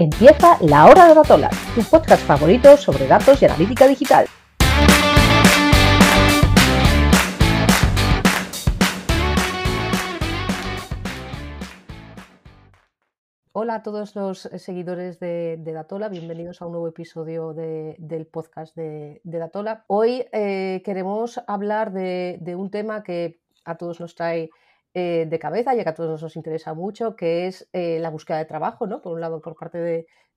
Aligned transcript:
Empieza 0.00 0.56
La 0.62 0.86
Hora 0.86 1.08
de 1.08 1.14
Datolas, 1.14 1.54
tu 1.74 1.82
podcast 1.82 2.24
favorito 2.24 2.74
sobre 2.78 3.06
datos 3.06 3.42
y 3.42 3.44
analítica 3.44 3.86
digital. 3.86 4.24
Hola 13.52 13.74
a 13.74 13.82
todos 13.82 14.16
los 14.16 14.48
seguidores 14.56 15.20
de, 15.20 15.60
Datola, 15.62 16.08
bienvenidos 16.08 16.62
a 16.62 16.66
un 16.66 16.72
nuevo 16.72 16.88
episodio 16.88 17.52
del 17.52 18.26
podcast 18.26 18.74
de, 18.74 19.20
Datola. 19.24 19.84
Hoy 19.86 20.24
eh, 20.32 20.80
queremos 20.82 21.42
hablar 21.46 21.92
de, 21.92 22.54
un 22.56 22.70
tema 22.70 23.02
que 23.02 23.38
a 23.66 23.76
todos 23.76 24.00
nos 24.00 24.14
trae 24.14 24.48
eh, 24.92 25.26
de 25.28 25.38
cabeza, 25.38 25.72
ya 25.74 25.84
que 25.84 25.90
a 25.90 25.94
todos 25.94 26.20
nos 26.20 26.34
interesa 26.34 26.74
mucho, 26.74 27.14
que 27.14 27.46
es 27.46 27.68
eh, 27.72 28.00
la 28.00 28.10
búsqueda 28.10 28.38
de 28.38 28.44
trabajo, 28.44 28.88
¿no? 28.88 29.00
Por 29.00 29.12
un 29.12 29.20
lado, 29.20 29.40
por 29.40 29.54
parte 29.54 29.78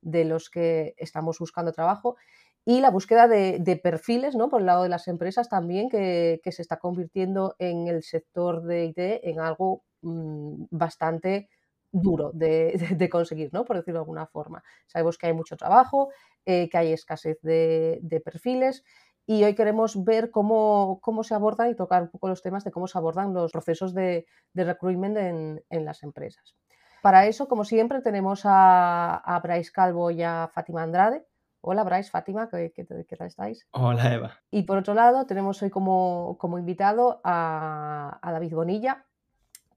de, 0.01 0.25
los 0.25 0.49
que 0.51 0.93
estamos 0.97 1.39
buscando 1.39 1.71
trabajo, 1.71 2.17
y 2.63 2.79
la 2.79 2.91
búsqueda 2.91 3.27
de, 3.27 3.79
perfiles, 3.81 4.35
¿no? 4.35 4.49
Por 4.49 4.61
el 4.61 4.67
lado 4.67 4.83
de 4.83 4.89
las 4.89 5.07
empresas 5.07 5.49
también, 5.49 5.89
que, 5.89 6.39
se 6.45 6.61
está 6.61 6.77
convirtiendo 6.77 7.55
en 7.57 7.87
el 7.87 8.03
sector 8.03 8.63
de 8.63 8.85
IT 8.85 8.99
en 9.23 9.39
algo 9.39 9.83
mm, 10.01 10.65
bastante 10.69 11.49
duro 11.91 12.31
de, 12.35 13.09
conseguir, 13.09 13.49
¿no? 13.53 13.65
Por 13.65 13.77
decirlo 13.77 13.99
de 13.99 14.03
alguna 14.03 14.27
forma. 14.27 14.63
Sabemos 14.85 15.17
que 15.17 15.27
hay 15.27 15.33
mucho 15.33 15.57
trabajo, 15.57 16.09
eh, 16.45 16.69
que 16.69 16.77
hay 16.77 16.93
escasez 16.93 17.39
de, 17.41 18.21
perfiles 18.23 18.83
y 19.25 19.43
hoy 19.43 19.55
queremos 19.55 20.03
ver 20.03 20.31
cómo, 20.31 20.99
cómo, 21.01 21.23
se 21.23 21.33
abordan 21.33 21.69
y 21.69 21.75
tocar 21.75 22.03
un 22.03 22.09
poco 22.09 22.27
los 22.27 22.41
temas 22.41 22.63
de 22.63 22.71
cómo 22.71 22.87
se 22.87 22.97
abordan 22.97 23.33
los 23.33 23.51
procesos 23.51 23.93
de, 23.93 24.25
recruitment 24.53 25.17
en, 25.17 25.63
en, 25.69 25.85
las 25.85 26.03
empresas. 26.03 26.55
Para 27.01 27.25
eso, 27.25 27.47
como 27.47 27.65
siempre, 27.65 28.01
tenemos 28.01 28.41
a, 28.45 29.15
a 29.15 29.39
Bryce 29.39 29.71
Calvo 29.71 30.11
y 30.11 30.23
a 30.23 30.49
Fátima 30.53 30.83
Andrade. 30.83 31.25
Hola 31.61 31.85
Bryce, 31.85 32.09
Fátima, 32.09 32.49
¿qué, 32.49 32.73
qué, 32.75 32.83
tal 32.83 33.27
estáis? 33.27 33.65
Hola 33.71 34.13
Eva. 34.13 34.41
Y 34.51 34.63
por 34.63 34.77
otro 34.77 34.93
lado, 34.93 35.25
tenemos 35.25 35.61
hoy 35.63 35.69
como, 35.69 36.37
como 36.37 36.59
invitado 36.59 37.21
a, 37.23 38.19
a 38.21 38.31
David 38.33 38.53
Bonilla, 38.53 39.05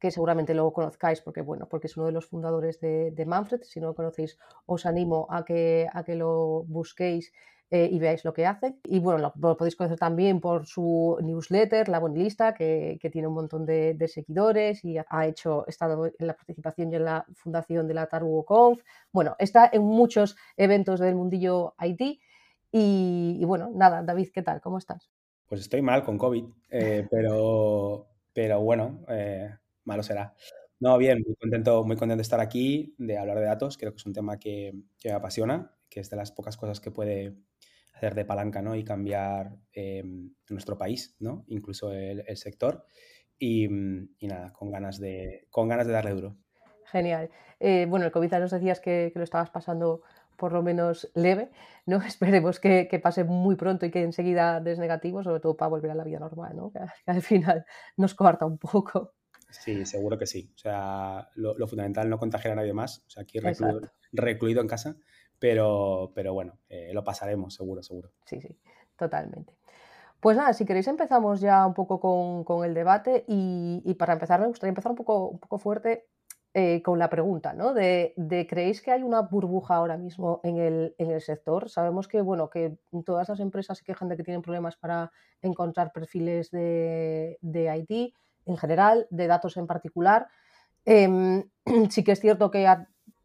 que 0.01 0.11
seguramente 0.11 0.53
lo 0.53 0.73
conozcáis 0.73 1.21
porque, 1.21 1.43
bueno, 1.43 1.69
porque 1.69 1.87
es 1.87 1.97
uno 1.97 2.07
de 2.07 2.13
los 2.13 2.27
fundadores 2.27 2.81
de, 2.81 3.25
Manfred. 3.27 3.63
Si 3.63 3.81
no 3.81 3.89
lo 3.89 3.95
conocéis, 3.95 4.37
os 4.67 4.85
animo 4.85 5.29
a 5.31 5.45
que, 5.45 5.89
a 5.93 6.03
que 6.03 6.17
lo 6.17 6.65
busquéis 6.65 7.33
eh, 7.71 7.89
y 7.91 7.99
veáis 7.99 8.25
lo 8.25 8.33
que 8.33 8.47
hace. 8.47 8.77
Y 8.85 9.01
bueno, 9.01 9.33
lo, 9.39 9.57
podéis 9.57 9.77
conocer 9.77 9.99
también 9.99 10.41
por 10.41 10.67
su 10.67 11.19
newsletter, 11.23 11.89
La 11.89 11.99
Bonilista, 11.99 12.55
que, 12.55 12.99
que 13.01 13.11
tiene 13.11 13.29
un 13.29 13.35
montón 13.35 13.67
de, 13.67 13.97
seguidores 14.09 14.85
y 14.85 14.97
ha 14.99 15.27
hecho, 15.27 15.67
estado 15.67 16.07
en 16.07 16.27
la 16.27 16.35
participación 16.35 16.93
y 16.93 16.97
en 16.97 17.05
la 17.05 17.27
fundación 17.35 17.89
de 17.89 17.95
la 17.95 18.09
Conf. 18.09 18.83
Bueno, 19.13 19.37
está 19.39 19.69
en 19.73 19.83
muchos 19.83 20.37
eventos 20.57 21.01
del 21.01 21.15
mundillo 21.15 21.75
IT. 21.81 22.21
Y, 22.73 23.45
bueno, 23.45 23.71
nada, 23.75 24.03
David, 24.03 24.29
¿qué 24.33 24.43
tal? 24.43 24.61
¿Cómo 24.61 24.79
estás? 24.79 25.11
Pues 25.47 25.61
estoy 25.61 25.81
mal 25.81 26.05
con 26.05 26.19
COVID, 26.19 26.45
eh, 26.71 27.07
pero, 27.11 28.07
pero 28.33 28.61
bueno, 28.61 29.05
eh, 29.09 29.51
malo 29.85 30.03
será. 30.03 30.35
No, 30.79 30.99
bien, 30.99 31.23
muy 31.27 31.37
contento, 31.37 31.85
muy 31.85 31.97
contento 31.97 32.19
de 32.19 32.23
estar 32.23 32.41
aquí, 32.41 32.95
de 32.99 33.17
hablar 33.17 33.39
de 33.39 33.47
datos. 33.47 33.79
Creo 33.79 33.93
que 33.93 33.97
es 33.97 34.07
un 34.07 34.13
tema 34.13 34.39
que, 34.39 34.75
me 35.03 35.13
apasiona, 35.13 35.75
que 35.89 36.01
es 36.01 36.11
de 36.11 36.17
las 36.17 36.33
pocas 36.33 36.57
cosas 36.57 36.81
que 36.81 36.91
puede 36.91 37.35
hacer 37.97 38.15
de 38.15 38.25
palanca 38.25 38.61
¿no? 38.61 38.77
y 38.77 38.85
cambiar 38.85 39.57
eh, 39.73 40.05
nuestro 40.51 40.77
país, 40.77 41.17
¿no? 41.19 41.45
incluso 41.49 41.93
el, 41.93 42.25
sector. 42.37 42.85
Y, 43.39 43.69
nada, 43.69 44.53
con 44.53 44.71
ganas, 44.71 44.99
de, 44.99 45.47
con 45.51 45.69
ganas 45.69 45.87
de 45.87 45.93
darle 45.93 46.13
duro. 46.13 46.37
Genial. 46.87 47.31
Eh, 47.59 47.87
bueno, 47.89 48.07
el 48.07 48.13
COVID 48.13 48.33
nos 48.33 48.51
decías 48.51 48.81
que, 48.81 49.13
lo 49.15 49.23
estabas 49.23 49.51
pasando 49.51 50.03
por 50.37 50.53
lo 50.53 50.63
menos 50.63 51.11
leve, 51.15 51.51
¿no? 51.87 51.97
Esperemos 52.07 52.61
que, 52.61 53.01
pase 53.03 53.25
muy 53.25 53.57
pronto 53.57 53.87
y 53.87 53.91
que 53.91 54.03
enseguida 54.03 54.61
des 54.61 54.79
negativo, 54.79 55.23
sobre 55.23 55.41
todo 55.41 55.57
para 55.57 55.71
volver 55.71 55.91
a 55.91 55.95
la 55.95 56.05
vida 56.05 56.19
normal, 56.19 56.57
¿no? 56.57 56.71
que 56.71 56.81
al 57.07 57.23
final 57.23 57.65
nos 57.97 58.15
coarta 58.15 58.47
un 58.47 58.59
poco. 58.59 59.15
Sí, 59.51 59.87
seguro 59.87 60.19
que 60.19 60.27
sí. 60.27 60.51
O 60.55 60.59
sea, 60.59 61.29
lo, 61.35 61.67
fundamental 61.67 62.09
no 62.09 62.19
contagiar 62.19 62.53
a 62.53 62.57
nadie 62.57 62.73
más. 62.73 63.05
O 63.07 63.11
sea, 63.11 63.23
aquí 63.23 63.39
recluido, 64.13 64.61
en 64.61 64.69
casa, 64.69 64.97
pero, 65.39 66.13
pero 66.15 66.35
bueno, 66.35 66.59
eh, 66.69 66.91
lo 66.93 67.05
pasaremos, 67.05 67.55
seguro, 67.55 67.83
seguro. 67.83 68.11
Sí, 68.25 68.41
sí, 68.41 68.57
totalmente. 68.97 69.55
Pues 70.21 70.37
nada, 70.37 70.53
si 70.55 70.65
queréis 70.65 70.89
empezamos 70.89 71.41
ya 71.41 71.67
un 71.67 71.75
poco 71.75 72.01
con, 72.45 72.65
el 72.65 72.75
debate 72.75 73.25
y, 73.29 73.95
para 73.99 74.15
empezar 74.15 74.41
me 74.41 74.47
gustaría 74.49 74.71
empezar 74.71 74.91
un 74.93 74.97
poco, 74.97 75.29
un 75.29 75.39
poco 75.39 75.59
fuerte 75.59 76.07
eh, 76.55 76.83
con 76.83 76.99
la 76.99 77.11
pregunta, 77.11 77.53
¿no? 77.53 77.75
De, 77.75 78.15
¿creéis 78.49 78.81
que 78.81 78.91
hay 78.91 79.03
una 79.03 79.21
burbuja 79.21 79.77
ahora 79.77 79.99
mismo 79.99 80.41
en 80.43 80.57
el, 80.57 80.95
en 80.99 81.11
el, 81.11 81.21
sector? 81.21 81.69
Sabemos 81.69 82.09
que, 82.09 82.23
bueno, 82.23 82.49
que 82.49 82.79
todas 83.05 83.29
las 83.29 83.41
empresas 83.41 83.79
se 83.79 83.85
quejan 83.85 84.09
de 84.09 84.17
que 84.17 84.25
tienen 84.25 84.43
problemas 84.43 84.77
para 84.77 85.13
encontrar 85.43 85.93
perfiles 85.93 86.51
de, 86.51 87.39
de 87.43 87.77
IT 87.77 88.15
en 88.47 88.57
general, 88.57 89.07
de 89.11 89.27
datos 89.27 89.57
en 89.59 89.67
particular. 89.67 90.29
Em, 90.87 91.45
sí 91.91 92.03
que 92.05 92.13
es 92.13 92.21
cierto 92.21 92.51
que 92.51 92.67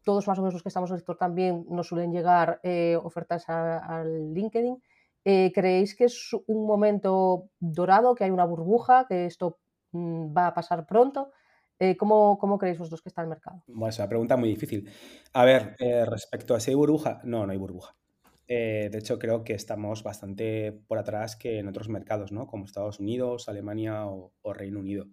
todos 0.02 0.26
más 0.26 0.38
o 0.38 0.42
menos 0.42 0.54
los 0.54 0.62
que 0.62 0.68
estamos 0.68 0.90
en 0.90 0.94
el 0.94 1.00
sector 1.00 1.16
también 1.16 1.64
nos 1.68 1.88
suelen 1.88 2.12
llegar 2.12 2.60
eh, 2.62 2.96
ofertas 3.02 3.48
al 3.48 4.32
LinkedIn. 4.34 4.82
Eh, 5.24 5.52
¿Creéis 5.54 5.94
que 5.94 6.04
es 6.04 6.30
un 6.46 6.66
momento 6.66 7.48
dorado, 7.60 8.14
que 8.14 8.24
hay 8.24 8.30
una 8.30 8.44
burbuja, 8.44 9.06
que 9.08 9.26
esto 9.26 9.58
mm, 9.92 10.36
va 10.36 10.48
a 10.48 10.54
pasar 10.54 10.86
pronto? 10.86 11.30
Eh, 11.78 11.96
¿cómo, 11.96 12.38
¿cómo, 12.38 12.58
creéis 12.58 12.78
vosotros 12.78 13.02
que 13.02 13.08
está 13.08 13.22
el 13.22 13.28
mercado? 13.28 13.62
Bueno, 13.66 13.88
es 13.88 13.98
una 13.98 14.08
pregunta 14.08 14.36
muy 14.36 14.48
difícil. 14.48 14.88
A 15.32 15.44
ver, 15.44 15.76
respecto 16.06 16.54
a 16.54 16.60
si 16.60 16.70
hay 16.70 16.74
burbuja, 16.76 17.20
no, 17.24 17.46
no 17.46 17.52
hay 17.52 17.58
burbuja. 17.58 17.96
de 18.46 18.90
hecho, 18.98 19.18
creo 19.18 19.42
que 19.44 19.54
estamos 19.54 20.02
bastante 20.02 20.72
por 20.86 20.98
atrás 20.98 21.36
que 21.36 21.58
en 21.58 21.68
otros 21.68 21.88
mercados, 21.88 22.32
¿no? 22.32 22.46
Como 22.46 22.64
Estados 22.64 23.00
Unidos, 23.00 23.48
Alemania 23.48 24.06
o 24.06 24.52
Reino 24.52 24.80
Unido. 24.80 25.06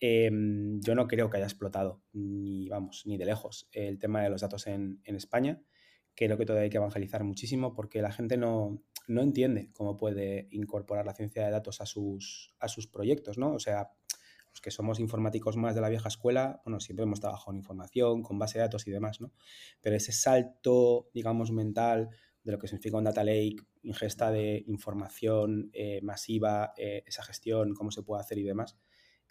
Em, 0.00 0.80
yo 0.80 0.94
no 0.94 1.06
creo 1.06 1.28
que 1.28 1.36
haya 1.36 1.46
explotado, 1.46 2.02
ni 2.12 2.68
vamos, 2.70 3.02
ni 3.04 3.18
de 3.18 3.26
lejos, 3.26 3.68
el 3.72 3.98
tema 3.98 4.22
de 4.22 4.30
los 4.30 4.40
datos 4.40 4.66
en, 4.66 5.00
España. 5.04 5.62
Creo 6.14 6.38
que 6.38 6.46
todavía 6.46 6.64
hay 6.64 6.70
que 6.70 6.78
evangelizar 6.78 7.22
muchísimo 7.22 7.74
porque 7.74 8.00
la 8.00 8.10
gente 8.10 8.38
no, 8.38 8.82
entiende 9.08 9.70
cómo 9.74 9.98
puede 9.98 10.48
incorporar 10.50 11.04
la 11.04 11.14
ciencia 11.14 11.44
de 11.44 11.50
datos 11.50 11.80
a 11.82 11.86
sus, 11.86 12.54
a 12.58 12.68
sus 12.68 12.86
proyectos, 12.86 13.36
¿no? 13.36 13.52
O 13.52 13.58
sea, 13.58 13.90
los 14.50 14.60
que 14.62 14.70
somos 14.70 15.00
informáticos 15.00 15.56
más 15.56 15.74
de 15.74 15.82
la 15.82 15.90
vieja 15.90 16.08
escuela, 16.08 16.62
bueno, 16.64 16.80
siempre 16.80 17.04
hemos 17.04 17.20
trabajado 17.20 17.52
en 17.52 17.58
información, 17.58 18.22
con 18.22 18.38
base 18.38 18.58
de 18.58 18.64
datos 18.64 18.86
y 18.86 18.90
demás, 18.90 19.20
¿no? 19.20 19.32
Pero 19.82 19.96
ese 19.96 20.12
salto, 20.12 21.10
digamos, 21.12 21.52
mental 21.52 22.08
de 22.42 22.52
lo 22.52 22.58
que 22.58 22.68
significa 22.68 22.96
un 22.96 23.04
data 23.04 23.22
lake, 23.22 23.56
ingesta 23.82 24.30
de 24.30 24.64
información 24.66 25.70
eh, 25.74 26.00
masiva, 26.02 26.72
eh, 26.78 27.02
esa 27.06 27.22
gestión, 27.22 27.74
cómo 27.74 27.90
se 27.90 28.02
puede 28.02 28.22
hacer 28.22 28.38
y 28.38 28.44
demás, 28.44 28.78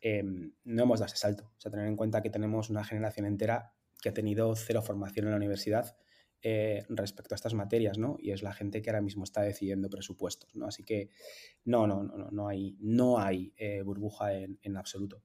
Em, 0.02 0.54
no 0.64 0.84
hemos 0.84 1.00
dado 1.00 1.08
ese 1.08 1.18
salto. 1.18 1.52
O 1.58 1.62
sea, 1.62 1.72
tener 1.72 1.88
en 1.88 1.96
cuenta 1.96 2.22
que 2.22 2.30
tenemos 2.30 2.70
una 2.70 2.84
generación 2.84 3.26
entera 3.26 3.74
que 4.02 4.10
ha 4.10 4.14
tenido 4.14 4.56
cero 4.56 4.82
formación 4.82 5.26
en 5.26 5.32
la 5.32 5.38
universidad 5.38 5.98
eh, 6.42 6.86
respecto 6.88 7.34
a 7.34 7.38
estas 7.38 7.54
materias, 7.54 7.98
¿no? 7.98 8.16
Y 8.18 8.32
es 8.32 8.44
la 8.44 8.54
gente 8.54 8.82
que 8.82 8.90
ahora 8.90 9.02
mismo 9.02 9.26
está 9.26 9.42
decidiendo 9.42 9.90
presupuestos, 9.90 10.56
¿no? 10.56 10.68
Así 10.68 10.86
que 10.86 11.10
no, 11.66 11.86
no, 11.86 12.04
no, 12.04 12.32
no, 12.32 12.48
hay, 12.48 12.78
no 12.80 13.20
hay 13.20 13.54
eh, 13.58 13.82
burbuja 13.82 14.34
en, 14.34 14.78
absoluto. 14.78 15.22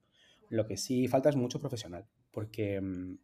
Lo 0.49 0.65
que 0.65 0.75
sí 0.75 1.07
falta 1.07 1.29
es 1.29 1.37
mucho 1.37 1.57
profesional, 1.61 2.05
porque 2.31 2.81
mm, 2.81 3.17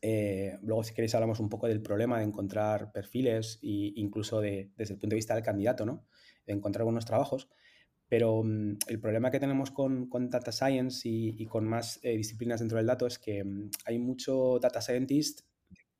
eh, 0.00 0.58
luego 0.62 0.82
si 0.82 0.94
queréis 0.94 1.14
hablamos 1.14 1.40
un 1.40 1.50
poco 1.50 1.68
del 1.68 1.82
problema 1.82 2.18
de 2.18 2.24
encontrar 2.24 2.90
perfiles 2.90 3.58
e 3.62 3.92
incluso 3.96 4.40
de, 4.40 4.70
desde 4.76 4.94
el 4.94 4.98
punto 4.98 5.12
de 5.12 5.18
vista 5.18 5.34
del 5.34 5.44
candidato, 5.44 5.84
¿no? 5.84 6.06
De 6.46 6.54
encontrar 6.54 6.84
buenos 6.84 7.04
trabajos. 7.04 7.50
Pero 8.08 8.42
mm, 8.42 8.78
el 8.88 9.00
problema 9.00 9.30
que 9.30 9.40
tenemos 9.40 9.70
con, 9.70 10.08
Data 10.30 10.52
Science 10.52 11.08
y, 11.08 11.46
con 11.46 11.66
más 11.66 12.00
eh, 12.02 12.16
disciplinas 12.16 12.60
dentro 12.60 12.78
del 12.78 12.86
dato 12.86 13.06
es 13.06 13.18
que 13.18 13.44
mm, 13.44 13.70
hay 13.84 13.98
mucho 13.98 14.58
Data 14.58 14.80
Scientist 14.80 15.42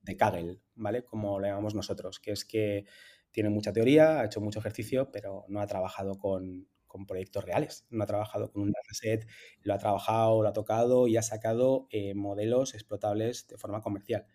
de 0.03 0.17
Kaggle, 0.17 0.61
¿vale? 0.75 1.05
Como 1.05 1.39
le 1.39 1.49
llamamos 1.49 1.75
nosotros, 1.75 2.19
que 2.19 2.33
es 2.33 2.45
que 2.45 2.87
tiene 3.31 3.51
mucha 3.51 3.73
teoría, 3.73 4.21
ha 4.21 4.25
hecho 4.25 4.41
mucho 4.41 4.59
ejercicio, 4.59 5.11
pero 5.13 5.45
no 5.49 5.61
ha 5.61 5.67
trabajado 5.67 6.19
con, 6.19 6.67
proyectos 7.07 7.45
reales, 7.45 7.87
no 7.91 8.03
ha 8.03 8.07
trabajado 8.07 8.51
con 8.51 8.63
un 8.63 8.73
dataset, 8.73 9.25
lo 9.63 9.75
ha 9.75 9.79
trabajado, 9.79 10.43
lo 10.43 10.49
ha 10.49 10.53
tocado 10.53 11.07
y 11.07 11.17
ha 11.17 11.23
sacado 11.23 11.87
eh, 11.91 12.15
modelos 12.15 12.75
explotables 12.75 13.47
de 13.47 13.57
forma 13.57 13.83
comercial, 13.83 14.27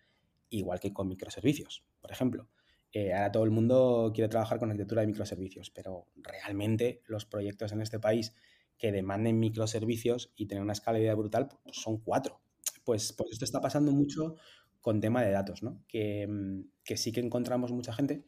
igual 0.48 0.80
que 0.80 0.94
con 0.94 1.06
microservicios, 1.06 1.84
por 2.00 2.10
ejemplo. 2.10 2.48
Eh, 2.94 3.12
ahora 3.12 3.32
todo 3.32 3.42
el 3.42 3.50
mundo 3.50 4.12
quiere 4.14 4.28
trabajar 4.28 4.60
con 4.60 4.70
arquitectura 4.70 5.00
de 5.00 5.08
microservicios, 5.08 5.68
pero 5.70 6.06
realmente 6.14 7.02
los 7.06 7.26
proyectos 7.26 7.72
en 7.72 7.82
este 7.82 7.98
país 7.98 8.36
que 8.78 8.92
demanden 8.92 9.40
microservicios 9.40 10.32
y 10.36 10.46
tener 10.46 10.62
una 10.62 10.74
escalabilidad 10.74 11.16
brutal 11.16 11.48
pues 11.48 11.76
son 11.76 11.98
cuatro. 11.98 12.40
Pues, 12.84 13.12
pues 13.12 13.32
esto 13.32 13.44
está 13.44 13.60
pasando 13.60 13.90
mucho 13.90 14.36
con 14.80 15.00
tema 15.00 15.24
de 15.24 15.32
datos, 15.32 15.64
¿no? 15.64 15.82
Que, 15.88 16.28
mm, 16.28 16.94
sí 16.94 17.10
que 17.10 17.18
encontramos 17.18 17.72
mucha 17.72 17.92
gente, 17.92 18.26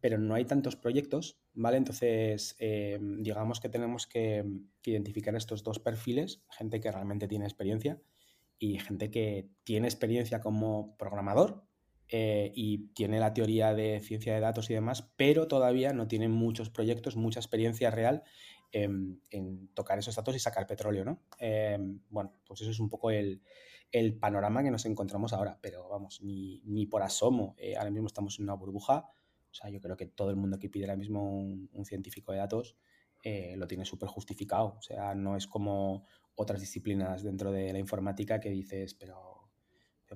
pero 0.00 0.18
no 0.18 0.34
hay 0.34 0.44
tantos 0.44 0.76
proyectos, 0.76 1.40
¿vale? 1.54 1.78
Entonces, 1.78 2.54
eh, 2.58 2.98
digamos 3.00 3.60
que 3.60 3.70
tenemos 3.70 4.06
que, 4.06 4.44
que, 4.82 4.90
identificar 4.90 5.34
estos 5.36 5.62
dos 5.62 5.78
perfiles, 5.78 6.42
gente 6.50 6.80
que 6.80 6.92
realmente 6.92 7.28
tiene 7.28 7.46
experiencia 7.46 8.02
y 8.58 8.78
gente 8.78 9.10
que 9.10 9.48
tiene 9.64 9.86
experiencia 9.88 10.40
como 10.40 10.96
programador, 10.98 11.64
eh, 12.08 12.52
y 12.54 12.88
tiene 12.88 13.18
la 13.20 13.32
teoría 13.32 13.74
de 13.74 14.00
ciencia 14.00 14.34
de 14.34 14.40
datos 14.40 14.68
y 14.70 14.74
demás, 14.74 15.10
pero 15.16 15.48
todavía 15.48 15.92
no 15.92 16.08
tiene 16.08 16.28
muchos 16.28 16.70
proyectos, 16.70 17.16
mucha 17.16 17.40
experiencia 17.40 17.90
real 17.90 18.22
en, 18.72 19.68
tocar 19.74 19.98
esos 19.98 20.16
datos 20.16 20.34
y 20.34 20.38
sacar 20.38 20.66
petróleo, 20.66 21.04
¿no? 21.04 21.22
Em, 21.38 22.00
bueno, 22.08 22.32
pues 22.46 22.60
eso 22.62 22.70
es 22.70 22.80
un 22.80 22.88
poco 22.88 23.10
el, 23.10 23.42
panorama 24.20 24.62
que 24.62 24.70
nos 24.70 24.86
encontramos 24.86 25.32
ahora, 25.34 25.58
pero 25.60 25.88
vamos, 25.88 26.20
ni, 26.22 26.86
por 26.86 27.02
asomo, 27.02 27.54
eh, 27.58 27.76
ahora 27.76 27.90
mismo 27.90 28.06
estamos 28.06 28.38
en 28.38 28.44
una 28.44 28.54
burbuja, 28.54 29.10
o 29.50 29.54
sea, 29.54 29.68
yo 29.68 29.80
creo 29.80 29.96
que 29.98 30.06
todo 30.06 30.30
el 30.30 30.36
mundo 30.36 30.58
que 30.58 30.70
pide 30.70 30.84
ahora 30.84 30.96
mismo 30.96 31.22
un, 31.22 31.84
científico 31.84 32.32
de 32.32 32.38
datos 32.38 32.78
eh, 33.22 33.54
lo 33.58 33.66
tiene 33.66 33.84
súper 33.84 34.08
justificado, 34.08 34.76
o 34.78 34.82
sea, 34.82 35.14
no 35.14 35.36
es 35.36 35.46
como 35.46 36.06
otras 36.34 36.60
disciplinas 36.60 37.22
dentro 37.22 37.52
de 37.52 37.72
la 37.72 37.78
informática 37.78 38.40
que 38.40 38.48
dices, 38.48 38.94
pero 38.94 39.31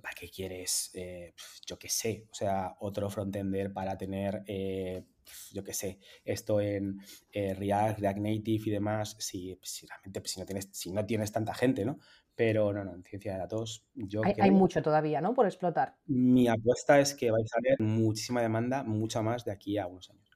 ¿para 0.00 0.14
qué 0.14 0.28
quieres, 0.28 0.90
eh, 0.94 1.34
yo 1.66 1.78
qué 1.78 1.88
sé, 1.88 2.26
o 2.30 2.34
sea, 2.34 2.76
otro 2.80 3.08
frontender 3.10 3.72
para 3.72 3.96
tener, 3.96 4.42
eh, 4.46 5.04
yo 5.52 5.64
qué 5.64 5.72
sé, 5.72 5.98
esto 6.24 6.60
en 6.60 7.00
eh, 7.30 7.54
React, 7.54 8.00
React 8.00 8.18
Native 8.18 8.62
y 8.66 8.70
demás, 8.70 9.16
si, 9.18 9.58
si 9.62 9.86
realmente 9.86 10.20
pues, 10.20 10.32
si, 10.32 10.40
no 10.40 10.46
tienes, 10.46 10.68
si 10.72 10.92
no 10.92 11.04
tienes 11.04 11.32
tanta 11.32 11.54
gente, 11.54 11.84
¿no? 11.84 11.98
Pero 12.34 12.72
no, 12.72 12.84
no, 12.84 12.94
en 12.94 13.02
ciencia 13.02 13.32
de 13.32 13.38
datos 13.38 13.86
yo 13.94 14.20
hay, 14.24 14.34
hay 14.38 14.50
mucho 14.50 14.82
todavía, 14.82 15.20
¿no? 15.20 15.34
Por 15.34 15.46
explotar. 15.46 15.96
Mi 16.06 16.48
apuesta 16.48 17.00
es 17.00 17.14
que 17.14 17.30
vais 17.30 17.50
a 17.54 17.60
ver 17.62 17.80
muchísima 17.80 18.42
demanda, 18.42 18.82
mucha 18.84 19.22
más 19.22 19.44
de 19.44 19.52
aquí 19.52 19.78
a 19.78 19.86
unos 19.86 20.10
años. 20.10 20.26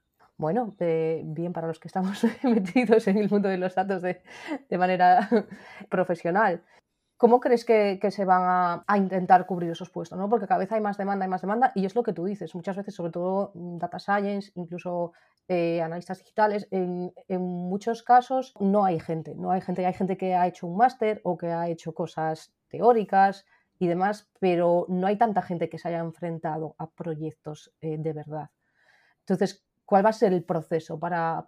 Bueno, 0.40 0.74
bien 0.78 1.52
para 1.52 1.66
los 1.66 1.78
que 1.78 1.88
estamos 1.88 2.22
metidos 2.44 3.06
en 3.08 3.18
el 3.18 3.28
mundo 3.28 3.50
de 3.50 3.58
los 3.58 3.74
datos 3.74 4.00
de, 4.00 4.22
de 4.70 4.78
manera 4.78 5.28
profesional. 5.90 6.64
¿Cómo 7.20 7.38
crees 7.38 7.66
que, 7.66 7.98
se 8.10 8.24
van 8.24 8.82
a, 8.86 8.96
intentar 8.96 9.44
cubrir 9.44 9.72
esos 9.72 9.90
puestos? 9.90 10.18
¿no? 10.18 10.30
Porque 10.30 10.46
cada 10.46 10.60
vez 10.60 10.72
hay 10.72 10.80
más 10.80 10.96
demanda, 10.96 11.26
hay 11.26 11.28
más 11.28 11.42
demanda, 11.42 11.70
y 11.74 11.84
es 11.84 11.94
lo 11.94 12.02
que 12.02 12.14
tú 12.14 12.24
dices, 12.24 12.54
muchas 12.54 12.78
veces, 12.78 12.94
sobre 12.94 13.12
todo 13.12 13.52
mm, 13.52 13.76
data 13.76 13.98
science, 13.98 14.50
incluso 14.54 15.12
eh, 15.46 15.82
analistas 15.82 16.20
digitales, 16.20 16.66
en, 16.70 17.12
muchos 17.42 18.02
casos 18.02 18.54
no 18.58 18.86
hay 18.86 18.98
gente, 19.00 19.34
no 19.34 19.50
hay 19.50 19.60
gente, 19.60 19.84
hay 19.84 19.92
gente 19.92 20.16
que 20.16 20.34
ha 20.34 20.46
hecho 20.46 20.66
un 20.66 20.78
máster 20.78 21.20
o 21.22 21.36
que 21.36 21.48
ha 21.48 21.68
hecho 21.68 21.92
cosas 21.92 22.54
teóricas 22.68 23.44
y 23.78 23.86
demás, 23.86 24.30
pero 24.38 24.86
no 24.88 25.06
hay 25.06 25.18
tanta 25.18 25.42
gente 25.42 25.68
que 25.68 25.76
se 25.76 25.88
haya 25.88 25.98
enfrentado 25.98 26.74
a 26.78 26.88
proyectos 26.88 27.70
eh, 27.82 27.98
de 27.98 28.14
verdad. 28.14 28.48
Entonces, 29.18 29.62
¿cuál 29.84 30.06
va 30.06 30.08
a 30.08 30.14
ser 30.14 30.32
el 30.32 30.44
proceso 30.44 30.98
para, 30.98 31.46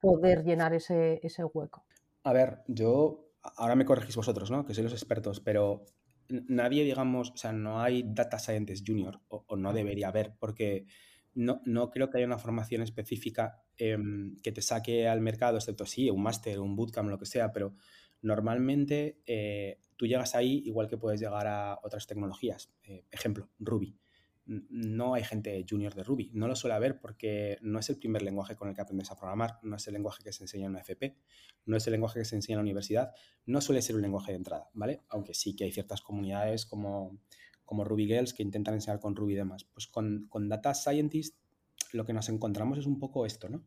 poder 0.00 0.44
llenar 0.44 0.74
ese, 0.74 1.18
ese 1.24 1.42
hueco? 1.42 1.84
A 2.22 2.32
ver, 2.32 2.62
yo 2.68 3.27
ahora 3.56 3.76
me 3.76 3.84
corregís 3.84 4.16
vosotros, 4.16 4.50
¿no? 4.50 4.64
Que 4.64 4.74
sois 4.74 4.84
los 4.84 4.92
expertos, 4.92 5.40
pero 5.40 5.84
nadie, 6.28 6.84
digamos, 6.84 7.30
o 7.30 7.36
sea, 7.36 7.52
no 7.52 7.80
hay 7.80 8.04
data 8.06 8.38
scientist 8.38 8.86
junior, 8.86 9.20
o, 9.28 9.56
no 9.56 9.72
debería 9.72 10.08
haber, 10.08 10.34
porque 10.38 10.86
no, 11.34 11.60
no, 11.64 11.90
creo 11.90 12.10
que 12.10 12.18
haya 12.18 12.26
una 12.26 12.38
formación 12.38 12.82
específica 12.82 13.62
em, 13.76 14.36
que 14.42 14.52
te 14.52 14.62
saque 14.62 15.08
al 15.08 15.20
mercado, 15.20 15.56
excepto 15.56 15.86
sí, 15.86 16.10
un 16.10 16.22
máster, 16.22 16.60
un 16.60 16.76
bootcamp, 16.76 17.08
lo 17.08 17.18
que 17.18 17.26
sea, 17.26 17.52
pero 17.52 17.74
normalmente 18.20 19.20
eh, 19.26 19.78
tú 19.96 20.06
llegas 20.06 20.34
ahí 20.34 20.62
igual 20.66 20.88
que 20.88 20.98
puedes 20.98 21.20
llegar 21.20 21.46
a 21.46 21.78
otras 21.82 22.06
tecnologías. 22.06 22.70
Eh, 22.82 23.04
ejemplo, 23.10 23.48
Ruby 23.58 23.96
no 24.48 25.12
hay 25.12 25.24
gente 25.24 25.64
junior 25.68 25.94
de 25.94 26.02
Ruby. 26.02 26.30
No 26.32 26.48
lo 26.48 26.56
suele 26.56 26.74
haber 26.74 27.00
porque 27.00 27.58
no 27.60 27.78
es 27.78 27.90
el 27.90 27.98
primer 27.98 28.22
lenguaje 28.22 28.56
con 28.56 28.68
el 28.68 28.74
que 28.74 28.80
aprendes 28.80 29.10
a 29.10 29.16
programar, 29.16 29.58
no 29.62 29.76
es 29.76 29.86
el 29.86 29.92
lenguaje 29.92 30.24
que 30.24 30.32
se 30.32 30.44
enseña 30.44 30.64
en 30.64 30.70
una 30.70 30.80
FP, 30.80 31.18
no 31.66 31.76
es 31.76 31.86
el 31.86 31.92
lenguaje 31.92 32.20
que 32.20 32.24
se 32.24 32.34
enseña 32.34 32.54
en 32.54 32.58
la 32.58 32.62
universidad, 32.62 33.12
no 33.44 33.60
suele 33.60 33.82
ser 33.82 33.96
un 33.96 34.02
lenguaje 34.02 34.32
de 34.32 34.38
entrada, 34.38 34.70
¿vale? 34.72 35.02
Aunque 35.10 35.34
sí 35.34 35.54
que 35.54 35.64
hay 35.64 35.72
ciertas 35.72 36.00
comunidades 36.00 36.64
como, 36.64 37.18
como 37.66 37.84
Ruby 37.84 38.06
Girls 38.06 38.32
que 38.32 38.42
intentan 38.42 38.74
enseñar 38.74 39.00
con 39.00 39.14
Ruby 39.14 39.34
y 39.34 39.36
demás. 39.36 39.64
Pues 39.64 39.86
con, 39.86 40.28
Data 40.48 40.72
Scientist 40.72 41.36
lo 41.92 42.06
que 42.06 42.14
nos 42.14 42.30
encontramos 42.30 42.78
es 42.78 42.86
un 42.86 42.98
poco 42.98 43.26
esto, 43.26 43.50
¿no? 43.50 43.66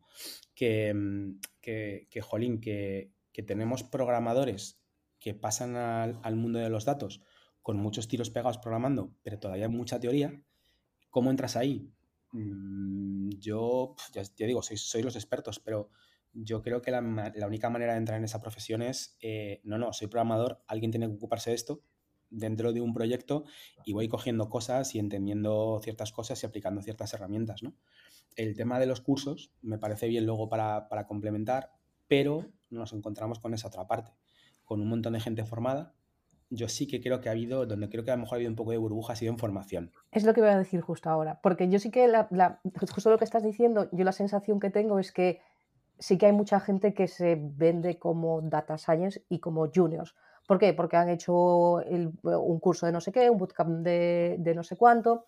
Que, 0.54 1.32
que, 1.60 2.08
que 2.10 2.20
jolín, 2.20 2.60
que, 2.60 3.12
tenemos 3.46 3.84
programadores 3.84 4.80
que 5.20 5.34
pasan 5.34 5.76
al, 5.76 6.18
al 6.22 6.36
mundo 6.36 6.58
de 6.58 6.68
los 6.68 6.84
datos 6.84 7.22
con 7.62 7.76
muchos 7.76 8.08
tiros 8.08 8.30
pegados 8.30 8.58
programando, 8.58 9.14
pero 9.22 9.38
todavía 9.38 9.68
mucha 9.68 10.00
teoría 10.00 10.42
¿Cómo 11.12 11.30
entras 11.30 11.56
ahí? 11.56 11.92
Mm, 12.32 13.28
yo, 13.38 13.94
ya, 14.14 14.22
digo, 14.46 14.62
soy, 14.62 15.02
los 15.02 15.14
expertos, 15.14 15.60
pero 15.60 15.90
yo 16.32 16.62
creo 16.62 16.80
que 16.80 16.90
la, 16.90 17.00
única 17.46 17.68
manera 17.68 17.92
de 17.92 17.98
entrar 17.98 18.18
en 18.18 18.24
esa 18.24 18.40
profesión 18.40 18.80
es, 18.80 19.18
eh, 19.20 19.60
no, 19.62 19.76
no, 19.76 19.92
soy 19.92 20.08
programador, 20.08 20.62
alguien 20.66 20.90
tiene 20.90 21.06
que 21.06 21.12
ocuparse 21.12 21.50
de 21.50 21.56
esto 21.56 21.84
dentro 22.30 22.72
de 22.72 22.80
un 22.80 22.94
proyecto 22.94 23.44
y 23.84 23.92
voy 23.92 24.08
cogiendo 24.08 24.48
cosas 24.48 24.94
y 24.94 25.00
entendiendo 25.00 25.80
ciertas 25.82 26.12
cosas 26.12 26.42
y 26.42 26.46
aplicando 26.46 26.80
ciertas 26.80 27.12
herramientas, 27.12 27.62
¿no? 27.62 27.74
El 28.34 28.56
tema 28.56 28.80
de 28.80 28.86
los 28.86 29.02
cursos 29.02 29.52
me 29.60 29.76
parece 29.76 30.08
bien 30.08 30.24
luego 30.24 30.48
para, 30.48 30.88
para 30.88 31.06
complementar, 31.06 31.72
pero 32.08 32.50
nos 32.70 32.94
encontramos 32.94 33.38
con 33.38 33.52
esa 33.52 33.68
otra 33.68 33.86
parte, 33.86 34.12
con 34.64 34.80
un 34.80 34.88
montón 34.88 35.12
de 35.12 35.20
gente 35.20 35.44
formada 35.44 35.94
yo 36.52 36.68
sí 36.68 36.86
que 36.86 37.00
creo 37.00 37.20
que 37.20 37.28
ha 37.28 37.32
habido, 37.32 37.66
donde 37.66 37.88
creo 37.88 38.04
que 38.04 38.10
a 38.10 38.16
lo 38.16 38.22
mejor 38.22 38.36
ha 38.36 38.38
habido 38.38 38.50
un 38.50 38.56
poco 38.56 38.70
de 38.72 38.76
burbuja, 38.76 39.14
ha 39.14 39.16
sido 39.16 39.32
en 39.32 39.38
formación. 39.38 39.90
Es 40.10 40.24
lo 40.24 40.34
que 40.34 40.42
voy 40.42 40.50
a 40.50 40.58
decir 40.58 40.80
justo 40.80 41.08
ahora, 41.08 41.40
porque 41.42 41.68
yo 41.68 41.78
sí 41.78 41.90
que, 41.90 42.06
la, 42.06 42.28
justo 42.94 43.10
lo 43.10 43.18
que 43.18 43.24
estás 43.24 43.42
diciendo, 43.42 43.88
yo 43.90 44.04
la 44.04 44.12
sensación 44.12 44.60
que 44.60 44.70
tengo 44.70 44.98
es 44.98 45.12
que 45.12 45.40
sí 45.98 46.18
que 46.18 46.26
hay 46.26 46.32
mucha 46.32 46.60
gente 46.60 46.94
que 46.94 47.08
se 47.08 47.38
vende 47.40 47.98
como 47.98 48.42
data 48.42 48.76
science 48.76 49.24
y 49.28 49.38
como 49.38 49.70
juniors. 49.74 50.14
¿Por 50.46 50.58
qué? 50.58 50.74
Porque 50.74 50.96
han 50.96 51.08
hecho 51.08 51.34
un 51.34 52.58
curso 52.60 52.86
de 52.86 52.92
no 52.92 53.00
sé 53.00 53.12
qué, 53.12 53.30
un 53.30 53.38
bootcamp 53.38 53.84
de, 53.84 54.36
de, 54.38 54.54
no 54.54 54.62
sé 54.62 54.76
cuánto. 54.76 55.24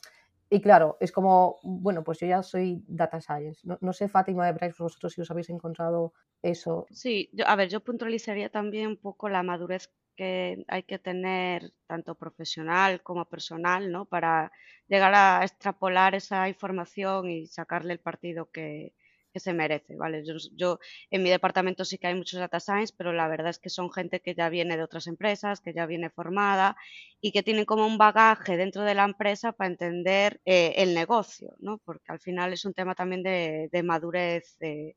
Y 0.51 0.61
claro, 0.61 0.97
es 1.01 1.11
como, 1.11 1.59
bueno, 1.63 2.05
pues 2.05 2.19
yo 2.19 2.27
ya 2.27 2.43
soy 2.43 2.85
data 2.87 3.21
science. 3.21 3.67
No, 3.81 3.93
sé, 3.93 4.09
Fátima 4.09 4.47
de 4.47 4.53
Bryce, 4.53 4.83
vosotros 4.83 5.13
si 5.13 5.21
os 5.21 5.31
habéis 5.31 5.49
encontrado 5.51 6.13
eso. 6.43 6.87
Sí, 6.91 7.31
yo, 7.33 7.47
a 7.49 7.57
ver, 7.57 7.69
yo 7.69 7.81
puntualizaría 7.81 8.51
también 8.51 8.89
un 8.89 8.97
poco 8.97 9.29
la 9.29 9.43
madurez 9.43 9.91
que 10.17 10.65
hay 10.69 10.83
que 10.85 10.99
tener 10.99 11.73
tanto 11.87 12.15
profesional 12.15 13.03
como 13.03 13.25
personal, 13.27 13.91
¿no? 13.93 14.05
Para 14.07 14.53
llegar 14.89 15.15
a 15.15 15.45
extrapolar 15.45 16.15
esa 16.15 16.49
información 16.49 17.31
y 17.31 17.47
sacarle 17.47 17.93
el 17.95 18.01
partido 18.01 18.51
que, 18.51 18.95
se 19.37 19.53
merece, 19.53 19.97
¿vale? 19.97 20.23
Yo, 20.55 20.79
en 21.11 21.23
mi 21.25 21.29
departamento 21.29 21.85
sí 21.85 21.99
que 21.99 22.07
hay 22.07 22.15
muchos 22.15 22.39
data 22.39 22.61
science, 22.61 22.95
pero 22.97 23.13
la 23.13 23.27
verdad 23.27 23.51
es 23.51 23.59
que 23.59 23.69
son 23.69 23.91
gente 23.93 24.21
que 24.21 24.35
ya 24.37 24.49
viene 24.49 24.77
de 24.77 24.85
otras 24.85 25.09
empresas, 25.09 25.61
que 25.61 25.75
ya 25.75 25.87
viene 25.87 26.09
formada 26.09 26.77
y 27.21 27.33
que 27.33 27.43
tienen 27.43 27.65
como 27.65 27.85
un 27.85 27.99
bagaje 27.99 28.57
dentro 28.57 28.83
de 28.83 28.95
la 28.95 29.05
empresa 29.05 29.51
para 29.51 29.71
entender 29.71 30.41
eh, 30.45 30.75
el 30.77 30.95
negocio, 30.95 31.57
¿no? 31.59 31.79
Porque 31.79 32.13
al 32.13 32.21
final 32.21 32.53
es 32.53 32.65
un 32.65 32.75
tema 32.75 32.95
también 32.95 33.25
de, 33.25 33.83
madurez, 33.83 34.57
de, 34.61 34.97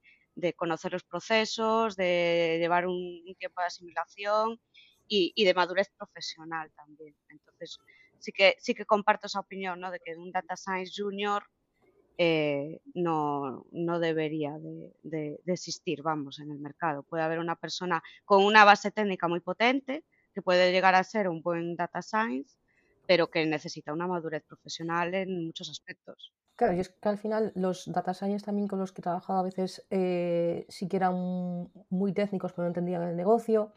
conocer 0.56 0.94
los 0.94 1.04
procesos, 1.04 1.96
de 1.96 2.58
llevar 2.60 2.86
un 2.86 3.24
tiempo 3.40 3.62
de 3.62 3.68
asimilación 3.68 4.60
y, 5.08 5.46
de 5.46 5.54
madurez 5.54 5.90
profesional 5.98 6.72
también. 6.76 7.16
Entonces, 7.30 7.78
sí 8.20 8.32
que, 8.32 8.56
sí 8.60 8.74
que 8.74 8.86
comparto 8.86 9.28
esa 9.28 9.40
opinión, 9.40 9.80
¿no? 9.80 9.92
De 9.92 10.00
que 10.00 10.16
un 10.16 10.32
Data 10.32 10.56
Science 10.56 10.94
Junior 10.96 11.44
eh, 12.18 12.82
no, 12.96 13.66
no, 13.72 14.00
debería 14.00 14.58
de, 14.60 15.40
existir, 15.46 16.02
vamos, 16.02 16.40
en 16.40 16.52
el 16.52 16.60
mercado. 16.60 17.04
Puede 17.04 17.24
haber 17.24 17.40
una 17.40 17.56
persona 17.56 18.02
con 18.26 18.44
una 18.44 18.66
base 18.66 18.92
técnica 18.92 19.28
muy 19.28 19.40
potente 19.40 20.04
que 20.34 20.42
puede 20.42 20.72
llegar 20.72 20.96
a 20.96 21.04
ser 21.04 21.30
un 21.30 21.42
buen 21.42 21.76
Data 21.76 22.02
Science, 22.02 22.58
pero 23.08 23.30
que 23.30 23.46
necesita 23.46 23.94
una 23.94 24.08
madurez 24.08 24.44
profesional 24.44 25.14
en 25.14 25.46
muchos 25.46 25.70
aspectos. 25.70 26.34
Claro, 26.58 26.74
y 26.74 26.80
es 26.80 26.90
que 26.90 27.08
al 27.08 27.20
final 27.20 27.52
los 27.56 27.86
data 27.86 28.16
science 28.16 28.44
también 28.44 28.68
con 28.68 28.80
los 28.80 28.92
que 28.92 29.02
he 29.02 29.04
trabajado 29.04 29.38
a 29.38 29.44
veces 29.44 29.86
eh, 29.92 30.66
sí 30.70 30.88
que 30.88 30.98
eran 30.98 31.70
muy 31.90 32.14
técnicos, 32.14 32.52
pero 32.52 32.64
no 32.64 32.70
entendían 32.70 33.04
el 33.04 33.16
negocio. 33.16 33.74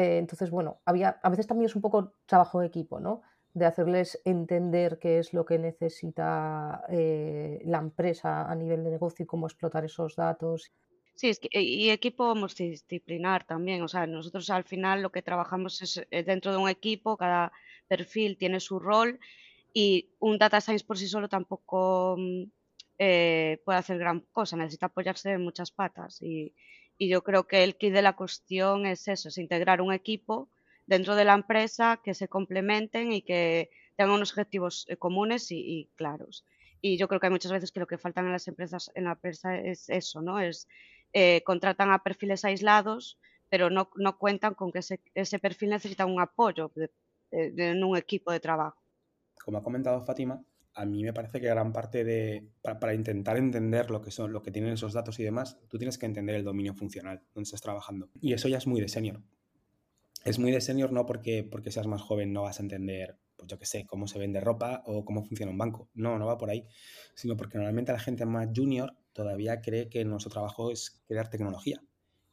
Eh, 0.00 0.16
entonces, 0.16 0.50
bueno, 0.50 0.80
había, 0.86 1.20
a 1.22 1.28
veces 1.28 1.46
también 1.46 1.66
es 1.66 1.76
un 1.76 1.82
poco 1.82 2.14
trabajo 2.24 2.60
de 2.60 2.66
equipo, 2.68 3.00
¿no? 3.00 3.20
De 3.52 3.66
hacerles 3.66 4.18
entender 4.24 4.98
qué 4.98 5.18
es 5.18 5.34
lo 5.34 5.44
que 5.44 5.58
necesita 5.58 6.84
eh, 6.88 7.60
la 7.66 7.78
empresa 7.78 8.50
a 8.50 8.54
nivel 8.54 8.82
de 8.82 8.92
negocio 8.92 9.24
y 9.24 9.26
cómo 9.26 9.46
explotar 9.46 9.84
esos 9.84 10.16
datos. 10.16 10.72
Sí, 11.16 11.28
es 11.28 11.38
que, 11.38 11.60
y 11.60 11.90
equipo 11.90 12.34
multidisciplinar 12.34 13.44
también. 13.44 13.82
O 13.82 13.88
sea, 13.88 14.06
nosotros 14.06 14.48
al 14.48 14.64
final 14.64 15.02
lo 15.02 15.12
que 15.12 15.20
trabajamos 15.20 15.82
es 15.82 16.02
eh, 16.10 16.22
dentro 16.22 16.50
de 16.50 16.56
un 16.56 16.70
equipo, 16.70 17.18
cada 17.18 17.52
perfil 17.86 18.38
tiene 18.38 18.58
su 18.58 18.78
rol 18.78 19.20
y 19.74 20.08
un 20.18 20.38
data 20.38 20.62
science 20.62 20.86
por 20.86 20.96
sí 20.96 21.08
solo 21.08 21.28
tampoco 21.28 22.16
mm, 22.18 22.44
puede 22.96 23.78
hacer 23.78 23.98
gran 23.98 24.20
cosa, 24.32 24.56
necesita 24.56 24.86
apoyarse 24.86 25.32
en 25.32 25.42
muchas 25.42 25.70
patas 25.72 26.22
y, 26.22 26.54
y 27.00 27.08
yo 27.08 27.24
creo 27.24 27.46
que 27.46 27.64
el 27.64 27.76
kit 27.76 27.94
de 27.94 28.02
la 28.02 28.14
cuestión 28.14 28.84
es 28.84 29.08
eso, 29.08 29.30
es 29.30 29.38
integrar 29.38 29.80
un 29.80 29.90
equipo 29.90 30.50
dentro 30.84 31.16
de 31.16 31.24
la 31.24 31.32
empresa 31.32 31.98
que 32.04 32.12
se 32.12 32.28
complementen 32.28 33.10
y 33.10 33.22
que 33.22 33.70
tengan 33.96 34.16
unos 34.16 34.32
objetivos 34.32 34.84
eh, 34.86 34.98
comunes 34.98 35.50
y, 35.50 35.88
claros. 35.96 36.44
Y 36.82 36.98
yo 36.98 37.08
creo 37.08 37.18
que 37.18 37.28
hay 37.28 37.32
muchas 37.32 37.52
veces 37.52 37.72
que 37.72 37.80
lo 37.80 37.86
que 37.86 37.96
faltan 37.96 38.26
en 38.26 38.32
las 38.32 38.46
empresas, 38.48 38.90
en 38.94 39.04
la 39.04 39.12
empresa 39.12 39.56
es 39.56 39.88
eso, 39.88 40.20
¿no? 40.20 40.40
Es 40.40 40.68
eh, 41.14 41.42
contratan 41.42 41.90
a 41.90 42.02
perfiles 42.02 42.44
aislados, 42.44 43.18
pero 43.48 43.70
no, 43.70 43.88
no 43.96 44.18
cuentan 44.18 44.52
con 44.52 44.70
que 44.70 44.80
ese, 44.80 45.00
ese, 45.14 45.38
perfil 45.38 45.70
necesita 45.70 46.04
un 46.04 46.20
apoyo 46.20 46.70
en 47.30 47.82
un 47.82 47.96
equipo 47.96 48.30
de 48.30 48.40
trabajo. 48.40 48.82
Como 49.42 49.56
ha 49.56 49.62
comentado 49.62 50.04
Fátima, 50.04 50.44
a 50.74 50.84
mí 50.84 51.02
me 51.02 51.12
parece 51.12 51.40
que 51.40 51.48
gran 51.48 51.72
parte 51.72 52.04
de, 52.04 52.48
para, 52.62 52.94
intentar 52.94 53.36
entender 53.36 53.90
lo 53.90 54.00
que 54.00 54.10
son, 54.10 54.32
lo 54.32 54.42
que 54.42 54.50
tienen 54.50 54.72
esos 54.72 54.92
datos 54.92 55.18
y 55.18 55.24
demás, 55.24 55.58
tú 55.68 55.78
tienes 55.78 55.98
que 55.98 56.06
entender 56.06 56.36
el 56.36 56.44
dominio 56.44 56.74
funcional 56.74 57.22
donde 57.34 57.46
estás 57.46 57.60
trabajando. 57.60 58.10
Y 58.20 58.32
eso 58.32 58.48
ya 58.48 58.58
es 58.58 58.66
muy 58.66 58.80
de 58.80 58.88
senior. 58.88 59.22
Es 60.24 60.38
muy 60.38 60.52
de 60.52 60.60
senior 60.60 60.92
no 60.92 61.06
porque, 61.06 61.44
porque 61.44 61.70
seas 61.70 61.86
más 61.86 62.02
joven 62.02 62.32
no 62.32 62.42
vas 62.42 62.60
a 62.60 62.62
entender, 62.62 63.18
pues 63.36 63.48
yo 63.48 63.58
qué 63.58 63.66
sé, 63.66 63.86
cómo 63.86 64.06
se 64.06 64.18
vende 64.18 64.40
ropa 64.40 64.82
o 64.86 65.04
cómo 65.04 65.24
funciona 65.24 65.50
un 65.50 65.58
banco. 65.58 65.88
No, 65.94 66.18
no 66.18 66.26
va 66.26 66.38
por 66.38 66.50
ahí. 66.50 66.66
Sino 67.14 67.36
porque 67.36 67.56
normalmente 67.56 67.92
la 67.92 67.98
gente 67.98 68.26
más 68.26 68.48
junior 68.54 68.94
todavía 69.12 69.60
cree 69.62 69.88
que 69.88 70.04
nuestro 70.04 70.30
trabajo 70.30 70.70
es 70.70 71.02
crear 71.06 71.30
tecnología. 71.30 71.82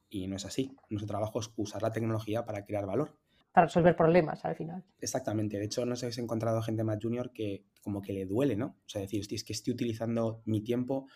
Y 0.10 0.28
no 0.28 0.36
es 0.36 0.46
así. 0.46 0.76
Nuestro 0.90 1.08
trabajo 1.08 1.40
es 1.40 1.50
usar 1.56 1.82
la 1.82 1.92
tecnología 1.92 2.46
para 2.46 2.66
crear 2.66 2.86
valor 2.86 3.18
para 3.58 3.66
resolver 3.66 3.96
problemas 3.96 4.46
al 4.46 4.56
final. 4.56 4.84
Exactamente. 5.00 5.58
De 5.58 5.66
hecho, 5.66 5.84
no 5.84 5.96
sé 5.96 6.02
si 6.02 6.06
has 6.10 6.18
encontrado 6.20 6.62
gente 6.62 6.84
más 6.84 7.00
junior 7.02 7.34
que 7.34 7.66
como 7.82 8.04
que 8.04 8.14
le 8.14 8.28
duele, 8.28 8.56
¿no? 8.56 8.68
O 8.68 8.88
sea, 8.88 9.02
decir, 9.02 9.26
es 9.32 9.44
que 9.44 9.54
estoy 9.54 9.74
utilizando 9.74 10.44
mi 10.46 10.62
tiempo 10.62 11.08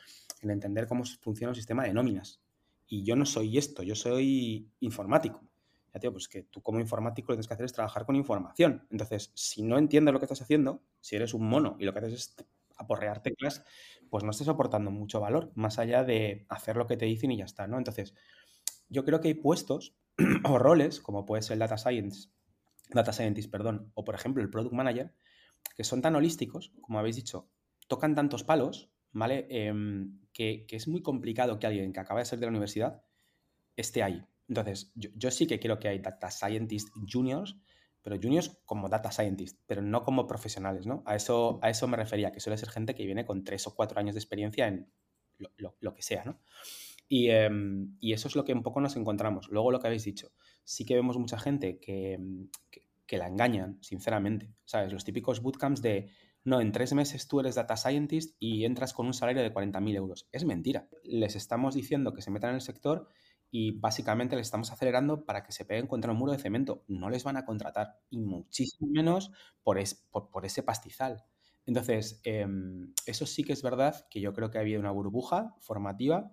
en 0.41 0.49
entender 0.49 0.87
cómo 0.87 1.03
funciona 1.21 1.51
un 1.51 1.55
sistema 1.55 1.83
de 1.83 1.93
nóminas. 1.93 2.41
Y 2.87 3.03
yo 3.03 3.15
no 3.15 3.27
soy 3.27 3.59
esto, 3.59 3.83
yo 3.83 3.93
soy 3.93 4.71
informático. 4.79 5.43
Ya 5.93 5.99
tío, 5.99 6.11
pues 6.11 6.27
que 6.27 6.41
tú 6.41 6.63
como 6.63 6.79
informático 6.79 7.31
lo 7.31 7.35
que 7.35 7.37
tienes 7.37 7.47
que 7.47 7.53
hacer 7.53 7.65
es 7.67 7.73
trabajar 7.73 8.07
con 8.07 8.15
información. 8.15 8.87
Entonces, 8.89 9.31
si 9.35 9.61
no 9.61 9.77
entiendes 9.77 10.11
lo 10.11 10.19
que 10.19 10.25
estás 10.25 10.41
haciendo, 10.41 10.81
si 10.99 11.17
eres 11.17 11.35
un 11.35 11.47
mono 11.47 11.75
y 11.77 11.85
lo 11.85 11.93
que 11.93 11.99
haces 11.99 12.13
es 12.13 12.35
aporrear 12.75 13.21
teclas, 13.21 13.63
pues 14.09 14.23
no 14.23 14.31
estás 14.31 14.47
aportando 14.47 14.89
mucho 14.89 15.19
valor, 15.19 15.51
más 15.53 15.77
allá 15.77 16.03
de 16.03 16.47
hacer 16.49 16.75
lo 16.75 16.87
que 16.87 16.97
te 16.97 17.05
dicen 17.05 17.29
y 17.29 17.37
ya 17.37 17.45
está, 17.45 17.67
¿no? 17.67 17.77
Entonces, 17.77 18.15
yo 18.89 19.05
creo 19.05 19.21
que 19.21 19.27
hay 19.27 19.35
puestos 19.35 19.95
o 20.43 20.57
roles, 20.57 20.99
como 20.99 21.25
puede 21.25 21.41
ser 21.41 21.57
data 21.57 21.77
science, 21.77 22.29
data 22.89 23.13
scientist, 23.13 23.49
perdón, 23.51 23.91
o 23.93 24.03
por 24.03 24.15
ejemplo 24.15 24.43
el 24.43 24.49
product 24.49 24.73
manager, 24.73 25.13
que 25.75 25.83
son 25.83 26.01
tan 26.01 26.15
holísticos, 26.15 26.73
como 26.81 26.99
habéis 26.99 27.15
dicho, 27.15 27.49
tocan 27.87 28.15
tantos 28.15 28.43
palos, 28.43 28.91
¿vale? 29.11 29.47
Em, 29.49 30.19
que, 30.33 30.65
es 30.69 30.87
muy 30.87 31.01
complicado 31.01 31.59
que 31.59 31.67
alguien 31.67 31.93
que 31.93 31.99
acaba 31.99 32.19
de 32.19 32.25
ser 32.25 32.39
de 32.39 32.45
la 32.45 32.51
universidad 32.51 33.03
esté 33.75 34.03
ahí. 34.03 34.25
Entonces, 34.47 34.91
yo, 34.95 35.31
sí 35.31 35.47
que 35.47 35.59
quiero 35.59 35.79
que 35.79 35.87
hay 35.87 35.99
data 35.99 36.29
scientist 36.29 36.89
juniors, 37.11 37.57
pero 38.01 38.17
juniors 38.21 38.61
como 38.65 38.89
data 38.89 39.11
scientist, 39.11 39.59
pero 39.65 39.81
no 39.81 40.03
como 40.03 40.27
profesionales, 40.27 40.85
¿no? 40.85 41.03
A 41.05 41.15
eso, 41.15 41.59
a 41.61 41.69
eso 41.69 41.87
me 41.87 41.97
refería, 41.97 42.31
que 42.31 42.39
suele 42.39 42.57
ser 42.57 42.69
gente 42.69 42.95
que 42.95 43.05
viene 43.05 43.25
con 43.25 43.43
tres 43.43 43.67
o 43.67 43.75
cuatro 43.75 43.99
años 43.99 44.15
de 44.15 44.19
experiencia 44.19 44.67
en 44.67 44.91
lo, 45.37 45.75
lo 45.79 45.93
que 45.93 46.01
sea, 46.01 46.25
¿no? 46.25 46.41
Em, 47.13 47.97
y, 47.99 48.13
eso 48.13 48.29
es 48.29 48.35
lo 48.35 48.45
que 48.45 48.53
un 48.53 48.63
poco 48.63 48.79
nos 48.79 48.95
encontramos. 48.95 49.49
Luego 49.49 49.71
lo 49.71 49.79
que 49.79 49.87
habéis 49.87 50.05
dicho, 50.05 50.31
sí 50.63 50.85
que 50.85 50.95
vemos 50.95 51.17
mucha 51.17 51.37
gente 51.37 51.77
que, 51.79 52.17
mm, 52.17 52.45
que, 53.05 53.17
la 53.17 53.27
engañan, 53.27 53.77
sinceramente. 53.81 54.53
¿Sabes? 54.63 54.93
Los 54.93 55.03
típicos 55.03 55.41
bootcamps 55.41 55.81
de, 55.81 56.09
no, 56.45 56.61
en 56.61 56.71
tres 56.71 56.93
meses 56.93 57.27
tú 57.27 57.41
eres 57.41 57.55
data 57.55 57.75
scientist 57.75 58.37
y 58.39 58.63
entras 58.63 58.93
con 58.93 59.05
un 59.05 59.13
salario 59.13 59.43
de 59.43 59.53
40.000 59.53 59.97
euros. 59.97 60.29
Es 60.31 60.45
mentira. 60.45 60.87
Les 61.03 61.35
estamos 61.35 61.75
diciendo 61.75 62.13
que 62.13 62.21
se 62.21 62.31
metan 62.31 62.51
en 62.51 62.55
el 62.55 62.61
sector 62.61 63.09
y 63.51 63.77
básicamente 63.77 64.37
les 64.37 64.47
estamos 64.47 64.71
acelerando 64.71 65.25
para 65.25 65.43
que 65.43 65.51
se 65.51 65.65
peguen 65.65 65.87
contra 65.87 66.13
un 66.13 66.17
muro 66.17 66.31
de 66.31 66.37
cemento. 66.37 66.85
No 66.87 67.09
les 67.09 67.25
van 67.25 67.35
a 67.35 67.43
contratar 67.43 67.99
y 68.09 68.19
muchísimo 68.19 68.89
menos 68.89 69.31
por, 69.61 69.77
por, 70.31 70.45
ese 70.45 70.63
pastizal. 70.63 71.25
Entonces, 71.65 72.21
em, 72.23 72.93
eso 73.05 73.25
sí 73.25 73.43
que 73.43 73.51
es 73.51 73.61
verdad 73.61 74.07
que 74.09 74.21
yo 74.21 74.31
creo 74.31 74.49
que 74.49 74.57
ha 74.57 74.61
habido 74.61 74.79
una 74.79 74.91
burbuja 74.91 75.53
formativa 75.59 76.31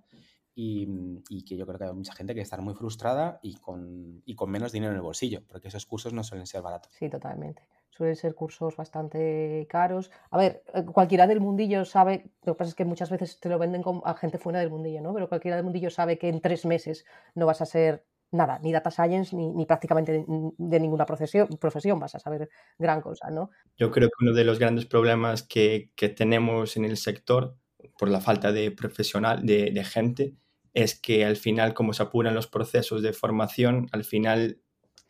Mm, 0.61 1.19
y, 1.29 1.45
que 1.45 1.57
yo 1.57 1.65
creo 1.67 1.79
que 1.79 1.85
hay 1.85 1.93
mucha 1.93 2.13
gente 2.15 2.35
que 2.35 2.41
está 2.41 2.57
muy 2.57 2.75
frustrada 2.75 3.39
y 3.43 3.55
con, 3.55 4.23
y 4.25 4.35
con 4.35 4.51
menos 4.51 4.73
dinero 4.73 4.91
en 4.91 4.97
el 4.97 5.03
bolsillo, 5.03 5.43
porque 5.47 5.69
esos 5.69 5.87
cursos 5.87 6.13
no 6.13 6.25
suelen 6.25 6.49
ser 6.49 6.63
baratos. 6.63 6.93
Sí, 6.99 7.09
totalmente. 7.09 7.63
Suelen 7.91 8.17
ser 8.17 8.35
cursos 8.35 8.75
bastante 8.77 9.69
caros. 9.71 10.11
A 10.31 10.37
ver, 10.37 10.65
eh, 10.75 10.85
cualquiera 10.85 11.29
del 11.29 11.41
mundillo 11.41 11.85
sabe, 11.85 12.33
lo 12.43 12.55
que 12.55 12.59
pasa 12.59 12.71
es 12.71 12.75
que 12.75 12.85
muchas 12.85 13.09
veces 13.09 13.39
te 13.39 13.49
lo 13.49 13.59
venden 13.61 13.85
a 14.05 14.15
gente 14.15 14.39
fuera 14.39 14.59
del 14.59 14.71
mundillo, 14.71 15.01
¿no? 15.01 15.15
Pero 15.15 15.29
cualquiera 15.29 15.57
del 15.57 15.65
mundillo 15.65 15.91
sabe 15.91 16.19
que 16.19 16.29
en 16.29 16.41
tres 16.41 16.67
meses 16.67 17.05
no 17.37 17.47
vas 17.47 17.61
a 17.61 17.67
ser 17.67 18.05
nada, 18.33 18.59
ni 18.59 18.73
data 18.73 18.91
science, 18.91 19.37
ni, 19.37 19.51
ni 19.51 19.65
prácticamente 19.65 20.25
de, 20.59 20.81
ninguna 20.81 21.07
profesión, 21.07 21.47
profesión, 21.61 22.01
vas 22.01 22.17
a 22.17 22.19
saber 22.19 22.51
gran 22.79 23.01
cosa, 23.01 23.31
¿no? 23.31 23.51
Yo 23.77 23.93
creo 23.93 24.09
que 24.09 24.25
uno 24.25 24.35
de 24.35 24.45
los 24.45 24.59
grandes 24.59 24.87
problemas 24.87 25.45
que, 25.45 25.93
que 25.95 26.09
tenemos 26.09 26.77
en 26.77 26.85
el 26.85 26.97
sector, 26.97 27.57
por 27.97 28.09
la 28.09 28.21
falta 28.21 28.51
de 28.51 28.73
profesional, 28.73 29.47
de, 29.47 29.71
de 29.71 29.85
gente, 29.85 30.35
es 30.75 30.99
que 30.99 31.25
al 31.25 31.37
final, 31.37 31.75
como 31.75 31.93
se 31.93 32.03
apuran 32.03 32.35
los 32.35 32.47
procesos 32.47 33.03
de 33.03 33.13
formación, 33.13 33.89
al 33.93 34.05
final, 34.05 34.59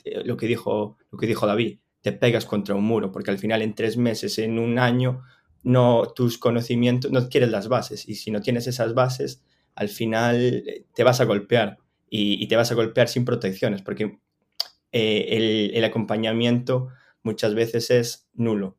eh, 0.04 0.22
lo, 0.24 0.36
que 0.36 0.46
dijo, 0.46 0.96
lo 1.10 1.18
que 1.18 1.26
dijo 1.26 1.46
David, 1.46 1.78
te 2.00 2.12
pegas 2.12 2.46
contra 2.46 2.74
un 2.74 2.84
muro, 2.84 3.12
porque 3.12 3.30
al 3.30 3.38
final 3.38 3.62
en 3.62 3.74
tres 3.74 3.96
meses, 3.96 4.38
en 4.38 4.58
un 4.58 4.78
año, 4.78 5.22
no 5.62 6.12
tus 6.14 6.38
conocimientos, 6.38 7.10
no 7.10 7.28
quieres 7.28 7.50
las 7.50 7.68
bases, 7.68 8.08
y 8.08 8.14
si 8.14 8.30
no 8.30 8.40
tienes 8.40 8.66
esas 8.66 8.94
bases, 8.94 9.42
al 9.74 9.88
final 9.88 10.64
eh, 10.66 10.86
te 10.94 11.04
vas 11.04 11.20
a 11.20 11.24
golpear 11.24 11.78
y, 12.10 12.46
te 12.48 12.56
vas 12.56 12.72
a 12.72 12.74
golpear 12.74 13.08
sin 13.08 13.24
protecciones, 13.24 13.82
porque 13.82 14.18
eh, 14.92 15.26
el, 15.30 15.72
el, 15.74 15.84
acompañamiento 15.84 16.88
muchas 17.22 17.54
veces 17.54 17.90
es 17.90 18.28
nulo. 18.32 18.76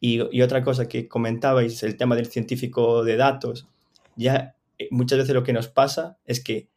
Y, 0.00 0.20
y 0.34 0.42
otra 0.42 0.64
cosa 0.64 0.88
que 0.88 1.06
comentabais, 1.06 1.82
el 1.82 1.96
tema 1.96 2.16
del 2.16 2.26
científico 2.26 3.04
de 3.04 3.16
datos, 3.16 3.68
ya 4.16 4.56
muchas 4.90 5.18
veces 5.18 5.34
lo 5.34 5.42
que 5.42 5.52
nos 5.52 5.68
pasa 5.68 6.18
es 6.24 6.42
que 6.42 6.70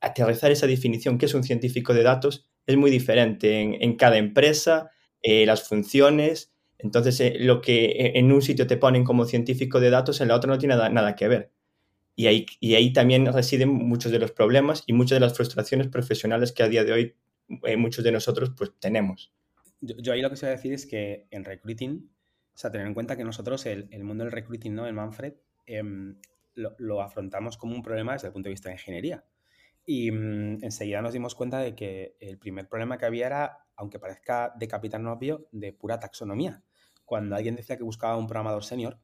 aterrizar 0.00 0.50
esa 0.50 0.66
definición, 0.66 1.18
que 1.18 1.26
es 1.26 1.34
un 1.34 1.44
científico 1.44 1.94
de 1.94 2.02
datos, 2.02 2.46
es 2.66 2.76
muy 2.76 2.90
diferente 2.90 3.60
en, 3.60 3.96
cada 3.96 4.16
empresa, 4.16 4.90
eh, 5.22 5.46
las 5.46 5.68
funciones. 5.68 6.52
Entonces, 6.78 7.20
eh, 7.20 7.36
lo 7.38 7.60
que 7.60 8.12
en 8.14 8.32
un 8.32 8.42
sitio 8.42 8.66
te 8.66 8.76
ponen 8.76 9.04
como 9.04 9.24
científico 9.24 9.80
de 9.80 9.90
datos, 9.90 10.20
en 10.20 10.28
la 10.28 10.36
otra 10.36 10.50
no 10.50 10.58
tiene 10.58 10.76
nada, 10.76 11.16
que 11.16 11.28
ver. 11.28 11.50
Y 12.16 12.26
ahí, 12.26 12.46
y 12.60 12.74
ahí 12.74 12.92
también 12.92 13.26
residen 13.32 13.70
muchos 13.70 14.12
de 14.12 14.18
los 14.18 14.32
problemas 14.32 14.84
y 14.86 14.92
muchas 14.92 15.16
de 15.16 15.20
las 15.20 15.34
frustraciones 15.34 15.88
profesionales 15.88 16.52
que 16.52 16.62
a 16.62 16.68
día 16.68 16.84
de 16.84 16.92
hoy 16.92 17.14
muchos 17.76 18.04
de 18.04 18.12
nosotros 18.12 18.52
pues 18.56 18.72
tenemos. 18.78 19.32
Yo, 19.80 20.12
ahí 20.12 20.22
lo 20.22 20.30
que 20.30 20.36
se 20.36 20.46
va 20.46 20.52
a 20.52 20.56
decir 20.56 20.72
es 20.72 20.86
que 20.86 21.26
en 21.30 21.44
recruiting, 21.44 22.10
o 22.54 22.58
sea, 22.58 22.70
tener 22.70 22.86
en 22.86 22.94
cuenta 22.94 23.16
que 23.16 23.24
nosotros, 23.24 23.66
el, 23.66 23.88
mundo 24.04 24.24
del 24.24 24.32
recruiting, 24.32 24.74
¿no? 24.74 24.86
El 24.86 24.94
Manfred, 24.94 25.34
em, 26.56 26.64
lo, 26.78 27.02
afrontamos 27.02 27.56
como 27.56 27.74
un 27.74 27.82
problema 27.82 28.12
desde 28.12 28.28
el 28.28 28.32
punto 28.32 28.48
de 28.48 28.52
vista 28.52 28.68
de 28.68 28.74
ingeniería. 28.74 29.24
Y 29.86 30.10
mm, 30.10 30.64
enseguida 30.64 31.02
nos 31.02 31.12
dimos 31.12 31.34
cuenta 31.34 31.58
de 31.58 31.74
que 31.74 32.16
el 32.20 32.38
primer 32.38 32.68
problema 32.68 32.98
que 32.98 33.06
había 33.06 33.26
era, 33.26 33.66
aunque 33.76 33.98
parezca 33.98 34.52
de 34.56 34.68
capitán 34.68 35.06
obvio, 35.06 35.48
de 35.52 35.72
pura 35.72 36.00
taxonomía. 36.00 36.62
Cuando 37.04 37.36
alguien 37.36 37.56
decía 37.56 37.76
que 37.76 37.84
buscaba 37.84 38.16
un 38.16 38.26
programador 38.26 38.64
senior, 38.64 38.98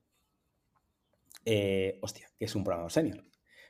eh, 1.45 1.99
hostia, 2.03 2.29
¿qué 2.39 2.47
es 2.47 2.55
un 2.55 2.65
programador 2.65 2.93
senior? 2.93 3.25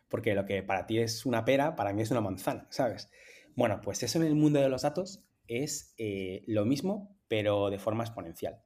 Porque 0.09 0.35
lo 0.35 0.45
que 0.45 0.63
para 0.63 0.87
ti 0.87 0.99
es 0.99 1.27
una 1.27 1.45
pera, 1.45 1.77
para 1.77 1.93
mí 1.93 2.03
es 2.03 2.11
una 2.11 2.21
manzana, 2.21 2.67
¿sabes? 2.71 3.11
Bueno, 3.57 3.81
pues 3.83 4.03
eso 4.03 4.19
en 4.19 4.25
el 4.25 4.35
mundo 4.35 4.61
de 4.61 4.69
los 4.69 4.83
datos 4.83 5.25
es 5.47 5.95
eh, 5.99 6.43
lo 6.47 6.65
mismo, 6.65 7.17
pero 7.29 7.71
de 7.71 7.79
forma 7.79 8.05
exponencial 8.05 8.63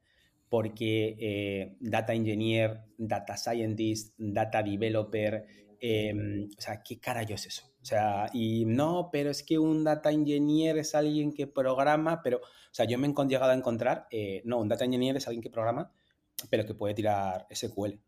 porque 0.49 1.15
eh, 1.19 1.75
data 1.79 2.13
engineer, 2.13 2.85
data 2.97 3.37
scientist, 3.37 4.13
data 4.17 4.61
developer, 4.61 5.45
em, 5.79 6.49
o 6.57 6.61
sea, 6.61 6.81
¿qué 6.83 6.99
carajo 6.99 7.33
es 7.33 7.47
eso? 7.47 7.75
O 7.81 7.85
sea, 7.85 8.29
y 8.33 8.65
no, 8.65 9.09
pero 9.11 9.29
es 9.29 9.43
que 9.43 9.59
un 9.59 9.83
data 9.83 10.11
engineer 10.11 10.77
es 10.77 10.95
alguien 10.95 11.33
que 11.33 11.47
programa, 11.47 12.21
pero, 12.23 12.37
o 12.37 12.71
sea, 12.71 12.85
yo 12.85 12.97
me 12.97 13.07
he 13.07 13.27
llegado 13.27 13.51
a 13.51 13.55
encontrar, 13.55 14.07
eh, 14.09 14.41
no, 14.45 14.59
un 14.59 14.67
data 14.67 14.85
engineer 14.85 15.17
es 15.17 15.27
alguien 15.27 15.43
que 15.43 15.49
programa, 15.49 15.91
pero 16.49 16.65
que 16.65 16.73
puede 16.73 16.93
tirar 16.93 17.47
SQL. 17.53 17.99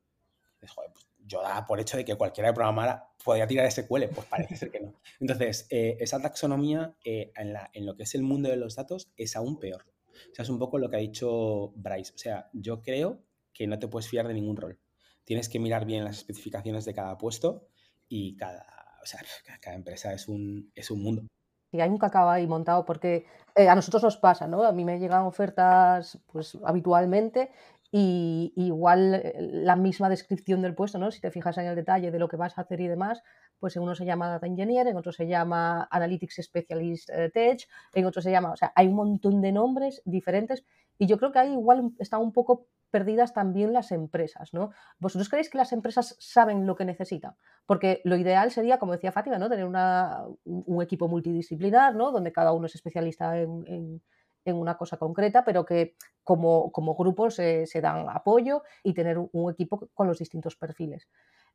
Pues, 0.60 0.72
joder, 0.72 0.92
pues 0.92 1.08
yo 1.20 1.42
daba 1.42 1.66
por 1.66 1.80
hecho 1.80 1.98
de 1.98 2.06
que 2.06 2.16
cualquiera 2.16 2.50
que 2.50 2.56
programara 2.56 3.10
podía 3.24 3.46
tirar 3.46 3.72
SQL, 3.72 4.06
pues 4.14 4.26
parece 4.28 4.56
ser 4.56 4.72
que 4.72 4.80
no. 4.80 4.94
Entonces, 5.20 5.68
eh, 5.70 5.98
esa 6.00 6.20
taxonomía 6.22 6.96
en, 7.04 7.54
la, 7.54 7.70
en 7.74 7.86
lo 7.86 7.96
que 7.96 8.04
es 8.04 8.16
el 8.16 8.24
mundo 8.24 8.50
de 8.50 8.58
los 8.58 8.76
datos 8.76 9.12
es 9.18 9.36
aún 9.36 9.60
peor. 9.60 9.86
O 10.32 10.36
sea, 10.36 10.44
es 10.44 10.50
un 10.50 10.60
poco 10.60 10.78
lo 10.78 10.90
que 10.90 10.98
ha 10.98 11.00
dicho 11.00 11.74
Bryce. 11.76 12.14
O 12.14 12.18
sea, 12.18 12.50
yo 12.54 12.82
creo 12.82 13.24
que 13.54 13.68
no 13.68 13.80
te 13.80 13.88
puedes 13.88 14.08
fiar 14.08 14.28
de 14.28 14.34
ningún 14.34 14.58
rol. 14.58 14.80
Tienes 15.24 15.50
que 15.50 15.60
mirar 15.60 15.86
bien 15.86 16.04
las 16.04 16.18
especificaciones 16.18 16.86
de 16.86 16.94
cada 16.94 17.18
puesto 17.18 17.68
y 18.08 18.36
cada, 18.38 18.66
o 19.02 19.06
sea, 19.06 19.20
cada 19.62 19.76
empresa 19.76 20.14
es 20.14 20.28
un, 20.28 20.72
es 20.76 20.92
un 20.92 21.02
mundo. 21.04 21.24
Y 21.72 21.82
hay 21.82 21.90
un 21.90 21.98
cacao 21.98 22.30
ahí 22.30 22.48
montado 22.48 22.86
porque 22.86 23.26
eh, 23.56 23.68
a 23.68 23.76
nosotros 23.76 24.04
nos 24.04 24.18
pasa, 24.18 24.48
¿no? 24.48 24.64
A 24.64 24.72
mí 24.72 24.86
me 24.86 25.00
llegan 25.00 25.24
ofertas 25.24 26.18
pues 26.32 26.58
habitualmente 26.64 27.52
y 27.92 28.54
igual 28.56 29.16
eh, 29.16 29.36
la 29.38 29.76
misma 29.76 30.10
descripción 30.10 30.62
del 30.62 30.76
puesto, 30.76 30.98
¿no? 30.98 31.12
Si 31.12 31.20
te 31.20 31.32
fijas 31.32 31.58
en 31.58 31.66
el 31.66 31.76
detalle 31.76 32.12
de 32.12 32.20
lo 32.20 32.30
que 32.30 32.38
vas 32.38 32.58
a 32.58 32.62
hacer 32.62 32.80
y 32.80 32.88
demás, 32.88 33.22
pues 33.60 33.76
en 33.76 33.84
uno 33.84 33.96
se 33.96 34.06
llama 34.06 34.30
Data 34.30 34.48
Engineer, 34.48 34.88
en 34.88 34.98
otro 34.98 35.12
se 35.12 35.28
llama 35.28 35.88
Analytics 35.92 36.42
Specialist 36.44 37.10
eh, 37.10 37.30
Tech, 37.34 37.68
en 37.94 38.06
otro 38.06 38.22
se 38.22 38.32
llama, 38.32 38.52
o 38.52 38.56
sea, 38.56 38.72
hay 38.76 38.88
un 38.88 38.96
montón 38.96 39.42
de 39.42 39.52
nombres 39.52 40.02
diferentes 40.06 40.66
y 40.98 41.08
yo 41.08 41.18
creo 41.18 41.32
que 41.32 41.40
ahí 41.40 41.54
igual 41.54 41.92
están 42.00 42.22
un 42.22 42.34
poco 42.34 42.68
perdidas 42.90 43.34
también 43.34 43.74
las 43.74 43.92
empresas, 43.92 44.54
¿no? 44.54 44.72
¿Vosotros 44.98 45.30
creéis 45.30 45.50
que 45.50 45.58
las 45.58 45.74
empresas 45.74 46.16
saben 46.20 46.66
lo 46.66 46.76
que 46.76 46.86
necesitan? 46.86 47.36
Porque 47.66 48.02
lo 48.06 48.16
ideal 48.16 48.50
sería, 48.52 48.80
como 48.80 48.94
decía 48.94 49.12
Fátima, 49.12 49.38
¿no? 49.38 49.50
Tener 49.50 49.66
una, 49.66 50.24
un 50.46 50.82
equipo 50.82 51.08
multidisciplinar, 51.08 51.96
¿no? 51.96 52.12
Donde 52.12 52.32
cada 52.32 52.54
uno 52.54 52.68
es 52.68 52.76
especialista 52.76 53.38
en 53.38 54.02
en 54.50 54.56
una 54.56 54.78
cosa 54.78 54.98
concreta, 54.98 55.44
pero 55.44 55.66
que 55.66 55.96
como, 56.24 56.72
como 56.72 56.96
grupos 56.96 57.36
se 57.36 57.82
dan 57.82 58.08
apoyo 58.10 58.64
y 58.84 58.94
tener 58.94 59.18
un, 59.18 59.52
equipo 59.52 59.90
con 59.94 60.08
los 60.08 60.20
distintos 60.20 60.56
perfiles. 60.56 61.08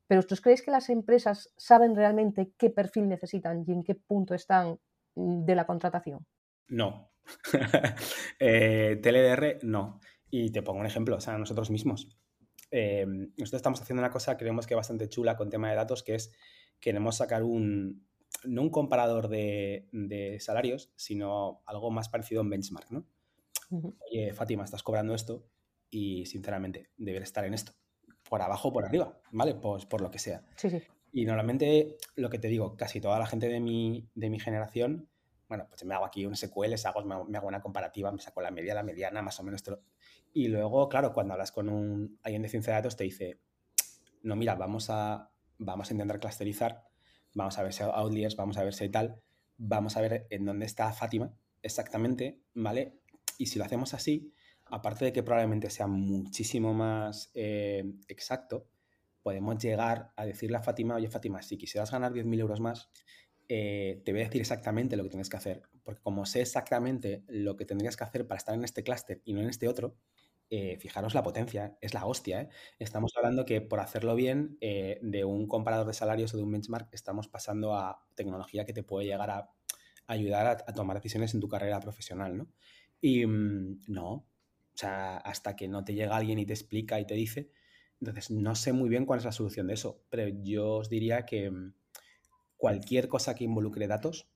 Pero 0.07 0.19
¿vosotros 0.19 0.41
creéis 0.41 0.63
que 0.63 0.71
las 0.71 0.89
empresas 0.91 1.53
saben 1.57 1.97
realmente 1.97 2.53
qué 2.59 2.71
perfil 2.71 3.09
necesitan 3.09 3.65
y 3.67 3.73
en 3.73 3.83
qué 3.83 3.95
punto 3.95 4.35
están 4.35 4.79
mm, 5.15 5.45
de 5.45 5.55
la 5.55 5.67
contratación? 5.67 6.27
No. 6.69 7.13
eh, 8.39 9.01
TLDR, 9.03 9.59
no. 9.63 10.01
Y 10.31 10.51
te 10.51 10.63
pongo 10.63 10.81
un 10.81 10.87
ejemplo, 10.87 11.17
o 11.17 11.21
sea, 11.21 11.39
nosotros 11.39 11.71
mismos. 11.71 12.09
Eh, 12.71 13.05
nosotros 13.07 13.55
estamos 13.55 13.81
haciendo 13.83 14.01
una 14.01 14.11
cosa, 14.11 14.37
creemos 14.37 14.67
que 14.67 14.75
bastante 14.75 15.09
chula 15.09 15.37
con 15.37 15.51
tema 15.51 15.69
de 15.69 15.77
datos, 15.77 16.03
que 16.03 16.15
es 16.15 16.33
queremos 16.81 17.17
sacar 17.17 17.43
un, 17.43 18.07
no 18.45 18.63
un 18.63 18.71
comparador 18.71 19.29
de, 19.29 20.37
salarios, 20.41 20.91
sino 20.97 21.63
algo 21.67 21.91
más 21.91 22.09
parecido 22.09 22.41
a 22.41 22.45
un 22.45 22.51
benchmark, 22.51 22.91
¿no? 22.91 23.07
Oye, 24.11 24.35
Fátima, 24.35 24.65
estás 24.65 24.83
cobrando 24.83 25.15
esto 25.15 25.47
y 25.89 26.27
sinceramente 26.27 26.91
debería 26.97 27.25
estar 27.25 27.45
en 27.45 27.55
esto, 27.55 27.73
por 28.33 28.41
abajo 28.41 28.69
o 28.69 28.73
por 28.73 28.87
arriba, 28.87 29.21
¿vale? 29.31 29.55
Pues 29.55 29.85
por 29.85 30.01
lo 30.01 30.11
que 30.11 30.19
sea. 30.19 30.43
Sí, 30.57 30.71
sí. 30.71 30.83
Y 31.13 31.27
normalmente, 31.27 31.99
lo 32.17 32.31
que 32.31 32.39
te 32.39 32.49
digo, 32.49 32.79
casi 32.79 32.99
toda 32.99 33.19
la 33.19 33.27
gente 33.27 33.47
de 33.47 33.61
mi, 33.61 34.09
de 34.15 34.31
mi 34.31 34.41
generación, 34.41 35.11
bueno, 35.51 35.67
pues 35.69 35.85
me 35.85 35.95
hago 35.95 36.07
aquí 36.07 36.25
un 36.25 36.35
SQL, 36.35 36.73
hago, 36.83 37.05
me 37.27 37.37
hago 37.37 37.47
una 37.47 37.61
comparativa, 37.61 38.11
me 38.11 38.23
saco 38.23 38.41
la 38.41 38.51
media, 38.51 38.73
la 38.73 38.83
mediana, 38.83 39.21
más 39.21 39.39
o 39.39 39.43
menos. 39.43 39.63
Y 40.33 40.49
luego, 40.49 40.89
claro, 40.89 41.13
cuando 41.13 41.35
hablas 41.35 41.53
con 41.53 41.69
un, 41.69 42.19
alguien 42.23 42.41
de 42.41 42.49
ciencia 42.49 42.73
de 42.73 42.79
datos, 42.79 42.97
te 42.97 43.05
dice, 43.05 43.39
no, 44.23 44.35
mira, 44.35 44.55
vamos 44.55 44.89
a, 44.89 45.31
vamos 45.59 45.91
a 45.91 45.93
intentar 45.93 46.19
clusterizar, 46.19 46.89
vamos 47.35 47.59
a 47.59 47.63
ver 47.65 47.75
si 47.75 47.83
hay 47.83 47.91
outliers, 47.93 48.35
vamos 48.35 48.57
a 48.57 48.65
ver 48.65 48.73
si 48.73 48.85
hay 48.85 48.91
tal, 48.91 49.21
vamos 49.59 49.99
a 49.99 50.01
ver 50.01 50.27
en 50.31 50.47
dónde 50.47 50.65
está 50.65 50.91
Fátima 50.95 51.35
exactamente, 51.61 52.41
¿vale? 52.55 52.99
Y 53.37 53.45
si 53.45 53.59
lo 53.59 53.67
hacemos 53.67 53.93
así, 53.93 54.33
aparte 54.73 55.05
de 55.05 55.13
que 55.13 55.23
probablemente 55.23 55.69
sea 55.69 55.87
muchísimo 55.87 56.73
más 56.73 57.31
eh, 57.35 57.85
exacto, 58.09 58.67
podemos 59.23 59.63
llegar 59.63 60.13
a 60.17 60.25
decirle 60.25 60.57
a 60.57 60.63
Fátima, 60.63 60.97
oye 60.97 61.11
Fátima, 61.11 61.43
si 61.43 61.59
quisieras 61.59 61.91
ganar 61.91 62.15
10.000 62.15 62.41
euros 62.41 62.59
más, 62.59 62.91
eh, 63.51 64.01
te 64.03 64.13
voy 64.13 64.23
a 64.23 64.25
decir 64.25 64.41
exactamente 64.41 64.97
lo 64.97 65.03
que 65.03 65.11
tienes 65.11 65.29
que 65.29 65.37
hacer, 65.37 65.61
porque 65.85 66.01
como 66.01 66.25
sé 66.25 66.41
exactamente 66.41 67.23
lo 67.29 67.55
que 67.59 67.67
tendrías 67.67 67.99
que 67.99 68.05
hacer 68.05 68.27
para 68.27 68.39
estar 68.39 68.55
en 68.55 68.65
este 68.65 68.83
clúster 68.83 69.21
y 69.27 69.35
no 69.35 69.43
en 69.43 69.51
este 69.51 69.69
otro, 69.69 69.95
eh, 70.49 70.79
fijaros 70.79 71.13
la 71.13 71.23
potencia, 71.23 71.77
es 71.83 71.93
la 71.93 72.07
hostia. 72.07 72.49
Estamos 72.79 73.13
hablando 73.17 73.45
que 73.45 73.61
por 73.61 73.81
hacerlo 73.81 74.15
bien, 74.15 74.59
de 74.61 75.25
un 75.25 75.49
comparador 75.49 75.87
de 75.87 75.95
salarios 75.95 76.33
o 76.33 76.39
de 76.39 76.45
un 76.45 76.53
benchmark, 76.53 76.89
estamos 76.93 77.29
pasando 77.29 77.75
a 77.75 78.07
tecnología 78.15 78.65
que 78.65 78.73
te 78.73 78.83
puede 78.83 79.07
llegar 79.07 79.31
a 79.31 79.51
ayudar 80.07 80.47
a, 80.47 80.73
tomar 80.73 80.97
decisiones 80.97 81.35
en 81.35 81.41
tu 81.41 81.49
carrera 81.49 81.81
profesional, 81.81 82.37
¿no? 82.37 82.49
Y 83.01 83.27
mm, 83.27 83.83
no, 83.89 84.27
hasta 84.83 85.57
que 85.57 85.69
no 85.69 85.85
te 85.85 85.95
llega 85.95 86.17
alguien 86.17 86.39
y 86.39 86.47
te 86.47 86.53
explica 86.53 87.01
y 87.01 87.07
te 87.07 87.15
dice, 87.15 87.51
entonces 88.01 88.31
no 88.31 88.55
sé 88.55 88.73
muy 88.73 88.89
bien 88.89 89.07
cuál 89.07 89.19
es 89.19 89.25
la 89.25 89.33
solución 89.33 89.69
de 89.69 89.75
eso, 89.75 90.03
pero 90.11 90.29
yo 90.43 90.77
os 90.77 90.89
diría 90.89 91.25
que 91.25 91.51
mm, 91.51 91.75
cualquier 92.57 93.09
cosa 93.09 93.35
que 93.35 93.45
involucre 93.45 93.87
datos, 93.87 94.29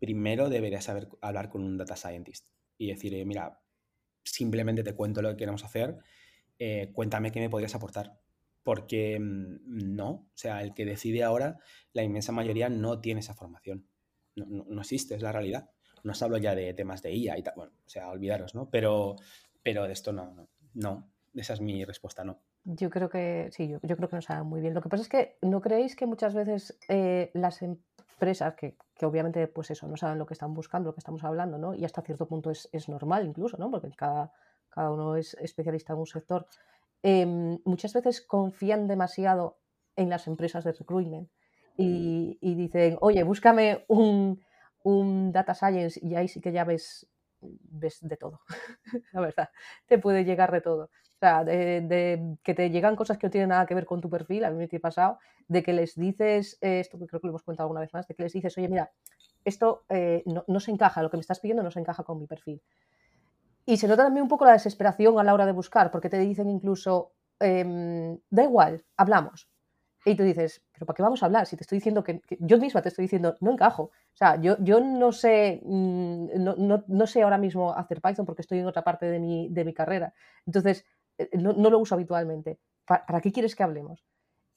primero 0.00 0.48
deberías 0.48 0.84
saber 0.84 1.08
hablar 1.20 1.48
con 1.48 1.62
un 1.62 1.76
data 1.76 1.96
scientist 1.96 2.46
y 2.78 2.88
decir, 2.88 3.24
mira, 3.26 3.60
simplemente 4.24 4.82
te 4.82 4.94
cuento 4.94 5.22
lo 5.22 5.30
que 5.30 5.36
queremos 5.36 5.64
hacer, 5.64 5.96
eh, 6.58 6.90
cuéntame 6.92 7.32
qué 7.32 7.40
me 7.40 7.50
podrías 7.50 7.74
aportar. 7.74 8.18
Porque 8.62 9.18
mm, 9.20 9.94
no, 9.94 10.10
o 10.10 10.30
sea, 10.34 10.62
el 10.62 10.74
que 10.74 10.84
decide 10.84 11.22
ahora, 11.22 11.58
la 11.92 12.02
inmensa 12.02 12.32
mayoría 12.32 12.68
no 12.68 13.00
tiene 13.00 13.20
esa 13.20 13.34
formación. 13.34 13.86
No, 14.34 14.80
existe, 14.80 15.14
es 15.14 15.22
la 15.22 15.32
realidad. 15.32 15.70
No 16.02 16.12
os 16.12 16.22
hablo 16.22 16.36
ya 16.38 16.54
de 16.54 16.74
temas 16.74 17.02
de 17.02 17.14
IA 17.14 17.38
y 17.38 17.42
tal, 17.42 17.54
bueno, 17.56 17.72
o 17.84 17.88
sea, 17.88 18.10
olvidaros, 18.10 18.54
¿no? 18.54 18.68
Pero, 18.70 19.16
pero 19.66 19.82
de 19.82 19.92
esto 19.94 20.12
no, 20.12 20.32
no, 20.32 20.48
no, 20.74 21.08
esa 21.34 21.54
es 21.54 21.60
mi 21.60 21.84
respuesta, 21.84 22.22
no. 22.22 22.38
Yo 22.62 22.88
creo 22.88 23.10
que 23.10 23.48
sí, 23.50 23.68
yo, 23.68 23.80
creo 23.80 24.08
que 24.08 24.14
nos 24.14 24.26
sabe 24.26 24.44
muy 24.44 24.60
bien. 24.60 24.74
Lo 24.74 24.80
que 24.80 24.88
pasa 24.88 25.02
es 25.02 25.08
que 25.08 25.38
no 25.42 25.60
creéis 25.60 25.96
que 25.96 26.06
muchas 26.06 26.34
veces 26.34 26.78
eh, 26.88 27.32
las 27.34 27.62
empresas 27.62 28.54
que, 28.54 28.76
que 28.94 29.06
obviamente, 29.06 29.48
pues 29.48 29.72
eso, 29.72 29.88
no 29.88 29.96
saben 29.96 30.20
lo 30.20 30.26
que 30.26 30.34
están 30.34 30.54
buscando, 30.54 30.90
lo 30.90 30.94
que 30.94 31.00
estamos 31.00 31.24
hablando, 31.24 31.58
¿no? 31.58 31.74
Y 31.74 31.84
hasta 31.84 32.00
cierto 32.02 32.28
punto 32.28 32.52
es, 32.52 32.68
es 32.70 32.88
normal 32.88 33.26
incluso, 33.26 33.56
¿no? 33.56 33.68
Porque 33.68 33.90
cada, 33.90 34.30
cada 34.68 34.92
uno 34.92 35.16
es 35.16 35.34
especialista 35.34 35.94
en 35.94 35.98
un 35.98 36.06
sector. 36.06 36.46
Em, 37.02 37.58
muchas 37.64 37.92
veces 37.92 38.20
confían 38.20 38.86
demasiado 38.86 39.58
en 39.96 40.10
las 40.10 40.28
empresas 40.28 40.62
de 40.62 40.74
recruitment 40.74 41.28
y, 41.76 42.38
y 42.40 42.54
dicen, 42.54 42.98
oye, 43.00 43.24
búscame 43.24 43.84
un, 43.88 44.40
un, 44.84 45.32
data 45.32 45.54
science 45.54 45.98
y 46.00 46.14
ahí 46.14 46.28
sí 46.28 46.40
que 46.40 46.52
ya 46.52 46.62
ves, 46.62 47.08
ves 47.60 47.98
de 48.00 48.16
todo, 48.16 48.40
la 49.12 49.20
verdad, 49.20 49.50
te 49.86 49.98
puede 49.98 50.24
llegar 50.24 50.52
de 50.52 50.60
todo. 50.60 50.90
O 51.16 51.18
sea, 51.18 51.44
de, 51.44 52.36
que 52.42 52.52
te 52.52 52.68
llegan 52.68 52.94
cosas 52.94 53.16
que 53.16 53.26
no 53.26 53.30
tienen 53.30 53.48
nada 53.48 53.64
que 53.64 53.74
ver 53.74 53.86
con 53.86 54.02
tu 54.02 54.10
perfil, 54.10 54.44
a 54.44 54.50
mí 54.50 54.56
me 54.58 54.68
ha 54.70 54.80
pasado, 54.80 55.18
de 55.48 55.62
que 55.62 55.72
les 55.72 55.94
dices, 55.94 56.58
eh, 56.60 56.80
esto 56.80 56.98
que 56.98 57.06
creo 57.06 57.20
que 57.20 57.26
lo 57.26 57.30
hemos 57.30 57.42
contado 57.42 57.64
alguna 57.64 57.80
vez 57.80 57.94
más, 57.94 58.06
de 58.06 58.14
que 58.14 58.22
les 58.22 58.34
dices, 58.34 58.56
oye, 58.58 58.68
mira, 58.68 58.92
esto 59.42 59.84
eh, 59.88 60.22
no, 60.26 60.60
se 60.60 60.72
encaja, 60.72 61.02
lo 61.02 61.08
que 61.08 61.16
me 61.16 61.22
estás 61.22 61.40
pidiendo 61.40 61.62
no 61.62 61.70
se 61.70 61.80
encaja 61.80 62.02
con 62.04 62.18
mi 62.18 62.26
perfil. 62.26 62.60
Y 63.64 63.78
se 63.78 63.88
nota 63.88 64.04
también 64.04 64.24
un 64.24 64.28
poco 64.28 64.44
la 64.44 64.52
desesperación 64.52 65.18
a 65.18 65.24
la 65.24 65.32
hora 65.32 65.46
de 65.46 65.52
buscar, 65.52 65.90
porque 65.90 66.10
te 66.10 66.18
dicen 66.18 66.50
incluso, 66.50 67.12
em, 67.40 68.18
da 68.28 68.44
igual, 68.44 68.84
hablamos. 68.96 69.48
Y 70.06 70.14
tú 70.14 70.22
dices, 70.22 70.62
pero 70.72 70.86
¿para 70.86 70.96
qué 70.96 71.02
vamos 71.02 71.20
a 71.20 71.26
hablar? 71.26 71.46
Si 71.46 71.56
te 71.56 71.64
estoy 71.64 71.78
diciendo 71.78 72.04
que, 72.04 72.20
yo 72.38 72.58
misma 72.58 72.80
te 72.80 72.90
estoy 72.90 73.06
diciendo, 73.06 73.34
no 73.40 73.50
encajo. 73.50 73.82
O 73.82 74.16
sea, 74.16 74.40
yo, 74.40 74.56
yo 74.60 74.78
no 74.78 75.10
sé, 75.10 75.60
mm, 75.64 76.28
no, 76.36 76.84
no, 76.86 77.06
sé 77.08 77.24
ahora 77.24 77.38
mismo 77.38 77.72
hacer 77.74 78.00
Python 78.00 78.24
porque 78.24 78.42
estoy 78.42 78.60
en 78.60 78.66
otra 78.66 78.84
parte 78.84 79.06
de 79.06 79.18
mi, 79.18 79.48
de 79.48 79.64
mi 79.64 79.74
carrera. 79.74 80.14
Entonces, 80.46 80.86
eh, 81.18 81.28
no, 81.32 81.52
lo 81.54 81.80
uso 81.80 81.96
habitualmente. 81.96 82.60
¿Para, 82.84 83.20
qué 83.20 83.32
quieres 83.32 83.56
que 83.56 83.64
hablemos? 83.64 84.06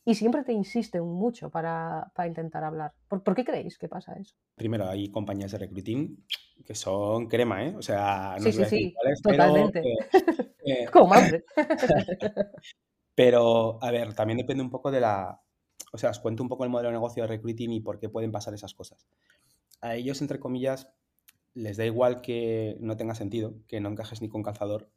Y 0.06 0.14
siempre 0.14 0.44
te 0.44 0.54
insisten 0.54 1.04
mucho 1.04 1.50
para, 1.50 2.12
intentar 2.28 2.64
hablar. 2.64 2.94
¿Por, 3.08 3.34
qué 3.34 3.44
creéis 3.44 3.80
que 3.80 3.90
pasa 3.90 4.14
eso? 4.20 4.36
Primero, 4.54 4.88
hay 4.88 5.10
compañías 5.10 5.52
de 5.52 5.58
recruiting 5.58 6.28
que 6.64 6.76
son 6.76 7.28
crema, 7.28 7.66
¿eh? 7.66 7.76
O 7.76 7.82
sea, 7.82 8.36
no 8.38 8.44
sí, 8.44 8.52
sí, 8.52 8.66
sí, 8.66 8.94
totalmente. 9.24 9.82
Eh, 10.64 10.86
Como 10.94 11.16
pero, 13.20 13.78
a 13.82 13.92
ver, 13.92 14.14
también 14.14 14.38
depende 14.38 14.64
un 14.64 14.70
poco 14.70 14.92
de 14.92 15.02
la... 15.02 15.42
O 15.92 15.98
sea, 15.98 16.10
os 16.10 16.20
cuento 16.20 16.42
un 16.42 16.48
poco 16.48 16.64
el 16.64 16.70
modelo 16.70 16.88
de 16.88 16.94
negocio 16.94 17.22
de 17.24 17.28
recruiting 17.28 17.70
y 17.74 17.82
por 17.82 18.00
qué 18.00 18.08
pueden 18.08 18.32
pasar 18.32 18.54
esas 18.54 18.74
cosas. 18.74 19.10
A 19.82 19.98
ellos, 19.98 20.22
entre 20.22 20.40
comillas, 20.40 20.90
les 21.54 21.76
da 21.76 21.86
igual 21.86 22.22
que 22.22 22.78
no 22.80 22.96
tenga 22.96 23.16
sentido, 23.16 23.56
que 23.68 23.82
no 23.82 23.90
encajes 23.90 24.22
ni 24.22 24.30
con 24.30 24.42
calzador, 24.42 24.90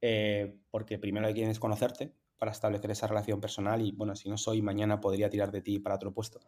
eh, 0.00 0.56
porque 0.70 1.00
primero 1.00 1.26
hay 1.26 1.34
que 1.34 1.50
es 1.50 1.58
conocerte 1.58 2.14
para 2.38 2.52
establecer 2.52 2.92
esa 2.92 3.08
relación 3.08 3.40
personal 3.40 3.82
y, 3.82 3.90
bueno, 3.90 4.14
si 4.14 4.28
no 4.28 4.38
soy, 4.38 4.62
mañana 4.62 5.00
podría 5.00 5.28
tirar 5.28 5.50
de 5.50 5.60
ti 5.60 5.80
para 5.80 5.96
otro 5.96 6.14
puesto. 6.14 6.38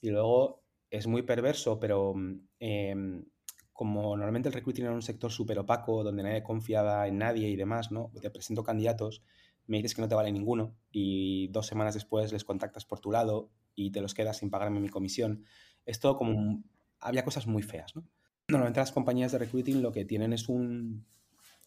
Y 0.00 0.08
luego 0.08 0.62
es 0.88 1.06
muy 1.06 1.20
perverso, 1.20 1.78
pero 1.78 2.14
em, 2.60 3.26
como 3.74 4.16
normalmente 4.16 4.48
el 4.48 4.54
recruiting 4.54 4.86
era 4.86 4.94
un 4.94 5.02
sector 5.02 5.30
súper 5.30 5.58
opaco, 5.58 6.02
donde 6.02 6.22
nadie 6.22 6.42
confiaba 6.42 7.06
en 7.08 7.18
nadie 7.18 7.46
y 7.46 7.56
demás, 7.56 7.92
¿no? 7.92 8.10
Te 8.22 8.30
presento 8.30 8.64
candidatos, 8.64 9.22
me 9.66 9.78
dices 9.78 9.94
que 9.94 10.02
no 10.02 10.08
te 10.08 10.14
vale 10.14 10.32
ninguno 10.32 10.76
y 10.92 11.48
dos 11.48 11.66
semanas 11.66 11.94
después 11.94 12.32
les 12.32 12.44
contactas 12.44 12.84
por 12.84 13.00
tu 13.00 13.10
lado 13.10 13.50
y 13.74 13.90
te 13.90 14.00
los 14.00 14.14
quedas 14.14 14.38
sin 14.38 14.50
pagarme 14.50 14.80
mi 14.80 14.88
comisión. 14.88 15.44
Esto 15.84 16.16
como... 16.16 16.62
Había 16.98 17.24
cosas 17.24 17.46
muy 17.46 17.62
feas, 17.62 17.94
¿no? 17.94 18.08
Normalmente 18.48 18.80
las 18.80 18.90
compañías 18.90 19.32
de 19.32 19.38
recruiting 19.38 19.82
lo 19.82 19.92
que 19.92 20.04
tienen 20.04 20.32
es 20.32 20.48
un, 20.48 21.04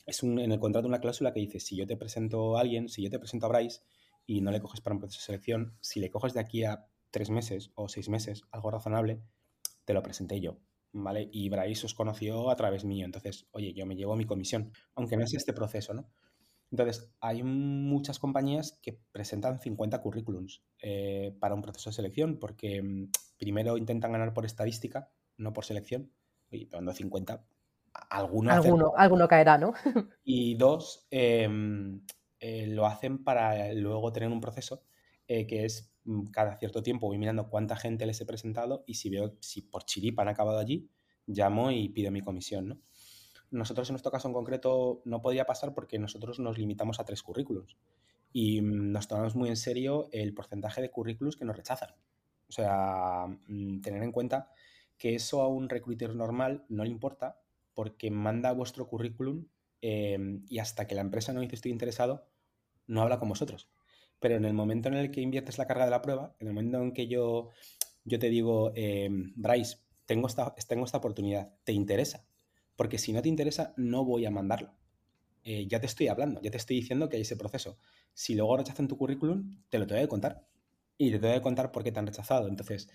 es 0.06 0.24
un, 0.24 0.40
en 0.40 0.52
el 0.52 0.60
contrato 0.60 0.88
una 0.88 1.00
cláusula 1.00 1.34
que 1.34 1.40
dice, 1.40 1.60
si 1.60 1.76
yo 1.76 1.86
te 1.86 1.98
presento 1.98 2.58
a 2.58 2.62
alguien, 2.62 2.90
si 2.90 3.04
yo 3.04 3.10
te 3.10 3.20
presento 3.20 3.46
a 3.46 3.50
Bryce 3.50 3.82
y 4.26 4.42
no 4.42 4.50
le 4.50 4.60
coges 4.60 4.82
para 4.82 4.96
un 4.96 5.00
proceso 5.00 5.20
de 5.20 5.26
selección, 5.26 5.78
si 5.82 6.00
le 6.00 6.10
coges 6.10 6.34
de 6.34 6.40
aquí 6.40 6.64
a 6.64 6.88
tres 7.12 7.30
meses 7.30 7.72
o 7.76 7.90
seis 7.90 8.10
meses, 8.10 8.44
algo 8.52 8.72
razonable, 8.72 9.22
te 9.86 9.94
lo 9.94 10.02
presenté 10.02 10.40
yo, 10.40 10.58
¿vale? 10.94 11.30
Y 11.32 11.50
Bryce 11.50 11.86
os 11.86 11.94
conoció 11.94 12.50
a 12.50 12.56
través 12.56 12.86
mío, 12.86 13.06
entonces, 13.06 13.46
oye, 13.52 13.74
yo 13.74 13.86
me 13.86 13.96
llevo 13.96 14.16
mi 14.16 14.26
comisión, 14.26 14.72
aunque 14.96 15.16
no 15.16 15.24
es 15.24 15.34
este 15.34 15.54
proceso, 15.54 15.94
¿no? 15.94 16.10
Entonces, 16.72 17.12
hay 17.20 17.44
muchas 17.44 18.20
compañías 18.20 18.80
que 18.82 19.02
presentan 19.12 19.60
50 19.60 20.02
currículums 20.02 20.64
eh, 20.82 21.36
para 21.40 21.56
un 21.56 21.62
proceso 21.62 21.90
de 21.90 21.96
selección, 21.96 22.38
porque 22.38 22.82
mm, 22.82 23.12
primero 23.38 23.78
intentan 23.78 24.12
ganar 24.12 24.34
por 24.34 24.46
estadística, 24.46 25.10
no 25.38 25.52
por 25.54 25.66
selección. 25.66 26.12
Oye, 26.52 26.68
pero 26.70 26.92
50, 26.92 27.44
alguno, 28.10 28.94
alguno, 28.96 29.28
caerá, 29.28 29.58
¿no? 29.58 29.74
y 30.24 30.56
dos, 30.56 31.08
em, 31.10 32.02
eh, 32.40 32.68
lo 32.68 32.86
hacen 32.86 33.24
para 33.24 33.74
luego 33.74 34.12
tener 34.12 34.30
un 34.30 34.42
proceso 34.42 34.84
eh, 35.28 35.46
que 35.46 35.66
es 35.66 35.94
mm, 36.06 36.28
cada 36.32 36.58
cierto 36.58 36.82
tiempo 36.82 37.08
voy 37.08 37.18
mirando 37.18 37.50
cuánta 37.50 37.76
gente 37.76 38.06
les 38.06 38.20
he 38.22 38.26
presentado 38.26 38.84
y 38.88 38.96
si 38.96 39.10
veo 39.10 39.38
si 39.42 39.62
por 39.62 39.86
chiripa 39.86 40.24
han 40.24 40.28
acabado 40.28 40.58
allí, 40.58 40.90
llamo 41.28 41.72
y 41.72 41.90
pido 41.90 42.12
mi 42.12 42.22
comisión, 42.22 42.68
¿no? 42.70 42.80
Nosotros 43.52 43.90
en 43.90 43.94
nuestro 43.94 44.12
caso 44.12 44.28
en 44.28 44.34
concreto 44.34 45.02
no 45.06 45.22
podía 45.22 45.46
pasar 45.46 45.74
porque 45.74 45.98
nosotros 46.00 46.40
nos 46.40 46.58
limitamos 46.58 47.00
a 47.00 47.06
tres 47.06 47.24
currículos 47.24 47.78
y 48.32 48.62
mm, 48.62 48.92
nos 48.92 49.08
tomamos 49.08 49.36
muy 49.36 49.50
en 49.50 49.58
serio 49.58 50.10
el 50.12 50.34
porcentaje 50.34 50.82
de 50.82 50.92
currículos 50.92 51.36
que 51.36 51.46
nos 51.46 51.58
rechazan. 51.58 51.90
O 52.48 52.52
sea, 52.52 53.26
mm, 53.48 53.82
tener 53.82 54.04
en 54.04 54.12
cuenta 54.12 54.52
que 54.98 55.16
eso 55.16 55.42
a 55.42 55.48
un 55.48 55.70
recruiter 55.70 56.16
normal 56.16 56.66
no 56.70 56.84
le 56.84 56.92
importa 56.92 57.40
porque 57.74 58.12
manda 58.12 58.52
vuestro 58.52 58.88
currículum 58.88 59.46
em, 59.82 60.44
y 60.50 60.60
hasta 60.60 60.86
que 60.88 60.96
la 60.96 61.02
empresa 61.02 61.32
no 61.32 61.40
dice 61.42 61.56
estoy 61.56 61.72
interesado, 61.72 62.28
no 62.88 63.02
habla 63.02 63.20
con 63.20 63.30
vosotros. 63.30 63.70
Pero 64.20 64.36
en 64.36 64.46
el 64.46 64.54
momento 64.54 64.90
en 64.90 64.96
el 64.96 65.12
que 65.12 65.22
inviertes 65.22 65.58
la 65.58 65.68
carga 65.68 65.86
de 65.86 65.92
la 65.92 66.02
prueba, 66.02 66.36
en 66.40 66.48
el 66.48 66.54
momento 66.54 66.82
en 66.82 66.92
que 66.92 67.08
yo, 67.08 67.50
yo 68.04 68.20
te 68.20 68.30
digo, 68.30 68.74
em, 68.76 69.32
Bryce, 69.36 69.78
tengo 70.06 70.28
esta, 70.28 70.54
tengo 70.68 70.86
esta 70.86 70.98
oportunidad, 70.98 71.54
¿te 71.64 71.72
interesa? 71.72 72.26
Porque 72.80 72.98
si 72.98 73.12
no 73.12 73.22
te 73.22 73.28
interesa, 73.28 73.74
no 73.76 74.06
voy 74.06 74.26
a 74.26 74.32
mandarlo. 74.32 74.74
Eh, 75.44 75.68
ya 75.68 75.82
te 75.82 75.86
estoy 75.86 76.08
hablando, 76.08 76.42
ya 76.42 76.50
te 76.50 76.56
estoy 76.56 76.78
diciendo 76.78 77.10
que 77.10 77.18
hay 77.18 77.24
ese 77.24 77.36
proceso. 77.36 77.78
Si 78.14 78.36
luego 78.36 78.56
rechazan 78.56 78.88
tu 78.88 78.98
currículum, 78.98 79.66
te 79.68 79.80
lo 79.80 79.86
tengo 79.86 80.00
que 80.00 80.08
contar. 80.08 80.48
Y 80.98 81.12
te 81.12 81.20
tengo 81.20 81.34
que 81.34 81.42
contar 81.42 81.74
por 81.74 81.84
qué 81.84 81.92
te 81.92 82.00
han 82.00 82.08
rechazado. 82.08 82.48
Entonces, 82.48 82.90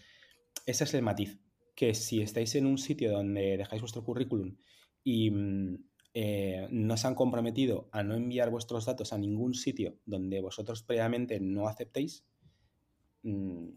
ese 0.64 0.85
es 0.85 0.94
el 0.94 1.03
matiz. 1.03 1.38
Que 1.75 1.92
si 1.92 2.23
estáis 2.23 2.55
en 2.55 2.64
un 2.64 2.79
sitio 2.79 3.12
donde 3.12 3.59
dejáis 3.59 3.83
vuestro 3.83 4.03
currículum 4.03 4.57
y 5.03 5.31
mm, 5.31 5.85
eh, 6.14 6.66
no 6.70 6.97
se 6.97 7.07
han 7.07 7.14
comprometido 7.14 7.90
a 7.92 8.03
no 8.03 8.14
enviar 8.14 8.49
vuestros 8.49 8.87
datos 8.87 9.12
a 9.12 9.18
ningún 9.18 9.53
sitio 9.53 9.99
donde 10.07 10.40
vosotros 10.40 10.83
previamente 10.83 11.40
no 11.40 11.68
aceptéis, 11.68 12.25
mm, 13.23 13.68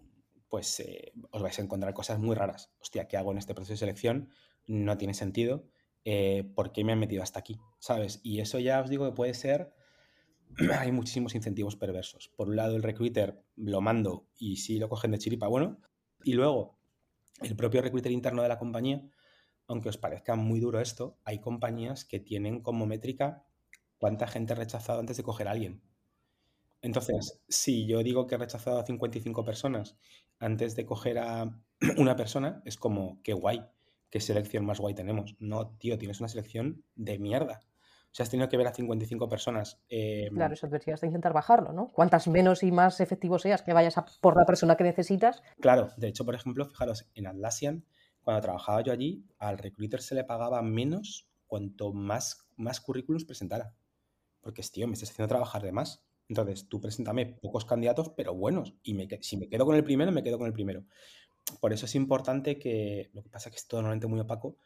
pues 0.47 0.79
eh, 0.79 1.11
os 1.31 1.41
vais 1.41 1.59
a 1.59 1.63
encontrar 1.63 1.93
cosas 1.93 2.17
muy 2.17 2.33
raras. 2.33 2.71
Hostia, 2.79 3.09
¿qué 3.09 3.17
hago 3.17 3.33
en 3.33 3.39
este 3.39 3.53
proceso 3.53 3.73
de 3.73 3.77
selección? 3.79 4.29
No 4.67 4.97
tiene 4.97 5.13
sentido. 5.13 5.67
Eh, 6.09 6.49
¿Por 6.55 6.71
qué 6.71 6.85
me 6.85 6.93
han 6.93 6.99
metido 6.99 7.21
hasta 7.21 7.39
aquí? 7.39 7.59
¿Sabes? 7.79 8.21
Y 8.23 8.39
eso 8.39 8.59
ya 8.59 8.79
os 8.79 8.89
digo 8.89 9.03
que 9.03 9.13
puede 9.13 9.33
ser 9.33 9.73
hay 10.79 10.93
muchísimos 10.93 11.35
incentivos 11.35 11.75
perversos. 11.75 12.29
Por 12.37 12.47
un 12.47 12.55
lado, 12.55 12.77
el 12.77 12.83
recruiter 12.83 13.43
lo 13.57 13.81
mando 13.81 14.25
y 14.37 14.55
si 14.55 14.79
lo 14.79 14.87
cogen 14.87 15.11
de 15.11 15.17
chiripa, 15.17 15.47
bueno. 15.47 15.81
Y 16.23 16.31
luego, 16.31 16.79
el 17.41 17.57
propio 17.57 17.81
recruiter 17.81 18.13
interno 18.13 18.41
de 18.41 18.47
la 18.47 18.57
compañía, 18.57 19.03
aunque 19.67 19.89
os 19.89 19.97
parezca 19.97 20.35
muy 20.35 20.61
duro 20.61 20.79
esto, 20.79 21.19
hay 21.25 21.41
compañías 21.41 22.05
que 22.05 22.21
tienen 22.21 22.61
como 22.61 22.85
métrica 22.85 23.45
cuánta 23.97 24.27
gente 24.27 24.53
ha 24.53 24.55
rechazado 24.55 25.01
antes 25.01 25.17
de 25.17 25.23
coger 25.23 25.49
a 25.49 25.51
alguien. 25.51 25.81
Entonces, 26.81 27.41
si 27.49 27.85
yo 27.85 28.01
digo 28.01 28.27
que 28.27 28.35
he 28.35 28.37
rechazado 28.37 28.79
a 28.79 28.85
55 28.85 29.43
personas 29.43 29.97
antes 30.39 30.77
de 30.77 30.85
coger 30.85 31.19
a 31.19 31.61
una 31.97 32.15
persona, 32.15 32.61
es 32.63 32.77
como, 32.77 33.21
qué 33.23 33.33
guay, 33.33 33.61
qué 34.09 34.19
selección 34.19 34.65
más 34.65 34.79
guay 34.79 34.93
tenemos. 34.93 35.35
No, 35.39 35.75
tío, 35.77 35.97
tienes 35.97 36.19
una 36.19 36.29
selección 36.29 36.83
de 36.95 37.19
mierda. 37.19 37.61
O 38.07 38.15
sea, 38.17 38.23
has 38.23 38.29
tenido 38.29 38.49
que 38.49 38.57
ver 38.57 38.67
a 38.67 38.73
55 38.73 39.29
personas. 39.29 39.79
Eh, 39.89 40.29
claro, 40.33 40.53
eso 40.53 40.67
deberías 40.67 41.01
de 41.01 41.07
intentar 41.07 41.33
bajarlo, 41.33 41.73
¿no? 41.73 41.89
Cuantas 41.89 42.27
menos 42.27 42.63
y 42.63 42.71
más 42.71 42.99
efectivo 42.99 43.37
seas, 43.37 43.61
que 43.61 43.73
vayas 43.73 43.97
a 43.97 44.05
por 44.21 44.37
la 44.37 44.45
persona 44.45 44.75
que 44.75 44.83
necesitas. 44.83 45.43
Claro, 45.59 45.89
de 45.97 46.07
hecho, 46.07 46.25
por 46.25 46.33
ejemplo, 46.33 46.65
fijaros, 46.65 47.09
en 47.13 47.27
Atlassian, 47.27 47.85
cuando 48.21 48.41
trabajaba 48.41 48.81
yo 48.81 48.91
allí, 48.91 49.25
al 49.37 49.57
recruiter 49.57 50.01
se 50.01 50.15
le 50.15 50.23
pagaba 50.23 50.61
menos 50.61 51.29
cuanto 51.45 51.93
más, 51.93 52.47
más 52.55 52.81
currículums 52.81 53.25
presentara. 53.25 53.75
Porque, 54.41 54.63
tío, 54.63 54.87
me 54.87 54.93
estás 54.93 55.11
haciendo 55.11 55.29
trabajar 55.29 55.61
de 55.61 55.71
más. 55.71 56.03
Entonces, 56.29 56.67
tú 56.67 56.81
preséntame 56.81 57.25
pocos 57.25 57.65
candidatos, 57.65 58.09
pero 58.17 58.33
buenos. 58.33 58.75
Y 58.83 58.93
me, 58.93 59.07
si 59.21 59.37
me 59.37 59.47
quedo 59.47 59.65
con 59.65 59.75
el 59.75 59.83
primero, 59.83 60.11
me 60.11 60.23
quedo 60.23 60.37
con 60.37 60.47
el 60.47 60.53
primero. 60.53 60.85
Por 61.59 61.73
eso 61.73 61.85
es 61.85 61.95
importante 61.95 62.59
que, 62.59 63.09
lo 63.13 63.23
que 63.23 63.29
pasa 63.29 63.49
es 63.49 63.55
que 63.55 63.59
es 63.59 63.67
todo 63.67 63.81
normalmente 63.81 64.07
muy 64.07 64.19
opaco, 64.19 64.57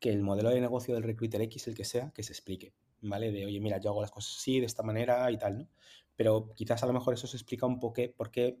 que 0.00 0.10
el 0.10 0.22
modelo 0.22 0.50
de 0.50 0.60
negocio 0.60 0.94
del 0.94 1.04
Recruiter 1.04 1.40
X, 1.42 1.68
el 1.68 1.74
que 1.74 1.84
sea, 1.84 2.10
que 2.12 2.22
se 2.22 2.32
explique, 2.32 2.74
¿vale? 3.00 3.30
De, 3.30 3.46
oye, 3.46 3.60
mira, 3.60 3.78
yo 3.78 3.90
hago 3.90 4.00
las 4.00 4.10
cosas 4.10 4.36
así, 4.38 4.58
de 4.58 4.66
esta 4.66 4.82
manera 4.82 5.30
y 5.30 5.38
tal, 5.38 5.58
¿no? 5.58 5.68
Pero 6.16 6.52
quizás 6.54 6.82
a 6.82 6.86
lo 6.86 6.92
mejor 6.92 7.14
eso 7.14 7.26
se 7.26 7.36
explica 7.36 7.66
un 7.66 7.78
poco 7.78 8.02
por 8.16 8.30
qué 8.30 8.58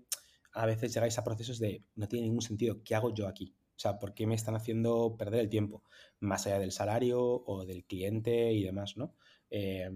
a 0.52 0.66
veces 0.66 0.94
llegáis 0.94 1.18
a 1.18 1.24
procesos 1.24 1.58
de, 1.58 1.82
no 1.96 2.06
tiene 2.08 2.26
ningún 2.26 2.42
sentido, 2.42 2.82
¿qué 2.84 2.94
hago 2.94 3.12
yo 3.12 3.26
aquí? 3.26 3.54
O 3.76 3.80
sea, 3.82 3.98
¿por 3.98 4.14
qué 4.14 4.26
me 4.26 4.34
están 4.34 4.54
haciendo 4.54 5.16
perder 5.16 5.40
el 5.40 5.48
tiempo? 5.48 5.82
Más 6.20 6.46
allá 6.46 6.58
del 6.58 6.72
salario 6.72 7.20
o 7.20 7.64
del 7.64 7.84
cliente 7.84 8.52
y 8.52 8.62
demás, 8.62 8.96
¿no? 8.96 9.14
Eh, 9.50 9.90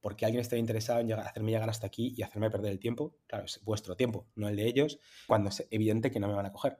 ¿Por 0.00 0.16
qué 0.16 0.26
alguien 0.26 0.40
está 0.40 0.56
interesado 0.56 1.00
en 1.00 1.12
hacerme 1.12 1.52
llegar 1.52 1.70
hasta 1.70 1.86
aquí 1.86 2.14
y 2.16 2.22
hacerme 2.22 2.50
perder 2.50 2.72
el 2.72 2.78
tiempo? 2.78 3.14
Claro, 3.26 3.44
es 3.44 3.62
vuestro 3.64 3.96
tiempo, 3.96 4.26
no 4.34 4.48
el 4.48 4.56
de 4.56 4.66
ellos, 4.66 4.98
cuando 5.26 5.50
es 5.50 5.66
evidente 5.70 6.10
que 6.10 6.20
no 6.20 6.28
me 6.28 6.34
van 6.34 6.46
a 6.46 6.52
coger. 6.52 6.78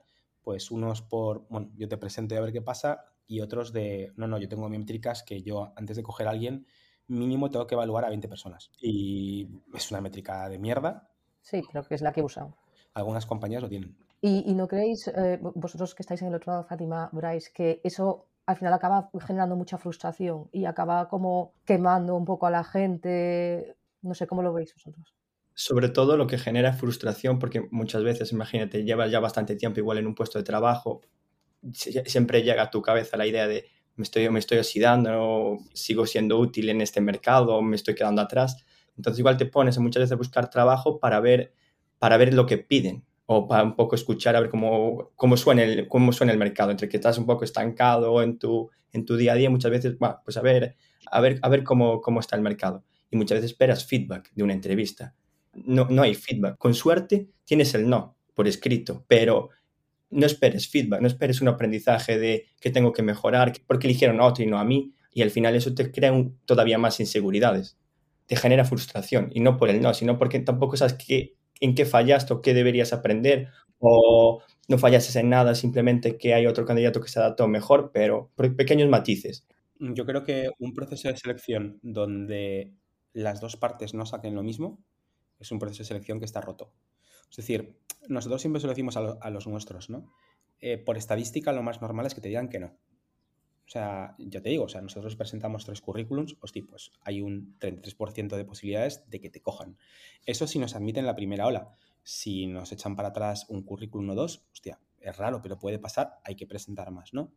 Pues 0.48 0.70
unos 0.70 1.02
por, 1.02 1.46
bueno, 1.50 1.70
yo 1.76 1.88
te 1.88 1.98
presento 1.98 2.34
y 2.34 2.38
a 2.38 2.40
ver 2.40 2.54
qué 2.54 2.62
pasa, 2.62 3.04
y 3.26 3.42
otros 3.42 3.70
de, 3.70 4.14
no, 4.16 4.26
no, 4.26 4.38
yo 4.38 4.48
tengo 4.48 4.66
métricas 4.70 5.22
que 5.22 5.42
yo 5.42 5.74
antes 5.76 5.94
de 5.98 6.02
coger 6.02 6.26
a 6.26 6.30
alguien, 6.30 6.66
mínimo 7.06 7.50
tengo 7.50 7.66
que 7.66 7.74
evaluar 7.74 8.06
a 8.06 8.08
20 8.08 8.28
personas. 8.28 8.70
Y 8.80 9.46
es 9.74 9.90
una 9.90 10.00
métrica 10.00 10.48
de 10.48 10.58
mierda. 10.58 11.10
Sí, 11.42 11.60
creo 11.70 11.82
que 11.82 11.94
es 11.94 12.00
la 12.00 12.14
que 12.14 12.20
he 12.20 12.24
usado. 12.24 12.56
Algunas 12.94 13.26
compañías 13.26 13.60
lo 13.60 13.68
tienen. 13.68 13.94
¿Y, 14.22 14.54
no 14.54 14.66
creéis, 14.68 15.08
eh, 15.08 15.38
vosotros 15.42 15.94
que 15.94 16.02
estáis 16.02 16.22
en 16.22 16.28
el 16.28 16.36
otro 16.36 16.52
lado, 16.52 16.64
Fátima, 16.64 17.10
Bryce, 17.12 17.50
que 17.52 17.82
eso 17.84 18.24
al 18.46 18.56
final 18.56 18.72
acaba 18.72 19.10
generando 19.20 19.54
mucha 19.54 19.76
frustración 19.76 20.48
y 20.50 20.64
acaba 20.64 21.10
como 21.10 21.52
quemando 21.66 22.16
un 22.16 22.24
poco 22.24 22.46
a 22.46 22.50
la 22.50 22.64
gente? 22.64 23.76
No 24.00 24.14
sé 24.14 24.26
cómo 24.26 24.40
lo 24.40 24.54
veis 24.54 24.72
vosotros. 24.72 25.14
Sobre 25.60 25.88
todo 25.88 26.16
lo 26.16 26.28
que 26.28 26.38
genera 26.38 26.72
frustración, 26.72 27.40
porque 27.40 27.66
muchas 27.72 28.04
veces, 28.04 28.30
imagínate, 28.30 28.84
llevas 28.84 29.10
ya 29.10 29.18
bastante 29.18 29.56
tiempo 29.56 29.80
igual 29.80 29.98
en 29.98 30.06
un 30.06 30.14
puesto 30.14 30.38
de 30.38 30.44
trabajo, 30.44 31.00
siempre 31.72 32.44
llega 32.44 32.62
a 32.62 32.70
tu 32.70 32.80
cabeza 32.80 33.16
la 33.16 33.26
idea 33.26 33.48
de 33.48 33.64
me 33.96 34.04
estoy, 34.04 34.30
me 34.30 34.38
estoy 34.38 34.58
oxidando, 34.58 35.58
sigo 35.74 36.06
siendo 36.06 36.38
útil 36.38 36.68
en 36.68 36.80
este 36.80 37.00
mercado, 37.00 37.60
me 37.60 37.74
estoy 37.74 37.96
quedando 37.96 38.22
atrás. 38.22 38.64
Entonces 38.96 39.18
igual 39.18 39.36
te 39.36 39.46
pones 39.46 39.76
muchas 39.78 40.02
veces 40.02 40.12
a 40.12 40.16
buscar 40.16 40.48
trabajo 40.48 41.00
para 41.00 41.18
ver, 41.18 41.52
para 41.98 42.16
ver 42.18 42.34
lo 42.34 42.46
que 42.46 42.58
piden 42.58 43.04
o 43.26 43.48
para 43.48 43.64
un 43.64 43.74
poco 43.74 43.96
escuchar 43.96 44.36
a 44.36 44.40
ver 44.40 44.50
cómo, 44.50 45.10
cómo, 45.16 45.36
suena 45.36 45.64
el, 45.64 45.88
cómo 45.88 46.12
suena 46.12 46.32
el 46.32 46.38
mercado, 46.38 46.70
entre 46.70 46.88
que 46.88 46.98
estás 46.98 47.18
un 47.18 47.26
poco 47.26 47.42
estancado 47.42 48.22
en 48.22 48.38
tu, 48.38 48.70
en 48.92 49.04
tu 49.04 49.16
día 49.16 49.32
a 49.32 49.34
día, 49.34 49.50
muchas 49.50 49.72
veces, 49.72 49.98
bueno, 49.98 50.20
pues 50.24 50.36
a 50.36 50.40
ver, 50.40 50.76
a 51.10 51.20
ver, 51.20 51.40
a 51.42 51.48
ver 51.48 51.64
cómo, 51.64 52.00
cómo 52.00 52.20
está 52.20 52.36
el 52.36 52.42
mercado. 52.42 52.84
Y 53.10 53.16
muchas 53.16 53.38
veces 53.38 53.50
esperas 53.50 53.84
feedback 53.84 54.30
de 54.34 54.44
una 54.44 54.52
entrevista. 54.52 55.16
No, 55.52 55.86
no 55.90 56.02
hay 56.02 56.14
feedback. 56.14 56.56
Con 56.58 56.74
suerte 56.74 57.28
tienes 57.44 57.74
el 57.74 57.88
no 57.88 58.16
por 58.34 58.46
escrito, 58.46 59.04
pero 59.08 59.50
no 60.10 60.26
esperes 60.26 60.68
feedback, 60.68 61.00
no 61.00 61.08
esperes 61.08 61.40
un 61.40 61.48
aprendizaje 61.48 62.18
de 62.18 62.46
que 62.60 62.70
tengo 62.70 62.92
que 62.92 63.02
mejorar, 63.02 63.52
porque 63.66 63.86
eligieron 63.86 64.20
a 64.20 64.26
otro 64.26 64.44
y 64.44 64.46
no 64.46 64.58
a 64.58 64.64
mí, 64.64 64.94
y 65.12 65.22
al 65.22 65.30
final 65.30 65.54
eso 65.54 65.74
te 65.74 65.90
crea 65.90 66.12
todavía 66.44 66.78
más 66.78 67.00
inseguridades, 67.00 67.78
te 68.26 68.36
genera 68.36 68.64
frustración, 68.64 69.30
y 69.34 69.40
no 69.40 69.56
por 69.56 69.70
el 69.70 69.80
no, 69.80 69.92
sino 69.94 70.18
porque 70.18 70.38
tampoco 70.40 70.76
sabes 70.76 70.94
qué, 70.94 71.34
en 71.60 71.74
qué 71.74 71.84
fallaste 71.84 72.32
o 72.32 72.40
qué 72.40 72.54
deberías 72.54 72.92
aprender, 72.92 73.48
o 73.78 74.42
no 74.68 74.78
fallases 74.78 75.16
en 75.16 75.30
nada, 75.30 75.54
simplemente 75.54 76.16
que 76.16 76.34
hay 76.34 76.46
otro 76.46 76.64
candidato 76.64 77.00
que 77.00 77.08
se 77.08 77.18
adaptó 77.18 77.48
mejor, 77.48 77.90
pero 77.92 78.30
por 78.34 78.54
pequeños 78.54 78.88
matices. 78.88 79.46
Yo 79.80 80.04
creo 80.06 80.24
que 80.24 80.50
un 80.58 80.74
proceso 80.74 81.08
de 81.08 81.16
selección 81.16 81.78
donde 81.82 82.72
las 83.12 83.40
dos 83.40 83.56
partes 83.56 83.94
no 83.94 84.06
saquen 84.06 84.34
lo 84.34 84.42
mismo 84.42 84.78
es 85.38 85.50
un 85.52 85.58
proceso 85.58 85.82
de 85.82 85.86
selección 85.86 86.18
que 86.18 86.24
está 86.24 86.40
roto. 86.40 86.72
Es 87.30 87.36
decir, 87.36 87.78
nosotros 88.08 88.40
siempre 88.40 88.60
se 88.60 88.66
lo 88.66 88.72
decimos 88.72 88.96
a, 88.96 89.30
los 89.30 89.46
nuestros, 89.46 89.90
¿no? 89.90 90.12
Eh, 90.60 90.78
por 90.78 90.96
estadística, 90.96 91.52
lo 91.52 91.62
más 91.62 91.80
normal 91.80 92.06
es 92.06 92.14
que 92.14 92.20
te 92.20 92.28
digan 92.28 92.48
que 92.48 92.58
no. 92.58 92.76
O 93.68 93.70
sea, 93.70 94.14
yo 94.18 94.40
te 94.40 94.48
digo, 94.48 94.64
o 94.64 94.68
sea, 94.68 94.80
nosotros 94.80 95.14
presentamos 95.14 95.66
tres 95.66 95.82
currículums, 95.82 96.36
hostia, 96.40 96.64
pues 96.66 96.90
hay 97.02 97.20
un 97.20 97.58
33% 97.58 98.34
de 98.34 98.44
posibilidades 98.46 99.08
de 99.10 99.20
que 99.20 99.28
te 99.28 99.42
cojan. 99.42 99.76
Eso 100.24 100.46
si 100.46 100.58
nos 100.58 100.74
admiten 100.74 101.04
la 101.04 101.14
primera 101.14 101.46
ola. 101.46 101.76
Si 102.02 102.46
nos 102.46 102.72
echan 102.72 102.96
para 102.96 103.08
atrás 103.08 103.44
un 103.50 103.62
currículum 103.62 104.08
o 104.08 104.14
dos, 104.14 104.46
hostia, 104.52 104.80
es 105.00 105.14
raro, 105.18 105.42
pero 105.42 105.58
puede 105.58 105.78
pasar, 105.78 106.18
hay 106.24 106.34
que 106.34 106.46
presentar 106.46 106.90
más, 106.90 107.12
¿no? 107.12 107.30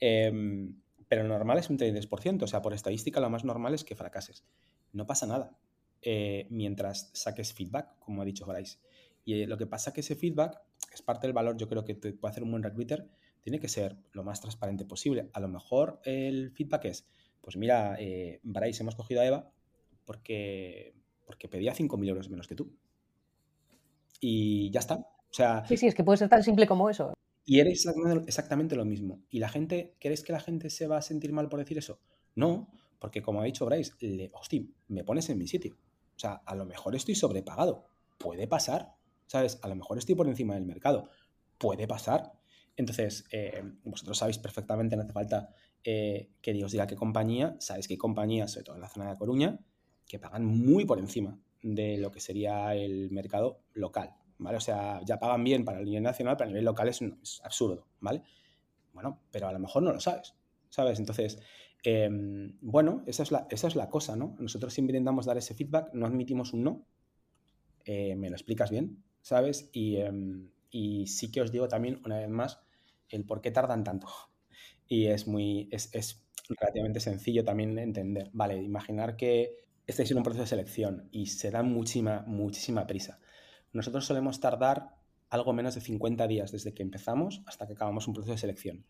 Em, 0.00 0.80
pero 1.06 1.22
lo 1.22 1.28
normal 1.28 1.58
es 1.58 1.70
un 1.70 1.78
33%, 1.78 2.42
o 2.42 2.46
sea, 2.48 2.60
por 2.60 2.74
estadística 2.74 3.20
lo 3.20 3.30
más 3.30 3.44
normal 3.44 3.72
es 3.74 3.84
que 3.84 3.94
fracases. 3.94 4.44
No 4.92 5.06
pasa 5.06 5.26
nada. 5.26 5.56
Eh, 6.02 6.46
mientras 6.50 7.10
saques 7.12 7.52
feedback, 7.52 7.98
como 7.98 8.22
ha 8.22 8.24
dicho 8.24 8.46
Bryce. 8.46 8.78
Y 9.24 9.42
eh, 9.42 9.46
lo 9.46 9.58
que 9.58 9.66
pasa 9.66 9.90
es 9.90 9.94
que 9.94 10.00
ese 10.00 10.14
feedback 10.14 10.60
es 10.92 11.02
parte 11.02 11.26
del 11.26 11.34
valor, 11.34 11.56
yo 11.56 11.68
creo 11.68 11.84
que 11.84 11.94
te 11.94 12.12
puede 12.12 12.30
hacer 12.30 12.42
un 12.42 12.50
buen 12.50 12.62
recruiter, 12.62 13.08
tiene 13.42 13.58
que 13.58 13.68
ser 13.68 13.96
lo 14.12 14.24
más 14.24 14.40
transparente 14.40 14.84
posible. 14.84 15.28
A 15.32 15.40
lo 15.40 15.48
mejor 15.48 16.00
el 16.04 16.50
feedback 16.52 16.86
es, 16.86 17.08
pues 17.40 17.56
mira, 17.56 17.96
eh, 17.98 18.40
Bryce, 18.42 18.82
hemos 18.82 18.94
cogido 18.94 19.20
a 19.20 19.26
Eva 19.26 19.52
porque, 20.04 20.94
porque 21.26 21.48
pedía 21.48 21.74
5.000 21.74 22.08
euros 22.08 22.30
menos 22.30 22.46
que 22.46 22.54
tú. 22.54 22.72
Y 24.20 24.70
ya 24.70 24.80
está. 24.80 24.96
O 24.96 25.34
sea, 25.34 25.66
sí, 25.66 25.76
sí, 25.76 25.86
es 25.86 25.94
que 25.94 26.04
puede 26.04 26.18
ser 26.18 26.28
tan 26.28 26.42
simple 26.42 26.66
como 26.66 26.88
eso. 26.88 27.12
Y 27.44 27.60
eres 27.60 27.86
exactamente 28.26 28.76
lo 28.76 28.84
mismo. 28.84 29.22
¿Y 29.30 29.38
la 29.38 29.48
gente, 29.48 29.94
crees 30.00 30.22
que 30.22 30.32
la 30.32 30.40
gente 30.40 30.70
se 30.70 30.86
va 30.86 30.98
a 30.98 31.02
sentir 31.02 31.32
mal 31.32 31.48
por 31.48 31.58
decir 31.58 31.78
eso? 31.78 32.00
No, 32.34 32.70
porque 32.98 33.22
como 33.22 33.40
ha 33.40 33.44
dicho 33.44 33.64
Bryce, 33.64 33.92
le, 34.00 34.30
hostia, 34.34 34.62
me 34.88 35.04
pones 35.04 35.28
en 35.30 35.38
mi 35.38 35.48
sitio. 35.48 35.76
O 36.18 36.20
sea, 36.20 36.42
a 36.44 36.54
lo 36.54 36.66
mejor 36.66 36.94
estoy 36.96 37.14
sobrepagado. 37.14 37.86
Puede 38.18 38.46
pasar. 38.46 38.98
¿sabes? 39.28 39.60
A 39.62 39.68
lo 39.68 39.76
mejor 39.76 39.98
estoy 39.98 40.16
por 40.16 40.26
encima 40.26 40.54
del 40.54 40.64
mercado. 40.64 41.08
Puede 41.58 41.86
pasar. 41.86 42.32
Entonces, 42.76 43.24
eh, 43.30 43.62
vosotros 43.84 44.18
sabéis 44.18 44.38
perfectamente, 44.38 44.96
no 44.96 45.02
hace 45.02 45.12
falta 45.12 45.50
eh, 45.84 46.30
que 46.40 46.52
Dios 46.52 46.72
diga 46.72 46.86
qué 46.86 46.96
compañía, 46.96 47.56
sabéis 47.60 47.86
que 47.86 47.94
hay 47.94 47.98
compañías, 47.98 48.52
sobre 48.52 48.64
todo 48.64 48.76
en 48.76 48.82
la 48.82 48.88
zona 48.88 49.10
de 49.10 49.16
Coruña, 49.16 49.60
que 50.06 50.18
pagan 50.18 50.44
muy 50.44 50.84
por 50.84 50.98
encima 50.98 51.38
de 51.62 51.98
lo 51.98 52.10
que 52.10 52.20
sería 52.20 52.74
el 52.74 53.10
mercado 53.10 53.60
local, 53.74 54.14
¿vale? 54.38 54.56
O 54.56 54.60
sea, 54.60 55.00
ya 55.04 55.18
pagan 55.18 55.42
bien 55.44 55.64
para 55.64 55.80
el 55.80 55.84
nivel 55.84 56.04
nacional, 56.04 56.36
pero 56.36 56.46
a 56.46 56.50
nivel 56.50 56.64
local 56.64 56.88
es, 56.88 57.00
absurdo, 57.42 57.88
¿vale? 58.00 58.22
Bueno, 58.92 59.20
pero 59.30 59.48
a 59.48 59.52
lo 59.52 59.58
mejor 59.58 59.82
no 59.82 59.92
lo 59.92 60.00
sabes, 60.00 60.34
¿sabes? 60.70 61.00
Entonces, 61.00 61.40
Em, 61.82 62.58
bueno, 62.60 63.02
esa 63.06 63.22
es, 63.22 63.30
la, 63.30 63.46
esa 63.50 63.68
es 63.68 63.76
la 63.76 63.88
cosa, 63.88 64.16
¿no? 64.16 64.36
Nosotros 64.38 64.72
siempre 64.74 64.96
intentamos 64.96 65.26
dar 65.26 65.38
ese 65.38 65.54
feedback, 65.54 65.92
no 65.94 66.06
admitimos 66.06 66.52
un 66.52 66.64
no. 66.64 66.86
Eh, 67.84 68.16
me 68.16 68.28
lo 68.28 68.36
explicas 68.36 68.70
bien, 68.70 69.02
¿sabes? 69.22 69.70
Em, 69.72 70.50
y, 70.70 71.06
sí 71.06 71.30
que 71.30 71.40
os 71.40 71.52
digo 71.52 71.68
también, 71.68 72.00
una 72.04 72.18
vez 72.18 72.28
más, 72.28 72.60
el 73.08 73.24
por 73.24 73.40
qué 73.40 73.50
tardan 73.50 73.84
tanto. 73.84 74.08
Y 74.86 75.06
es 75.06 75.26
muy, 75.26 75.68
es, 75.70 75.94
es 75.94 76.26
relativamente 76.48 77.00
sencillo 77.00 77.44
también 77.44 77.78
entender. 77.78 78.30
Vale, 78.32 78.62
imaginar 78.62 79.16
que 79.16 79.56
estáis 79.86 80.10
en 80.10 80.18
un 80.18 80.22
proceso 80.22 80.42
de 80.42 80.48
selección 80.48 81.08
y 81.12 81.26
se 81.26 81.50
da 81.50 81.62
muchísima, 81.62 82.24
muchísima 82.26 82.86
prisa. 82.86 83.20
Nosotros 83.72 84.06
solemos 84.06 84.40
tardar 84.40 84.96
algo 85.30 85.52
menos 85.52 85.74
de 85.74 85.80
50 85.80 86.26
días 86.26 86.52
desde 86.52 86.74
que 86.74 86.82
empezamos 86.82 87.42
hasta 87.46 87.66
que 87.66 87.74
acabamos 87.74 88.08
un 88.08 88.14
proceso 88.14 88.32
de 88.32 88.38
selección. 88.38 88.84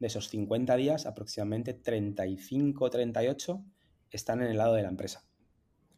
De 0.00 0.06
esos 0.06 0.30
50 0.30 0.76
días, 0.76 1.04
aproximadamente 1.04 1.74
35 1.74 2.88
38 2.88 3.64
están 4.10 4.40
en 4.40 4.48
el 4.48 4.56
lado 4.56 4.74
de 4.74 4.82
la 4.82 4.88
empresa, 4.88 5.24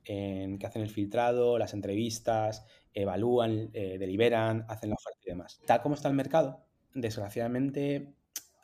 en 0.04 0.58
que 0.58 0.66
hacen 0.66 0.82
el 0.82 0.90
filtrado, 0.90 1.56
las 1.56 1.72
entrevistas, 1.72 2.66
evalúan, 2.92 3.70
eh, 3.72 3.98
deliberan, 3.98 4.66
hacen 4.68 4.90
la 4.90 4.96
oferta 4.96 5.20
y 5.24 5.30
demás. 5.30 5.60
Tal 5.66 5.82
como 5.82 5.94
está 5.94 6.08
el 6.08 6.14
mercado, 6.14 6.66
desgraciadamente 6.94 8.12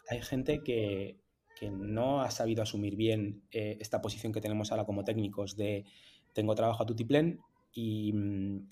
hay 0.09 0.21
gente 0.23 0.63
que, 0.63 1.21
no 1.73 2.23
ha 2.23 2.31
sabido 2.31 2.63
asumir 2.63 2.95
bien 2.95 3.43
eh, 3.51 3.79
esta 3.81 4.01
posición 4.01 4.33
que 4.33 4.41
tenemos 4.41 4.71
ahora 4.71 4.85
como 4.85 5.03
técnicos 5.03 5.57
de 5.57 5.87
tengo 6.33 6.55
trabajo 6.55 6.85
a 6.85 6.87
tutiplén 6.87 7.41
y, 7.73 8.15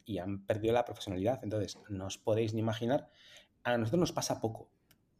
y 0.04 0.18
han 0.18 0.46
perdido 0.46 0.72
la 0.72 0.84
profesionalidad. 0.84 1.40
Entonces, 1.42 1.78
no 1.88 2.06
os 2.06 2.16
podéis 2.16 2.54
ni 2.54 2.60
imaginar. 2.60 3.10
A 3.64 3.76
nosotros 3.76 3.98
nos 3.98 4.12
pasa 4.12 4.40
poco, 4.40 4.70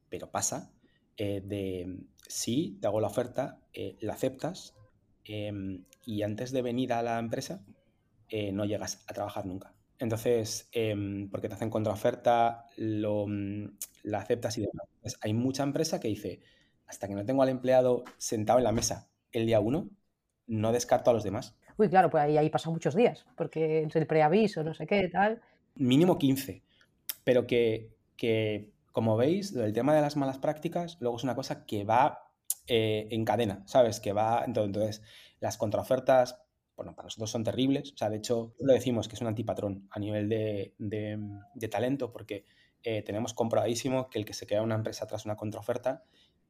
pero 0.09 0.31
pasa 0.31 0.76
eh, 1.17 1.41
de 1.45 1.99
sí, 2.29 2.79
te 2.81 2.87
hago 2.87 3.01
la 3.01 3.07
oferta, 3.07 3.59
eh, 3.73 3.97
la 4.01 4.15
aceptas 4.15 4.75
em, 5.25 5.85
y 6.05 6.23
antes 6.23 6.53
de 6.53 6.63
venir 6.63 6.93
a 6.93 7.03
la 7.03 7.19
empresa 7.19 7.65
eh, 8.29 8.53
no 8.53 8.65
llegas 8.65 9.05
a 9.07 9.15
trabajar 9.15 9.47
nunca. 9.47 9.73
Entonces, 9.99 10.69
em, 10.73 11.31
porque 11.31 11.49
te 11.49 11.55
hacen 11.55 11.71
contraoferta, 11.71 12.67
lo, 12.77 13.27
mm, 13.27 13.77
la 14.03 14.19
aceptas 14.19 14.59
y 14.59 14.63
demás. 14.63 14.87
hay 15.21 15.33
mucha 15.33 15.63
empresa 15.63 16.01
que 16.01 16.09
dice, 16.09 16.41
hasta 16.87 17.09
que 17.09 17.15
no 17.15 17.25
tengo 17.25 17.43
al 17.43 17.49
empleado 17.49 18.05
sentado 18.19 18.59
en 18.59 18.65
la 18.65 18.73
mesa 18.73 19.09
el 19.33 19.47
día 19.47 19.61
uno, 19.61 19.89
no 20.47 20.73
descarto 20.73 21.11
a 21.11 21.15
los 21.15 21.25
demás. 21.25 21.57
Uy, 21.79 21.89
claro, 21.89 22.11
pues 22.11 22.25
ahí, 22.25 22.37
ahí 22.39 22.51
pasan 22.51 22.73
muchos 22.73 22.95
días, 22.95 23.27
porque 23.37 23.83
es 23.83 23.97
el 23.97 24.07
preaviso, 24.07 24.65
no 24.65 24.75
sé 24.75 24.87
qué, 24.87 25.09
tal. 25.09 25.41
Mínimo 25.75 26.19
15, 26.19 26.63
pero 27.23 27.47
que, 27.47 27.91
que 28.17 28.73
como 28.97 29.19
veis, 29.19 29.55
el 29.55 29.75
tema 29.75 29.95
de 29.95 30.01
las 30.01 30.17
malas 30.17 30.39
prácticas 30.39 30.97
luego 31.01 31.19
es 31.19 31.23
una 31.23 31.35
cosa 31.35 31.67
que 31.67 31.85
va 31.85 32.33
eh, 32.67 33.09
en 33.11 33.27
cadena, 33.27 33.63
¿sabes? 33.67 34.01
Que 34.01 34.15
va, 34.15 34.43
entonces, 34.47 35.03
las 35.39 35.59
contraofertas, 35.59 36.43
bueno, 36.79 36.97
para 36.97 37.05
nosotros 37.05 37.31
son 37.31 37.45
terribles, 37.45 37.93
o 37.93 37.97
sea, 37.99 38.09
de 38.09 38.17
hecho, 38.17 38.55
lo 38.59 38.73
decimos 38.73 39.07
que 39.07 39.17
es 39.17 39.21
un 39.21 39.27
antipatrón 39.27 39.87
a 39.91 39.99
nivel 39.99 40.31
de, 40.31 41.69
talento, 41.71 42.11
porque 42.11 42.47
eh, 42.83 43.03
tenemos 43.03 43.35
comprobadísimo 43.35 44.09
que 44.09 44.19
el 44.19 44.25
que 44.25 44.33
se 44.33 44.47
queda 44.47 44.63
una 44.63 44.77
empresa 44.77 45.07
tras 45.07 45.27
una 45.27 45.37
contraoferta, 45.37 46.03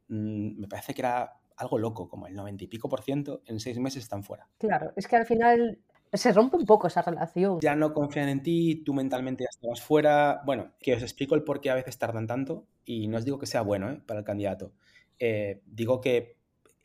mm, 0.06 0.60
me 0.60 0.68
parece 0.68 0.94
que 0.94 1.00
era 1.00 1.40
algo 1.56 1.78
loco, 1.78 2.08
como 2.08 2.28
el 2.28 2.34
90 2.36 2.62
y 2.62 2.68
pico 2.68 2.88
por 2.88 3.02
ciento, 3.02 3.42
en 3.46 3.58
seis 3.58 3.80
meses 3.80 4.04
están 4.04 4.22
fuera. 4.22 4.48
Claro, 4.58 4.92
es 4.94 5.08
que 5.08 5.16
al 5.16 5.26
final 5.26 5.80
se 6.12 6.32
rompe 6.32 6.56
un 6.56 6.64
poco 6.64 6.86
esa 6.86 7.02
relación. 7.02 7.60
Ya 7.60 7.74
no 7.74 7.92
confían 7.92 8.28
en 8.28 8.42
ti, 8.42 8.82
tú 8.84 8.94
mentalmente 8.94 9.44
ya 9.44 9.50
estabas 9.50 9.80
fuera. 9.80 10.42
Bueno, 10.44 10.72
que 10.80 10.94
os 10.94 11.02
explico 11.02 11.34
el 11.34 11.42
por 11.42 11.60
qué 11.60 11.70
a 11.70 11.74
veces 11.74 11.98
tardan 11.98 12.26
tanto 12.26 12.66
y 12.84 13.08
no 13.08 13.18
os 13.18 13.24
digo 13.24 13.38
que 13.38 13.46
sea 13.46 13.62
bueno 13.62 13.90
¿eh? 13.90 14.00
para 14.06 14.20
el 14.20 14.24
candidato. 14.24 14.72
Eh, 15.18 15.62
digo 15.66 16.00
que 16.00 16.36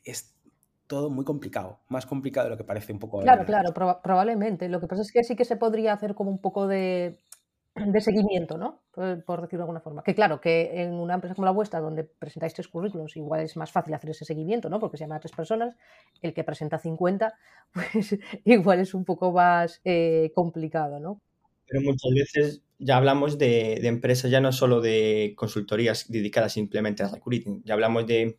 es 0.04 0.36
todo 0.88 1.10
muy 1.10 1.24
complicado, 1.24 1.80
más 1.88 2.06
complicado 2.06 2.46
de 2.46 2.52
lo 2.52 2.58
que 2.58 2.64
parece 2.64 2.92
un 2.92 3.00
poco. 3.00 3.22
Claro, 3.22 3.46
claro, 3.46 3.74
probablemente. 3.74 4.68
Lo 4.68 4.82
que 4.82 4.88
pasa 4.88 5.02
es 5.02 5.12
que 5.12 5.24
sí 5.24 5.36
que 5.36 5.46
se 5.46 5.56
podría 5.56 5.94
hacer 5.94 6.16
como 6.16 6.32
un 6.32 6.40
poco 6.40 6.68
de 6.68 7.20
de 7.76 8.02
seguimiento, 8.02 8.58
¿no? 8.58 8.82
Por, 8.92 9.42
decirlo 9.42 9.60
de 9.60 9.64
alguna 9.64 9.80
forma. 9.80 10.04
Que 10.04 10.14
claro, 10.14 10.42
que 10.42 10.82
en 10.82 10.94
una 10.94 11.14
empresa 11.14 11.36
como 11.36 11.46
la 11.46 11.52
vuestra, 11.52 11.80
donde 11.80 12.04
presentáis 12.04 12.54
tres 12.54 12.68
currículos, 12.68 13.16
igual 13.16 13.42
es 13.42 13.56
más 13.56 13.72
fácil 13.72 13.94
hacer 13.94 14.10
ese 14.10 14.26
seguimiento, 14.26 14.70
¿no? 14.70 14.80
Porque 14.80 14.98
se 14.98 15.06
llama 15.06 15.16
a 15.16 15.20
tres 15.20 15.32
personas, 15.32 15.76
el 16.22 16.34
que 16.34 16.44
presenta 16.44 16.80
50, 16.80 17.34
pues 17.74 18.18
igual 18.44 18.80
es 18.80 18.94
un 18.94 19.06
poco 19.06 19.32
más 19.32 19.80
eh, 19.86 20.32
complicado, 20.36 21.00
¿no? 21.00 21.22
Pero 21.66 21.82
muchas 21.82 22.12
veces 22.14 22.64
ya 22.78 22.98
hablamos 22.98 23.38
de, 23.38 23.76
empresas, 23.88 24.30
ya 24.30 24.42
no 24.42 24.52
solo 24.52 24.82
de 24.82 25.34
consultorías 25.38 26.12
dedicadas 26.12 26.54
simplemente 26.54 27.04
a 27.04 27.08
recruiting, 27.08 27.64
ya 27.64 27.76
hablamos 27.76 28.06
de 28.06 28.38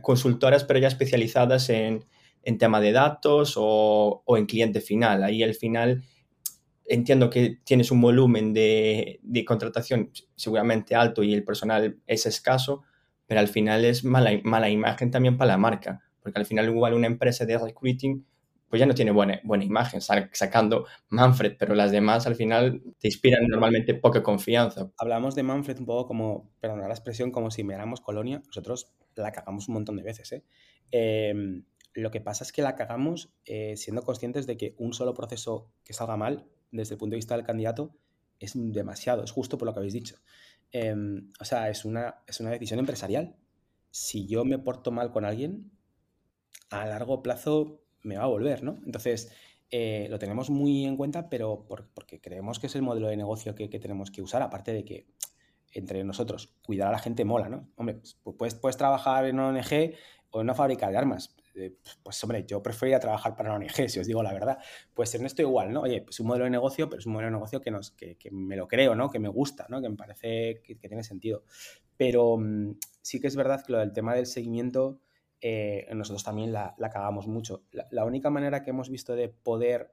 consultoras, 0.00 0.64
pero 0.64 0.78
ya 0.78 0.88
especializadas 0.88 1.68
en, 1.68 2.06
en 2.42 2.56
tema 2.56 2.80
de 2.80 2.92
datos 2.92 3.56
o, 3.58 4.22
o 4.24 4.36
en 4.38 4.46
cliente 4.46 4.80
final. 4.80 5.22
Ahí 5.22 5.42
al 5.42 5.54
final 5.54 6.02
entiendo 6.90 7.30
que 7.30 7.60
tienes 7.64 7.90
un 7.92 8.00
volumen 8.00 8.52
de, 8.52 9.20
contratación 9.46 10.10
seguramente 10.34 10.94
alto 10.94 11.22
y 11.22 11.32
el 11.32 11.44
personal 11.44 11.98
es 12.06 12.26
escaso, 12.26 12.82
pero 13.26 13.40
al 13.40 13.48
final 13.48 13.84
es 13.84 14.04
mala, 14.04 14.32
mala 14.42 14.68
imagen 14.68 15.10
también 15.10 15.38
para 15.38 15.52
la 15.52 15.58
marca, 15.58 16.02
porque 16.20 16.40
al 16.40 16.46
final 16.46 16.68
igual 16.68 16.94
una 16.94 17.06
empresa 17.06 17.46
de 17.46 17.56
recruiting 17.56 18.26
pues 18.68 18.78
ya 18.78 18.86
no 18.86 18.94
tiene 18.94 19.10
buena, 19.10 19.40
buena 19.42 19.64
imagen, 19.64 20.00
sacando 20.00 20.86
Manfred, 21.08 21.56
pero 21.58 21.74
las 21.74 21.90
demás 21.90 22.28
al 22.28 22.36
final 22.36 22.80
te 23.00 23.08
inspiran 23.08 23.44
normalmente 23.48 23.94
poca 23.94 24.22
confianza. 24.22 24.92
Hablamos 24.96 25.34
de 25.34 25.42
Manfred 25.42 25.80
un 25.80 25.86
poco 25.86 26.06
como, 26.06 26.50
perdón, 26.60 26.80
la 26.80 26.88
expresión, 26.88 27.32
como 27.32 27.50
si 27.50 27.64
miráramos 27.64 28.00
Colonia, 28.00 28.40
nosotros 28.46 28.92
la 29.16 29.32
cagamos 29.32 29.66
un 29.66 29.74
montón 29.74 29.96
de 29.96 30.04
veces. 30.04 30.30
¿eh? 30.30 30.44
Em, 30.92 31.64
lo 31.94 32.12
que 32.12 32.20
pasa 32.20 32.44
es 32.44 32.52
que 32.52 32.62
la 32.62 32.76
cagamos 32.76 33.32
eh, 33.44 33.76
siendo 33.76 34.02
conscientes 34.02 34.46
de 34.46 34.56
que 34.56 34.76
un 34.78 34.92
solo 34.92 35.14
proceso 35.14 35.72
que 35.84 35.92
salga 35.92 36.16
mal 36.16 36.46
desde 36.70 36.94
el 36.94 36.98
punto 36.98 37.12
de 37.14 37.18
vista 37.18 37.36
del 37.36 37.46
candidato 37.46 37.96
es 38.38 38.52
demasiado, 38.54 39.22
es 39.22 39.30
justo 39.30 39.58
por 39.58 39.66
lo 39.66 39.74
que 39.74 39.80
habéis 39.80 39.94
dicho. 39.94 40.16
Em, 40.72 41.30
o 41.40 41.44
sea, 41.44 41.68
es 41.68 41.84
una, 41.84 42.22
es 42.26 42.40
una 42.40 42.50
decisión 42.50 42.78
empresarial. 42.78 43.36
Si 43.90 44.26
yo 44.26 44.44
me 44.44 44.58
porto 44.58 44.90
mal 44.90 45.12
con 45.12 45.24
alguien, 45.24 45.70
a 46.70 46.86
largo 46.86 47.22
plazo 47.22 47.82
me 48.02 48.16
va 48.16 48.24
a 48.24 48.28
volver, 48.28 48.62
¿no? 48.62 48.78
Entonces, 48.86 49.32
eh, 49.70 50.06
lo 50.10 50.18
tenemos 50.18 50.50
muy 50.50 50.84
en 50.84 50.96
cuenta, 50.96 51.28
pero 51.28 51.66
porque 51.68 52.20
creemos 52.20 52.58
que 52.58 52.66
es 52.66 52.74
el 52.74 52.82
modelo 52.82 53.08
de 53.08 53.16
negocio 53.16 53.54
que, 53.54 53.68
tenemos 53.68 54.10
que 54.10 54.22
usar, 54.22 54.42
aparte 54.42 54.72
de 54.72 54.84
que 54.84 55.06
entre 55.72 56.02
nosotros 56.02 56.56
cuidar 56.62 56.88
a 56.88 56.92
la 56.92 56.98
gente 56.98 57.24
mola, 57.24 57.48
¿no? 57.48 57.68
Hombre, 57.76 57.96
pues 58.22 58.36
puedes, 58.36 58.54
puedes 58.54 58.76
trabajar 58.76 59.26
en 59.26 59.36
una 59.36 59.48
ONG 59.48 59.94
o 60.30 60.40
en 60.40 60.46
una 60.46 60.54
fábrica 60.54 60.88
de 60.90 60.96
armas, 60.96 61.36
pues 62.02 62.22
hombre, 62.24 62.44
yo 62.46 62.62
prefería 62.62 63.00
trabajar 63.00 63.36
para 63.36 63.54
una 63.54 63.64
ONG, 63.64 63.88
si 63.88 63.98
os 63.98 64.06
digo 64.06 64.22
la 64.22 64.32
verdad. 64.32 64.58
Pues 64.94 65.14
en 65.14 65.26
esto 65.26 65.42
igual, 65.42 65.72
¿no? 65.72 65.82
Oye, 65.82 66.02
pues 66.02 66.20
un 66.20 66.26
modelo 66.26 66.44
de 66.44 66.50
negocio, 66.50 66.88
pero 66.88 67.00
es 67.00 67.06
un 67.06 67.12
modelo 67.12 67.28
de 67.28 67.32
negocio 67.32 67.60
que, 67.60 67.70
nos, 67.70 67.90
que, 67.92 68.16
me 68.30 68.56
lo 68.56 68.68
creo, 68.68 68.94
¿no? 68.94 69.10
Que 69.10 69.18
me 69.18 69.28
gusta, 69.28 69.66
¿no? 69.68 69.80
Que 69.80 69.88
me 69.88 69.96
parece 69.96 70.62
que, 70.62 70.74
tiene 70.74 71.02
sentido. 71.02 71.44
Pero 71.96 72.36
mm, 72.38 72.78
sí 73.02 73.20
que 73.20 73.26
es 73.26 73.36
verdad 73.36 73.64
que 73.64 73.72
lo 73.72 73.78
del 73.78 73.92
tema 73.92 74.14
del 74.14 74.26
seguimiento, 74.26 75.00
eh, 75.40 75.88
nosotros 75.94 76.24
también 76.24 76.52
la, 76.52 76.74
la 76.78 76.90
cagamos 76.90 77.26
mucho. 77.26 77.64
La, 77.72 78.04
única 78.04 78.30
manera 78.30 78.62
que 78.62 78.70
hemos 78.70 78.88
visto 78.88 79.14
de 79.14 79.28
poder 79.28 79.92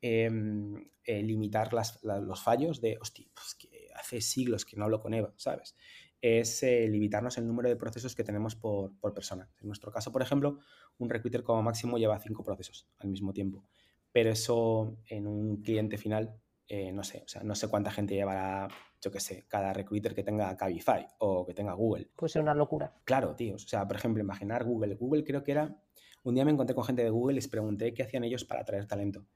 em, 0.00 0.88
eh, 1.04 1.22
limitar 1.22 1.72
los 1.72 2.42
fallos 2.42 2.80
de, 2.80 2.98
hostia, 3.00 3.26
pues 3.34 3.54
que 3.54 3.88
hace 3.94 4.20
siglos 4.20 4.64
que 4.64 4.76
no 4.76 4.84
hablo 4.84 5.00
con 5.00 5.14
Eva, 5.14 5.32
¿sabes? 5.36 5.76
Es 6.20 6.62
eh, 6.62 6.88
limitarnos 6.88 7.38
el 7.38 7.46
número 7.46 7.68
de 7.68 7.76
procesos 7.76 8.14
que 8.14 8.24
tenemos 8.24 8.56
por, 8.56 8.92
persona. 9.14 9.48
En 9.60 9.68
nuestro 9.68 9.90
caso, 9.92 10.12
por 10.12 10.22
ejemplo, 10.22 10.58
un 10.98 11.10
recruiter 11.10 11.42
como 11.42 11.62
máximo 11.62 11.98
lleva 11.98 12.18
cinco 12.18 12.42
procesos 12.42 12.88
al 12.98 13.08
mismo 13.08 13.32
tiempo. 13.32 13.64
Pero 14.12 14.30
eso 14.30 14.96
en 15.08 15.26
un 15.26 15.62
cliente 15.62 15.98
final, 15.98 16.34
eh, 16.68 16.92
no 16.92 17.04
sé, 17.04 17.22
o 17.24 17.28
sea, 17.28 17.42
no 17.42 17.54
sé 17.54 17.68
cuánta 17.68 17.90
gente 17.90 18.14
llevará, 18.14 18.68
yo 19.00 19.10
qué 19.10 19.20
sé, 19.20 19.44
cada 19.46 19.72
recruiter 19.72 20.14
que 20.14 20.22
tenga 20.22 20.56
Cabify 20.56 21.06
o 21.18 21.44
que 21.46 21.54
tenga 21.54 21.74
Google. 21.74 22.10
Puede 22.16 22.30
ser 22.30 22.42
una 22.42 22.54
locura. 22.54 22.94
Claro, 23.04 23.34
tío. 23.34 23.56
O 23.56 23.58
sea, 23.58 23.86
por 23.86 23.96
ejemplo, 23.96 24.22
imaginar 24.22 24.64
Google. 24.64 24.94
Google 24.94 25.24
creo 25.24 25.42
que 25.42 25.52
era... 25.52 25.76
Un 26.24 26.34
día 26.34 26.44
me 26.44 26.50
encontré 26.50 26.74
con 26.74 26.82
gente 26.82 27.04
de 27.04 27.10
Google 27.10 27.34
y 27.34 27.36
les 27.36 27.46
pregunté 27.46 27.94
qué 27.94 28.02
hacían 28.02 28.24
ellos 28.24 28.44
para 28.44 28.62
atraer 28.62 28.86
talento. 28.86 29.26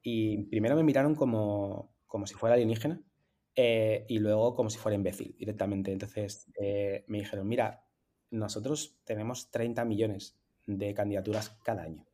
Y 0.00 0.44
primero 0.44 0.76
me 0.76 0.82
miraron 0.82 1.14
como, 1.14 1.92
como 2.06 2.26
si 2.26 2.34
fuera 2.34 2.54
alienígena 2.54 3.02
eh, 3.60 4.04
y 4.06 4.20
luego 4.20 4.54
como 4.54 4.70
si 4.70 4.78
fuera 4.78 4.94
imbécil 4.94 5.34
directamente. 5.36 5.90
Entonces 5.90 6.46
eh, 6.60 7.04
me 7.08 7.18
dijeron, 7.18 7.48
mira, 7.48 7.84
nosotros 8.30 9.00
tenemos 9.02 9.50
30 9.50 9.84
millones 9.84 10.38
de 10.66 10.94
candidaturas 10.94 11.58
cada 11.64 11.82
año. 11.82 12.06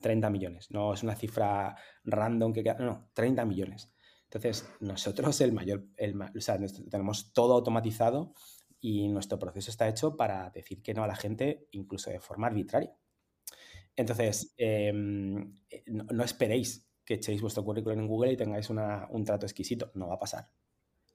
30 0.00 0.30
millones, 0.30 0.70
no 0.70 0.94
es 0.94 1.02
una 1.02 1.14
cifra 1.14 1.76
random 2.04 2.54
que 2.54 2.62
queda, 2.62 2.78
no, 2.78 2.86
no, 2.86 3.10
30 3.12 3.44
millones. 3.44 3.92
Entonces, 4.24 4.66
nosotros 4.80 5.38
el 5.42 5.52
mayor, 5.52 5.84
el, 5.98 6.18
o 6.18 6.40
sea, 6.40 6.58
tenemos 6.90 7.34
todo 7.34 7.52
automatizado 7.52 8.32
y 8.80 9.08
nuestro 9.08 9.38
proceso 9.38 9.70
está 9.70 9.86
hecho 9.88 10.16
para 10.16 10.48
decir 10.50 10.82
que 10.82 10.94
no 10.94 11.04
a 11.04 11.06
la 11.06 11.16
gente, 11.16 11.68
incluso 11.72 12.10
de 12.10 12.18
forma 12.18 12.46
arbitraria. 12.46 12.96
Entonces, 13.94 14.54
em, 14.56 15.54
eh, 15.68 15.84
no, 15.86 16.24
esperéis 16.24 16.88
que 17.04 17.14
echéis 17.14 17.42
vuestro 17.42 17.62
currículum 17.62 18.00
en 18.00 18.08
Google 18.08 18.32
y 18.32 18.36
tengáis 18.38 18.70
un 18.70 19.24
trato 19.24 19.44
exquisito. 19.44 19.92
No 19.94 20.08
va 20.08 20.14
a 20.14 20.18
pasar 20.18 20.48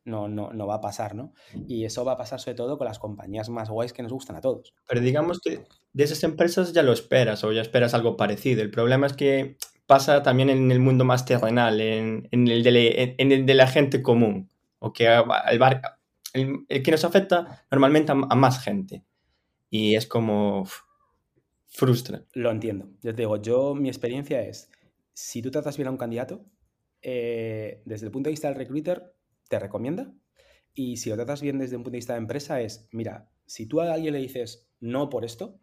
no, 0.08 0.28
no, 0.28 0.52
no 0.52 0.68
va 0.68 0.76
a 0.76 0.82
pasar, 0.82 1.14
¿no? 1.14 1.34
Y 1.68 1.86
eso 1.86 2.06
va 2.06 2.14
a 2.14 2.18
pasar 2.18 2.40
sobre 2.40 2.56
todo 2.56 2.78
con 2.78 2.88
las 2.88 2.98
compañías 2.98 3.50
más 3.50 3.70
guays 3.70 3.94
que 3.94 4.02
nos 4.02 4.14
gustan 4.14 4.38
a 4.38 4.42
todos. 4.42 4.74
Pero 4.88 5.02
digamos 5.02 5.40
que 5.40 5.66
de 5.94 6.04
esas 6.04 6.24
empresas 6.24 6.74
ya 6.74 6.82
lo 6.82 6.94
esperas 6.94 7.44
o 7.44 7.52
ya 7.52 7.62
esperas 7.62 7.94
algo 7.94 8.16
parecido. 8.16 8.62
El 8.62 8.72
problema 8.72 9.06
es 9.06 9.14
que 9.14 9.58
pasa 9.86 10.24
también 10.24 10.50
en 10.50 10.72
el 10.72 10.80
mundo 10.80 11.04
más 11.06 11.26
terrenal, 11.26 11.82
en, 11.82 12.28
el, 12.32 12.64
de, 12.64 13.16
en 13.18 13.32
el 13.32 13.46
de 13.46 13.54
la 13.54 13.68
gente 13.68 14.02
común, 14.02 14.50
o 14.80 14.94
que 14.94 15.08
el, 15.08 15.60
bar, 15.60 15.82
el, 16.34 16.66
que 16.68 16.92
nos 16.92 17.04
afecta 17.04 17.66
normalmente 17.70 18.12
a, 18.14 18.16
más 18.16 18.64
gente. 18.64 19.04
Y 19.70 19.96
es 19.96 20.08
como 20.08 20.66
frustra. 21.66 22.24
Lo 22.34 22.50
entiendo. 22.50 22.90
Yo 23.02 23.14
te 23.14 23.24
digo, 23.24 23.42
yo 23.42 23.76
mi 23.76 23.90
experiencia 23.90 24.42
es, 24.42 24.70
si 25.14 25.42
tú 25.42 25.52
tratas 25.52 25.76
bien 25.76 25.88
a 25.88 25.92
un 25.92 25.98
candidato, 25.98 26.46
eh, 27.02 27.82
desde 27.86 28.06
el 28.06 28.12
punto 28.12 28.30
de 28.30 28.32
vista 28.32 28.48
del 28.48 28.58
recruiter, 28.58 29.17
te 29.50 29.60
recomienda. 29.60 30.14
Y 30.74 30.98
si 30.98 31.10
lo 31.10 31.16
tratas 31.16 31.42
bien 31.42 31.58
desde 31.58 31.76
un 31.76 31.84
punto 31.84 31.94
de 31.94 31.98
vista 31.98 32.14
de 32.14 32.20
empresa, 32.20 32.62
es, 32.62 32.88
mira, 32.92 33.30
si 33.46 33.66
tú 33.66 33.82
a 33.82 33.94
alguien 33.94 34.14
le 34.14 34.20
dices 34.20 34.70
no 34.80 35.10
por 35.10 35.26
esto, 35.26 35.60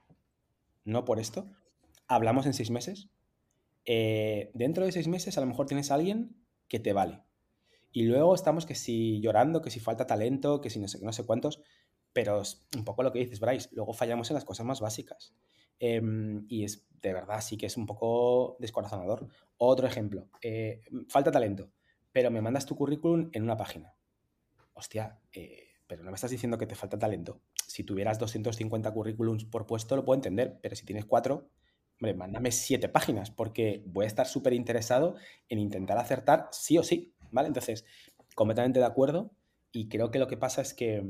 no 0.84 1.04
por 1.04 1.20
esto, 1.20 1.50
hablamos 2.08 2.46
en 2.46 2.54
seis 2.54 2.70
meses. 2.70 3.10
Eh, 3.84 4.50
dentro 4.54 4.84
de 4.84 4.92
seis 4.92 5.08
meses 5.08 5.36
a 5.38 5.40
lo 5.40 5.46
mejor 5.46 5.66
tienes 5.66 5.90
a 5.90 5.94
alguien 5.94 6.34
que 6.68 6.80
te 6.80 6.92
vale. 6.92 7.22
Y 7.92 8.02
luego 8.02 8.34
estamos 8.34 8.66
que 8.66 8.74
si 8.74 9.20
llorando, 9.20 9.62
que 9.62 9.70
si 9.70 9.78
falta 9.78 10.06
talento, 10.06 10.60
que 10.60 10.70
si 10.70 10.80
no 10.80 10.88
sé, 10.88 10.98
no 11.00 11.12
sé 11.12 11.24
cuántos, 11.24 11.60
pero 12.12 12.40
es 12.40 12.66
un 12.76 12.84
poco 12.84 13.02
lo 13.02 13.12
que 13.12 13.20
dices, 13.20 13.38
Bryce, 13.38 13.68
luego 13.72 13.92
fallamos 13.92 14.30
en 14.30 14.34
las 14.34 14.44
cosas 14.44 14.66
más 14.66 14.80
básicas. 14.80 15.34
Em, 15.78 16.44
y 16.48 16.64
es 16.64 16.88
de 17.02 17.12
verdad, 17.12 17.40
sí 17.40 17.56
que 17.56 17.66
es 17.66 17.76
un 17.76 17.86
poco 17.86 18.56
descorazonador. 18.58 19.28
Otro 19.58 19.86
ejemplo, 19.86 20.28
eh, 20.42 20.80
falta 21.08 21.30
talento 21.30 21.70
pero 22.14 22.30
me 22.30 22.40
mandas 22.40 22.64
tu 22.64 22.76
currículum 22.76 23.28
en 23.32 23.42
una 23.42 23.56
página. 23.56 23.92
Hostia, 24.72 25.18
eh, 25.32 25.66
pero 25.88 26.04
no 26.04 26.12
me 26.12 26.14
estás 26.14 26.30
diciendo 26.30 26.56
que 26.56 26.66
te 26.66 26.76
falta 26.76 26.96
talento. 26.96 27.40
Si 27.66 27.82
tuvieras 27.82 28.20
250 28.20 28.88
currículums 28.92 29.44
por 29.44 29.66
puesto, 29.66 29.96
lo 29.96 30.04
puedo 30.04 30.14
entender, 30.14 30.60
pero 30.62 30.76
si 30.76 30.86
tienes 30.86 31.06
cuatro, 31.06 31.50
hombre, 32.00 32.14
mándame 32.14 32.52
siete 32.52 32.88
páginas, 32.88 33.32
porque 33.32 33.82
voy 33.86 34.04
a 34.04 34.06
estar 34.06 34.28
súper 34.28 34.52
interesado 34.52 35.16
en 35.48 35.58
intentar 35.58 35.98
acertar 35.98 36.48
sí 36.52 36.78
o 36.78 36.84
sí, 36.84 37.12
¿vale? 37.32 37.48
Entonces, 37.48 37.84
completamente 38.36 38.78
de 38.78 38.86
acuerdo, 38.86 39.32
y 39.72 39.88
creo 39.88 40.12
que 40.12 40.20
lo 40.20 40.28
que 40.28 40.36
pasa 40.36 40.62
es 40.62 40.72
que 40.72 41.04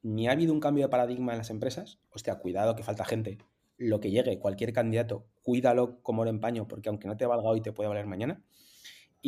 ni 0.00 0.26
ha 0.26 0.32
habido 0.32 0.54
un 0.54 0.60
cambio 0.60 0.86
de 0.86 0.88
paradigma 0.88 1.32
en 1.32 1.38
las 1.38 1.50
empresas, 1.50 1.98
hostia, 2.08 2.36
cuidado 2.38 2.76
que 2.76 2.82
falta 2.82 3.04
gente, 3.04 3.36
lo 3.76 4.00
que 4.00 4.10
llegue, 4.10 4.38
cualquier 4.38 4.72
candidato, 4.72 5.26
cuídalo 5.42 6.00
como 6.02 6.24
lo 6.24 6.30
empaño, 6.30 6.66
porque 6.66 6.88
aunque 6.88 7.08
no 7.08 7.18
te 7.18 7.26
valga 7.26 7.46
hoy, 7.46 7.60
te 7.60 7.72
puede 7.72 7.90
valer 7.90 8.06
mañana. 8.06 8.42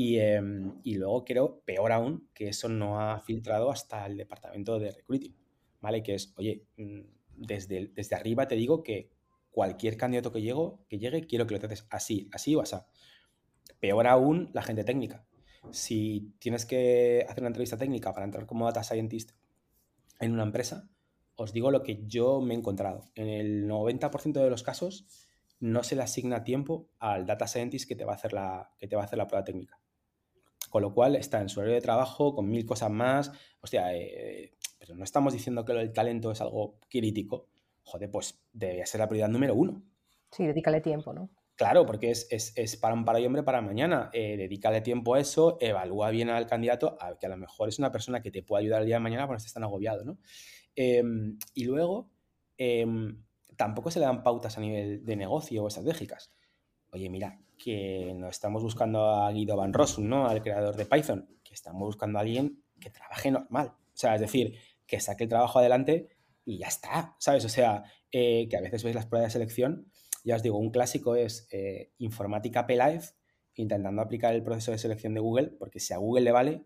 Em, 0.00 0.80
y, 0.84 0.94
luego 0.94 1.24
creo, 1.24 1.61
peor 1.64 1.90
aún, 1.90 2.28
que 2.32 2.48
eso 2.48 2.68
no 2.68 3.00
ha 3.00 3.18
filtrado 3.20 3.68
hasta 3.72 4.06
el 4.06 4.16
departamento 4.16 4.78
de 4.78 4.92
recruiting, 4.92 5.34
¿vale? 5.80 6.04
Que 6.04 6.14
es, 6.14 6.32
oye, 6.37 6.66
mm, 6.76 7.00
desde, 7.37 7.88
desde 7.88 8.14
arriba 8.14 8.46
te 8.46 8.54
digo 8.54 8.84
que 8.84 9.11
cualquier 9.50 9.96
candidato 9.96 10.30
que, 10.30 10.40
llego, 10.40 10.84
que 10.88 10.98
llegue, 10.98 11.26
quiero 11.26 11.48
que 11.48 11.54
lo 11.54 11.61
trates 11.61 11.84
así, 11.90 12.28
así 12.32 12.54
o 12.54 12.61
así. 12.61 12.76
Peor 13.80 14.06
aún, 14.06 14.50
la 14.52 14.62
gente 14.62 14.84
técnica. 14.84 15.26
Si 15.72 16.32
tienes 16.38 16.64
que 16.64 17.26
hacer 17.28 17.42
una 17.42 17.48
entrevista 17.48 17.76
técnica 17.76 18.12
para 18.12 18.24
entrar 18.24 18.46
como 18.46 18.66
data 18.66 18.84
scientist 18.84 19.32
en 20.20 20.32
una 20.32 20.44
empresa, 20.44 20.88
os 21.34 21.52
digo 21.52 21.72
lo 21.72 21.82
que 21.82 22.04
yo 22.06 22.40
me 22.40 22.54
he 22.54 22.56
encontrado. 22.56 23.11
En 23.16 23.26
el 23.28 23.66
90% 23.66 24.44
de 24.44 24.50
los 24.50 24.62
casos 24.62 25.08
no 25.58 25.82
se 25.82 25.96
le 25.96 26.02
asigna 26.02 26.44
tiempo 26.44 26.88
al 27.00 27.26
data 27.26 27.48
scientist 27.48 27.88
que 27.88 27.96
te 27.96 28.04
va 28.04 28.12
a 28.12 28.16
hacer 28.16 28.32
la, 28.32 28.70
que 28.78 28.87
te 28.87 28.94
va 28.94 29.02
a 29.02 29.06
hacer 29.06 29.18
la 29.18 29.26
prueba 29.26 29.44
técnica. 29.44 29.80
Con 30.68 30.83
lo 30.83 30.92
cual 30.92 31.16
está 31.16 31.40
en 31.40 31.48
su 31.48 31.61
horario 31.61 31.76
de 31.76 31.81
trabajo 31.83 32.35
con 32.35 32.48
mil 32.48 32.64
cosas 32.66 32.90
más. 32.90 33.33
Hostia, 33.61 33.94
eh, 33.94 34.52
pero 34.78 34.94
no 34.94 35.04
estamos 35.04 35.33
diciendo 35.33 35.64
que 35.64 35.72
el 35.72 35.92
talento 35.92 36.31
es 36.31 36.40
algo 36.40 36.78
crítico. 36.88 37.46
Joder, 37.83 38.11
pues 38.11 38.40
debería 38.52 38.87
ser 38.87 39.00
la 39.00 39.09
prioridad 39.09 39.28
número 39.28 39.54
uno. 39.54 39.83
Sí, 40.31 40.46
dedícale 40.46 40.81
tiempo, 40.81 41.12
¿no? 41.12 41.31
Claro, 41.59 41.85
porque 41.87 42.12
es, 42.12 42.28
es, 42.31 42.76
para 42.76 42.94
un 42.94 43.04
para 43.04 43.18
y 43.18 43.26
hombre 43.26 43.42
para 43.42 43.61
mañana. 43.61 44.11
Eh, 44.12 44.37
dedícale 44.37 44.81
tiempo 44.81 45.14
a 45.14 45.20
eso, 45.20 45.59
evalúa 45.61 46.11
bien 46.11 46.31
al 46.31 46.46
candidato, 46.46 46.96
a, 47.00 47.18
que 47.18 47.26
a 47.26 47.31
lo 47.31 47.37
mejor 47.37 47.68
es 47.68 47.81
una 47.81 47.90
persona 47.90 48.22
que 48.22 48.31
te 48.31 48.44
puede 48.44 48.62
ayudar 48.62 48.83
el 48.83 48.87
día 48.87 48.96
de 48.96 49.00
mañana 49.00 49.26
cuando 49.26 49.38
estés 49.38 49.54
tan 49.54 49.64
agobiado, 49.64 50.04
¿no? 50.04 50.18
Em, 50.76 51.37
y 51.54 51.64
luego, 51.64 52.12
em, 52.57 53.24
tampoco 53.57 53.90
se 53.90 53.98
le 53.98 54.07
dan 54.07 54.22
pautas 54.22 54.57
a 54.57 54.61
nivel 54.61 55.04
de 55.04 55.16
negocio 55.16 55.64
o 55.64 55.68
estratégicas. 55.68 56.33
Oye, 56.92 57.11
mira, 57.11 57.40
que 57.58 58.14
no 58.14 58.28
estamos 58.28 58.62
buscando 58.62 59.04
a 59.10 59.30
Guido 59.32 59.56
Van 59.56 59.72
Rossum, 59.72 60.08
¿no? 60.08 60.28
Al 60.28 60.42
creador 60.42 60.76
de 60.76 60.86
Python, 60.86 61.28
que 61.42 61.54
estamos 61.54 61.82
buscando 61.82 62.18
a 62.18 62.22
alguien 62.22 62.62
que 62.80 62.90
trabaje 62.90 63.30
normal. 63.30 63.72
O 63.76 63.96
sea, 63.96 64.14
es 64.14 64.20
decir, 64.20 64.56
que 64.86 65.00
saque 65.00 65.24
el 65.24 65.28
trabajo 65.30 65.58
adelante 65.58 66.08
y 66.44 66.58
ya 66.58 66.68
está, 66.68 67.16
¿sabes? 67.18 67.44
O 67.44 67.48
sea, 67.48 67.84
eh, 68.10 68.48
que 68.48 68.56
a 68.56 68.60
veces 68.60 68.82
veis 68.84 68.94
las 68.94 69.06
pruebas 69.06 69.28
de 69.28 69.32
selección, 69.32 69.90
ya 70.24 70.36
os 70.36 70.42
digo, 70.42 70.56
un 70.58 70.70
clásico 70.70 71.16
es 71.16 71.46
eh, 71.50 71.92
informática 71.98 72.66
Pelive, 72.66 73.02
intentando 73.54 74.00
aplicar 74.00 74.34
el 74.34 74.42
proceso 74.42 74.70
de 74.70 74.78
selección 74.78 75.14
de 75.14 75.20
Google, 75.20 75.48
porque 75.58 75.80
si 75.80 75.92
a 75.92 75.98
Google 75.98 76.22
le 76.22 76.32
vale, 76.32 76.64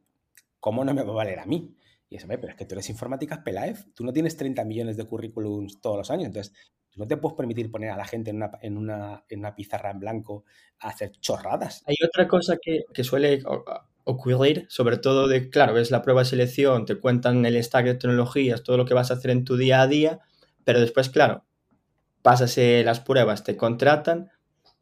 ¿cómo 0.61 0.85
no 0.85 0.95
me 0.95 1.03
va 1.03 1.11
a 1.11 1.17
valer 1.17 1.39
a 1.39 1.47
mí? 1.47 1.77
Y 2.09 2.17
eso, 2.17 2.27
pero 2.29 2.49
es 2.49 2.55
que 2.55 2.67
tú 2.67 2.75
eres 2.75 2.91
informática 2.91 3.43
Pelive, 3.43 3.79
tú 3.95 4.05
no 4.05 4.13
tienes 4.13 4.37
30 4.37 4.65
millones 4.65 4.97
de 4.97 5.05
currículums 5.05 5.81
todos 5.81 5.97
los 5.97 6.11
años, 6.11 6.27
entonces 6.27 6.55
no 6.97 7.07
te 7.07 7.17
puedes 7.17 7.37
permitir 7.37 7.71
poner 7.71 7.91
a 7.91 7.97
la 7.97 8.05
gente 8.05 8.31
en 8.31 8.37
una, 8.37 8.51
en 8.61 8.77
una, 8.77 9.25
en 9.29 9.39
una 9.41 9.55
pizarra 9.55 9.91
en 9.91 10.01
blanco 10.01 10.45
a 10.79 10.89
hacer 10.89 11.13
chorradas. 11.21 11.83
Hay 11.87 11.97
otra 12.07 12.29
cosa 12.29 12.57
que, 12.61 12.85
que, 12.93 13.05
suele 13.05 13.43
ocurrir, 14.05 14.67
sobre 14.69 14.99
todo 14.99 15.29
de, 15.29 15.49
claro, 15.49 15.75
ves 15.75 15.91
la 15.91 16.03
prueba 16.03 16.23
de 16.23 16.27
selección, 16.27 16.85
te 16.85 16.97
cuentan 16.97 17.45
el 17.47 17.63
stack 17.63 17.87
de 17.87 17.95
tecnologías, 17.95 18.63
todo 18.63 18.77
lo 18.77 18.85
que 18.85 18.95
vas 18.95 19.11
a 19.11 19.15
hacer 19.15 19.31
en 19.31 19.45
tu 19.45 19.57
día 19.57 19.81
a 19.81 19.87
día, 19.87 20.21
pero 20.65 20.81
después, 20.81 21.09
claro, 21.09 21.45
pasas 22.23 22.57
las 22.57 23.01
pruebas, 23.01 23.45
te 23.45 23.57
contratan, 23.57 24.31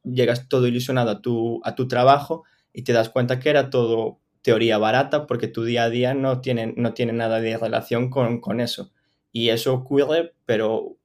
llegas 0.04 0.48
todo 0.48 0.66
ilusionado 0.66 1.10
a 1.10 1.22
tu, 1.22 1.60
a 1.64 1.74
tu 1.74 1.88
trabajo 1.88 2.44
y 2.72 2.82
te 2.82 2.92
das 2.92 3.08
cuenta 3.08 3.38
que 3.40 3.50
era 3.50 3.70
todo 3.70 4.20
teoría 4.42 4.78
barata 4.78 5.26
porque 5.26 5.48
tu 5.48 5.64
día 5.64 5.84
a 5.84 5.90
día 5.90 6.14
no 6.14 6.40
tiene, 6.40 6.72
no 6.76 6.94
tiene 6.94 7.12
nada 7.12 7.40
de 7.40 7.56
relación 7.56 8.10
con, 8.10 8.40
con 8.40 8.60
eso. 8.60 8.90
Y 9.32 9.50
eso 9.50 9.74
ocurre, 9.74 10.34
pero 10.44 10.96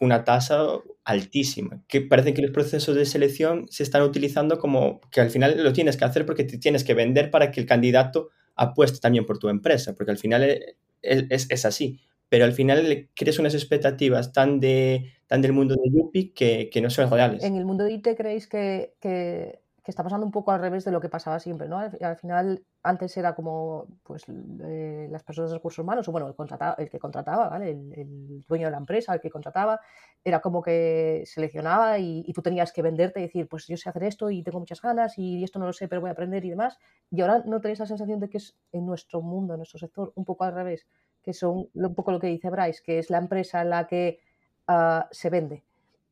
una 0.00 0.24
tasa 0.24 0.64
altísima, 1.04 1.82
que 1.88 2.00
parece 2.00 2.34
que 2.34 2.42
los 2.42 2.52
procesos 2.52 2.94
de 2.94 3.04
selección 3.04 3.66
se 3.68 3.82
están 3.82 4.02
utilizando 4.02 4.58
como 4.58 5.00
que 5.10 5.20
al 5.20 5.30
final 5.30 5.62
lo 5.62 5.72
tienes 5.72 5.96
que 5.96 6.04
hacer 6.04 6.24
porque 6.24 6.44
te 6.44 6.58
tienes 6.58 6.84
que 6.84 6.94
vender 6.94 7.30
para 7.30 7.50
que 7.50 7.60
el 7.60 7.66
candidato 7.66 8.30
apueste 8.54 9.00
también 9.00 9.26
por 9.26 9.38
tu 9.38 9.48
empresa, 9.48 9.94
porque 9.94 10.12
al 10.12 10.18
final 10.18 10.44
e, 10.44 10.76
e, 11.02 11.26
es, 11.30 11.46
es, 11.50 11.64
así. 11.64 12.00
Pero 12.28 12.44
al 12.44 12.52
final 12.52 13.10
crees 13.14 13.38
unas 13.38 13.54
expectativas 13.54 14.32
tan, 14.32 14.60
de, 14.60 15.12
tan 15.26 15.42
del 15.42 15.52
mundo 15.52 15.74
de 15.74 15.90
Yuppie 15.90 16.32
que, 16.32 16.70
que 16.72 16.80
no 16.80 16.88
son 16.88 17.10
reales. 17.10 17.42
En 17.42 17.56
el 17.56 17.64
mundo 17.64 17.84
de 17.84 17.92
IT 17.94 18.08
creéis 18.16 18.46
que, 18.46 18.94
que 19.00 19.61
que 19.82 19.90
está 19.90 20.04
pasando 20.04 20.24
un 20.24 20.30
poco 20.30 20.52
al 20.52 20.60
revés 20.60 20.84
de 20.84 20.92
lo 20.92 21.00
que 21.00 21.08
pasaba 21.08 21.40
siempre, 21.40 21.68
¿no? 21.68 21.78
Al, 21.78 22.16
final, 22.16 22.64
antes 22.84 23.16
era 23.16 23.34
como 23.34 23.88
pues 24.04 24.24
eh, 24.28 25.08
las 25.10 25.24
personas 25.24 25.50
de 25.50 25.56
recursos 25.56 25.82
humanos, 25.82 26.08
o 26.08 26.12
bueno, 26.12 26.28
el, 26.28 26.34
el 26.78 26.90
que 26.90 26.98
contrataba, 27.00 27.48
¿vale? 27.48 27.70
El, 27.70 28.44
dueño 28.46 28.66
de 28.66 28.70
la 28.70 28.78
empresa, 28.78 29.14
el 29.14 29.20
que 29.20 29.30
contrataba, 29.30 29.80
era 30.22 30.40
como 30.40 30.62
que 30.62 31.24
seleccionaba 31.26 31.98
y, 31.98 32.32
tú 32.32 32.42
tenías 32.42 32.72
que 32.72 32.82
venderte 32.82 33.20
y 33.20 33.24
decir, 33.24 33.48
pues 33.48 33.66
yo 33.66 33.76
sé 33.76 33.88
hacer 33.88 34.04
esto 34.04 34.30
y 34.30 34.44
tengo 34.44 34.60
muchas 34.60 34.80
ganas 34.80 35.18
y 35.18 35.42
esto 35.42 35.58
no 35.58 35.66
lo 35.66 35.72
sé, 35.72 35.88
pero 35.88 36.00
voy 36.00 36.10
a 36.10 36.12
aprender 36.12 36.44
y 36.44 36.50
demás. 36.50 36.78
Y 37.10 37.20
ahora 37.20 37.42
no 37.44 37.60
tenéis 37.60 37.80
la 37.80 37.86
sensación 37.86 38.20
de 38.20 38.28
que 38.28 38.38
es 38.38 38.56
en 38.70 38.86
nuestro 38.86 39.20
mundo, 39.20 39.54
en 39.54 39.58
nuestro 39.58 39.80
sector, 39.80 40.12
un 40.14 40.24
poco 40.24 40.44
al 40.44 40.54
revés, 40.54 40.86
que 41.22 41.32
son 41.32 41.68
un 41.74 41.94
poco 41.94 42.12
lo 42.12 42.20
que 42.20 42.28
dice 42.28 42.50
Bryce, 42.50 42.82
que 42.84 43.00
es 43.00 43.10
la 43.10 43.18
empresa 43.18 43.64
la 43.64 43.86
que 43.88 44.20
uh, 44.68 45.02
se 45.10 45.28
vende 45.30 45.64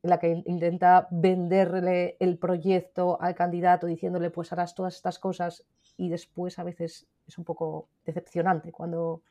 en 0.03 0.11
la 0.11 0.19
que 0.19 0.43
intenta 0.47 1.09
venderle 1.11 2.17
el 2.21 2.39
proyecto 2.39 3.21
al 3.21 3.35
candidato 3.35 3.87
diciéndole 3.87 4.31
pues 4.31 4.53
harás 4.53 4.75
todas 4.75 4.95
estas 4.95 5.19
cosas 5.19 5.65
y 5.97 6.09
después 6.09 6.59
a 6.59 6.65
veces 6.65 7.07
es 7.27 7.39
un 7.39 7.45
poco 7.45 7.89
decepcionante 8.05 8.73
cuando, 8.73 9.23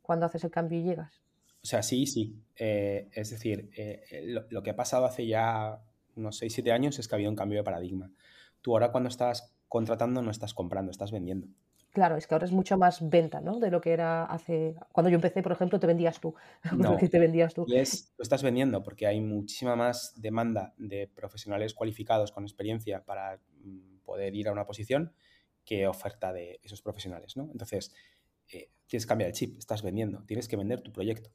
cuando 0.00 0.26
haces 0.26 0.44
el 0.44 0.50
cambio 0.50 0.78
y 0.78 0.84
llegas. 0.84 1.20
O 1.62 1.66
sea, 1.66 1.82
sí, 1.82 2.06
sí. 2.06 2.36
Eh, 2.56 3.08
es 3.12 3.30
decir, 3.30 3.70
eh, 3.76 4.22
lo, 4.24 4.44
lo, 4.48 4.62
que 4.62 4.70
ha 4.70 4.76
pasado 4.76 5.04
hace 5.04 5.26
ya 5.26 5.80
unos 6.16 6.42
6-7 6.42 6.72
años 6.72 6.98
es 6.98 7.08
que 7.08 7.14
ha 7.14 7.16
habido 7.16 7.30
un 7.30 7.36
cambio 7.36 7.58
de 7.58 7.64
paradigma. 7.64 8.10
Tú 8.62 8.72
ahora 8.72 8.92
cuando 8.92 9.08
estás 9.08 9.52
contratando 9.68 10.22
no 10.22 10.30
estás 10.30 10.54
comprando, 10.54 10.90
estás 10.90 11.12
vendiendo. 11.12 11.48
Claro, 11.92 12.16
es 12.16 12.26
que 12.26 12.34
ahora 12.34 12.46
es 12.46 12.52
mucho 12.52 12.78
más 12.78 13.06
venta, 13.08 13.40
¿no? 13.40 13.60
De 13.60 13.70
lo 13.70 13.82
que 13.82 13.92
era 13.92 14.24
hace. 14.24 14.74
Cuando 14.92 15.10
yo 15.10 15.16
empecé, 15.16 15.42
por 15.42 15.52
ejemplo, 15.52 15.78
te 15.78 15.86
vendías 15.86 16.20
tú. 16.20 16.34
No, 16.76 16.96
te 16.96 17.18
vendías 17.18 17.52
tú. 17.52 17.66
Y 17.68 17.76
es, 17.76 18.12
tú 18.16 18.22
estás 18.22 18.42
vendiendo 18.42 18.82
porque 18.82 19.06
hay 19.06 19.20
muchísima 19.20 19.76
más 19.76 20.14
demanda 20.16 20.72
de 20.78 21.06
profesionales 21.08 21.74
cualificados 21.74 22.32
con 22.32 22.44
experiencia 22.44 23.04
para 23.04 23.38
mm, 23.62 23.98
poder 24.04 24.34
ir 24.34 24.48
a 24.48 24.52
una 24.52 24.64
posición 24.64 25.12
que 25.64 25.86
oferta 25.86 26.32
de 26.32 26.60
esos 26.62 26.80
profesionales, 26.80 27.36
¿no? 27.36 27.48
Entonces, 27.52 27.94
eh, 28.50 28.70
tienes 28.86 29.04
que 29.04 29.08
cambiar 29.08 29.28
el 29.28 29.34
chip, 29.34 29.58
estás 29.58 29.82
vendiendo, 29.82 30.24
tienes 30.24 30.48
que 30.48 30.56
vender 30.56 30.80
tu 30.80 30.92
proyecto. 30.92 31.30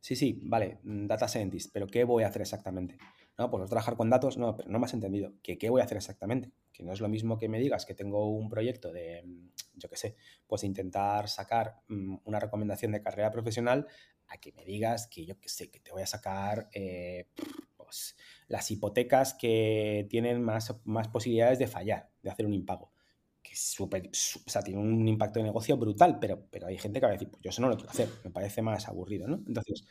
Sí, 0.00 0.16
sí, 0.16 0.40
vale, 0.42 0.78
mm, 0.84 1.06
data 1.06 1.28
scientist, 1.28 1.70
pero 1.72 1.86
¿qué 1.86 2.04
voy 2.04 2.22
a 2.24 2.28
hacer 2.28 2.42
exactamente? 2.42 2.96
No, 3.38 3.48
pues 3.50 3.68
trabajar 3.68 3.96
con 3.96 4.10
datos, 4.10 4.36
no, 4.36 4.56
pero 4.56 4.68
no 4.68 4.80
me 4.80 4.86
has 4.86 4.94
entendido. 4.94 5.32
¿Qué, 5.44 5.56
¿Qué 5.58 5.70
voy 5.70 5.80
a 5.80 5.84
hacer 5.84 5.96
exactamente? 5.96 6.50
Que 6.72 6.82
no 6.82 6.92
es 6.92 7.00
lo 7.00 7.08
mismo 7.08 7.38
que 7.38 7.48
me 7.48 7.60
digas 7.60 7.86
que 7.86 7.94
tengo 7.94 8.28
un 8.30 8.48
proyecto 8.48 8.92
de, 8.92 9.22
mm, 9.24 9.50
yo 9.76 9.88
qué 9.88 9.96
sé, 9.96 10.16
pues 10.48 10.64
intentar 10.64 11.28
sacar 11.28 11.76
mm, 11.86 12.16
una 12.24 12.40
recomendación 12.40 12.90
de 12.90 13.00
carrera 13.00 13.30
profesional 13.30 13.86
a 14.26 14.38
que 14.38 14.52
me 14.52 14.64
digas 14.64 15.06
que 15.06 15.24
yo 15.24 15.38
qué 15.38 15.48
sé, 15.48 15.70
que 15.70 15.78
te 15.78 15.92
voy 15.92 16.02
a 16.02 16.06
sacar 16.06 16.68
eh, 16.72 17.28
pues, 17.76 18.16
las 18.48 18.68
hipotecas 18.72 19.34
que 19.34 20.06
tienen 20.10 20.42
más, 20.42 20.74
más 20.84 21.06
posibilidades 21.08 21.60
de 21.60 21.68
fallar, 21.68 22.10
de 22.22 22.30
hacer 22.30 22.44
un 22.44 22.54
impago 22.54 22.92
que 23.40 23.52
es 23.54 23.60
súper, 23.60 24.08
o 24.08 24.50
sea, 24.50 24.62
tiene 24.62 24.80
un 24.80 25.06
impacto 25.08 25.38
de 25.38 25.44
negocio 25.44 25.76
brutal, 25.78 26.18
pero, 26.20 26.44
pero 26.50 26.66
hay 26.66 26.76
gente 26.76 26.98
que 27.00 27.06
va 27.06 27.10
a 27.10 27.12
decir, 27.12 27.30
pues 27.30 27.40
yo 27.42 27.50
eso 27.50 27.62
no 27.62 27.68
lo 27.68 27.76
quiero 27.76 27.90
hacer, 27.90 28.08
me 28.24 28.30
parece 28.30 28.60
más 28.62 28.88
aburrido, 28.88 29.26
¿no? 29.28 29.36
Entonces, 29.46 29.84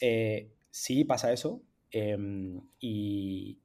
eh, 0.00 0.52
sí 0.70 1.04
pasa 1.04 1.32
eso 1.32 1.62
em, 1.90 2.60
y, 2.78 3.58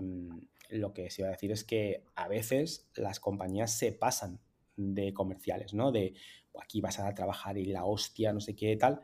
mm, 0.00 0.38
lo 0.70 0.92
que 0.92 1.10
se 1.10 1.22
iba 1.22 1.28
a 1.28 1.32
decir 1.32 1.52
es 1.52 1.64
que 1.64 2.04
a 2.14 2.28
veces 2.28 2.88
las 2.96 3.20
compañías 3.20 3.76
se 3.76 3.92
pasan 3.92 4.40
de 4.76 5.12
comerciales, 5.12 5.74
¿no? 5.74 5.92
De 5.92 6.14
aquí 6.60 6.80
vas 6.80 6.98
a 6.98 7.14
trabajar 7.14 7.58
y 7.58 7.66
la 7.66 7.84
hostia, 7.84 8.32
no 8.32 8.40
sé 8.40 8.56
qué 8.56 8.76
tal, 8.76 9.00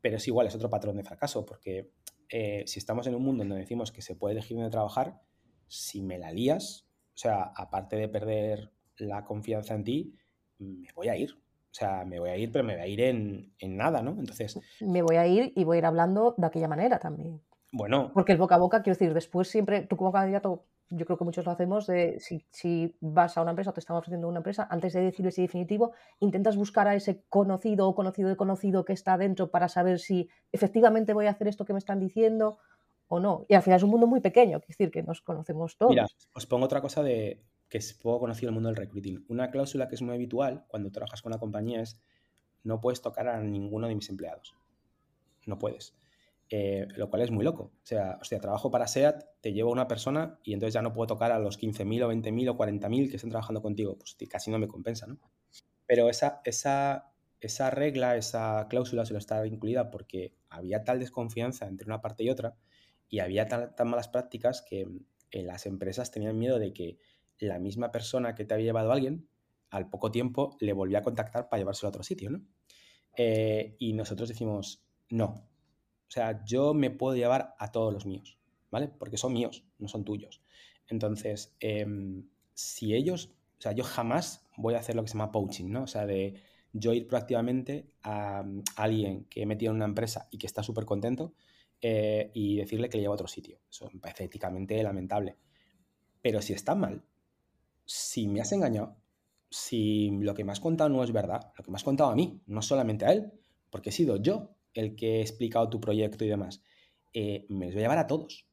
pero 0.00 0.18
es 0.18 0.28
igual, 0.28 0.46
es 0.46 0.54
otro 0.54 0.70
patrón 0.70 0.96
de 0.96 1.04
fracaso, 1.04 1.46
porque 1.46 1.90
eh, 2.28 2.64
si 2.66 2.78
estamos 2.78 3.06
en 3.06 3.14
un 3.14 3.22
mundo 3.22 3.44
donde 3.44 3.58
decimos 3.58 3.92
que 3.92 4.02
se 4.02 4.14
puede 4.14 4.32
elegir 4.32 4.56
dónde 4.56 4.70
trabajar, 4.70 5.20
si 5.68 6.02
me 6.02 6.18
la 6.18 6.32
lías, 6.32 6.86
o 7.14 7.18
sea, 7.18 7.52
aparte 7.56 7.96
de 7.96 8.08
perder 8.08 8.72
la 8.98 9.24
confianza 9.24 9.74
en 9.74 9.84
ti, 9.84 10.14
me 10.58 10.88
voy 10.94 11.08
a 11.08 11.16
ir. 11.16 11.32
O 11.32 11.78
sea, 11.78 12.04
me 12.04 12.18
voy 12.18 12.30
a 12.30 12.36
ir, 12.38 12.50
pero 12.50 12.64
me 12.64 12.74
voy 12.74 12.82
a 12.82 12.86
ir 12.86 13.00
en, 13.02 13.52
nada, 13.60 14.00
¿no? 14.00 14.12
Entonces. 14.18 14.58
Me 14.80 15.02
voy 15.02 15.16
a 15.16 15.26
ir 15.26 15.52
y 15.54 15.64
voy 15.64 15.76
a 15.76 15.78
ir 15.78 15.86
hablando 15.86 16.34
de 16.38 16.46
aquella 16.46 16.68
manera 16.68 16.98
también. 16.98 17.42
Bueno. 17.72 18.10
Porque 18.14 18.32
el 18.32 18.38
boca 18.38 18.54
a 18.54 18.58
boca, 18.58 18.82
quiero 18.82 18.98
decir, 18.98 19.14
después 19.14 19.48
siempre, 19.48 19.82
tú 19.82 19.96
como 19.96 20.12
candidato, 20.12 20.64
yo 20.90 21.04
creo 21.04 21.18
que 21.18 21.24
muchos 21.24 21.44
lo 21.44 21.52
hacemos, 21.52 21.86
de 21.86 22.20
si, 22.20 22.96
vas 23.00 23.36
a 23.36 23.42
una 23.42 23.50
empresa 23.50 23.70
o 23.70 23.72
te 23.72 23.80
estamos 23.80 24.00
ofreciendo 24.00 24.28
una 24.28 24.38
empresa, 24.38 24.66
antes 24.70 24.92
de 24.92 25.00
decir 25.00 25.26
ese 25.26 25.42
definitivo, 25.42 25.92
intentas 26.20 26.56
buscar 26.56 26.86
a 26.88 26.94
ese 26.94 27.24
conocido 27.28 27.88
o 27.88 27.94
conocido 27.94 28.28
de 28.28 28.36
conocido 28.36 28.84
que 28.84 28.92
está 28.92 29.18
dentro 29.18 29.50
para 29.50 29.68
saber 29.68 29.98
si 29.98 30.28
efectivamente 30.52 31.12
voy 31.12 31.26
a 31.26 31.30
hacer 31.30 31.48
esto 31.48 31.64
que 31.64 31.72
me 31.72 31.78
están 31.78 31.98
diciendo 31.98 32.58
o 33.08 33.20
no. 33.20 33.46
Y 33.48 33.54
al 33.54 33.62
final 33.62 33.78
es 33.78 33.82
un 33.82 33.90
mundo 33.90 34.06
muy 34.06 34.20
pequeño, 34.20 34.58
es 34.58 34.68
decir, 34.68 34.90
que 34.90 35.02
nos 35.02 35.20
conocemos 35.20 35.76
todos. 35.76 35.90
Mira, 35.90 36.06
os 36.34 36.46
pongo 36.46 36.66
otra 36.66 36.80
cosa 36.80 37.02
de, 37.02 37.42
que 37.68 37.78
es 37.78 37.94
poco 37.94 38.20
conocido 38.20 38.48
en 38.48 38.52
el 38.52 38.54
mundo 38.54 38.68
del 38.68 38.76
recruiting. 38.76 39.24
Una 39.28 39.50
cláusula 39.50 39.88
que 39.88 39.96
es 39.96 40.02
muy 40.02 40.14
habitual 40.14 40.64
cuando 40.68 40.90
trabajas 40.90 41.22
con 41.22 41.32
una 41.32 41.40
compañía 41.40 41.82
es 41.82 42.00
no 42.62 42.80
puedes 42.80 43.00
tocar 43.00 43.28
a 43.28 43.40
ninguno 43.40 43.88
de 43.88 43.94
mis 43.94 44.08
empleados. 44.08 44.54
No 45.46 45.58
puedes. 45.58 45.96
Eh, 46.48 46.86
lo 46.96 47.10
cual 47.10 47.22
es 47.22 47.30
muy 47.30 47.44
loco. 47.44 47.72
O 47.74 47.86
sea, 47.86 48.18
hostia, 48.20 48.38
trabajo 48.38 48.70
para 48.70 48.86
SEAT, 48.86 49.24
te 49.40 49.52
llevo 49.52 49.72
una 49.72 49.88
persona 49.88 50.38
y 50.44 50.52
entonces 50.52 50.74
ya 50.74 50.82
no 50.82 50.92
puedo 50.92 51.08
tocar 51.08 51.32
a 51.32 51.40
los 51.40 51.58
15.000 51.58 52.04
o 52.04 52.08
20.000 52.12 52.50
o 52.50 52.56
40.000 52.56 53.10
que 53.10 53.16
estén 53.16 53.30
trabajando 53.30 53.62
contigo. 53.62 53.98
Pues 53.98 54.16
casi 54.30 54.50
no 54.50 54.58
me 54.58 54.68
compensa, 54.68 55.06
¿no? 55.06 55.18
Pero 55.86 56.08
esa, 56.08 56.40
esa, 56.44 57.12
esa 57.40 57.70
regla, 57.70 58.16
esa 58.16 58.66
cláusula 58.68 59.04
solo 59.04 59.18
estaba 59.18 59.46
incluida 59.46 59.90
porque 59.90 60.34
había 60.48 60.84
tal 60.84 61.00
desconfianza 61.00 61.66
entre 61.66 61.86
una 61.86 62.00
parte 62.00 62.22
y 62.22 62.30
otra 62.30 62.56
y 63.08 63.20
había 63.20 63.46
tan 63.46 63.88
malas 63.88 64.08
prácticas 64.08 64.62
que 64.62 64.86
eh, 65.30 65.42
las 65.42 65.66
empresas 65.66 66.10
tenían 66.10 66.38
miedo 66.38 66.58
de 66.58 66.72
que 66.72 66.98
la 67.38 67.58
misma 67.58 67.90
persona 67.90 68.34
que 68.34 68.44
te 68.44 68.54
había 68.54 68.66
llevado 68.66 68.90
a 68.90 68.94
alguien, 68.94 69.28
al 69.70 69.88
poco 69.88 70.10
tiempo 70.10 70.56
le 70.60 70.72
volvía 70.72 70.98
a 70.98 71.02
contactar 71.02 71.48
para 71.48 71.60
llevárselo 71.60 71.88
a 71.88 71.90
otro 71.90 72.02
sitio, 72.02 72.30
¿no? 72.30 72.42
Eh, 73.16 73.76
y 73.78 73.92
nosotros 73.92 74.28
decimos, 74.28 74.84
no. 75.10 75.48
O 76.08 76.10
sea, 76.10 76.44
yo 76.44 76.74
me 76.74 76.90
puedo 76.90 77.16
llevar 77.16 77.54
a 77.58 77.72
todos 77.72 77.92
los 77.92 78.06
míos, 78.06 78.38
¿vale? 78.70 78.88
Porque 78.88 79.16
son 79.16 79.32
míos, 79.32 79.64
no 79.78 79.88
son 79.88 80.04
tuyos. 80.04 80.42
Entonces, 80.88 81.56
em, 81.60 82.28
si 82.54 82.94
ellos, 82.94 83.30
o 83.58 83.60
sea, 83.60 83.72
yo 83.72 83.84
jamás 83.84 84.46
voy 84.56 84.74
a 84.74 84.78
hacer 84.78 84.94
lo 84.94 85.02
que 85.02 85.08
se 85.08 85.14
llama 85.14 85.32
poaching, 85.32 85.70
¿no? 85.70 85.82
O 85.82 85.86
sea, 85.86 86.06
de 86.06 86.42
yo 86.72 86.92
ir 86.92 87.06
proactivamente 87.06 87.90
a, 88.02 88.44
alguien 88.76 89.24
que 89.24 89.42
he 89.42 89.46
metido 89.46 89.70
en 89.70 89.76
una 89.76 89.86
empresa 89.86 90.28
y 90.30 90.38
que 90.38 90.46
está 90.46 90.62
súper 90.62 90.84
contento 90.84 91.34
eh, 91.80 92.30
y 92.34 92.56
decirle 92.56 92.88
que 92.88 92.98
le 92.98 93.02
lleva 93.02 93.14
a 93.14 93.16
otro 93.16 93.28
sitio. 93.28 93.58
Eso 93.70 93.90
me 93.92 94.00
parece 94.00 94.24
éticamente 94.24 94.82
lamentable. 94.82 95.36
Pero 96.22 96.42
si 96.42 96.52
está 96.52 96.74
mal, 96.74 97.04
si 97.84 98.28
me 98.28 98.40
has 98.40 98.52
engañado, 98.52 98.96
si 99.50 100.10
lo 100.10 100.34
que 100.34 100.44
me 100.44 100.52
has 100.52 100.60
contado 100.60 100.90
no 100.90 101.02
es 101.02 101.12
verdad, 101.12 101.52
lo 101.56 101.64
que 101.64 101.70
me 101.70 101.76
has 101.76 101.84
contado 101.84 102.10
a 102.10 102.16
mí, 102.16 102.42
no 102.46 102.62
solamente 102.62 103.04
a 103.06 103.12
él, 103.12 103.32
porque 103.70 103.90
he 103.90 103.92
sido 103.92 104.16
yo 104.16 104.55
el 104.76 104.96
que 104.96 105.18
he 105.18 105.20
explicado 105.20 105.68
tu 105.68 105.80
proyecto 105.80 106.24
y 106.24 106.28
demás, 106.28 106.62
eh, 107.12 107.46
me 107.48 107.66
los 107.66 107.74
voy 107.74 107.82
a 107.82 107.84
llevar 107.84 107.98
a 107.98 108.06
todos. 108.06 108.46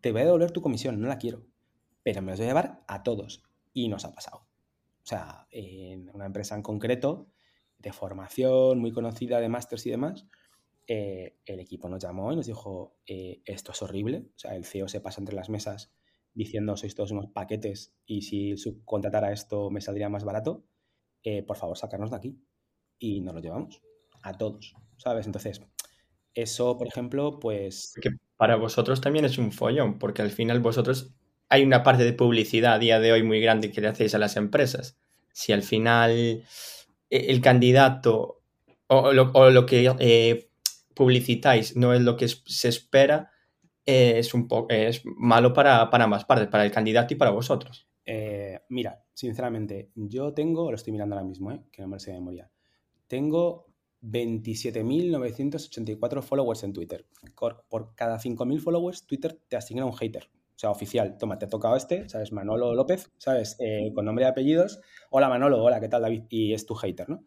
Te 0.00 0.12
voy 0.12 0.22
a 0.22 0.24
devolver 0.24 0.50
tu 0.50 0.62
comisión, 0.62 1.00
no 1.00 1.06
la 1.06 1.18
quiero, 1.18 1.46
pero 2.02 2.22
me 2.22 2.32
los 2.32 2.40
voy 2.40 2.46
a 2.46 2.50
llevar 2.50 2.84
a 2.88 3.02
todos. 3.02 3.42
Y 3.72 3.88
nos 3.88 4.04
ha 4.04 4.14
pasado. 4.14 4.38
O 4.38 5.06
sea, 5.06 5.46
en 5.50 6.10
una 6.14 6.26
empresa 6.26 6.54
en 6.54 6.62
concreto, 6.62 7.28
de 7.78 7.92
formación, 7.92 8.78
muy 8.78 8.90
conocida, 8.90 9.38
de 9.38 9.48
másters 9.48 9.86
y 9.86 9.90
demás, 9.90 10.26
eh, 10.86 11.38
el 11.44 11.60
equipo 11.60 11.88
nos 11.88 12.02
llamó 12.02 12.32
y 12.32 12.36
nos 12.36 12.46
dijo, 12.46 12.96
eh, 13.06 13.42
esto 13.44 13.72
es 13.72 13.82
horrible. 13.82 14.30
O 14.34 14.38
sea, 14.38 14.56
el 14.56 14.64
CEO 14.64 14.88
se 14.88 15.00
pasa 15.00 15.20
entre 15.20 15.36
las 15.36 15.50
mesas 15.50 15.92
diciendo 16.32 16.76
sois 16.76 16.94
todos 16.94 17.12
unos 17.12 17.28
paquetes 17.28 17.94
y 18.04 18.20
si 18.20 18.58
subcontratara 18.58 19.32
esto 19.32 19.70
me 19.70 19.80
saldría 19.80 20.10
más 20.10 20.24
barato, 20.24 20.66
por 21.46 21.56
favor, 21.56 21.76
sacarnos 21.76 22.10
de 22.10 22.16
aquí. 22.16 22.40
Y 22.98 23.20
nos 23.20 23.34
lo 23.34 23.40
llevamos 23.40 23.82
a 24.26 24.32
todos, 24.36 24.74
¿sabes? 24.96 25.26
Entonces, 25.26 25.60
eso, 26.34 26.76
por 26.76 26.86
ejemplo, 26.86 27.38
pues... 27.38 27.94
Que 28.00 28.10
para 28.36 28.56
vosotros 28.56 29.00
también 29.00 29.24
es 29.24 29.38
un 29.38 29.52
follón, 29.52 29.98
porque 29.98 30.22
al 30.22 30.30
final 30.30 30.60
vosotros 30.60 31.14
hay 31.48 31.62
una 31.62 31.82
parte 31.82 32.04
de 32.04 32.12
publicidad 32.12 32.74
a 32.74 32.78
día 32.78 33.00
de 33.00 33.12
hoy 33.12 33.22
muy 33.22 33.40
grande 33.40 33.70
que 33.70 33.80
le 33.80 33.88
hacéis 33.88 34.14
a 34.14 34.18
las 34.18 34.36
empresas. 34.36 34.98
Si 35.32 35.52
al 35.52 35.62
final 35.62 36.10
e-, 36.10 36.44
el 37.10 37.40
candidato 37.40 38.42
o 38.88 39.12
lo, 39.12 39.66
que 39.66 39.92
eh, 39.98 40.50
publicitáis 40.94 41.76
no 41.76 41.92
es 41.92 42.02
lo 42.02 42.16
que 42.16 42.28
se 42.28 42.68
espera, 42.68 43.30
es, 43.84 44.34
un 44.34 44.48
poco 44.48 44.68
es 44.70 45.02
malo 45.04 45.52
para, 45.52 45.90
para, 45.90 46.04
ambas 46.04 46.24
partes, 46.24 46.48
para 46.48 46.64
el 46.64 46.72
candidato 46.72 47.14
y 47.14 47.16
para 47.16 47.30
vosotros. 47.30 47.88
Eh, 48.04 48.60
mira, 48.68 49.04
sinceramente, 49.12 49.90
yo 49.94 50.32
tengo, 50.32 50.70
lo 50.70 50.76
estoy 50.76 50.92
mirando 50.92 51.16
ahora 51.16 51.26
mismo, 51.26 51.50
¿eh? 51.50 51.62
que 51.72 51.82
no 51.82 51.88
me 51.88 51.98
sé 51.98 52.12
de 52.12 52.18
memoria, 52.18 52.50
tengo 53.08 53.65
27.984 54.10 56.22
followers 56.22 56.62
en 56.62 56.72
Twitter. 56.72 57.04
Por, 57.68 57.94
cada 57.94 58.18
5.000 58.18 58.60
followers, 58.60 59.06
Twitter 59.06 59.38
te 59.48 59.56
asigna 59.56 59.84
un 59.84 59.94
hater. 59.94 60.30
O 60.54 60.58
sea, 60.58 60.70
oficial, 60.70 61.18
toma, 61.18 61.38
te 61.38 61.44
ha 61.44 61.48
tocado 61.48 61.76
este, 61.76 62.08
¿sabes? 62.08 62.32
Manolo 62.32 62.74
López, 62.74 63.12
¿sabes? 63.18 63.56
Eh, 63.58 63.92
con 63.94 64.06
nombre 64.06 64.24
y 64.24 64.28
apellidos. 64.28 64.80
Hola 65.10 65.28
Manolo, 65.28 65.62
hola, 65.62 65.80
¿qué 65.80 65.88
tal 65.88 66.00
David? 66.02 66.24
Y 66.30 66.54
es 66.54 66.64
tu 66.64 66.74
hater, 66.74 67.10
¿no? 67.10 67.24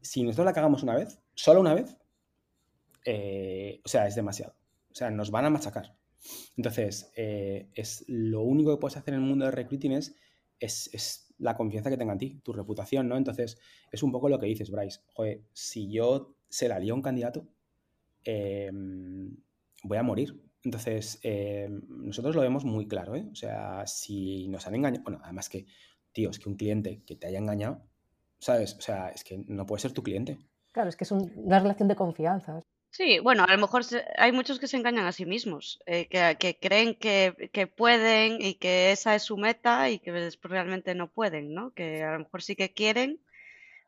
Si 0.00 0.22
nosotros 0.22 0.46
la 0.46 0.54
cagamos 0.54 0.82
una 0.82 0.94
vez, 0.94 1.20
solo 1.34 1.60
una 1.60 1.74
vez, 1.74 1.98
eh, 3.04 3.82
o 3.84 3.88
sea, 3.88 4.06
es 4.06 4.14
demasiado. 4.14 4.54
O 4.90 4.94
sea, 4.94 5.10
nos 5.10 5.30
van 5.30 5.44
a 5.44 5.50
machacar. 5.50 5.94
Entonces, 6.56 7.12
eh, 7.16 7.68
es 7.74 8.04
lo 8.08 8.42
único 8.42 8.70
que 8.70 8.80
puedes 8.80 8.96
hacer 8.96 9.14
en 9.14 9.20
el 9.20 9.26
mundo 9.26 9.44
de 9.44 9.50
recruiting 9.50 9.92
es, 9.92 10.14
es, 10.58 11.23
la 11.38 11.56
confianza 11.56 11.90
que 11.90 11.96
tenga 11.96 12.12
en 12.12 12.18
ti, 12.18 12.40
tu 12.42 12.52
reputación, 12.52 13.08
¿no? 13.08 13.16
Entonces, 13.16 13.58
es 13.90 14.02
un 14.02 14.12
poco 14.12 14.28
lo 14.28 14.38
que 14.38 14.46
dices, 14.46 14.70
Bryce. 14.70 15.00
Joder, 15.06 15.42
si 15.52 15.90
yo 15.90 16.36
se 16.48 16.68
la 16.68 16.78
lío 16.78 16.94
a 16.94 16.96
un 16.96 17.02
candidato, 17.02 17.48
em, 18.24 19.36
voy 19.82 19.98
a 19.98 20.02
morir. 20.02 20.40
Entonces, 20.62 21.18
em, 21.22 21.82
nosotros 21.88 22.34
lo 22.34 22.42
vemos 22.42 22.64
muy 22.64 22.86
claro, 22.88 23.14
¿eh? 23.16 23.28
O 23.30 23.34
sea, 23.34 23.86
si 23.86 24.48
nos 24.48 24.66
han 24.66 24.76
engañado, 24.76 25.02
bueno, 25.02 25.20
además 25.22 25.48
que, 25.48 25.66
tío, 26.12 26.30
es 26.30 26.38
que 26.38 26.48
un 26.48 26.56
cliente 26.56 27.02
que 27.04 27.16
te 27.16 27.26
haya 27.26 27.38
engañado, 27.38 27.82
¿sabes? 28.38 28.74
O 28.78 28.80
sea, 28.80 29.08
es 29.10 29.24
que 29.24 29.44
no 29.46 29.66
puede 29.66 29.82
ser 29.82 29.92
tu 29.92 30.02
cliente. 30.02 30.38
Claro, 30.72 30.88
es 30.88 30.96
que 30.96 31.04
es 31.04 31.12
una 31.12 31.60
relación 31.60 31.88
de 31.88 31.96
confianza. 31.96 32.63
Sí, 32.96 33.18
bueno, 33.18 33.42
a 33.42 33.48
lo 33.52 33.58
mejor 33.58 33.82
hay 34.18 34.30
muchos 34.30 34.60
que 34.60 34.68
se 34.68 34.76
engañan 34.76 35.06
a 35.06 35.10
sí 35.12 35.26
mismos, 35.26 35.80
eh, 35.86 36.06
que, 36.08 36.56
creen 36.60 36.94
que, 36.94 37.66
pueden 37.76 38.40
y 38.40 38.54
que 38.54 38.92
esa 38.92 39.16
es 39.16 39.24
su 39.24 39.36
meta 39.36 39.90
y 39.90 39.98
que 39.98 40.12
después 40.12 40.52
realmente 40.52 40.94
no 40.94 41.10
pueden, 41.10 41.52
¿no? 41.54 41.72
Que 41.74 42.04
a 42.04 42.12
lo 42.12 42.20
mejor 42.20 42.40
sí 42.42 42.54
que 42.54 42.72
quieren 42.72 43.20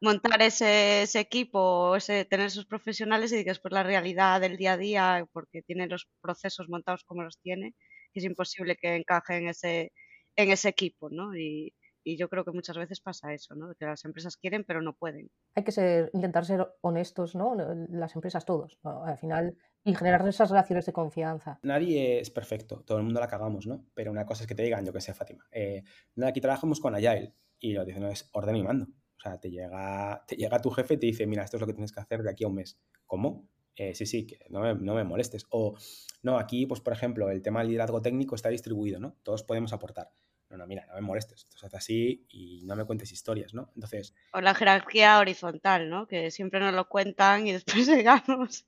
montar 0.01 0.43
ese, 0.43 1.05
equipo, 1.21 1.97
ese, 1.97 2.25
tener 2.27 2.47
esos 2.49 2.67
profesionales 2.67 3.33
y 3.33 3.45
que 3.45 3.51
después 3.51 3.73
la 3.73 3.85
realidad 3.85 4.41
del 4.41 4.57
día 4.57 4.75
a 4.75 4.79
día, 4.79 5.29
porque 5.33 5.63
tienen 5.63 5.91
los 5.91 6.09
procesos 6.21 6.69
montados 6.69 7.05
como 7.05 7.23
los 7.25 7.39
tiene, 7.41 7.75
es 8.15 8.25
imposible 8.25 8.77
que 8.77 8.97
encaje 8.97 9.37
en 9.39 9.49
ese, 9.49 9.93
en 10.37 10.51
ese 10.53 10.69
equipo, 10.71 11.11
¿no? 11.11 11.37
Y, 11.37 11.75
y 12.07 12.17
yo 12.17 12.29
creo 12.29 12.45
que 12.45 12.53
muchas 12.53 12.79
veces 12.79 13.01
pasa 13.01 13.35
eso, 13.35 13.57
¿no? 13.57 13.75
Que 13.75 13.85
las 13.85 14.05
empresas 14.05 14.37
quieren 14.37 14.63
pero 14.65 14.81
no 14.81 14.95
pueden. 14.95 15.29
Hay 15.57 15.65
que 15.65 15.73
ser, 15.73 16.09
intentar 16.15 16.45
ser 16.45 16.65
honestos, 16.81 17.35
¿no? 17.35 17.57
Las 17.89 18.15
empresas 18.15 18.45
todos, 18.45 18.79
al 18.85 19.19
final, 19.19 19.59
y 19.83 19.93
generar 19.97 20.27
esas 20.29 20.51
relaciones 20.51 20.87
de 20.87 20.93
confianza. 20.93 21.59
Nadie 21.63 22.21
es 22.21 22.31
perfecto, 22.31 22.85
todo 22.87 22.99
el 22.99 23.05
mundo 23.05 23.19
la 23.19 23.27
cagamos, 23.27 23.67
¿no? 23.67 23.85
Pero 23.93 24.13
una 24.13 24.25
cosa 24.25 24.45
es 24.45 24.47
que 24.47 24.55
te 24.55 24.63
digan, 24.63 24.87
yo 24.87 24.93
que 24.93 25.01
sé, 25.01 25.15
Fátima, 25.15 25.49
eh, 25.51 25.83
aquí 26.25 26.41
trabajamos 26.41 26.79
con 26.79 26.95
Agile 26.95 27.35
y 27.59 27.73
lo 27.73 27.85
que 27.85 27.93
dicen 27.93 28.05
es 28.05 28.31
orden 28.33 28.55
y 28.55 28.63
mando. 28.63 28.87
O 28.87 29.21
sea, 29.21 29.41
te 29.41 29.51
llega, 29.51 30.23
te 30.29 30.37
llega 30.37 30.61
tu 30.61 30.71
jefe 30.71 30.95
y 30.95 30.99
te 30.99 31.07
dice, 31.07 31.27
mira, 31.27 31.43
esto 31.43 31.57
es 31.57 31.61
lo 31.61 31.67
que 31.67 31.75
tienes 31.75 31.91
que 31.91 31.99
hacer 31.99 32.23
de 32.23 32.31
aquí 32.31 32.45
a 32.45 32.49
un 32.49 32.55
mes. 32.55 32.79
¿Cómo? 33.05 33.49
eh, 33.77 33.95
sí, 33.95 34.07
sí, 34.07 34.27
que 34.27 34.39
no 34.49 34.61
me, 34.75 35.05
molestes. 35.05 35.47
O, 35.51 35.77
no, 36.23 36.39
aquí, 36.39 36.67
pues 36.67 36.81
por 36.81 36.93
ejemplo, 36.93 37.31
el 37.31 37.43
tema 37.43 37.61
del 37.61 37.69
liderazgo 37.69 38.01
técnico 38.01 38.35
está 38.35 38.49
distribuido, 38.49 38.99
¿no? 38.99 39.17
Todos 39.23 39.43
podemos 39.43 39.73
aportar. 39.73 40.11
No, 40.49 40.57
no, 40.57 40.67
mira, 40.67 40.87
no 40.87 40.95
me 40.95 41.01
molestes, 41.01 41.43
esto 41.43 41.59
se 41.59 41.67
hace 41.67 41.77
así 41.77 42.27
y 42.29 42.63
no 42.65 42.77
me 42.77 42.85
cuentes 42.85 43.11
historias, 43.13 43.53
¿no? 43.53 43.71
Entonces... 43.75 44.15
O 44.33 44.41
la 44.41 44.55
jerarquía 44.55 45.19
horizontal, 45.19 45.91
¿no? 45.91 46.07
Que 46.07 46.31
siempre 46.31 46.61
nos 46.61 46.73
lo 46.73 46.89
cuentan 46.89 47.47
y 47.47 47.53
después 47.59 47.87
llegamos 47.89 48.67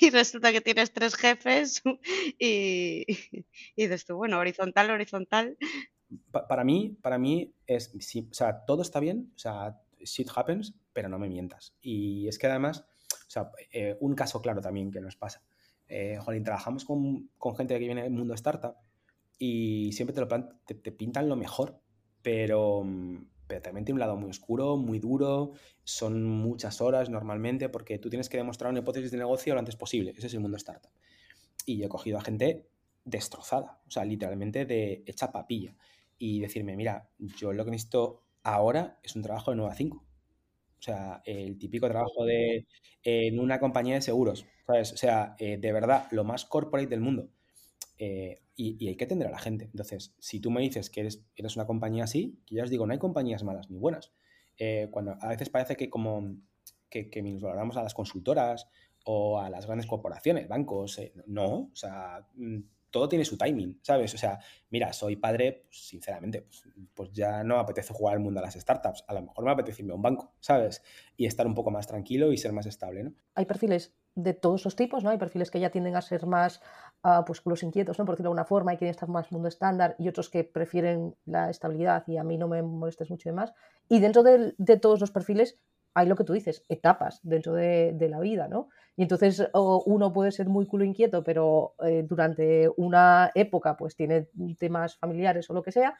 y 0.00 0.10
resulta 0.10 0.52
que 0.52 0.60
tienes 0.60 0.92
tres 0.92 1.16
jefes 1.16 1.82
y, 2.38 3.04
y 3.08 3.44
dices 3.76 4.06
tú, 4.06 4.16
bueno, 4.16 4.38
horizontal, 4.38 4.90
horizontal. 4.90 5.56
para 6.30 6.64
mí, 6.64 6.96
para 7.02 7.18
mí 7.18 7.54
es, 7.66 7.92
sí, 8.00 8.28
o 8.30 8.34
sea, 8.34 8.64
todo 8.64 8.82
está 8.82 9.00
bien, 9.00 9.32
o 9.34 9.38
sea, 9.38 9.80
shit 9.98 10.30
happens, 10.34 10.74
pero 10.92 11.08
no 11.08 11.18
me 11.18 11.28
mientas. 11.28 11.74
Y 11.82 12.28
es 12.28 12.38
que 12.38 12.46
además 12.46 12.86
o 13.26 13.30
sea, 13.30 13.50
eh, 13.72 13.96
un 14.00 14.14
caso 14.14 14.40
claro 14.40 14.60
también 14.60 14.90
que 14.90 15.00
nos 15.00 15.16
pasa. 15.16 15.42
Eh, 15.88 16.18
Jolín, 16.20 16.44
trabajamos 16.44 16.84
con, 16.84 17.30
con, 17.38 17.56
gente 17.56 17.74
que 17.74 17.84
viene 17.84 18.02
del 18.02 18.12
mundo 18.12 18.34
startup 18.34 18.76
y 19.38 19.92
siempre 19.92 20.14
te, 20.14 20.20
lo 20.20 20.28
te, 20.28 20.92
pintan 20.92 21.28
lo 21.28 21.36
mejor, 21.36 21.80
pero, 22.22 22.84
pero 23.46 23.62
también 23.62 23.84
tiene 23.84 23.96
un 23.96 24.00
lado 24.00 24.16
muy 24.16 24.30
oscuro, 24.30 24.76
muy 24.76 24.98
duro, 24.98 25.52
son 25.84 26.24
muchas 26.24 26.80
horas 26.80 27.10
normalmente 27.10 27.68
porque 27.68 27.98
tú 27.98 28.08
tienes 28.08 28.28
que 28.28 28.38
demostrar 28.38 28.70
una 28.70 28.80
hipótesis 28.80 29.10
de 29.10 29.18
negocio 29.18 29.54
lo 29.54 29.60
antes 29.60 29.76
posible. 29.76 30.12
Ese 30.16 30.26
es 30.28 30.34
el 30.34 30.40
mundo 30.40 30.56
startup. 30.56 30.90
Y 31.66 31.82
he 31.82 31.88
cogido 31.88 32.18
a 32.18 32.22
gente 32.22 32.68
destrozada, 33.04 33.80
o 33.86 33.90
sea, 33.90 34.04
literalmente 34.04 34.66
de 34.66 35.02
hecha 35.06 35.32
papilla. 35.32 35.76
Y 36.18 36.40
decirme, 36.40 36.76
mira, 36.76 37.10
yo 37.18 37.52
lo 37.52 37.64
que 37.64 37.70
necesito 37.72 38.24
ahora 38.42 38.98
es 39.02 39.16
un 39.16 39.22
trabajo 39.22 39.50
de 39.50 39.58
9 39.58 39.72
a 39.72 39.76
5. 39.76 39.96
O 40.78 40.82
sea, 40.82 41.22
el 41.24 41.58
típico 41.58 41.88
trabajo 41.88 42.24
de 42.24 42.66
en 43.02 43.38
una 43.38 43.60
compañía 43.60 43.94
de 43.96 44.02
seguros, 44.02 44.46
¿sabes? 44.66 44.92
O 44.92 44.96
sea, 44.96 45.36
eh, 45.38 45.58
de 45.58 45.72
verdad, 45.72 46.06
lo 46.10 46.24
más 46.24 46.44
corporate 46.44 46.88
del 46.88 47.00
mundo. 47.00 47.30
Eh, 47.98 48.42
y, 48.54 48.88
hay 48.88 48.96
que 48.96 49.04
atender 49.04 49.28
a 49.28 49.30
la 49.30 49.38
gente. 49.38 49.66
Entonces, 49.66 50.14
si 50.18 50.40
tú 50.40 50.50
me 50.50 50.60
dices 50.60 50.90
que 50.90 51.00
eres, 51.00 51.24
eres 51.34 51.56
una 51.56 51.66
compañía 51.66 52.04
así, 52.04 52.40
que 52.46 52.54
ya 52.54 52.64
os 52.64 52.70
digo, 52.70 52.86
no 52.86 52.92
hay 52.92 52.98
compañías 52.98 53.42
malas 53.44 53.70
ni 53.70 53.78
buenas. 53.78 54.12
Eh, 54.58 54.88
cuando 54.90 55.16
a 55.20 55.28
veces 55.28 55.50
parece 55.50 55.76
que 55.76 55.90
como 55.90 56.36
que, 56.88 57.10
que 57.10 57.20
a 57.20 57.82
las 57.82 57.94
consultoras 57.94 58.68
o 59.04 59.38
a 59.38 59.50
las 59.50 59.66
grandes 59.66 59.86
corporaciones, 59.86 60.48
bancos, 60.48 61.00
no, 61.26 61.70
o 61.72 61.76
sea, 61.76 62.26
mm, 62.34 62.60
todo 62.90 63.08
tiene 63.08 63.24
su 63.24 63.36
timing, 63.36 63.78
¿sabes? 63.82 64.14
O 64.14 64.18
sea, 64.18 64.38
mira, 64.70 64.92
soy 64.92 65.16
padre, 65.16 65.64
pues, 65.66 65.88
sinceramente, 65.88 66.42
pues, 66.42 66.64
pues, 66.94 67.12
ya 67.12 67.44
no 67.44 67.58
apetece 67.58 67.92
jugar 67.92 68.14
al 68.14 68.20
mundo 68.20 68.40
de 68.40 68.46
las 68.46 68.54
startups, 68.54 69.04
a 69.06 69.14
lo 69.14 69.22
mejor 69.22 69.44
me 69.44 69.50
apetece 69.50 69.82
irme 69.82 69.92
a 69.92 69.96
un 69.96 70.02
banco, 70.02 70.34
¿sabes? 70.40 70.82
Y 71.16 71.26
estar 71.26 71.46
un 71.46 71.54
poco 71.54 71.70
más 71.70 71.86
tranquilo 71.86 72.32
y 72.32 72.38
ser 72.38 72.52
más 72.52 72.66
estable, 72.66 73.04
¿no? 73.04 73.14
Hay 73.34 73.44
perfiles 73.44 73.92
de 74.16 74.34
todos 74.34 74.64
los 74.64 74.74
tipos, 74.74 75.04
¿no? 75.04 75.10
Hay 75.10 75.18
perfiles 75.18 75.52
que 75.52 75.60
ya 75.60 75.70
tienden 75.70 75.94
a 75.94 76.02
ser 76.02 76.26
más, 76.26 76.60
uh, 77.04 77.24
pues, 77.24 77.40
los 77.44 77.62
inquietos, 77.62 77.98
¿no? 77.98 78.04
Por 78.04 78.14
decirlo 78.14 78.30
de 78.30 78.32
alguna 78.32 78.44
forma, 78.46 78.74
y 78.74 78.78
quieren 78.78 78.90
estar 78.90 79.08
más 79.08 79.30
mundo 79.30 79.46
estándar, 79.46 79.94
y 79.98 80.08
otros 80.08 80.28
que 80.28 80.42
prefieren 80.42 81.14
la 81.24 81.50
estabilidad 81.50 82.02
y 82.08 82.16
a 82.16 82.24
mí 82.24 82.36
no 82.36 82.48
me 82.48 82.62
molestes 82.62 83.10
mucho 83.10 83.28
y 83.28 83.32
demás. 83.32 83.52
Y 83.88 84.00
dentro 84.00 84.24
de, 84.24 84.54
de 84.58 84.76
todos 84.78 85.00
los 85.00 85.12
perfiles 85.12 85.60
hay 85.96 86.06
lo 86.06 86.14
que 86.14 86.24
tú 86.24 86.34
dices, 86.34 86.62
etapas 86.68 87.20
dentro 87.22 87.54
de, 87.54 87.96
la 88.10 88.20
vida, 88.20 88.48
¿no? 88.48 88.68
Y 88.96 89.02
entonces 89.02 89.48
uno 89.54 90.12
puede 90.12 90.30
ser 90.30 90.46
muy 90.46 90.66
culo 90.66 90.84
inquieto, 90.84 91.24
pero 91.24 91.74
eh, 91.82 92.04
durante 92.06 92.68
una 92.76 93.30
época 93.34 93.78
pues 93.78 93.96
tiene 93.96 94.28
temas 94.58 94.98
familiares 94.98 95.48
o 95.48 95.54
lo 95.54 95.62
que 95.62 95.72
sea, 95.72 95.96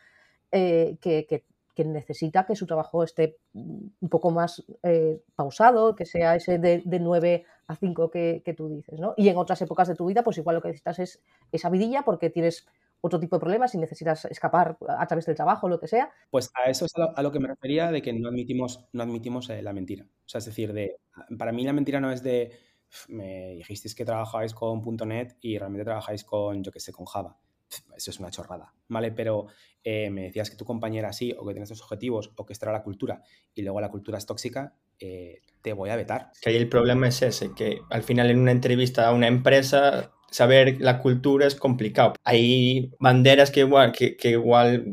eh, 0.52 0.98
que, 1.00 1.46
necesita 1.84 2.46
que 2.46 2.56
su 2.56 2.66
trabajo 2.66 3.02
esté 3.02 3.38
un 3.54 4.08
poco 4.10 4.30
más 4.30 4.64
eh, 4.82 5.22
pausado, 5.34 5.94
que 5.94 6.06
sea 6.06 6.36
ese 6.36 6.58
de, 6.58 6.82
de 6.84 7.00
9 7.00 7.44
a 7.66 7.76
5 7.76 8.10
que, 8.10 8.42
que, 8.44 8.54
tú 8.54 8.68
dices, 8.68 8.98
¿no? 8.98 9.14
Y 9.16 9.28
en 9.28 9.36
otras 9.36 9.60
épocas 9.62 9.88
de 9.88 9.94
tu 9.94 10.06
vida, 10.06 10.22
pues 10.22 10.38
igual 10.38 10.56
lo 10.56 10.62
que 10.62 10.68
necesitas 10.68 10.98
es 10.98 11.22
esa 11.52 11.70
vidilla 11.70 12.02
porque 12.02 12.30
tienes 12.30 12.66
otro 13.00 13.20
tipo 13.20 13.36
de 13.36 13.40
problemas, 13.40 13.70
si 13.70 13.78
necesitas 13.78 14.24
escapar 14.26 14.76
a 14.88 15.06
través 15.06 15.26
del 15.26 15.36
trabajo 15.36 15.68
lo 15.68 15.78
que 15.78 15.86
sea. 15.86 16.10
Pues 16.30 16.50
a 16.54 16.70
eso 16.70 16.86
es 16.86 16.92
a 16.96 17.22
lo, 17.22 17.32
que 17.32 17.40
me 17.40 17.48
refería 17.48 17.90
de 17.90 18.02
que 18.02 18.12
no 18.12 18.28
admitimos, 18.28 18.86
no 18.92 19.02
admitimos 19.02 19.48
eh, 19.50 19.62
la 19.62 19.72
mentira. 19.72 20.04
O 20.04 20.28
sea, 20.28 20.38
es 20.38 20.46
decir, 20.46 20.72
de, 20.72 20.96
para 21.38 21.52
mí 21.52 21.64
la 21.64 21.72
mentira 21.72 22.00
no 22.00 22.10
es 22.10 22.22
de, 22.22 22.52
me 23.08 23.54
dijisteis 23.54 23.94
que 23.94 24.04
trabajáis 24.04 24.54
con 24.54 24.82
.NET 25.06 25.36
y 25.40 25.58
realmente 25.58 25.84
trabajáis 25.84 26.24
con, 26.24 26.62
yo 26.62 26.72
qué 26.72 26.80
sé, 26.80 26.92
con 26.92 27.06
Java. 27.06 27.36
Eso 27.96 28.10
es 28.10 28.20
una 28.20 28.30
chorrada, 28.30 28.74
¿vale? 28.88 29.12
Pero 29.12 29.46
eh, 29.82 30.10
me 30.10 30.22
decías 30.22 30.50
que 30.50 30.56
tu 30.56 30.64
compañera 30.64 31.12
sí, 31.12 31.34
o 31.36 31.46
que 31.46 31.54
tienes 31.54 31.70
estos 31.70 31.84
objetivos, 31.84 32.32
o 32.36 32.46
que 32.46 32.52
esta 32.52 32.66
era 32.66 32.72
la 32.72 32.82
cultura, 32.82 33.22
y 33.54 33.62
luego 33.62 33.80
la 33.80 33.90
cultura 33.90 34.18
es 34.18 34.26
tóxica, 34.26 34.74
eh, 34.98 35.40
te 35.62 35.72
voy 35.72 35.90
a 35.90 35.96
vetar. 35.96 36.30
Que 36.40 36.50
ahí 36.50 36.56
el 36.56 36.68
problema 36.68 37.08
es 37.08 37.22
ese, 37.22 37.52
que 37.54 37.80
al 37.90 38.02
final 38.02 38.30
en 38.30 38.38
una 38.38 38.52
entrevista 38.52 39.08
a 39.08 39.12
una 39.12 39.26
empresa 39.26 40.12
saber 40.30 40.80
la 40.80 41.00
cultura 41.00 41.46
es 41.46 41.54
complicado. 41.54 42.14
Hay 42.24 42.92
banderas 42.98 43.50
que 43.50 43.60
igual, 43.60 43.92
que, 43.92 44.16
igual 44.24 44.86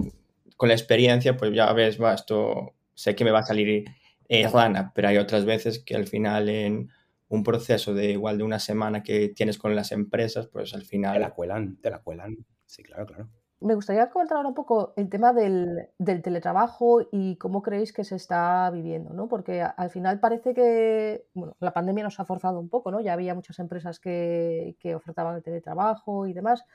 con 0.58 0.70
la 0.70 0.76
experiencia, 0.76 1.38
pues 1.38 1.54
ya 1.54 1.72
ves, 1.74 2.02
va, 2.02 2.14
esto 2.14 2.74
sé 2.94 3.16
que 3.16 3.26
me 3.26 3.32
va 3.32 3.40
a 3.40 3.46
salir 3.46 3.86
eh, 4.30 4.48
rana, 4.48 4.92
pero 4.96 5.10
hay 5.10 5.18
otras 5.18 5.46
veces 5.46 5.80
que 5.80 5.96
al 5.96 6.08
final 6.08 6.50
en 6.50 6.90
un 7.28 7.44
proceso 7.44 7.94
de 7.94 8.12
igual 8.12 8.38
de 8.38 8.44
una 8.44 8.60
semana 8.60 9.02
que 9.02 9.30
tienes 9.30 9.58
con 9.58 9.76
las 9.76 9.92
empresas, 9.92 10.48
pues 10.48 10.74
al 10.74 10.84
final... 10.84 11.14
Te 11.14 11.20
la 11.20 11.32
cuelan, 11.32 11.78
te 11.82 11.90
la 11.90 12.00
cuelan. 12.00 12.46
Sí, 12.74 12.82
claro, 12.82 13.06
claro. 13.06 13.30
Me 13.60 13.76
gustaría 13.76 14.10
comentar 14.10 14.36
ahora 14.36 14.50
un 14.50 14.56
poco 14.56 14.94
el 14.98 15.08
tema 15.08 15.32
del, 15.32 15.90
teletrabajo 16.04 17.08
y 17.12 17.38
cómo 17.38 17.62
creéis 17.62 17.94
que 17.94 18.04
se 18.04 18.16
está 18.16 18.68
viviendo, 18.72 19.14
¿no? 19.14 19.28
Porque 19.28 19.62
al 19.62 19.92
final 19.92 20.20
parece 20.20 20.56
que, 20.56 21.28
bueno, 21.36 21.56
la 21.60 21.72
pandemia 21.72 22.04
nos 22.04 22.20
ha 22.20 22.26
forzado 22.26 22.60
un 22.60 22.70
poco, 22.70 22.90
¿no? 22.90 23.00
Ya 23.00 23.14
había 23.14 23.36
muchas 23.36 23.60
empresas 23.60 24.00
que, 24.00 24.76
ofertaban 24.96 25.36
el 25.36 25.44
teletrabajo 25.44 26.26
y 26.26 26.34
demás. 26.34 26.66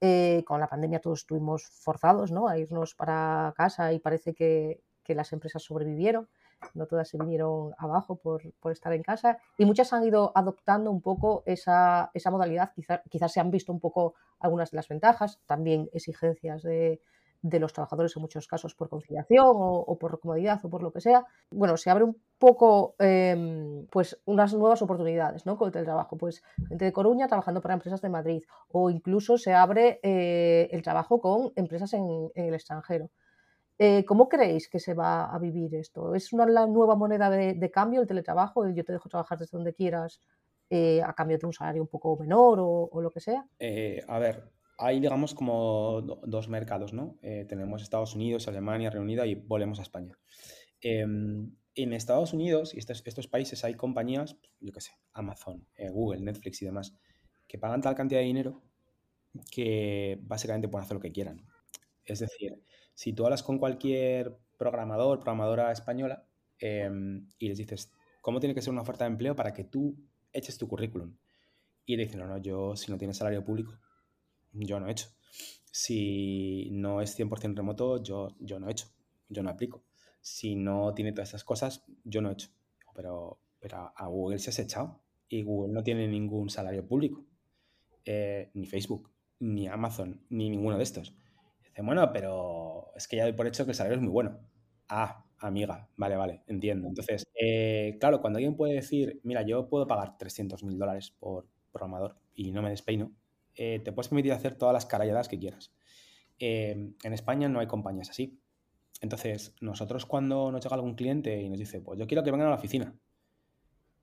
Eh, 0.00 0.44
con 0.46 0.60
la 0.60 0.68
pandemia 0.68 1.00
todos 1.00 1.18
estuvimos 1.22 1.66
forzados, 1.66 2.30
¿no? 2.30 2.46
A 2.46 2.56
irnos 2.56 2.94
para 2.94 3.52
casa 3.56 3.92
y 3.92 3.98
parece 3.98 4.32
que, 4.32 4.80
que 5.02 5.16
las 5.16 5.32
empresas 5.32 5.64
sobrevivieron 5.64 6.28
no 6.74 6.86
todas 6.86 7.08
se 7.08 7.18
vinieron 7.18 7.72
abajo 7.78 8.16
por, 8.16 8.42
estar 8.70 8.92
en 8.92 9.02
casa 9.02 9.38
y 9.56 9.64
muchas 9.64 9.92
han 9.92 10.04
ido 10.04 10.32
adoptando 10.34 10.90
un 10.90 11.00
poco 11.00 11.42
esa, 11.46 12.10
modalidad, 12.30 12.72
quizás 13.08 13.32
se 13.32 13.40
han 13.40 13.50
visto 13.50 13.72
un 13.72 13.80
poco 13.80 14.14
algunas 14.40 14.70
de 14.70 14.76
las 14.76 14.88
ventajas, 14.88 15.40
también 15.46 15.88
exigencias 15.92 16.62
de, 16.62 17.00
los 17.42 17.72
trabajadores 17.72 18.16
en 18.16 18.22
muchos 18.22 18.48
casos 18.48 18.74
por 18.74 18.88
conciliación 18.88 19.46
o, 19.46 19.96
por 19.98 20.18
comodidad 20.18 20.60
o 20.64 20.68
por 20.68 20.82
lo 20.82 20.92
que 20.92 21.00
sea. 21.00 21.24
Bueno, 21.50 21.76
se 21.76 21.88
abre 21.88 22.02
un 22.02 22.20
poco 22.36 22.96
em, 22.98 23.86
pues 23.86 24.20
unas 24.24 24.52
nuevas 24.54 24.82
oportunidades 24.82 25.46
¿no? 25.46 25.56
con 25.56 25.68
el 25.72 25.84
trabajo. 25.84 26.16
Pues 26.16 26.42
gente 26.68 26.84
de 26.84 26.92
Coruña 26.92 27.28
trabajando 27.28 27.60
para 27.60 27.74
empresas 27.74 28.02
de 28.02 28.08
Madrid 28.08 28.42
o 28.72 28.90
incluso 28.90 29.38
se 29.38 29.54
abre 29.54 30.00
eh, 30.02 30.68
el 30.72 30.82
trabajo 30.82 31.20
con 31.20 31.52
empresas 31.54 31.92
en 31.94 32.30
el 32.34 32.54
extranjero. 32.54 33.08
Eh, 33.78 34.04
¿Cómo 34.04 34.28
creéis 34.28 34.68
que 34.68 34.80
se 34.80 34.92
va 34.92 35.32
a 35.32 35.38
vivir 35.38 35.74
esto? 35.76 36.14
¿Es 36.16 36.32
una 36.32 36.46
nueva 36.66 36.96
moneda 36.96 37.30
de, 37.30 37.70
cambio 37.70 38.00
el 38.00 38.08
teletrabajo? 38.08 38.68
yo 38.68 38.84
te 38.84 38.92
dejo 38.92 39.08
trabajar 39.08 39.38
desde 39.38 39.56
donde 39.56 39.72
quieras 39.72 40.20
eh, 40.68 41.00
a 41.00 41.14
cambio 41.14 41.38
de 41.38 41.46
un 41.46 41.52
salario 41.52 41.82
un 41.82 41.88
poco 41.88 42.16
menor 42.16 42.58
o, 42.60 43.00
lo 43.00 43.10
que 43.12 43.20
sea. 43.20 43.46
Eh, 43.60 44.02
a 44.08 44.18
ver, 44.18 44.50
hay 44.78 44.98
digamos 44.98 45.32
como 45.32 46.02
dos 46.02 46.48
mercados, 46.48 46.92
¿no? 46.92 47.16
tenemos 47.48 47.82
Estados 47.82 48.16
Unidos, 48.16 48.48
Alemania, 48.48 48.90
Reino 48.90 49.04
Unido 49.04 49.24
y 49.24 49.36
volvemos 49.36 49.78
a 49.78 49.82
España. 49.82 50.18
Em, 50.80 51.54
en 51.76 51.92
Estados 51.92 52.32
Unidos 52.32 52.74
y 52.74 52.78
estos, 52.78 53.02
estos, 53.06 53.28
países 53.28 53.62
hay 53.64 53.74
compañías, 53.74 54.36
yo 54.58 54.72
qué 54.72 54.80
sé, 54.80 54.92
Amazon, 55.12 55.64
Google, 55.92 56.20
Netflix 56.20 56.60
y 56.62 56.64
demás, 56.64 56.92
que 57.46 57.58
pagan 57.58 57.80
tal 57.80 57.94
cantidad 57.94 58.20
de 58.20 58.26
dinero 58.26 58.60
que 59.52 60.18
básicamente 60.22 60.66
pueden 60.66 60.84
hacer 60.84 60.96
lo 60.96 61.00
que 61.00 61.12
quieran. 61.12 61.46
Es 62.04 62.18
decir, 62.20 62.60
si 62.98 63.12
tú 63.12 63.24
hablas 63.24 63.44
con 63.44 63.58
cualquier 63.58 64.40
programador, 64.56 65.20
programadora 65.20 65.70
española, 65.70 66.26
em, 66.58 67.28
y 67.38 67.46
les 67.46 67.56
dices, 67.56 67.92
¿cómo 68.20 68.40
tiene 68.40 68.56
que 68.56 68.60
ser 68.60 68.72
una 68.72 68.82
oferta 68.82 69.04
de 69.04 69.12
empleo 69.12 69.36
para 69.36 69.52
que 69.52 69.62
tú 69.62 69.96
eches 70.32 70.58
tu 70.58 70.66
currículum? 70.66 71.16
Y 71.86 71.94
le 71.94 72.06
dicen, 72.06 72.18
no, 72.18 72.26
no, 72.26 72.38
yo 72.38 72.74
si 72.74 72.90
no 72.90 72.98
tienes 72.98 73.16
salario 73.16 73.44
público, 73.44 73.78
yo 74.50 74.80
no 74.80 74.88
he 74.88 74.90
hecho. 74.90 75.10
Si 75.70 76.70
no 76.72 77.00
es 77.00 77.16
100% 77.16 77.54
remoto, 77.54 78.02
yo, 78.02 78.34
yo 78.40 78.58
no 78.58 78.66
he 78.66 78.72
hecho, 78.72 78.88
yo 79.28 79.44
no 79.44 79.50
aplico. 79.50 79.84
Si 80.20 80.56
no 80.56 80.92
tiene 80.92 81.12
todas 81.12 81.28
esas 81.28 81.44
cosas, 81.44 81.84
yo 82.02 82.20
no 82.20 82.30
he 82.30 82.32
hecho. 82.32 82.48
Pero, 82.96 83.38
pero 83.60 83.92
a 83.94 84.06
Google 84.08 84.40
se 84.40 84.50
has 84.50 84.58
echado 84.58 85.00
y 85.28 85.44
Google 85.44 85.72
no 85.72 85.84
tiene 85.84 86.08
ningún 86.08 86.50
salario 86.50 86.84
público. 86.84 87.24
Eh, 88.04 88.50
ni 88.54 88.66
Facebook, 88.66 89.08
ni 89.38 89.68
Amazon, 89.68 90.20
ni 90.30 90.50
ninguno 90.50 90.76
de 90.76 90.82
estos 90.82 91.14
bueno, 91.86 92.12
pero 92.12 92.92
es 92.96 93.08
que 93.08 93.16
ya 93.16 93.24
doy 93.24 93.32
por 93.32 93.46
hecho 93.46 93.64
que 93.64 93.72
el 93.72 93.76
salario 93.76 93.96
es 93.96 94.02
muy 94.02 94.12
bueno. 94.12 94.38
Ah, 94.88 95.24
amiga, 95.38 95.88
vale, 95.96 96.16
vale, 96.16 96.42
entiendo. 96.46 96.88
Entonces, 96.88 97.26
eh, 97.40 97.96
claro, 98.00 98.20
cuando 98.20 98.38
alguien 98.38 98.56
puede 98.56 98.74
decir, 98.74 99.20
mira, 99.24 99.42
yo 99.42 99.68
puedo 99.68 99.86
pagar 99.86 100.16
300 100.18 100.64
mil 100.64 100.78
dólares 100.78 101.10
por 101.18 101.46
programador 101.72 102.16
y 102.34 102.52
no 102.52 102.62
me 102.62 102.70
despeino, 102.70 103.12
eh, 103.54 103.80
te 103.80 103.92
puedes 103.92 104.08
permitir 104.08 104.32
hacer 104.32 104.56
todas 104.56 104.72
las 104.72 104.86
caralladas 104.86 105.28
que 105.28 105.38
quieras. 105.38 105.72
Eh, 106.38 106.92
en 107.02 107.12
España 107.12 107.48
no 107.48 107.60
hay 107.60 107.66
compañías 107.66 108.10
así. 108.10 108.40
Entonces, 109.00 109.54
nosotros 109.60 110.06
cuando 110.06 110.50
nos 110.50 110.62
llega 110.62 110.74
algún 110.76 110.94
cliente 110.94 111.40
y 111.40 111.48
nos 111.48 111.58
dice, 111.58 111.80
pues 111.80 111.98
yo 111.98 112.06
quiero 112.06 112.22
que 112.24 112.30
vengan 112.30 112.48
a 112.48 112.50
la 112.50 112.56
oficina, 112.56 112.94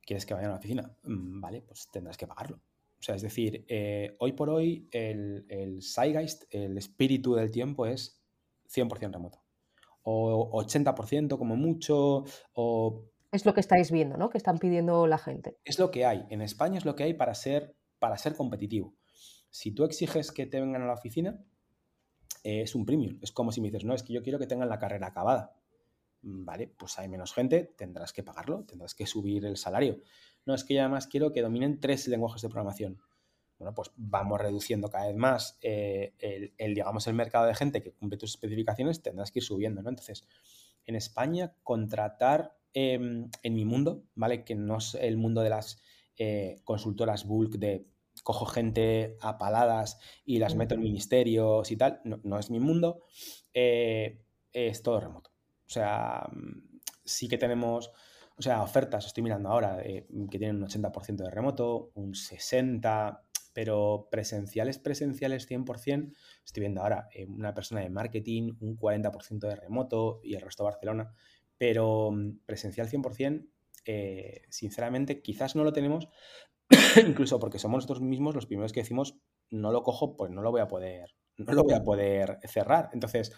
¿Quieres 0.05 0.26
que 0.26 0.36
vayan 0.36 0.51
a 0.51 0.53
la 0.53 0.59
oficina? 0.59 0.95
Mm, 1.03 1.41
vale, 1.41 1.61
pues 1.61 1.89
tendrás 1.91 2.17
que 2.17 2.28
pagarlo. 2.28 2.61
O 3.06 3.10
sea, 3.10 3.14
es 3.14 3.22
decir, 3.22 3.66
eh, 3.68 4.16
hoy 4.18 4.32
por 4.32 4.49
hoy 4.49 4.89
el, 4.91 5.45
el 5.47 5.84
Zeitgeist, 5.84 6.45
el 6.49 6.76
espíritu 6.76 7.36
del 7.36 7.51
tiempo 7.51 7.86
es 7.86 8.20
100% 8.68 9.14
remoto. 9.14 9.43
O 10.01 10.60
80% 10.64 11.38
como 11.38 11.56
mucho, 11.56 12.24
o... 12.53 13.06
Es 13.32 13.45
lo 13.45 13.53
que 13.53 13.60
estáis 13.60 13.91
viendo, 13.91 14.18
¿no? 14.18 14.32
Que 14.32 14.39
están 14.39 14.58
pidiendo 14.58 15.06
la 15.06 15.20
gente. 15.20 15.56
Es 15.64 15.78
lo 15.78 15.91
que 15.91 16.03
hay. 16.03 16.26
En 16.32 16.41
España 16.41 16.80
es 16.80 16.86
lo 16.86 16.95
que 16.95 17.03
hay 17.03 17.14
para 17.14 17.36
ser, 17.36 17.76
para 17.99 18.18
ser 18.18 18.36
competitivo. 18.36 18.95
Si 19.51 19.72
tú 19.72 19.84
exiges 19.84 20.32
que 20.32 20.47
te 20.47 20.60
vengan 20.60 20.82
a 20.82 20.88
la 20.88 20.93
oficina, 20.93 21.39
eh, 22.43 22.64
es 22.64 22.74
un 22.74 22.88
premium. 22.88 23.20
Es 23.22 23.32
como 23.32 23.51
si 23.51 23.62
me 23.62 23.68
dices, 23.68 23.86
no, 23.86 23.93
es 23.93 24.01
que 24.01 24.14
yo 24.14 24.24
quiero 24.24 24.39
que 24.39 24.47
tengan 24.47 24.68
la 24.68 24.80
carrera 24.80 25.06
acabada. 25.06 25.53
Vale, 26.28 26.67
pues 26.76 26.97
hay 26.97 27.07
menos 27.07 27.34
gente, 27.34 27.76
tendrás 27.78 28.11
que 28.11 28.23
pagarlo, 28.23 28.63
tendrás 28.63 28.95
que 28.95 29.05
subir 29.05 29.45
el 29.45 29.57
salario. 29.57 30.01
No, 30.47 30.55
es 30.55 30.63
que 30.63 30.73
yo 30.73 30.82
además 30.82 31.05
quiero 31.05 31.32
que 31.32 31.43
dominen 31.43 31.80
tres 31.80 32.07
lenguajes 32.07 32.41
de 32.41 32.49
programación. 32.49 32.99
Bueno, 33.59 33.76
pues 33.76 33.91
vamos 33.95 34.41
reduciendo 34.41 34.89
cada 34.89 35.05
vez 35.05 35.15
más 35.15 35.59
eh, 35.61 36.15
el, 36.57 36.73
digamos, 36.73 37.05
el 37.05 37.13
mercado 37.13 37.45
de 37.45 37.53
gente 37.53 37.84
que 37.84 37.91
cumple 37.91 38.17
tus 38.17 38.32
especificaciones, 38.32 39.03
tendrás 39.03 39.30
que 39.30 39.38
ir 39.38 39.43
subiendo, 39.43 39.84
¿no? 39.84 39.89
Entonces, 39.89 40.28
en 40.88 40.95
España, 40.95 41.53
contratar 41.61 42.57
em, 42.73 43.30
en 43.43 43.53
mi 43.53 43.63
mundo, 43.63 44.03
¿vale? 44.15 44.43
Que 44.43 44.55
no 44.55 44.78
es 44.78 44.95
el 44.95 45.17
mundo 45.17 45.41
de 45.41 45.51
las 45.51 45.80
eh, 46.17 46.59
consultoras 46.63 47.28
bulk 47.28 47.57
de 47.57 47.86
cojo 48.23 48.47
gente 48.47 49.15
a 49.21 49.38
paladas 49.38 49.99
y 50.26 50.39
las 50.39 50.55
meto 50.55 50.73
en 50.73 50.82
ministerios 50.82 51.69
y 51.69 51.78
tal, 51.78 52.01
no, 52.03 52.39
es 52.39 52.49
mi 52.49 52.59
mundo, 52.59 53.03
eh, 53.53 54.23
es 54.51 54.82
todo 54.82 54.99
remoto. 54.99 55.34
O 55.68 55.70
sea, 55.70 56.30
sí 57.03 57.28
que 57.28 57.38
tenemos, 57.38 57.91
o 58.38 58.41
sea, 58.41 58.61
ofertas, 58.61 59.05
estoy 59.05 59.24
mirando 59.24 59.49
ahora, 59.49 59.82
que 59.84 60.39
tienen 60.39 60.57
un 60.57 60.63
80% 60.63 61.24
de 61.24 61.30
remoto, 61.30 61.91
un 61.95 62.13
60%, 62.13 63.20
pero 63.53 64.09
presenciales, 64.11 64.80
presenciales 64.80 65.49
100%, 65.49 66.13
estoy 66.43 66.59
viendo 66.59 66.82
ahora 66.82 67.07
eh, 67.13 67.26
una 67.26 67.53
persona 67.53 67.80
de 67.80 67.89
marketing, 67.89 68.57
un 68.59 68.78
40% 68.78 69.47
de 69.47 69.55
remoto 69.55 70.20
y 70.24 70.36
el 70.36 70.41
resto 70.41 70.63
de 70.63 70.72
Barcelona, 70.72 71.13
pero 71.57 72.11
mm, 72.11 72.39
presencial 72.45 72.89
100%, 72.89 73.47
eh, 73.86 74.41
sinceramente, 74.49 75.22
quizás 75.22 75.55
no 75.55 75.63
lo 75.63 75.72
tenemos, 75.72 76.09
incluso 77.07 77.39
porque 77.39 77.57
somos 77.57 77.78
nosotros 77.78 78.01
mismos 78.01 78.36
los 78.36 78.45
primeros 78.45 78.74
que 78.74 78.82
decimos, 78.82 79.18
no 79.49 79.72
lo 79.72 79.84
cojo, 79.84 80.18
pues 80.18 80.32
no 80.32 80.41
lo 80.41 80.51
voy 80.51 80.59
a 80.59 80.68
poder, 80.68 81.16
no 81.38 81.53
lo 81.53 81.63
voy 81.63 81.76
a 81.76 81.84
poder 81.84 82.39
cerrar. 82.49 82.89
Entonces, 82.91 83.32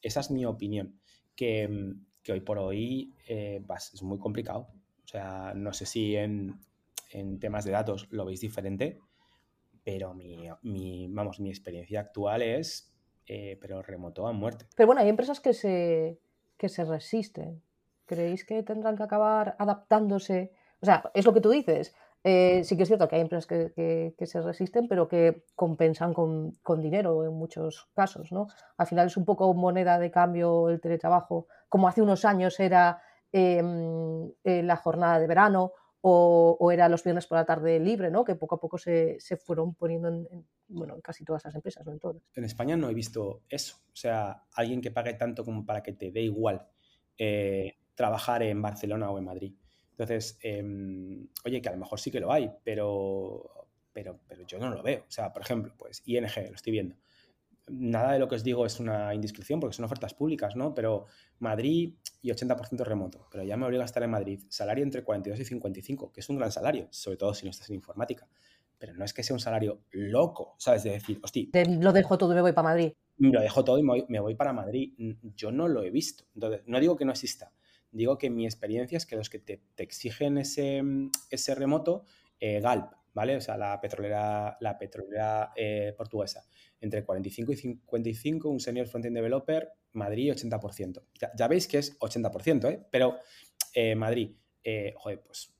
esa 0.00 0.20
es 0.20 0.30
mi 0.30 0.46
opinión 0.46 1.00
que, 1.40 1.94
hoy 2.30 2.40
por 2.40 2.58
hoy 2.58 3.14
eh, 3.26 3.62
es 3.94 4.02
muy 4.02 4.18
complicado. 4.18 4.68
O 5.04 5.08
sea, 5.08 5.54
no 5.54 5.72
sé 5.72 5.86
si 5.86 6.14
en, 6.14 6.60
temas 7.40 7.64
de 7.64 7.72
datos 7.72 8.08
lo 8.10 8.26
veis 8.26 8.42
diferente, 8.42 9.00
pero 9.82 10.12
mi, 10.12 11.08
vamos, 11.08 11.40
mi 11.40 11.48
experiencia 11.48 12.00
actual 12.00 12.42
es, 12.42 12.92
eh, 13.26 13.56
pero 13.58 13.80
remoto 13.80 14.26
a 14.26 14.32
muerte. 14.32 14.66
Pero 14.76 14.86
bueno, 14.86 15.00
hay 15.00 15.08
empresas 15.08 15.40
que 15.40 15.54
se, 15.54 16.20
que 16.58 16.68
se 16.68 16.84
resisten. 16.84 17.62
¿Creéis 18.04 18.44
que 18.44 18.62
tendrán 18.62 18.96
que 18.96 19.04
acabar 19.04 19.56
adaptándose? 19.58 20.52
O 20.82 20.86
sea, 20.86 21.10
es 21.14 21.24
lo 21.24 21.32
que 21.32 21.40
tú 21.40 21.48
dices. 21.48 21.94
Eh, 22.22 22.62
sí 22.64 22.76
que 22.76 22.82
es 22.82 22.88
cierto 22.88 23.08
que 23.08 23.16
hay 23.16 23.22
empresas 23.22 23.46
que, 23.46 24.14
se 24.20 24.40
resisten, 24.42 24.88
pero 24.88 25.08
que 25.08 25.44
compensan 25.54 26.12
con, 26.12 26.52
dinero 26.78 27.24
en 27.24 27.32
muchos 27.32 27.88
casos, 27.94 28.30
¿no? 28.30 28.48
Al 28.76 28.86
final 28.86 29.06
es 29.06 29.16
un 29.16 29.24
poco 29.24 29.52
moneda 29.54 29.98
de 29.98 30.10
cambio 30.10 30.68
el 30.68 30.80
teletrabajo, 30.80 31.46
como 31.68 31.88
hace 31.88 32.02
unos 32.02 32.24
años 32.24 32.60
era 32.60 33.02
em, 33.32 34.30
eh, 34.44 34.62
la 34.62 34.76
jornada 34.76 35.18
de 35.18 35.26
verano 35.26 35.72
o, 36.02 36.70
era 36.72 36.88
los 36.88 37.04
viernes 37.04 37.26
por 37.26 37.38
la 37.38 37.44
tarde 37.44 37.78
libre, 37.78 38.10
¿no? 38.10 38.24
Que 38.24 38.34
poco 38.34 38.54
a 38.56 38.60
poco 38.60 38.78
se, 38.78 39.18
fueron 39.44 39.74
poniendo 39.74 40.08
en, 40.08 40.46
bueno, 40.68 40.94
en 40.94 41.00
casi 41.00 41.24
todas 41.24 41.44
las 41.44 41.54
empresas, 41.54 41.84
no 41.86 41.92
en 41.92 41.98
todas. 41.98 42.22
En 42.34 42.44
España 42.44 42.76
no 42.76 42.88
he 42.88 42.94
visto 42.94 43.42
eso. 43.48 43.76
O 43.92 43.96
sea, 43.96 44.44
alguien 44.54 44.80
que 44.80 44.90
pague 44.90 45.14
tanto 45.14 45.44
como 45.44 45.64
para 45.64 45.82
que 45.82 45.92
te 45.92 46.10
dé 46.10 46.22
igual 46.22 46.66
eh, 47.18 47.76
trabajar 47.94 48.42
en 48.42 48.62
Barcelona 48.62 49.10
o 49.10 49.18
en 49.18 49.24
Madrid. 49.24 49.54
Entonces, 50.00 50.38
em, 50.40 51.28
oye, 51.44 51.60
que 51.60 51.68
a 51.68 51.72
lo 51.72 51.78
mejor 51.78 52.00
sí 52.00 52.10
que 52.10 52.20
lo 52.20 52.32
hay, 52.32 52.50
pero, 52.64 53.68
pero, 53.92 54.18
pero 54.26 54.46
yo 54.46 54.58
no 54.58 54.70
lo 54.70 54.82
veo. 54.82 55.00
O 55.00 55.10
sea, 55.10 55.30
por 55.30 55.42
ejemplo, 55.42 55.74
pues 55.76 56.02
ING, 56.06 56.22
lo 56.22 56.54
estoy 56.54 56.72
viendo. 56.72 56.96
Nada 57.68 58.12
de 58.14 58.18
lo 58.18 58.26
que 58.26 58.36
os 58.36 58.42
digo 58.42 58.64
es 58.64 58.80
una 58.80 59.14
indiscreción 59.14 59.60
porque 59.60 59.76
son 59.76 59.84
ofertas 59.84 60.14
públicas, 60.14 60.56
¿no? 60.56 60.74
Pero 60.74 61.04
Madrid 61.38 61.92
y 62.22 62.30
80% 62.30 62.82
remoto. 62.82 63.28
Pero 63.30 63.44
ya 63.44 63.58
me 63.58 63.66
obliga 63.66 63.82
a 63.82 63.84
estar 63.84 64.02
en 64.02 64.10
Madrid. 64.10 64.40
Salario 64.48 64.82
entre 64.84 65.04
42 65.04 65.38
y 65.38 65.44
55, 65.44 66.12
que 66.12 66.20
es 66.20 66.28
un 66.30 66.38
gran 66.38 66.50
salario, 66.50 66.88
sobre 66.90 67.18
todo 67.18 67.34
si 67.34 67.44
no 67.44 67.50
estás 67.50 67.68
en 67.68 67.76
informática. 67.76 68.26
Pero 68.78 68.94
no 68.94 69.04
es 69.04 69.12
que 69.12 69.22
sea 69.22 69.34
un 69.34 69.40
salario 69.40 69.82
loco, 69.90 70.54
¿sabes? 70.56 70.82
De 70.82 70.92
decir, 70.92 71.20
hostia. 71.22 71.44
Lo 71.68 71.92
dejo 71.92 72.16
todo 72.16 72.32
y 72.32 72.36
me 72.36 72.40
voy 72.40 72.52
para 72.52 72.70
Madrid. 72.70 72.92
Lo 73.18 73.42
dejo 73.42 73.62
todo 73.64 73.78
y 73.78 73.82
me 73.82 74.20
voy 74.20 74.34
para 74.34 74.54
Madrid. 74.54 74.94
Yo 75.36 75.52
no 75.52 75.68
lo 75.68 75.82
he 75.82 75.90
visto. 75.90 76.24
Entonces, 76.34 76.62
no 76.64 76.80
digo 76.80 76.96
que 76.96 77.04
no 77.04 77.12
exista 77.12 77.52
digo 77.92 78.18
que 78.18 78.30
mi 78.30 78.44
experiencia 78.44 78.96
es 78.96 79.06
que 79.06 79.16
los 79.16 79.30
que 79.30 79.38
te, 79.38 79.60
exigen 79.76 80.38
ese, 80.38 80.82
ese 81.30 81.54
remoto, 81.54 82.04
eh, 82.38 82.60
Galp, 82.60 82.92
¿vale? 83.12 83.36
O 83.36 83.40
sea, 83.40 83.56
la 83.56 83.80
petrolera, 83.80 84.56
la 84.60 84.78
petrolera 84.78 85.52
eh, 85.56 85.94
portuguesa, 85.96 86.44
entre 86.80 87.04
45 87.04 87.52
y 87.52 87.56
55, 87.56 88.48
un 88.48 88.60
senior 88.60 88.86
frontend 88.86 89.16
developer, 89.16 89.68
Madrid 89.92 90.32
80%. 90.32 91.02
Ya, 91.36 91.48
veis 91.48 91.66
que 91.66 91.78
es 91.78 91.98
80%, 91.98 92.70
¿eh? 92.70 92.86
Pero 92.90 93.18
eh, 93.74 93.94
Madrid, 93.94 94.30
joder, 94.94 95.22
pues 95.22 95.54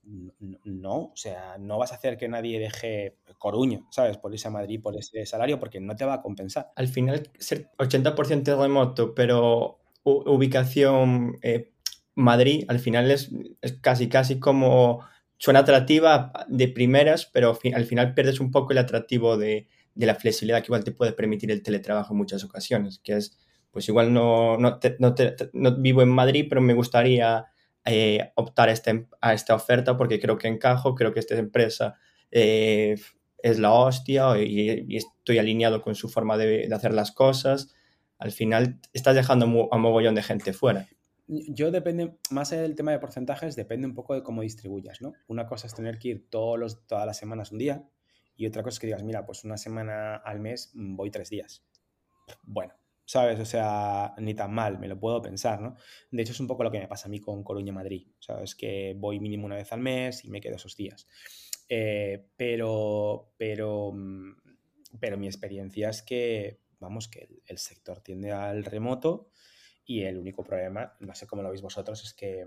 no, 0.64 0.97
o 0.97 1.16
sea, 1.16 1.57
no 1.59 1.78
vas 1.78 1.93
a 1.93 1.97
hacer 1.97 2.16
que 2.16 2.28
nadie 2.28 2.59
deje 2.59 3.16
Coruña, 3.39 3.81
¿sabes? 3.91 4.18
Por 4.18 4.33
irse 4.33 4.49
a 4.49 4.51
Madrid 4.51 4.81
por 4.81 4.97
ese 4.97 5.24
salario 5.26 5.59
porque 5.59 5.81
no 5.81 5.97
te 5.97 6.05
va 6.05 6.14
a 6.14 6.22
compensar. 6.22 6.70
Al 6.76 6.89
final, 6.89 7.31
ser 7.39 7.70
80% 7.78 8.61
remoto, 8.61 9.14
pero 9.14 9.78
ubicación 10.05 11.39
Madrid 12.21 12.64
al 12.68 12.79
final 12.79 13.11
es, 13.11 13.31
casi, 13.81 14.09
casi 14.09 14.39
como 14.39 15.05
suena 15.39 15.61
atractiva 15.61 16.33
de 16.49 16.68
primeras, 16.68 17.27
pero 17.27 17.59
al 17.75 17.85
final 17.85 18.14
pierdes 18.14 18.41
un 18.41 18.51
poco 18.51 18.73
el 18.73 18.79
atractivo 18.79 19.37
de, 19.37 19.68
la 19.95 20.14
flexibilidad 20.14 20.61
que 20.61 20.66
igual 20.66 20.85
te 20.85 20.93
puede 20.93 21.12
permitir 21.12 21.51
el 21.51 21.62
teletrabajo 21.62 22.14
en 22.14 22.18
muchas 22.18 22.45
ocasiones, 22.45 23.01
que 23.03 23.16
es, 23.16 23.39
pues 23.71 23.89
igual 23.89 24.12
no, 24.12 24.57
no, 24.57 24.79
vivo 25.79 26.03
en 26.03 26.09
Madrid, 26.09 26.47
pero 26.49 26.61
me 26.61 26.75
gustaría 26.75 27.47
eh, 27.85 28.33
optar 28.35 28.68
a, 28.68 28.73
este, 28.73 29.07
a, 29.21 29.35
esta 29.35 29.55
oferta 29.55 29.97
porque 29.97 30.21
creo 30.21 30.39
que 30.39 30.49
encajo, 30.49 30.95
creo 30.95 31.12
que 31.12 31.21
esta 31.21 31.37
empresa 31.37 31.97
eh, 32.31 32.97
es 33.43 33.59
la 33.59 33.73
hostia 33.73 34.39
y, 34.39 34.97
estoy 34.97 35.39
alineado 35.39 35.83
con 35.83 35.95
su 35.95 36.09
forma 36.09 36.37
de, 36.37 36.68
hacer 36.73 36.95
las 36.95 37.12
cosas. 37.12 37.75
Al 38.18 38.33
final 38.33 38.79
estás 38.93 39.14
dejando 39.14 39.47
a 39.47 39.77
un 39.77 39.83
mogollón 39.83 40.14
de 40.14 40.23
gente 40.23 40.53
fuera. 40.53 40.89
Yo 41.33 41.70
depende, 41.70 42.18
más 42.31 42.51
allá 42.51 42.62
del 42.62 42.74
tema 42.74 42.91
de 42.91 42.99
porcentajes, 42.99 43.55
depende 43.55 43.87
un 43.87 43.95
poco 43.95 44.14
de 44.14 44.22
cómo 44.24 44.43
distribuyas, 44.43 45.01
¿no? 45.01 45.12
Una 45.28 45.47
cosa 45.47 45.68
es 45.68 45.74
tener 45.74 45.99
que 46.01 46.09
ir 46.09 46.28
todos 46.28 46.59
los, 46.59 46.87
todas 46.89 47.07
las 47.07 47.18
semanas 47.18 47.53
un 47.53 47.59
día 47.59 47.89
y 48.35 48.47
otra 48.47 48.64
cosa 48.64 48.74
es 48.74 48.81
que 48.81 48.89
digas, 48.89 49.05
mira, 49.05 49.24
pues 49.24 49.45
una 49.45 49.57
semana 49.57 50.16
al 50.16 50.41
mes 50.41 50.72
voy 50.74 51.12
tres 51.12 51.31
días. 51.31 51.64
Bueno, 52.43 52.74
¿sabes? 53.05 53.39
O 53.39 53.45
sea, 53.45 54.12
ni 54.18 54.35
tan 54.35 54.53
mal, 54.53 54.81
me 54.81 54.89
lo 54.89 54.99
puedo 54.99 55.22
pensar, 55.22 55.61
¿no? 55.61 55.76
De 56.11 56.22
hecho, 56.22 56.33
es 56.33 56.41
un 56.41 56.49
poco 56.49 56.64
lo 56.64 56.72
que 56.72 56.81
me 56.81 56.89
pasa 56.89 57.07
a 57.07 57.11
mí 57.11 57.20
con 57.20 57.45
Coruña-Madrid, 57.45 58.09
¿sabes? 58.18 58.57
Que 58.57 58.97
voy 58.99 59.20
mínimo 59.20 59.47
una 59.47 59.57
vez 59.57 59.72
al 59.72 59.81
mes 59.81 60.24
y 60.24 60.31
me 60.31 60.41
quedo 60.41 60.57
esos 60.57 60.74
días. 60.74 61.07
Eh, 61.68 62.26
pero, 62.37 63.35
pero, 63.37 63.93
pero 64.99 65.16
mi 65.16 65.26
experiencia 65.28 65.91
es 65.91 66.03
que, 66.03 66.59
vamos, 66.81 67.07
que 67.07 67.28
el 67.47 67.59
sector 67.59 68.01
tiende 68.01 68.33
al 68.33 68.64
remoto 68.64 69.31
y 69.91 70.05
el 70.05 70.18
único 70.18 70.45
problema, 70.45 70.95
no 71.01 71.16
sé 71.16 71.26
cómo 71.26 71.43
lo 71.43 71.49
veis 71.49 71.62
vosotros, 71.62 72.05
es 72.05 72.14
que 72.14 72.47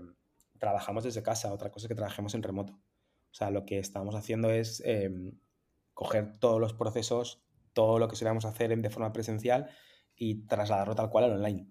trabajamos 0.58 1.04
desde 1.04 1.22
casa, 1.22 1.52
otra 1.52 1.70
cosa 1.70 1.84
es 1.84 1.88
que 1.88 1.94
trabajemos 1.94 2.34
en 2.34 2.42
remoto. 2.42 2.72
O 2.72 3.34
sea, 3.34 3.50
lo 3.50 3.66
que 3.66 3.78
estamos 3.78 4.14
haciendo 4.14 4.50
es 4.50 4.80
em, 4.86 5.38
coger 5.92 6.38
todos 6.38 6.58
los 6.58 6.72
procesos, 6.72 7.44
todo 7.74 7.98
lo 7.98 8.08
que 8.08 8.16
solíamos 8.16 8.46
hacer 8.46 8.74
de 8.74 8.88
forma 8.88 9.12
presencial 9.12 9.68
y 10.16 10.46
trasladarlo 10.46 10.94
tal 10.94 11.10
cual 11.10 11.24
al 11.24 11.32
online. 11.32 11.70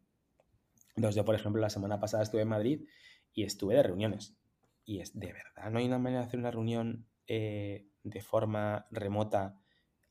Entonces 0.96 1.16
yo, 1.16 1.26
por 1.26 1.34
ejemplo, 1.34 1.60
la 1.60 1.72
semana 1.72 2.00
pasada 2.00 2.22
estuve 2.22 2.44
en 2.44 2.50
Madrid 2.50 2.88
y 3.34 3.44
estuve 3.44 3.74
de 3.74 3.82
reuniones. 3.82 4.38
Y 4.86 5.00
es 5.00 5.18
de 5.20 5.34
verdad, 5.34 5.72
no 5.72 5.80
hay 5.80 5.88
una 5.88 5.98
manera 5.98 6.22
de 6.22 6.28
hacer 6.28 6.40
una 6.40 6.52
reunión 6.52 7.08
eh, 7.26 7.88
de 8.04 8.22
forma 8.22 8.86
remota, 8.92 9.60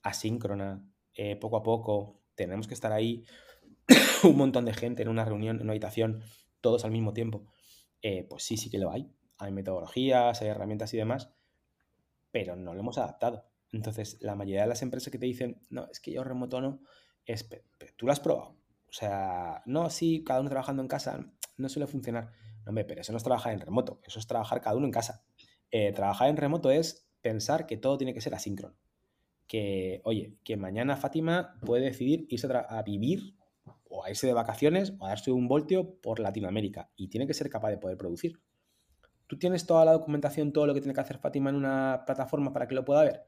asíncrona, 0.02 0.84
eh, 1.14 1.36
poco 1.36 1.56
a 1.56 1.62
poco. 1.62 2.20
Tenemos 2.34 2.66
que 2.66 2.74
estar 2.74 2.90
ahí. 2.90 3.24
un 4.24 4.37
montón 4.37 4.64
de 4.64 4.74
gente 4.74 5.03
en 5.03 5.09
una 5.09 5.24
reunión, 5.24 5.57
en 5.57 5.62
una 5.62 5.72
habitación, 5.72 6.22
todos 6.61 6.85
al 6.85 6.91
mismo 6.91 7.12
tiempo, 7.12 7.47
eh, 8.03 8.26
pues 8.28 8.45
sí, 8.45 8.57
sí 8.57 8.70
que 8.70 8.78
lo 8.78 8.91
hay. 8.91 9.11
Hay 9.39 9.53
metodologías, 9.53 10.41
hay 10.41 10.49
herramientas 10.49 10.95
y 10.95 10.97
demás, 10.97 11.30
pero 12.30 12.57
no 12.57 12.74
lo 12.74 12.80
hemos 12.80 12.99
adaptado. 12.99 13.45
Entonces, 13.72 14.18
la 14.20 14.35
mayoría 14.35 14.62
de 14.62 14.68
las 14.68 14.83
empresas 14.83 15.11
que 15.11 15.18
te 15.18 15.26
dicen, 15.26 15.61
no, 15.70 15.89
es 15.91 16.01
que 16.01 16.12
yo 16.12 16.22
remoto 16.22 16.61
no, 16.61 16.80
es, 17.26 17.49
tú 17.97 18.07
lo 18.07 18.12
has 18.12 18.20
probado. 18.20 18.57
O 18.89 18.93
sea, 18.93 19.62
no, 19.66 19.89
sí, 19.91 20.22
cada 20.22 20.41
uno 20.41 20.51
trabajando 20.51 20.83
en 20.83 20.89
casa, 20.89 21.33
no 21.57 21.68
suele 21.68 21.87
funcionar. 21.87 22.33
No, 22.64 22.70
hombre, 22.70 22.85
pero 22.85 23.01
eso 23.01 23.12
no 23.12 23.18
es 23.18 23.24
trabajar 23.24 23.53
en 23.53 23.61
remoto, 23.61 24.01
eso 24.05 24.18
es 24.18 24.26
trabajar 24.26 24.61
cada 24.61 24.76
uno 24.76 24.87
en 24.87 24.93
casa. 24.93 25.24
Eh, 25.70 25.93
trabajar 25.93 26.28
en 26.28 26.37
remoto 26.37 26.70
es 26.70 27.09
pensar 27.22 27.66
que 27.66 27.78
todo 27.78 27.97
tiene 27.97 28.12
que 28.12 28.20
ser 28.20 28.35
asíncrono. 28.35 28.76
Que, 29.47 30.03
oye, 30.05 30.37
que 30.45 30.57
mañana 30.57 30.97
Fátima 30.97 31.59
puede 31.64 31.85
decidir 31.85 32.26
irse 32.28 32.47
a, 32.53 32.83
vivir 32.83 33.37
o 33.88 34.04
a 34.04 34.10
irse 34.10 34.26
de 34.26 34.32
vacaciones 34.32 34.94
o 34.98 35.06
a 35.06 35.10
darse 35.10 35.30
un 35.30 35.48
voltio 35.48 35.94
por 36.00 36.18
Latinoamérica 36.18 36.90
y 36.96 37.08
tiene 37.08 37.26
que 37.26 37.34
ser 37.34 37.50
capaz 37.50 37.70
de 37.70 37.78
poder 37.78 37.96
producir. 37.96 38.40
¿Tú 39.26 39.38
tienes 39.38 39.66
toda 39.66 39.84
la 39.84 39.92
documentación, 39.92 40.52
todo 40.52 40.66
lo 40.66 40.74
que 40.74 40.80
tiene 40.80 40.94
que 40.94 41.00
hacer 41.00 41.18
Fátima 41.18 41.50
en 41.50 41.56
una 41.56 42.02
plataforma 42.04 42.52
para 42.52 42.68
que 42.68 42.74
lo 42.74 42.84
pueda 42.84 43.04
ver? 43.04 43.22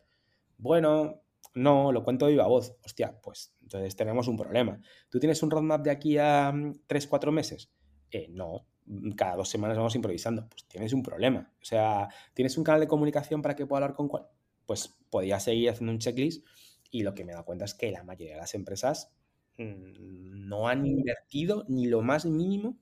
Bueno, 0.59 1.23
no, 1.55 1.93
lo 1.93 2.03
cuento 2.03 2.27
de 2.27 2.33
viva 2.33 2.47
voz. 2.47 2.77
Hostia, 2.85 3.19
pues 3.23 3.55
entonces 3.63 3.97
tenemos 3.97 4.29
un 4.29 4.37
problema. 4.37 4.81
¿Tú 5.09 5.19
tienes 5.19 5.43
un 5.43 5.51
roadmap 5.51 5.83
de 5.83 5.91
aquí 5.91 6.19
a 6.19 6.53
3, 6.87 7.07
mm, 7.07 7.09
4 7.09 7.33
meses? 7.33 7.71
Eh, 8.11 8.29
no, 8.29 8.67
cada 9.17 9.37
dos 9.37 9.49
semanas 9.49 9.77
vamos 9.77 9.95
improvisando. 9.95 10.49
Pues 10.49 10.67
tienes 10.67 10.93
un 10.93 11.03
problema. 11.03 11.53
O 11.61 11.65
sea, 11.65 12.09
¿tienes 12.35 12.57
un 12.59 12.65
canal 12.65 12.81
de 12.81 12.89
comunicación 12.89 13.43
para 13.43 13.55
que 13.55 13.67
pueda 13.67 13.85
hablar 13.85 13.97
con 13.97 14.09
cuál? 14.09 14.27
Pues 14.67 14.95
podría 15.11 15.41
seguir 15.41 15.71
haciendo 15.71 15.93
un 15.93 15.99
checklist 15.99 16.47
y 16.91 17.03
lo 17.03 17.15
que 17.15 17.25
me 17.25 17.33
da 17.33 17.43
cuenta 17.45 17.65
es 17.65 17.75
que 17.75 17.91
la 17.91 18.05
mayoría 18.05 18.35
de 18.35 18.41
las 18.41 18.55
empresas 18.55 19.15
no 19.57 20.69
han 20.69 20.87
invertido 20.87 21.65
ni 21.69 21.87
lo 21.87 22.03
más 22.03 22.27
mínimo 22.27 22.77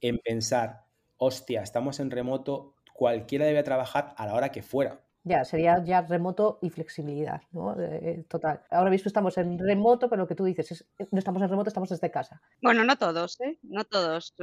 en 0.00 0.18
pensar, 0.18 0.84
hostia, 1.16 1.62
estamos 1.62 2.00
en 2.00 2.10
remoto, 2.10 2.74
cualquiera 2.92 3.46
debe 3.46 3.62
trabajar 3.62 4.14
a 4.16 4.26
la 4.26 4.34
hora 4.34 4.52
que 4.52 4.62
fuera. 4.62 5.00
Ya, 5.26 5.42
sería 5.46 5.82
ya 5.82 6.02
remoto 6.02 6.58
y 6.60 6.68
flexibilidad, 6.68 7.40
¿no? 7.50 7.74
Eh, 7.80 8.26
total. 8.28 8.60
Ahora 8.70 8.90
mismo 8.90 9.08
estamos 9.08 9.38
en 9.38 9.58
remoto, 9.58 10.10
pero 10.10 10.22
lo 10.22 10.28
que 10.28 10.34
tú 10.34 10.44
dices 10.44 10.70
es, 10.70 10.86
eh, 10.98 11.08
no 11.10 11.18
estamos 11.18 11.40
en 11.40 11.48
remoto, 11.48 11.68
estamos 11.68 11.88
desde 11.88 12.10
casa. 12.10 12.42
Bueno, 12.60 12.84
no 12.84 12.98
todos, 12.98 13.40
¿eh? 13.40 13.58
No 13.62 13.84
todos. 13.84 14.34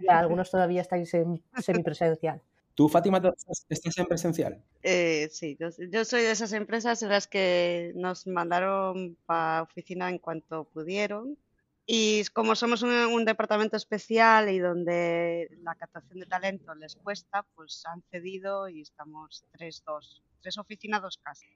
Ya, 0.00 0.18
algunos 0.18 0.50
todavía 0.50 0.80
estáis 0.80 1.14
en 1.14 1.40
semipresencial. 1.60 2.42
¿Tú, 2.74 2.88
Fátima, 2.88 3.18
estás 3.18 3.98
en 3.98 4.06
presencial? 4.06 4.60
Eh, 4.82 5.28
sí, 5.30 5.56
yo, 5.60 6.04
soy 6.04 6.22
de 6.22 6.32
esas 6.32 6.52
empresas 6.52 7.02
en 7.02 7.08
las 7.08 7.28
que 7.28 7.92
nos 7.94 8.26
mandaron 8.26 9.16
para 9.26 9.62
oficina 9.62 10.10
en 10.10 10.18
cuanto 10.18 10.64
pudieron 10.64 11.38
y 11.86 12.24
como 12.32 12.56
somos 12.56 12.82
un, 12.82 13.24
departamento 13.24 13.76
especial 13.76 14.48
y 14.48 14.58
donde 14.58 15.50
la 15.62 15.76
captación 15.76 16.18
de 16.18 16.26
talento 16.26 16.74
les 16.74 16.96
cuesta, 16.96 17.44
pues 17.54 17.84
han 17.86 18.02
cedido 18.10 18.68
y 18.68 18.80
estamos 18.80 19.44
tres, 19.52 19.82
dos, 19.86 20.22
tres 20.40 20.58
oficinas, 20.58 21.02
dos 21.02 21.18
casas. 21.18 21.48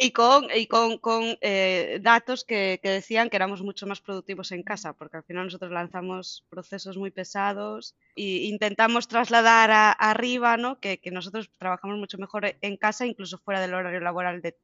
Y 0.00 0.12
con, 0.12 0.46
y 0.54 0.68
con, 0.68 0.98
con 0.98 1.36
eh, 1.40 1.98
datos 2.00 2.44
que, 2.44 2.78
que, 2.80 2.88
decían 2.88 3.28
que 3.28 3.36
éramos 3.36 3.62
mucho 3.62 3.84
más 3.84 4.00
productivos 4.00 4.52
en 4.52 4.62
casa, 4.62 4.92
porque 4.92 5.16
al 5.16 5.24
final 5.24 5.46
nosotros 5.46 5.72
lanzamos 5.72 6.46
procesos 6.48 6.96
muy 6.96 7.10
pesados 7.10 7.96
e 8.14 8.46
intentamos 8.46 9.08
trasladar 9.08 9.72
a, 9.72 9.90
arriba, 9.90 10.56
¿no? 10.56 10.78
Que, 10.78 11.00
que 11.00 11.10
nosotros 11.10 11.50
trabajamos 11.58 11.98
mucho 11.98 12.16
mejor 12.16 12.56
en 12.60 12.76
casa, 12.76 13.06
incluso 13.06 13.38
fuera 13.38 13.60
del 13.60 13.74
horario 13.74 13.98
laboral 13.98 14.40
de, 14.40 14.56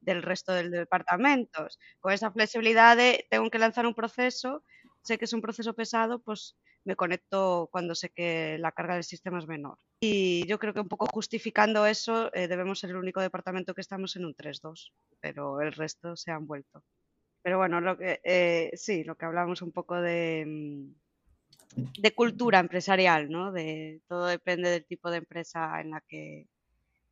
del 0.00 0.22
resto 0.22 0.52
de 0.52 0.68
departamentos. 0.68 1.78
Con 2.00 2.12
esa 2.12 2.30
flexibilidad 2.30 2.94
de 2.94 3.26
tengo 3.30 3.48
que 3.50 3.58
lanzar 3.58 3.86
un 3.86 3.94
proceso, 3.94 4.62
sé 5.02 5.16
que 5.16 5.24
es 5.24 5.32
un 5.32 5.40
proceso 5.40 5.72
pesado, 5.72 6.18
pues 6.18 6.56
me 6.84 6.96
conecto 6.96 7.68
cuando 7.72 7.94
sé 7.94 8.10
que 8.10 8.58
la 8.58 8.72
carga 8.72 8.94
del 8.94 9.04
sistema 9.04 9.38
es 9.38 9.46
menor. 9.46 9.78
Y 10.00 10.46
yo 10.46 10.58
creo 10.58 10.74
que 10.74 10.80
un 10.80 10.88
poco 10.88 11.06
justificando 11.06 11.86
eso, 11.86 12.32
eh, 12.34 12.46
debemos 12.48 12.78
ser 12.78 12.90
el 12.90 12.96
único 12.96 13.20
departamento 13.20 13.74
que 13.74 13.80
estamos 13.80 14.16
en 14.16 14.26
un 14.26 14.34
3-2, 14.34 14.92
pero 15.20 15.60
el 15.60 15.72
resto 15.72 16.16
se 16.16 16.30
han 16.30 16.46
vuelto. 16.46 16.82
Pero 17.42 17.58
bueno, 17.58 17.80
lo 17.80 17.96
que, 17.96 18.20
eh, 18.22 18.70
sí, 18.74 19.04
lo 19.04 19.16
que 19.16 19.26
hablamos 19.26 19.62
un 19.62 19.72
poco 19.72 20.00
de, 20.00 20.44
mm, 20.46 22.00
de 22.00 22.14
cultura 22.14 22.58
empresarial, 22.58 23.30
¿no? 23.30 23.52
De, 23.52 24.00
todo 24.08 24.26
depende 24.26 24.70
del 24.70 24.84
tipo 24.84 25.10
de 25.10 25.18
empresa 25.18 25.80
en 25.80 25.90
la 25.90 26.02
que, 26.06 26.46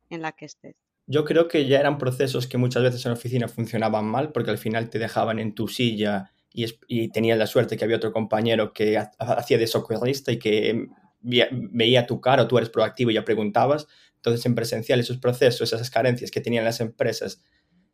en 0.09 0.21
la 0.21 0.31
que 0.31 0.45
estés. 0.45 0.75
Yo 1.05 1.25
creo 1.25 1.47
que 1.47 1.67
ya 1.67 1.79
eran 1.79 1.97
procesos 1.97 2.47
que 2.47 2.57
muchas 2.57 2.83
veces 2.83 3.05
en 3.05 3.11
la 3.11 3.17
oficina 3.17 3.47
funcionaban 3.47 4.05
mal 4.05 4.31
porque 4.31 4.51
al 4.51 4.57
final 4.57 4.89
te 4.89 4.99
dejaban 4.99 5.39
en 5.39 5.53
tu 5.53 5.67
silla 5.67 6.31
y, 6.53 7.09
tenías 7.09 7.37
la 7.37 7.47
suerte 7.47 7.75
que 7.75 7.83
había 7.83 7.97
otro 7.97 8.13
compañero 8.13 8.73
que 8.73 8.97
hacía 9.19 9.57
de 9.57 9.67
socorrista 9.67 10.31
y 10.31 10.39
que 10.39 10.87
veía 11.21 12.05
tu 12.05 12.21
cara 12.21 12.43
o 12.43 12.47
tú 12.47 12.57
eres 12.57 12.69
proactivo 12.69 13.11
y 13.11 13.15
ya 13.15 13.25
preguntabas. 13.25 13.87
Entonces 14.15 14.45
en 14.45 14.55
presencial 14.55 14.99
esos 14.99 15.17
procesos, 15.17 15.73
esas 15.73 15.89
carencias 15.89 16.31
que 16.31 16.41
tenían 16.41 16.63
las 16.63 16.79
empresas 16.79 17.41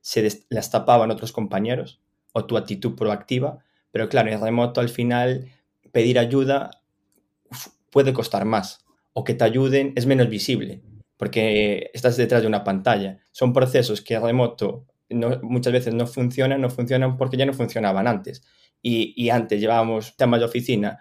se 0.02 0.46
las 0.50 0.72
tapaban 0.72 1.12
otros 1.12 1.32
compañeros 1.32 2.02
o 2.34 2.46
tu 2.46 2.58
actitud 2.58 2.96
proactiva. 2.96 3.64
Pero 3.92 4.10
claro, 4.10 4.30
en 4.30 4.42
remoto 4.42 4.82
al 4.82 4.90
final 4.90 5.50
pedir 5.92 6.20
ayuda 6.20 6.72
puede 7.92 8.14
costar 8.14 8.46
más 8.46 8.86
o 9.14 9.24
que 9.24 9.34
te 9.34 9.44
ayuden 9.44 9.94
es 9.96 10.06
menos 10.06 10.30
visible 10.30 10.84
porque 11.18 11.92
estás 11.94 12.16
detrás 12.16 12.42
de 12.42 12.48
una 12.48 12.64
pantalla. 12.64 13.20
Son 13.32 13.52
procesos 13.52 14.02
que 14.02 14.18
remoto 14.18 14.86
muchas 15.10 15.74
veces 15.74 15.94
no 15.94 16.08
funcionan, 16.08 16.62
no 16.62 16.70
funcionan 16.70 17.18
porque 17.18 17.38
ya 17.38 17.46
no 17.46 17.54
funcionaban 17.54 18.08
antes. 18.08 18.44
Y, 18.82 19.30
antes 19.30 19.60
llevábamos 19.60 20.16
temas 20.16 20.40
de 20.40 20.46
oficina 20.46 21.00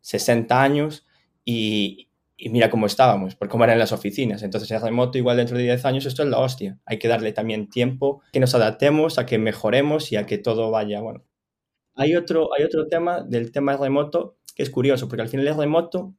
60 0.00 0.62
años 0.62 1.06
y, 1.44 2.08
mira 2.38 2.70
cómo 2.70 2.86
estábamos, 2.86 3.34
por 3.34 3.48
cómo 3.48 3.64
eran 3.64 3.78
las 3.78 3.92
oficinas. 3.92 4.42
Entonces, 4.42 4.70
el 4.70 4.80
remoto, 4.80 5.18
igual 5.18 5.36
dentro 5.36 5.58
de 5.58 5.64
10 5.64 5.84
años, 5.84 6.06
esto 6.06 6.22
es 6.22 6.28
la 6.30 6.38
hostia. 6.38 6.78
Hay 6.86 6.98
que 6.98 7.08
darle 7.08 7.32
también 7.32 7.68
tiempo, 7.68 8.22
que 8.32 8.40
nos 8.40 8.54
adaptemos, 8.54 9.18
a 9.18 9.26
que 9.26 9.38
mejoremos 9.38 10.12
y 10.12 10.16
a 10.16 10.26
que 10.26 10.38
todo 10.38 10.70
vaya, 10.70 11.00
bueno. 11.00 11.24
Hay 11.96 12.14
otro, 12.14 12.50
hay 12.56 12.64
otro 12.64 12.86
tema 12.88 13.20
del 13.20 13.52
tema 13.52 13.76
remoto 13.76 14.38
que 14.54 14.62
es 14.62 14.70
curioso, 14.70 15.08
porque 15.08 15.22
al 15.22 15.28
final 15.28 15.46
el 15.46 15.56
remoto 15.56 16.14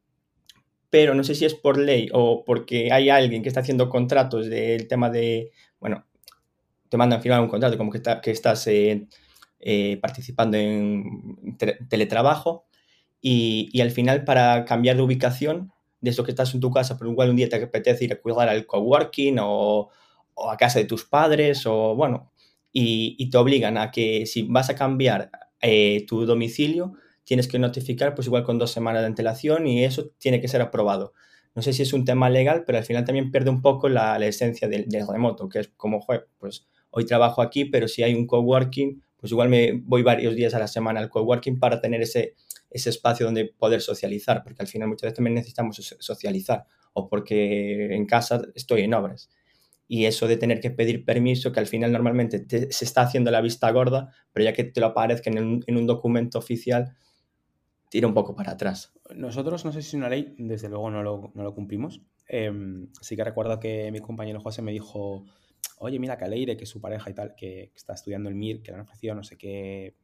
pero 0.92 1.16
no 1.16 1.24
sé 1.24 1.34
si 1.34 1.46
es 1.46 1.56
por 1.56 1.80
ley 1.80 2.10
o 2.14 2.44
porque 2.46 2.92
hay 2.92 3.10
alguien 3.10 3.42
que 3.42 3.48
está 3.48 3.62
haciendo 3.62 3.90
contratos 3.90 4.48
del 4.48 4.88
tema 4.88 5.10
de, 5.10 5.52
bueno, 5.80 6.06
te 6.92 6.98
mandan 6.98 7.22
firmar 7.22 7.40
un 7.40 7.48
contrato 7.48 7.78
como 7.78 7.90
que, 7.90 8.02
que 8.22 8.32
estás 8.32 8.68
eh, 8.68 9.08
eh, 9.62 9.98
participando 10.02 10.58
en 10.58 11.58
teletrabajo 11.88 12.66
y, 13.22 13.80
al 13.80 13.92
final 13.92 14.26
para 14.26 14.66
cambiar 14.66 14.98
de 14.98 15.02
ubicación, 15.02 15.72
de 16.02 16.10
eso 16.10 16.26
que 16.26 16.32
estás 16.32 16.54
en 16.54 16.60
tu 16.60 16.70
casa, 16.70 16.98
pero 16.98 17.10
igual 17.10 17.30
un 17.30 17.38
día 17.38 17.48
te 17.48 17.56
apetece 17.56 18.04
ir 18.04 18.12
a 18.12 18.20
cuidar 18.20 18.50
al 18.50 18.66
coworking 18.66 19.38
o, 19.40 19.90
o 20.34 20.52
a 20.52 20.58
casa 20.58 20.80
de 20.80 20.86
tus 20.86 21.06
padres 21.06 21.66
o 21.66 21.96
bueno, 21.96 22.30
y, 22.74 23.30
te 23.30 23.38
obligan 23.38 23.78
a 23.78 23.90
que 23.90 24.26
si 24.26 24.44
vas 24.44 24.70
a 24.70 24.76
cambiar 24.76 25.32
eh, 25.62 26.06
tu 26.08 26.26
domicilio, 26.26 26.94
tienes 27.24 27.48
que 27.48 27.58
notificar 27.58 28.16
pues 28.16 28.28
igual 28.28 28.44
con 28.44 28.58
dos 28.58 28.72
semanas 28.72 29.02
de 29.02 29.08
antelación 29.08 29.66
y 29.66 29.86
eso 29.86 30.10
tiene 30.18 30.42
que 30.42 30.50
ser 30.50 30.62
aprobado. 30.62 31.14
No 31.56 31.62
sé 31.62 31.72
si 31.72 31.84
es 31.84 31.94
un 31.94 32.04
tema 32.04 32.30
legal, 32.30 32.64
pero 32.66 32.80
al 32.80 32.84
final 32.84 33.06
también 33.06 33.32
pierde 33.32 33.50
un 33.50 33.62
poco 33.62 33.88
la, 33.88 34.18
esencia 34.26 34.68
del, 34.68 34.88
remoto, 35.08 35.48
que 35.48 35.60
es 35.60 35.68
como, 35.78 36.06
pues 36.38 36.68
hoy 36.92 37.06
trabajo 37.06 37.42
aquí, 37.42 37.66
pero 37.66 37.88
si 37.88 38.04
hay 38.04 38.14
un 38.14 38.28
coworking, 38.28 39.02
pues 39.18 39.32
igual 39.32 39.50
me 39.50 39.82
voy 39.84 40.04
varios 40.04 40.36
días 40.36 40.54
a 40.54 40.60
la 40.60 40.68
semana 40.68 41.00
al 41.00 41.10
coworking 41.10 41.60
para 41.60 41.82
tener 41.82 42.02
ese, 42.02 42.36
ese 42.70 42.90
espacio 42.90 43.26
donde 43.26 43.46
poder 43.46 43.82
socializar, 43.82 44.44
porque 44.44 44.62
al 44.62 44.68
final 44.68 44.88
muchas 44.88 45.04
veces 45.04 45.16
también 45.16 45.36
necesitamos 45.36 45.78
socializar 46.00 46.66
o 46.94 47.08
porque 47.08 47.96
en 47.96 48.06
casa 48.06 48.42
estoy 48.56 48.82
en 48.82 48.94
obras. 48.94 49.30
Y 49.88 50.06
eso 50.06 50.28
de 50.28 50.38
tener 50.38 50.62
que 50.62 50.72
pedir 50.72 51.04
permiso, 51.04 51.52
que 51.52 51.60
al 51.60 51.68
final 51.68 51.92
normalmente 51.92 52.46
se 52.72 52.86
está 52.86 53.02
haciendo 53.02 53.30
la 53.30 53.42
vista 53.42 53.70
gorda, 53.72 54.14
pero 54.32 54.46
ya 54.46 54.54
que 54.54 54.64
te 54.64 54.80
lo 54.80 54.88
aparezca 54.88 55.30
en 55.30 55.64
en 55.68 55.78
un 55.78 55.86
documento 55.86 56.40
oficial, 56.40 56.96
tira 57.92 58.08
un 58.08 58.14
poco 58.14 58.34
para 58.34 58.54
atrás. 58.54 58.94
Nosotros, 59.14 59.66
no 59.66 59.74
sé 59.74 59.82
si 59.82 59.90
es 59.90 59.94
una 59.96 60.08
ley, 60.10 60.34
desde 60.38 60.70
luego 60.70 60.90
no 60.90 61.04
lo, 61.04 61.54
cumplimos. 61.54 62.02
Em, 62.26 62.88
sí 63.02 63.18
que 63.18 63.24
recuerdo 63.26 63.60
que 63.60 63.92
mi 63.92 64.00
compañero 64.00 64.40
José 64.40 64.62
me 64.62 64.72
dijo, 64.72 65.26
oye, 65.82 66.00
mira 66.00 66.18
que 66.18 66.26
Aleire, 66.26 66.58
que 66.58 66.64
es 66.64 66.70
su 66.70 66.82
pareja 66.82 67.10
y 67.10 67.14
tal, 67.14 67.36
que, 67.36 67.72
está 67.76 67.94
estudiando 67.94 68.30
el 68.30 68.36
MIR, 68.36 68.62
que 68.62 68.72
le 68.72 68.76
han 68.76 68.82
ofrecido 68.82 69.16
no 69.16 69.24
sé 69.24 69.38
qué, 69.38 69.96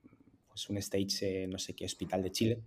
pues 0.48 0.70
un 0.70 0.78
stage, 0.78 1.48
no 1.48 1.58
sé 1.58 1.76
qué 1.76 1.86
hospital 1.86 2.22
de 2.24 2.32
Chile, 2.32 2.64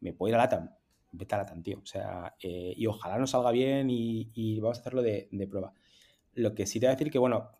me 0.00 0.12
puedo 0.12 0.30
ir 0.30 0.34
a 0.36 0.38
LATAM. 0.38 0.70
Vete 1.12 1.34
a 1.34 1.38
LATAM, 1.38 1.62
tío. 1.62 1.80
O 1.82 1.86
sea, 1.86 2.34
eh, 2.42 2.72
y 2.76 2.86
ojalá 2.86 3.18
nos 3.18 3.30
salga 3.30 3.50
bien 3.50 3.88
y, 3.90 4.58
vamos 4.60 4.78
a 4.78 4.80
hacerlo 4.80 5.02
de, 5.02 5.28
de, 5.30 5.46
prueba. 5.46 5.72
Lo 6.34 6.54
que 6.54 6.66
sí 6.66 6.80
te 6.80 6.86
voy 6.86 6.92
a 6.92 6.96
decir 6.96 7.10
que, 7.10 7.18
bueno, 7.18 7.50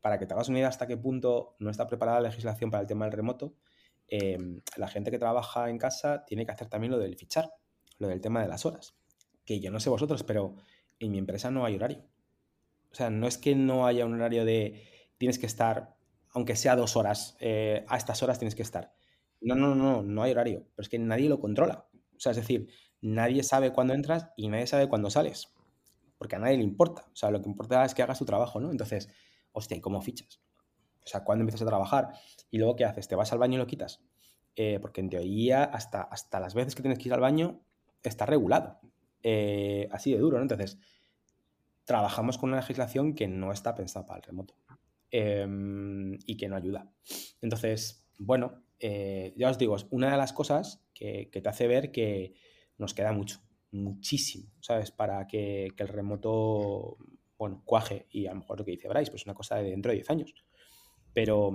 para 0.00 0.18
que 0.18 0.26
te 0.26 0.34
hagas 0.34 0.48
una 0.48 0.58
idea 0.58 0.68
hasta 0.68 0.86
qué 0.86 0.96
punto 0.96 1.56
no 1.58 1.70
está 1.70 1.86
preparada 1.86 2.20
la 2.20 2.28
legislación 2.28 2.70
para 2.70 2.80
el 2.80 2.86
tema 2.86 3.04
del 3.04 3.12
remoto, 3.12 3.54
Em, 4.14 4.60
la 4.76 4.88
gente 4.88 5.10
que 5.10 5.18
trabaja 5.18 5.70
en 5.70 5.78
casa 5.78 6.26
tiene 6.26 6.44
que 6.44 6.52
hacer 6.52 6.68
también 6.68 6.90
lo 6.90 6.98
del 6.98 7.16
fichar, 7.16 7.50
lo 7.96 8.08
del 8.08 8.20
tema 8.20 8.42
de 8.42 8.48
las 8.48 8.66
horas. 8.66 8.94
Que 9.46 9.58
yo 9.58 9.70
no 9.70 9.80
sé 9.80 9.88
vosotros, 9.88 10.22
pero 10.22 10.54
en 10.98 11.12
mi 11.12 11.16
empresa 11.18 11.50
no 11.50 11.64
hay 11.64 11.76
horario. 11.76 12.04
O 12.92 12.94
sea, 12.94 13.10
no 13.10 13.26
es 13.26 13.38
que 13.38 13.54
no 13.54 13.86
haya 13.86 14.04
un 14.04 14.14
horario 14.14 14.44
de 14.44 14.82
tienes 15.18 15.38
que 15.38 15.46
estar, 15.46 15.96
aunque 16.30 16.56
sea 16.56 16.76
dos 16.76 16.96
horas, 16.96 17.36
eh, 17.40 17.84
a 17.88 17.96
estas 17.96 18.22
horas 18.22 18.38
tienes 18.38 18.54
que 18.54 18.62
estar. 18.62 18.92
No, 19.40 19.54
no, 19.54 19.74
no, 19.74 20.02
no 20.02 20.22
hay 20.22 20.32
horario. 20.32 20.66
Pero 20.74 20.82
es 20.82 20.88
que 20.88 20.98
nadie 20.98 21.28
lo 21.28 21.40
controla. 21.40 21.88
O 22.16 22.20
sea, 22.20 22.30
es 22.30 22.36
decir, 22.36 22.68
nadie 23.00 23.42
sabe 23.42 23.72
cuándo 23.72 23.94
entras 23.94 24.28
y 24.36 24.48
nadie 24.48 24.66
sabe 24.66 24.88
cuándo 24.88 25.10
sales. 25.10 25.52
Porque 26.18 26.36
a 26.36 26.38
nadie 26.38 26.58
le 26.58 26.64
importa. 26.64 27.06
O 27.12 27.16
sea, 27.16 27.30
lo 27.30 27.40
que 27.42 27.48
importa 27.48 27.84
es 27.84 27.94
que 27.94 28.02
hagas 28.02 28.18
tu 28.18 28.24
trabajo, 28.24 28.60
¿no? 28.60 28.70
Entonces, 28.70 29.08
hostia, 29.52 29.76
¿y 29.76 29.80
cómo 29.80 30.00
fichas? 30.02 30.40
O 31.04 31.06
sea, 31.06 31.24
¿cuándo 31.24 31.42
empiezas 31.42 31.62
a 31.62 31.66
trabajar? 31.66 32.10
Y 32.50 32.58
luego, 32.58 32.76
¿qué 32.76 32.84
haces? 32.84 33.08
¿Te 33.08 33.16
vas 33.16 33.32
al 33.32 33.38
baño 33.38 33.54
y 33.54 33.58
lo 33.58 33.66
quitas? 33.66 34.04
Eh, 34.54 34.78
porque 34.80 35.00
en 35.00 35.10
teoría, 35.10 35.64
hasta, 35.64 36.02
hasta 36.02 36.38
las 36.38 36.54
veces 36.54 36.74
que 36.74 36.82
tienes 36.82 36.98
que 36.98 37.08
ir 37.08 37.14
al 37.14 37.20
baño, 37.20 37.60
está 38.02 38.26
regulado. 38.26 38.80
Eh, 39.22 39.88
así 39.90 40.12
de 40.12 40.18
duro, 40.18 40.36
¿no? 40.36 40.42
Entonces, 40.42 40.78
trabajamos 41.84 42.38
con 42.38 42.50
una 42.50 42.60
legislación 42.60 43.14
que 43.14 43.28
no 43.28 43.52
está 43.52 43.74
pensada 43.74 44.06
para 44.06 44.18
el 44.18 44.24
remoto 44.24 44.54
em, 45.10 46.18
y 46.26 46.36
que 46.36 46.48
no 46.48 46.56
ayuda. 46.56 46.90
Entonces, 47.40 48.06
bueno, 48.18 48.62
eh, 48.78 49.32
ya 49.36 49.50
os 49.50 49.58
digo, 49.58 49.76
es 49.76 49.86
una 49.90 50.10
de 50.10 50.16
las 50.16 50.32
cosas 50.32 50.84
que, 50.94 51.28
te 51.32 51.48
hace 51.48 51.66
ver 51.66 51.92
que 51.92 52.34
nos 52.78 52.94
queda 52.94 53.12
mucho, 53.12 53.40
muchísimo, 53.70 54.50
¿sabes? 54.60 54.90
Para 54.90 55.26
que, 55.26 55.68
el 55.76 55.88
remoto, 55.88 56.98
bueno, 57.38 57.62
cuaje 57.64 58.06
y 58.10 58.26
a 58.26 58.32
lo 58.32 58.40
mejor 58.40 58.58
lo 58.58 58.64
que 58.64 58.72
dice 58.72 58.88
Bryce, 58.88 59.10
pues 59.10 59.24
una 59.24 59.34
cosa 59.34 59.56
de 59.56 59.70
dentro 59.70 59.90
de 59.90 59.96
10 59.96 60.10
años. 60.10 60.34
Pero, 61.12 61.52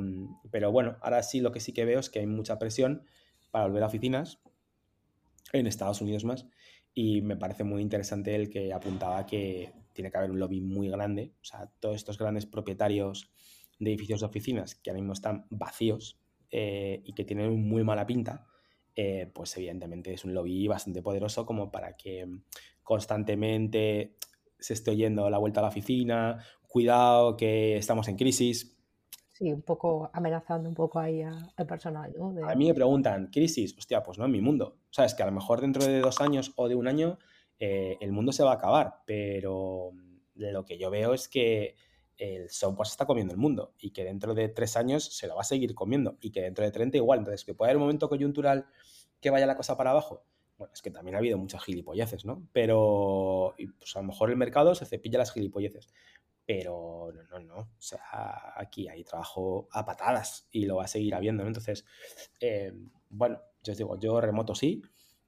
pero 0.52 0.72
bueno, 0.72 0.98
ahora 1.02 1.24
sí 1.24 1.40
lo 1.40 1.52
que 1.52 1.60
sí 1.60 1.74
que 1.74 1.86
veo 1.86 2.00
es 2.00 2.10
que 2.10 2.20
hay 2.20 2.28
mucha 2.28 2.60
presión 2.60 3.04
para 3.52 3.66
volver 3.66 3.84
a 3.84 3.88
oficinas, 3.88 4.40
en 5.54 5.66
Estados 5.66 6.02
Unidos 6.02 6.26
más, 6.26 6.48
y 6.94 7.22
me 7.22 7.38
parece 7.38 7.64
muy 7.64 7.82
interesante 7.82 8.36
el 8.36 8.50
que 8.50 8.74
apuntaba 8.74 9.26
que 9.26 9.72
tiene 9.98 10.12
que 10.12 10.18
haber 10.20 10.30
un 10.30 10.40
lobby 10.40 10.62
muy 10.62 10.90
grande, 10.90 11.34
o 11.42 11.44
sea, 11.44 11.72
todos 11.80 11.96
estos 11.96 12.20
grandes 12.20 12.46
propietarios 12.46 13.32
de 13.80 13.90
edificios 13.90 14.20
de 14.20 14.28
oficinas 14.28 14.76
que 14.76 14.92
ahora 14.92 15.02
mismo 15.02 15.14
están 15.14 15.48
vacíos 15.50 16.22
eh, 16.52 17.02
y 17.04 17.14
que 17.14 17.26
tienen 17.26 17.60
muy 17.68 17.84
mala 17.84 18.06
pinta, 18.06 18.46
eh, 18.96 19.32
pues 19.34 19.58
evidentemente 19.58 20.14
es 20.14 20.24
un 20.24 20.36
lobby 20.36 20.68
bastante 20.68 21.02
poderoso 21.02 21.48
como 21.48 21.72
para 21.72 21.98
que 21.98 22.28
constantemente 22.84 24.18
se 24.60 24.74
esté 24.74 24.92
oyendo 24.92 25.32
la 25.32 25.40
vuelta 25.40 25.62
a 25.62 25.64
la 25.64 25.70
oficina, 25.70 26.44
cuidado 26.68 27.36
que 27.36 27.78
estamos 27.78 28.08
en 28.08 28.18
crisis, 28.18 28.78
Sí, 29.32 29.54
un 29.54 29.62
poco 29.62 30.10
amenazando 30.14 30.68
un 30.68 30.74
poco 30.74 30.98
ahí 30.98 31.22
al 31.22 31.68
personal, 31.68 32.12
¿no? 32.18 32.34
A 32.50 32.56
mí 32.56 32.66
me 32.66 32.74
preguntan, 32.74 33.28
crisis, 33.28 33.78
hostia, 33.78 34.02
pues 34.02 34.18
no 34.18 34.26
en 34.26 34.32
mi 34.32 34.42
mundo. 34.42 34.80
O 34.90 34.94
sea, 34.94 35.06
es 35.06 35.14
que 35.14 35.22
a 35.22 35.28
lo 35.28 35.32
mejor 35.32 35.62
dentro 35.62 35.86
de 35.86 36.00
dos 36.00 36.22
años 36.22 36.54
o 36.56 36.68
de 36.68 36.74
un 36.74 36.88
año 36.88 37.20
eh, 37.60 37.98
el 38.00 38.12
mundo 38.12 38.32
se 38.32 38.44
va 38.44 38.52
a 38.52 38.56
acabar, 38.56 39.02
pero 39.06 39.92
lo 40.36 40.66
que 40.66 40.78
yo 40.78 40.90
veo 40.90 41.14
es 41.14 41.28
que 41.28 41.76
el 42.18 42.50
software 42.50 42.88
se 42.88 42.94
está 42.94 43.06
comiendo 43.06 43.34
el 43.34 43.40
mundo 43.40 43.74
y 43.80 43.92
que 43.92 44.04
dentro 44.04 44.34
de 44.34 44.50
tres 44.50 44.76
años 44.76 45.06
se 45.06 45.28
lo 45.28 45.36
va 45.36 45.42
a 45.42 45.46
seguir 45.46 45.76
comiendo 45.76 46.18
y 46.20 46.32
que 46.32 46.42
dentro 46.42 46.66
de 46.66 46.72
30 46.72 46.98
igual. 46.98 47.20
Entonces, 47.20 47.46
que 47.46 47.54
puede 47.54 47.72
haber 47.72 47.78
un 47.78 47.84
momento 47.84 48.10
coyuntural 48.10 48.68
que 49.22 49.30
vaya 49.30 49.46
la 49.46 49.56
cosa 49.56 49.78
para 49.78 49.92
abajo. 49.92 50.26
Bueno, 50.58 50.74
es 50.74 50.82
que 50.82 50.90
también 50.90 51.16
ha 51.16 51.20
habido 51.20 51.38
muchas 51.38 51.64
gilipolleces, 51.64 52.26
¿no? 52.26 52.48
Pero 52.52 53.54
pues 53.78 53.96
a 53.96 54.02
lo 54.02 54.08
mejor 54.08 54.32
el 54.32 54.38
mercado 54.38 54.74
se 54.74 54.86
cepilla 54.86 55.20
las 55.20 55.32
gilipolleces. 55.32 55.90
Pero 56.46 57.12
no, 57.14 57.40
no, 57.40 57.40
no. 57.40 57.60
O 57.60 57.82
sea, 57.82 58.54
aquí 58.56 58.88
hay 58.88 59.04
trabajo 59.04 59.68
a 59.72 59.86
patadas 59.86 60.48
y 60.52 60.66
lo 60.66 60.78
va 60.78 60.86
a 60.86 60.88
seguir 60.88 61.14
habiendo, 61.14 61.44
¿no? 61.44 61.50
Entonces, 61.50 61.86
eh, 62.40 62.74
bueno, 63.10 63.40
yo 63.62 63.74
os 63.74 63.78
digo, 63.78 64.00
yo 64.00 64.20
remoto 64.20 64.56
sí. 64.56 64.82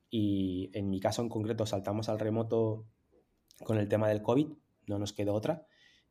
Y 0.10 0.72
en 0.74 0.90
mi 0.90 1.00
caso 1.00 1.22
en 1.22 1.30
concreto 1.30 1.66
saltamos 1.66 2.10
al 2.10 2.20
remoto 2.20 2.86
con 3.64 3.78
el 3.78 3.88
tema 3.88 4.08
del 4.10 4.22
COVID, 4.22 4.48
no 4.88 5.00
nos 5.00 5.14
quedó 5.14 5.34
otra 5.34 5.66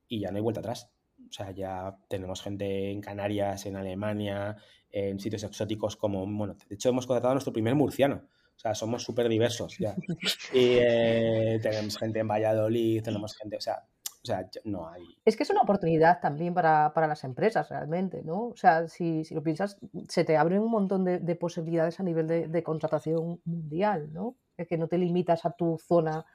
y 0.07 0.21
ya 0.21 0.31
no 0.31 0.37
hay 0.37 0.43
vuelta 0.43 0.61
atrás. 0.61 0.93
O 1.29 1.33
sea, 1.33 1.51
ya 1.51 1.97
tenemos 2.09 2.43
gente 2.43 2.91
en 2.91 3.01
Canarias, 3.01 3.67
en 3.67 3.77
Alemania, 3.77 4.57
en 4.91 5.19
sitios 5.19 5.43
exóticos 5.45 5.97
como, 5.97 6.27
bueno, 6.27 6.55
de 6.69 6.75
hecho 6.75 6.89
hemos 6.89 7.07
contratado 7.07 7.33
a 7.33 7.35
nuestro 7.35 7.53
primer 7.53 7.75
murciano. 7.75 8.23
O 8.57 8.61
sea, 8.61 8.75
somos 8.75 9.03
súper 9.03 9.29
diversos 9.29 9.79
ya. 9.79 9.95
Y 10.53 10.77
eh, 10.81 11.61
tenemos 11.63 11.97
gente 11.97 12.21
en 12.21 12.29
Valladolid, 12.29 13.03
tenemos 13.03 13.37
gente, 13.37 13.57
o 13.57 13.61
sea, 13.61 13.85
o 14.23 14.27
sea, 14.27 14.49
no 14.65 14.89
hay. 14.89 15.03
Es 15.25 15.37
que 15.37 15.45
es 15.45 15.51
una 15.51 15.63
oportunidad 15.63 16.21
también 16.21 16.53
para, 16.55 16.93
las 16.95 17.25
empresas 17.25 17.69
realmente, 17.69 18.23
¿no? 18.23 18.49
O 18.49 18.57
sea, 18.57 18.89
si, 18.89 19.23
lo 19.31 19.43
piensas, 19.43 19.79
se 20.09 20.25
te 20.25 20.37
abren 20.37 20.61
un 20.61 20.71
montón 20.71 21.05
de, 21.05 21.37
posibilidades 21.37 22.01
a 22.01 22.03
nivel 22.03 22.27
de, 22.27 22.63
contratación 22.63 23.41
mundial, 23.45 24.13
¿no? 24.13 24.37
Es 24.57 24.67
que 24.67 24.77
no 24.77 24.89
te 24.89 24.99
limitas 24.99 25.45
a 25.45 25.53
tu 25.53 25.79
zona 25.79 26.27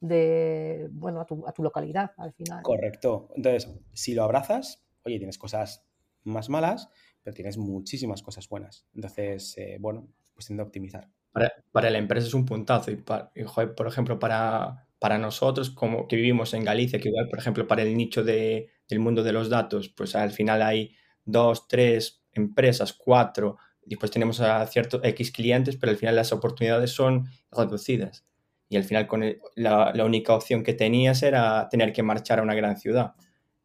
de, 0.00 0.88
bueno, 0.90 1.20
a 1.20 1.26
tu, 1.26 1.46
a 1.46 1.52
tu 1.52 1.62
localidad 1.62 2.12
al 2.16 2.32
final. 2.32 2.62
Correcto. 2.62 3.28
Entonces, 3.36 3.70
si 3.92 4.14
lo 4.14 4.24
abrazas, 4.24 4.84
oye, 5.04 5.18
tienes 5.18 5.38
cosas 5.38 5.84
más 6.24 6.48
malas, 6.48 6.88
pero 7.22 7.34
tienes 7.34 7.56
muchísimas 7.56 8.22
cosas 8.22 8.48
buenas. 8.48 8.86
Entonces, 8.94 9.56
eh, 9.58 9.78
bueno, 9.80 10.08
cuestión 10.34 10.56
de 10.56 10.64
optimizar. 10.64 11.08
Para, 11.72 11.90
la 11.90 11.98
empresa 11.98 12.26
es 12.26 12.34
un 12.34 12.46
puntazo 12.46 12.90
y, 12.90 12.96
por 12.96 13.86
ejemplo, 13.86 14.18
para, 14.18 14.87
para 14.98 15.18
nosotros, 15.18 15.70
como 15.70 16.08
que 16.08 16.16
vivimos 16.16 16.54
en 16.54 16.64
Galicia, 16.64 16.98
que 17.00 17.08
igual, 17.08 17.28
por 17.28 17.38
ejemplo, 17.38 17.66
para 17.66 17.82
el 17.82 17.96
nicho 17.96 18.24
de, 18.24 18.70
del 18.88 19.00
mundo 19.00 19.22
de 19.22 19.32
los 19.32 19.48
datos, 19.48 19.88
pues 19.88 20.14
al 20.16 20.30
final 20.30 20.62
hay 20.62 20.94
dos, 21.24 21.68
tres 21.68 22.22
empresas, 22.32 22.92
cuatro, 22.92 23.58
después 23.84 24.10
tenemos 24.10 24.40
a 24.40 24.66
ciertos 24.66 25.00
X 25.04 25.30
clientes, 25.32 25.76
pero 25.76 25.90
al 25.90 25.98
final 25.98 26.16
las 26.16 26.32
oportunidades 26.32 26.90
son 26.90 27.28
reducidas. 27.50 28.24
Y 28.68 28.76
al 28.76 28.84
final 28.84 29.06
con 29.06 29.24
la, 29.56 29.92
la, 29.94 30.04
única 30.04 30.34
opción 30.34 30.62
que 30.62 30.74
tenías 30.74 31.22
era 31.22 31.68
tener 31.70 31.92
que 31.92 32.02
marchar 32.02 32.38
a 32.38 32.42
una 32.42 32.54
gran 32.54 32.76
ciudad. 32.76 33.14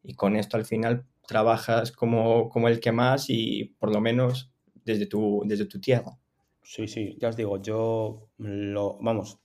Y 0.02 0.16
con 0.16 0.38
esto 0.38 0.56
al 0.56 0.66
final 0.66 1.06
trabajas 1.28 1.92
como, 1.92 2.50
como 2.50 2.68
el 2.68 2.80
que 2.80 2.92
más 2.92 3.26
y 3.30 3.76
por 3.80 3.92
lo 3.92 4.00
menos 4.00 4.52
desde 4.86 5.06
tu, 5.06 5.44
desde 5.46 5.66
tu 5.66 5.80
tierra. 5.80 6.18
Sí, 6.62 6.88
sí, 6.88 7.18
ya 7.20 7.30
os 7.30 7.36
digo, 7.36 7.62
yo 7.62 8.30
lo, 8.38 8.98
vamos, 9.02 9.40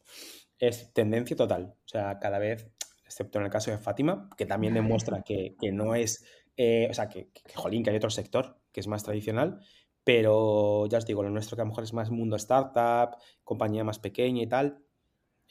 es 0.58 0.92
tendencia 0.92 1.36
total. 1.36 1.74
O 1.84 1.88
sea, 1.88 2.18
cada 2.18 2.38
vez, 2.38 2.70
excepto 3.04 3.38
en 3.38 3.44
el 3.44 3.50
caso 3.50 3.70
de 3.70 3.78
Fátima, 3.78 4.28
que 4.36 4.46
también 4.46 4.74
demuestra 4.74 5.22
que, 5.22 5.56
no 5.72 5.94
es, 5.94 6.24
eh, 6.56 6.88
o 6.90 6.94
sea, 6.94 7.08
que, 7.08 7.30
que, 7.30 7.54
jolín, 7.54 7.82
que 7.82 7.90
hay 7.90 7.96
otro 7.96 8.10
sector 8.10 8.58
que 8.72 8.80
es 8.80 8.86
más 8.86 9.02
tradicional, 9.02 9.60
pero 10.04 10.86
ya 10.86 10.98
os 10.98 11.06
digo, 11.06 11.22
lo 11.22 11.30
nuestro 11.30 11.56
que 11.56 11.62
a 11.62 11.64
lo 11.64 11.70
mejor 11.70 11.84
es 11.84 11.92
más 11.92 12.10
mundo 12.10 12.36
startup, 12.36 13.16
compañía 13.44 13.84
más 13.84 13.98
pequeña 13.98 14.42
y 14.42 14.46
tal, 14.46 14.82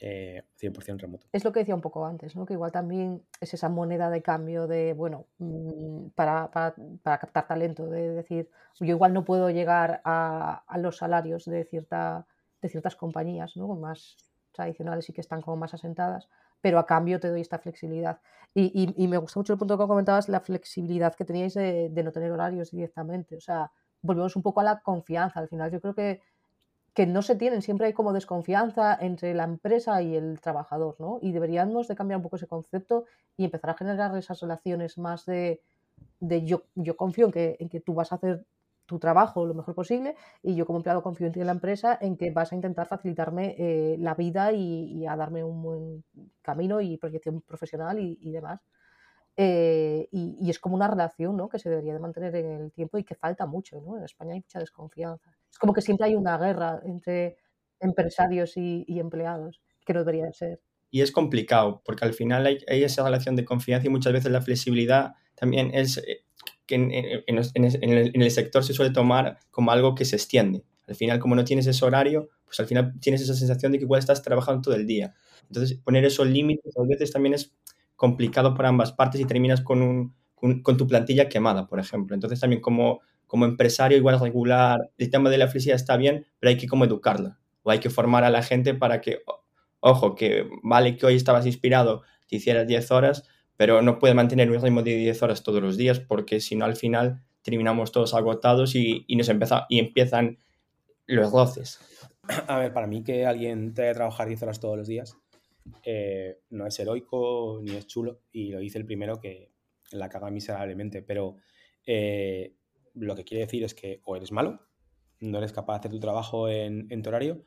eh, 0.00 0.96
remoto. 0.98 1.26
Es 1.32 1.44
lo 1.44 1.52
que 1.52 1.60
decía 1.60 1.74
un 1.74 1.80
poco 1.80 2.06
antes, 2.06 2.36
¿no? 2.36 2.46
que 2.46 2.54
igual 2.54 2.72
también 2.72 3.22
es 3.40 3.54
esa 3.54 3.68
moneda 3.68 4.10
de 4.10 4.22
cambio 4.22 4.66
de, 4.66 4.92
bueno, 4.92 5.26
mm, 5.38 6.08
para, 6.14 6.50
para, 6.50 6.74
para 7.02 7.18
captar 7.18 7.48
talento, 7.48 7.88
de 7.88 8.10
decir, 8.10 8.50
yo 8.80 8.86
igual 8.86 9.12
no 9.12 9.24
puedo 9.24 9.50
llegar 9.50 10.00
a, 10.04 10.64
a 10.66 10.78
los 10.78 10.98
salarios 10.98 11.44
de, 11.44 11.64
cierta, 11.64 12.26
de 12.62 12.68
ciertas 12.68 12.96
compañías, 12.96 13.56
¿no? 13.56 13.74
más 13.74 14.16
tradicionales 14.52 15.08
y 15.08 15.12
que 15.12 15.20
están 15.20 15.42
como 15.42 15.56
más 15.56 15.74
asentadas, 15.74 16.28
pero 16.60 16.78
a 16.78 16.86
cambio 16.86 17.20
te 17.20 17.28
doy 17.28 17.40
esta 17.40 17.58
flexibilidad. 17.58 18.20
Y, 18.54 18.94
y, 18.96 19.08
me 19.08 19.18
gusta 19.18 19.38
mucho 19.38 19.52
el 19.52 19.58
punto 19.58 19.78
que 19.78 19.86
comentabas, 19.86 20.28
la 20.28 20.40
flexibilidad 20.40 21.14
que 21.14 21.24
teníais 21.24 21.54
de, 21.54 21.90
de, 21.90 22.02
no 22.02 22.10
tener 22.10 22.32
horarios 22.32 22.70
directamente. 22.70 23.36
O 23.36 23.40
sea, 23.40 23.70
volvemos 24.02 24.34
un 24.36 24.42
poco 24.42 24.60
a 24.60 24.64
la 24.64 24.80
confianza. 24.80 25.38
Al 25.38 25.48
final 25.48 25.70
yo 25.70 25.80
creo 25.80 25.94
que, 25.94 26.20
que 26.94 27.06
no 27.06 27.22
se 27.22 27.36
tienen, 27.36 27.62
siempre 27.62 27.86
hay 27.86 27.92
como 27.92 28.12
desconfianza 28.12 28.98
entre 29.00 29.32
la 29.34 29.44
empresa 29.44 30.02
y 30.02 30.16
el 30.16 30.40
trabajador, 30.40 30.96
¿no? 30.98 31.18
Y 31.22 31.30
deberíamos 31.30 31.86
de 31.86 31.94
cambiar 31.94 32.16
un 32.16 32.24
poco 32.24 32.36
ese 32.36 32.48
concepto 32.48 33.04
y 33.36 33.44
empezar 33.44 33.70
a 33.70 33.74
generar 33.74 34.16
esas 34.16 34.40
relaciones 34.40 34.98
más 34.98 35.24
de, 35.24 35.60
de 36.18 36.44
yo, 36.44 36.64
yo 36.74 36.96
confío 36.96 37.26
en 37.26 37.32
que, 37.32 37.56
en 37.60 37.68
que 37.68 37.80
tú 37.80 37.94
vas 37.94 38.10
a 38.10 38.16
hacer 38.16 38.44
tu 38.88 38.98
trabajo 38.98 39.44
lo 39.44 39.52
mejor 39.52 39.74
posible 39.74 40.16
y 40.42 40.56
yo 40.56 40.64
como 40.64 40.78
empleado 40.78 41.02
confío 41.02 41.26
en 41.26 41.34
ti 41.34 41.40
en 41.40 41.46
la 41.46 41.52
empresa 41.52 41.98
en 42.00 42.16
que 42.16 42.30
vas 42.30 42.52
a 42.52 42.54
intentar 42.54 42.88
facilitarme 42.88 43.54
eh, 43.58 43.96
la 43.98 44.14
vida 44.14 44.50
y, 44.52 45.06
a 45.06 45.14
darme 45.14 45.44
un 45.44 45.62
buen 45.62 46.04
camino 46.40 46.80
y 46.80 46.96
proyección 46.96 47.42
profesional 47.42 47.98
y, 48.00 48.30
demás. 48.32 48.60
Eh, 49.36 50.08
y, 50.10 50.48
es 50.48 50.58
como 50.58 50.74
una 50.74 50.88
relación 50.88 51.36
¿no? 51.36 51.50
que 51.50 51.58
se 51.58 51.68
debería 51.68 51.92
de 51.92 52.00
mantener 52.00 52.34
en 52.36 52.50
el 52.50 52.72
tiempo 52.72 52.96
y 52.96 53.04
que 53.04 53.14
falta 53.14 53.44
mucho. 53.44 53.78
¿no? 53.82 53.98
En 53.98 54.04
España 54.04 54.32
hay 54.32 54.40
mucha 54.40 54.58
desconfianza. 54.58 55.36
Es 55.50 55.58
como 55.58 55.74
que 55.74 55.82
siempre 55.82 56.06
hay 56.06 56.14
una 56.14 56.38
guerra 56.38 56.80
entre 56.82 57.36
empresarios 57.80 58.56
y, 58.56 58.86
empleados, 58.98 59.60
que 59.84 59.92
no 59.92 60.00
debería 60.00 60.24
de 60.24 60.32
ser. 60.32 60.62
Y 60.90 61.02
es 61.02 61.12
complicado, 61.12 61.82
porque 61.84 62.06
al 62.06 62.14
final 62.14 62.46
hay, 62.46 62.58
hay 62.66 62.84
esa 62.84 63.04
relación 63.04 63.36
de 63.36 63.44
confianza 63.44 63.86
y 63.86 63.90
muchas 63.90 64.14
veces 64.14 64.32
la 64.32 64.40
flexibilidad 64.40 65.12
también 65.34 65.72
es 65.74 65.98
eh, 65.98 66.24
que 66.68 66.74
en, 66.74 68.22
el, 68.22 68.30
sector 68.30 68.62
se 68.62 68.74
suele 68.74 68.92
tomar 68.92 69.38
como 69.50 69.72
algo 69.72 69.94
que 69.94 70.04
se 70.04 70.16
extiende. 70.16 70.64
Al 70.86 70.94
final, 70.94 71.18
como 71.18 71.34
no 71.34 71.44
tienes 71.44 71.66
ese 71.66 71.84
horario, 71.84 72.28
pues 72.44 72.60
al 72.60 72.66
final 72.66 72.94
tienes 73.00 73.22
esa 73.22 73.34
sensación 73.34 73.72
de 73.72 73.78
que 73.78 73.84
igual 73.84 73.98
estás 73.98 74.22
trabajando 74.22 74.60
todo 74.62 74.74
el 74.74 74.86
día. 74.86 75.14
Entonces, 75.48 75.78
poner 75.78 76.04
esos 76.04 76.26
límites 76.26 76.76
a 76.76 76.82
veces 76.86 77.10
también 77.10 77.34
es 77.34 77.54
complicado 77.96 78.54
para 78.54 78.68
ambas 78.68 78.92
partes 78.92 79.20
y 79.20 79.24
terminas 79.24 79.62
con, 79.62 79.82
un, 79.82 80.14
con, 80.62 80.76
tu 80.76 80.86
plantilla 80.86 81.28
quemada, 81.28 81.66
por 81.66 81.80
ejemplo. 81.80 82.14
Entonces, 82.14 82.38
también 82.38 82.60
como, 82.60 83.00
como 83.26 83.46
empresario, 83.46 83.96
igual 83.96 84.20
regular, 84.20 84.90
el 84.98 85.10
tema 85.10 85.30
de 85.30 85.38
la 85.38 85.48
flexibilidad 85.48 85.80
está 85.80 85.96
bien, 85.96 86.26
pero 86.38 86.50
hay 86.50 86.58
que 86.58 86.68
como 86.68 86.84
educarla. 86.84 87.38
O 87.62 87.70
hay 87.70 87.78
que 87.80 87.88
formar 87.88 88.24
a 88.24 88.30
la 88.30 88.42
gente 88.42 88.74
para 88.74 89.00
que, 89.00 89.22
ojo, 89.80 90.14
que 90.14 90.46
vale 90.62 90.98
que 90.98 91.06
hoy 91.06 91.16
estabas 91.16 91.46
inspirado, 91.46 92.02
te 92.28 92.36
hicieras 92.36 92.66
10 92.66 92.90
horas, 92.90 93.24
pero 93.58 93.82
no 93.82 93.98
puede 93.98 94.14
mantener 94.14 94.50
un 94.50 94.62
ritmo 94.62 94.82
de 94.82 94.94
10 94.94 95.22
horas 95.22 95.42
todos 95.42 95.60
los 95.60 95.76
días 95.76 95.98
porque 95.98 96.40
si 96.40 96.54
no 96.54 96.64
al 96.64 96.76
final 96.76 97.24
terminamos 97.42 97.92
todos 97.92 98.14
agotados 98.14 98.74
y, 98.76 99.04
y 99.08 99.16
nos 99.16 99.28
empieza, 99.28 99.66
y 99.68 99.80
empiezan 99.80 100.38
los 101.06 101.32
roces. 101.32 101.80
A 102.46 102.58
ver, 102.58 102.72
para 102.72 102.86
mí 102.86 103.02
que 103.02 103.26
alguien 103.26 103.74
te 103.74 103.82
que 103.82 103.94
trabajar 103.94 104.28
10 104.28 104.42
horas 104.44 104.60
todos 104.60 104.78
los 104.78 104.86
días 104.86 105.16
eh, 105.82 106.38
no 106.50 106.66
es 106.66 106.78
heroico 106.78 107.60
ni 107.62 107.72
es 107.72 107.86
chulo 107.86 108.22
y 108.30 108.52
lo 108.52 108.62
hice 108.62 108.78
el 108.78 108.86
primero 108.86 109.18
que 109.20 109.50
la 109.90 110.08
caga 110.08 110.30
miserablemente, 110.30 111.02
pero 111.02 111.36
eh, 111.84 112.54
lo 112.94 113.16
que 113.16 113.24
quiere 113.24 113.44
decir 113.44 113.64
es 113.64 113.74
que 113.74 114.00
o 114.04 114.14
eres 114.14 114.30
malo, 114.30 114.60
no 115.18 115.38
eres 115.38 115.52
capaz 115.52 115.74
de 115.74 115.78
hacer 115.80 115.90
tu 115.90 116.00
trabajo 116.00 116.48
en, 116.48 116.86
en 116.90 117.02
tu 117.02 117.08
horario, 117.08 117.44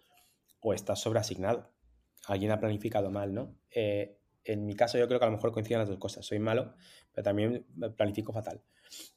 o 0.59 0.73
estás 0.73 0.99
sobreasignado. 0.99 1.71
Alguien 2.27 2.51
ha 2.51 2.59
planificado 2.59 3.11
mal, 3.11 3.33
¿no? 3.33 3.55
Eh, 3.73 4.20
En 4.43 4.65
mi 4.65 4.75
caso 4.75 4.97
yo 4.97 5.07
creo 5.07 5.19
que 5.19 5.25
a 5.25 5.29
lo 5.29 5.35
mejor 5.35 5.51
coinciden 5.51 5.79
las 5.79 5.89
dos 5.89 5.99
cosas. 5.99 6.25
Soy 6.25 6.39
malo, 6.39 6.73
pero 7.11 7.23
también 7.23 7.65
planifico 7.95 8.33
fatal. 8.33 8.61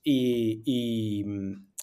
Y, 0.02 0.62
y, 0.64 1.24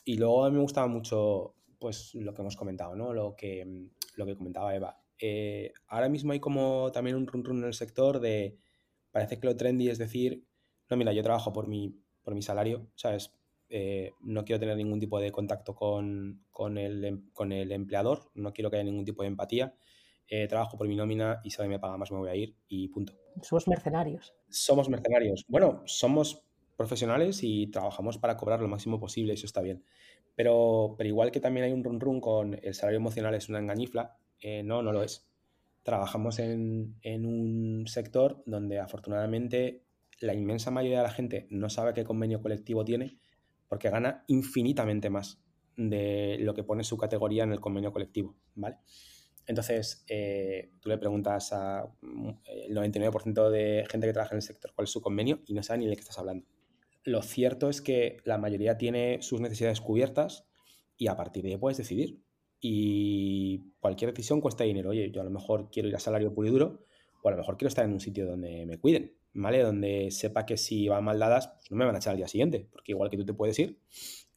y 0.06 0.18
luego 0.18 0.46
a 0.46 0.50
mí 0.50 0.56
me 0.56 0.62
gustaba 0.62 0.88
mucho 0.88 1.56
pues 1.80 2.14
lo 2.14 2.34
que 2.34 2.42
hemos 2.42 2.56
comentado, 2.56 2.96
¿no? 2.96 3.12
Lo 3.14 3.36
que, 3.36 3.88
lo 4.16 4.26
que 4.26 4.36
comentaba 4.36 4.76
Eva. 4.76 5.02
Eh, 5.20 5.74
ahora 5.88 6.10
mismo 6.10 6.32
hay 6.32 6.40
como 6.40 6.92
también 6.92 7.16
un 7.16 7.28
run 7.28 7.44
run 7.44 7.60
en 7.60 7.66
el 7.66 7.74
sector 7.74 8.20
de, 8.20 8.58
parece 9.12 9.40
que 9.40 9.48
lo 9.48 9.56
trendy 9.56 9.90
es 9.90 9.98
decir, 9.98 10.46
no, 10.90 10.98
mira, 10.98 11.14
yo 11.14 11.24
trabajo 11.24 11.54
por 11.54 11.68
mi, 11.68 11.96
por 12.22 12.36
mi 12.36 12.42
salario, 12.42 12.88
¿sabes? 12.96 13.34
Eh, 13.70 14.12
no 14.22 14.44
quiero 14.44 14.60
tener 14.60 14.78
ningún 14.78 15.00
tipo 15.00 15.20
de 15.20 15.32
contacto 15.32 15.74
con, 15.74 16.44
con, 16.52 16.78
el, 16.78 17.06
em, 17.06 17.30
con, 17.34 17.52
el, 17.52 17.72
empleador, 17.72 18.30
no 18.36 18.52
quiero 18.52 18.70
que 18.70 18.78
haya 18.78 18.84
ningún 18.84 19.06
tipo 19.06 19.24
de 19.24 19.30
empatía. 19.30 19.74
Eh, 20.34 20.48
trabajo 20.48 20.78
por 20.78 20.88
mi 20.88 20.96
nómina 20.96 21.42
y 21.44 21.50
si 21.50 21.62
me 21.64 21.78
paga 21.78 21.98
más 21.98 22.10
me 22.10 22.18
voy 22.18 22.30
a 22.30 22.36
ir 22.36 22.56
y 22.70 22.88
punto. 22.88 23.12
Somos 23.42 23.68
mercenarios. 23.68 24.34
Somos 24.48 24.88
mercenarios. 24.88 25.44
Bueno, 25.50 25.84
somos 25.86 26.46
profesionales 26.78 27.42
y 27.44 27.68
trabajamos 27.68 28.18
para 28.18 28.38
cobrar 28.38 28.62
lo 28.62 28.70
máximo 28.70 28.98
posible, 28.98 29.34
eso 29.34 29.46
está 29.46 29.60
bien. 29.60 29.84
Pero, 30.34 30.96
pero 30.98 31.10
igual 31.10 31.32
que 31.32 31.42
también 31.42 31.66
hay 31.66 31.74
un 31.74 31.84
run 31.84 32.00
run 32.00 32.22
con 32.22 32.58
el 32.64 32.74
salario 32.74 32.96
emocional 32.96 33.36
es 33.36 33.50
una 33.50 33.60
engañifla, 33.60 34.18
eh, 34.40 34.64
no, 34.64 34.82
no 34.82 34.94
lo 34.94 35.04
es. 35.04 35.30
Trabajamos 35.84 36.40
en, 36.40 36.96
en 37.02 37.26
un 37.26 37.88
sector 37.88 38.42
donde 38.46 38.80
afortunadamente 38.80 39.84
la 40.22 40.34
inmensa 40.34 40.72
mayoría 40.72 41.00
de 41.00 41.04
la 41.04 41.12
gente 41.12 41.48
no 41.50 41.70
sabe 41.70 41.94
qué 41.94 42.06
convenio 42.06 42.42
colectivo 42.42 42.86
tiene 42.86 43.20
porque 43.68 43.90
gana 43.90 44.24
infinitamente 44.28 45.10
más 45.10 45.44
de 45.76 46.38
lo 46.40 46.54
que 46.54 46.64
pone 46.64 46.86
su 46.86 46.98
categoría 46.98 47.44
en 47.44 47.52
el 47.52 47.60
convenio 47.60 47.92
colectivo, 47.92 48.38
¿vale? 48.56 48.78
Entonces, 49.48 50.06
eh, 50.08 50.72
tú 50.82 50.90
le 50.90 50.98
preguntas 50.98 51.52
mm, 52.02 52.30
99% 52.70 53.50
de 53.50 53.86
gente 53.90 54.08
que 54.08 54.14
trabaja 54.14 54.36
en 54.36 54.38
el 54.38 54.44
sector 54.44 54.72
cuál 54.76 54.86
es 54.86 54.92
su 54.92 55.02
convenio 55.02 55.42
y 55.46 55.54
no 55.54 55.64
sabe 55.64 55.80
ni 55.80 55.88
de 55.88 55.96
qué 55.96 56.02
estás 56.02 56.20
hablando. 56.20 56.46
Lo 57.04 57.22
cierto 57.22 57.70
es 57.70 57.82
que 57.82 58.18
la 58.26 58.38
mayoría 58.38 58.78
tiene 58.78 59.22
sus 59.22 59.42
necesidades 59.42 59.82
cubiertas 59.82 60.48
y 60.98 61.08
a 61.08 61.16
partir 61.16 61.44
de 61.44 61.52
ahí 61.52 61.58
puedes 61.58 61.78
decidir. 61.78 62.22
Y 62.60 63.72
cualquier 63.80 64.12
decisión 64.12 64.40
cuesta 64.40 64.64
dinero. 64.64 64.92
Oye, 64.92 65.10
yo 65.12 65.22
a 65.22 65.24
lo 65.24 65.32
mejor 65.32 65.72
quiero 65.72 65.90
ir 65.90 65.96
a 65.96 66.00
salario 66.00 66.34
puro 66.34 66.48
y 66.48 66.52
duro 66.52 66.86
o 67.24 67.28
a 67.28 67.32
lo 67.32 67.38
mejor 67.38 67.58
quiero 67.58 67.70
estar 67.70 67.86
en 67.86 67.94
un 67.94 68.00
sitio 68.00 68.28
donde 68.28 68.66
me 68.68 68.78
cuiden. 68.78 69.16
¿vale? 69.34 69.62
Donde 69.64 70.12
sepa 70.12 70.46
que 70.46 70.58
si 70.58 70.88
van 70.88 71.04
mal 71.04 71.20
dadas, 71.20 71.48
pues 71.48 71.72
no 71.72 71.78
me 71.78 71.86
van 71.86 71.96
a 71.96 71.98
echar 72.00 72.12
al 72.12 72.18
día 72.18 72.28
siguiente, 72.28 72.68
porque 72.72 72.92
igual 72.92 73.10
que 73.10 73.18
tú 73.18 73.26
te 73.26 73.34
puedes 73.34 73.58
ir, 73.60 73.80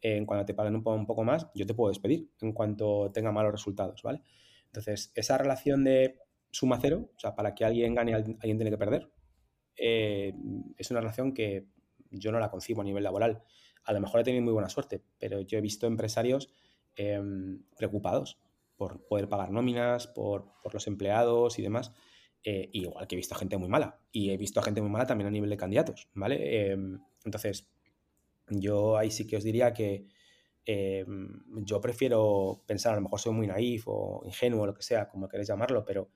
en 0.01 0.27
cuando 0.27 0.45
te 0.45 0.55
paguen 0.55 0.75
un 0.77 0.83
poco, 0.83 0.97
un 0.97 1.07
poco 1.07 1.25
más, 1.25 1.49
yo 1.55 1.67
te 1.67 1.75
puedo 1.75 1.89
despedir 1.91 2.31
en 2.41 2.53
cuanto 2.53 3.11
tenga 3.13 3.33
malos 3.33 3.53
resultados, 3.53 4.03
¿vale? 4.03 4.23
Entonces, 4.75 5.13
esa 5.15 5.39
relación 5.39 5.85
de 5.85 6.19
suma 6.51 6.81
cero, 6.81 7.13
o 7.17 7.21
sea, 7.21 7.37
para 7.37 7.55
que 7.55 7.65
alguien 7.65 7.95
gane, 7.95 8.13
alguien 8.13 8.39
tiene 8.41 8.71
que 8.71 8.77
perder, 8.77 9.09
eh, 9.77 10.35
es 10.77 10.91
una 10.91 10.99
relación 10.99 11.33
que 11.33 11.69
yo 12.11 12.33
no 12.33 12.41
la 12.41 12.51
concibo 12.51 12.81
a 12.81 12.85
nivel 12.85 13.05
laboral. 13.05 13.45
A 13.85 13.93
lo 13.93 14.01
mejor 14.01 14.21
he 14.21 14.25
tenido 14.25 14.43
muy 14.43 14.53
buena 14.53 14.69
suerte, 14.69 15.01
pero 15.21 15.41
yo 15.43 15.59
he 15.59 15.61
visto 15.61 15.87
empresarios 15.87 16.53
em, 16.97 17.63
preocupados 17.77 18.41
por 18.77 19.07
poder 19.07 19.29
pagar 19.29 19.53
nóminas, 19.53 20.09
por, 20.09 20.53
por 20.61 20.75
los 20.75 20.89
empleados 20.89 21.57
y 21.61 21.63
demás. 21.63 21.93
Eh, 22.43 22.71
igual 22.73 23.07
que 23.07 23.15
he 23.15 23.17
visto 23.17 23.37
gente 23.37 23.57
muy 23.57 23.69
mala. 23.69 24.01
Y 24.11 24.31
he 24.31 24.37
visto 24.37 24.61
gente 24.61 24.81
muy 24.81 24.91
mala 24.91 25.07
también 25.07 25.29
a 25.29 25.31
nivel 25.31 25.51
de 25.51 25.57
candidatos, 25.57 26.09
¿vale? 26.15 26.73
Em, 26.73 26.99
entonces, 27.25 27.71
yo 28.49 28.99
ahí 28.99 29.13
sí 29.13 29.25
que 29.25 29.37
os 29.37 29.45
diría 29.45 29.73
que 29.73 30.09
em, 30.67 31.43
yo 31.65 31.81
prefiero 31.81 32.63
pensar, 32.67 32.93
a 32.93 32.97
lo 32.97 33.03
mejor 33.03 33.21
soy 33.21 33.33
muy 33.33 33.47
naif 33.47 33.85
o 33.87 34.23
ingenuo 34.25 34.67
lo 34.67 34.75
que 34.75 34.83
sea, 34.83 35.09
como 35.09 35.29
queréis 35.29 35.49
llamarlo, 35.49 35.85
pero 35.85 36.11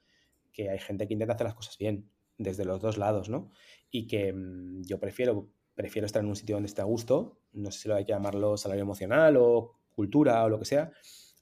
que 0.52 0.70
hay 0.70 0.78
gente 0.78 1.06
que 1.06 1.12
intenta 1.14 1.34
hacer 1.34 1.46
las 1.46 1.54
cosas 1.54 1.78
bien, 1.78 2.10
desde 2.38 2.64
los 2.64 2.80
dos 2.80 2.98
lados, 2.98 3.28
¿no? 3.28 3.50
Y 3.90 4.06
que 4.06 4.28
em, 4.28 4.82
yo 4.84 4.98
prefiero, 4.98 5.48
prefiero 5.74 6.06
estar 6.06 6.22
en 6.22 6.28
un 6.28 6.36
sitio 6.36 6.56
donde 6.56 6.68
esté 6.68 6.80
a 6.80 6.84
gusto, 6.84 7.38
no 7.52 7.70
sé 7.70 7.80
si 7.80 7.88
lo 7.88 7.96
hay 7.96 8.04
que 8.04 8.12
llamarlo 8.12 8.56
salario 8.56 8.82
emocional 8.82 9.36
o 9.36 9.74
cultura 9.94 10.44
o 10.44 10.48
lo 10.48 10.58
que 10.58 10.64
sea, 10.64 10.92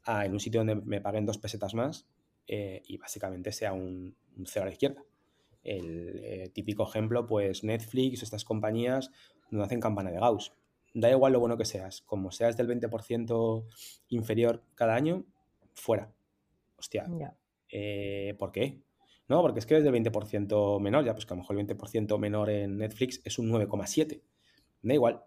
a 0.04 0.24
en 0.24 0.32
un 0.32 0.40
sitio 0.40 0.60
donde 0.60 0.76
me 0.76 1.00
paguen 1.00 1.26
dos 1.26 1.38
pesetas 1.38 1.74
más 1.74 2.08
eh, 2.46 2.82
y 2.86 2.96
básicamente 2.96 3.52
sea 3.52 3.72
un, 3.72 4.16
cero 4.46 4.64
a 4.64 4.66
la 4.66 4.72
izquierda. 4.72 5.04
El 5.62 6.20
eh, 6.22 6.50
típico 6.54 6.84
ejemplo, 6.88 7.26
pues 7.26 7.64
Netflix 7.64 8.22
o 8.22 8.24
estas 8.24 8.44
compañías 8.44 9.10
no 9.50 9.62
hacen 9.62 9.80
campana 9.80 10.10
de 10.10 10.20
Gauss. 10.20 10.52
Da 10.98 11.10
igual 11.10 11.34
lo 11.34 11.40
bueno 11.40 11.58
que 11.58 11.66
seas, 11.66 12.00
como 12.00 12.32
seas 12.32 12.56
del 12.56 12.68
20% 12.68 13.66
inferior 14.08 14.64
cada 14.74 14.94
año, 14.94 15.26
fuera. 15.74 16.10
Hostia. 16.78 17.06
Eh, 17.70 18.34
¿Por 18.38 18.50
qué? 18.50 18.80
No, 19.28 19.42
porque 19.42 19.58
es 19.58 19.66
que 19.66 19.76
es 19.76 19.84
del 19.84 19.92
20% 19.92 20.80
menor, 20.80 21.04
ya 21.04 21.12
pues 21.12 21.26
que 21.26 21.34
a 21.34 21.36
lo 21.36 21.42
mejor 21.42 21.58
el 21.58 21.66
20% 21.66 22.18
menor 22.18 22.48
en 22.48 22.78
Netflix 22.78 23.20
es 23.26 23.38
un 23.38 23.50
9,7. 23.50 24.22
Da 24.80 24.94
igual. 24.94 25.22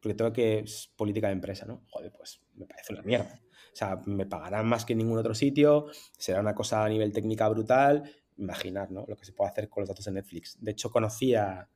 Porque 0.00 0.14
todo 0.14 0.32
que 0.32 0.60
es 0.60 0.90
política 0.96 1.26
de 1.26 1.34
empresa, 1.34 1.66
¿no? 1.66 1.82
Joder, 1.90 2.10
pues 2.12 2.40
me 2.54 2.64
parece 2.64 2.94
una 2.94 3.02
mierda. 3.02 3.38
O 3.74 3.76
sea, 3.76 4.00
me 4.06 4.24
pagarán 4.24 4.66
más 4.66 4.86
que 4.86 4.94
en 4.94 5.00
ningún 5.00 5.18
otro 5.18 5.34
sitio, 5.34 5.88
será 6.16 6.40
una 6.40 6.54
cosa 6.54 6.82
a 6.82 6.88
nivel 6.88 7.12
técnica 7.12 7.46
brutal. 7.50 8.10
Imaginar, 8.38 8.90
¿no? 8.90 9.04
Lo 9.06 9.14
que 9.14 9.26
se 9.26 9.34
puede 9.34 9.50
hacer 9.50 9.68
con 9.68 9.82
los 9.82 9.90
datos 9.90 10.06
de 10.06 10.12
Netflix. 10.12 10.56
De 10.58 10.70
hecho, 10.70 10.90
conocía 10.90 11.68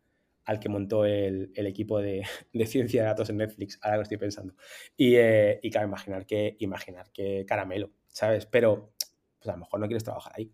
al 0.50 0.58
que 0.58 0.68
montó 0.68 1.04
el, 1.04 1.52
equipo 1.54 1.98
de, 2.00 2.24
ciencia 2.66 3.02
de 3.02 3.08
datos 3.08 3.30
en 3.30 3.36
Netflix, 3.36 3.78
ahora 3.82 3.98
lo 3.98 4.02
estoy 4.02 4.18
pensando. 4.18 4.54
Y, 4.96 5.14
eh, 5.14 5.60
y 5.62 5.70
claro, 5.70 5.86
imaginar 5.86 6.26
que, 6.26 6.56
imaginar 6.58 7.12
que 7.12 7.46
caramelo, 7.46 7.92
¿sabes? 8.08 8.46
Pero 8.46 8.92
pues 9.38 9.48
a 9.48 9.52
lo 9.52 9.58
mejor 9.58 9.78
no 9.78 9.86
quieres 9.86 10.02
trabajar 10.02 10.32
ahí. 10.36 10.52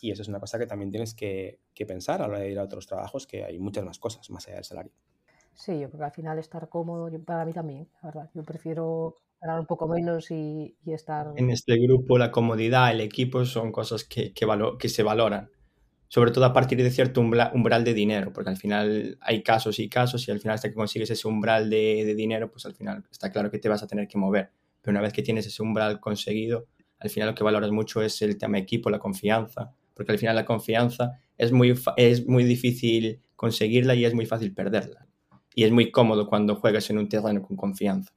Y 0.00 0.12
eso 0.12 0.22
es 0.22 0.28
una 0.28 0.38
cosa 0.38 0.58
que 0.58 0.66
también 0.66 0.90
tienes 0.90 1.14
que, 1.14 1.60
que 1.74 1.86
pensar 1.86 2.22
a 2.22 2.24
la 2.24 2.28
hora 2.28 2.38
de 2.38 2.50
ir 2.50 2.58
a 2.58 2.62
otros 2.62 2.86
trabajos, 2.86 3.26
que 3.26 3.44
hay 3.44 3.58
muchas 3.58 3.84
más 3.84 3.98
cosas 3.98 4.30
más 4.30 4.46
allá 4.46 4.56
del 4.56 4.64
salario. 4.64 4.92
Sí, 5.54 5.80
yo 5.80 5.88
creo 5.88 5.98
que 5.98 6.04
al 6.04 6.12
final 6.12 6.38
estar 6.38 6.68
cómodo, 6.68 7.10
para 7.24 7.44
mí 7.44 7.52
también, 7.52 7.88
la 8.00 8.08
verdad. 8.08 8.30
Yo 8.34 8.42
prefiero 8.42 9.16
ganar 9.40 9.58
un 9.58 9.66
poco 9.66 9.88
menos 9.88 10.30
y, 10.30 10.76
estar... 10.86 11.32
En 11.36 11.50
este 11.50 11.76
grupo 11.78 12.16
la 12.16 12.30
comodidad, 12.30 12.92
el 12.92 13.00
equipo 13.00 13.44
son 13.44 13.72
cosas 13.72 14.04
que, 14.04 14.32
que, 14.32 14.88
se 14.88 15.02
valoran, 15.02 15.50
sobre 16.12 16.30
todo 16.30 16.44
a 16.44 16.52
partir 16.52 16.76
de 16.82 16.90
cierto 16.90 17.22
umbral, 17.22 17.84
de 17.84 17.94
dinero, 17.94 18.34
porque 18.34 18.50
al 18.50 18.58
final 18.58 19.16
hay 19.22 19.42
casos 19.42 19.78
y 19.78 19.88
casos 19.88 20.28
y 20.28 20.30
al 20.30 20.40
final 20.40 20.56
hasta 20.56 20.68
que 20.68 20.74
consigues 20.74 21.10
ese 21.10 21.26
umbral 21.26 21.70
de, 21.70 22.14
dinero, 22.14 22.50
pues 22.50 22.66
al 22.66 22.74
final 22.74 23.02
está 23.10 23.32
claro 23.32 23.50
que 23.50 23.58
te 23.58 23.70
vas 23.70 23.82
a 23.82 23.86
tener 23.86 24.06
que 24.06 24.18
mover. 24.18 24.50
Pero 24.82 24.92
una 24.92 25.00
vez 25.00 25.14
que 25.14 25.22
tienes 25.22 25.46
ese 25.46 25.62
umbral 25.62 26.00
conseguido, 26.00 26.66
al 26.98 27.08
final 27.08 27.30
lo 27.30 27.34
que 27.34 27.42
valoras 27.42 27.70
mucho 27.70 28.02
es 28.02 28.20
el 28.20 28.36
tema 28.36 28.58
equipo, 28.58 28.90
la 28.90 28.98
confianza, 28.98 29.72
porque 29.94 30.12
al 30.12 30.18
final 30.18 30.36
la 30.36 30.44
confianza 30.44 31.18
es 31.38 31.50
muy, 31.50 31.74
es 31.96 32.28
muy 32.28 32.44
difícil 32.44 33.22
conseguirla 33.34 33.94
y 33.94 34.04
es 34.04 34.12
muy 34.12 34.26
fácil 34.26 34.52
perderla. 34.52 35.06
Y 35.54 35.64
es 35.64 35.72
muy 35.72 35.90
cómodo 35.90 36.26
cuando 36.26 36.56
juegas 36.56 36.90
en 36.90 36.98
un 36.98 37.08
terreno 37.08 37.40
con 37.40 37.56
confianza. 37.56 38.12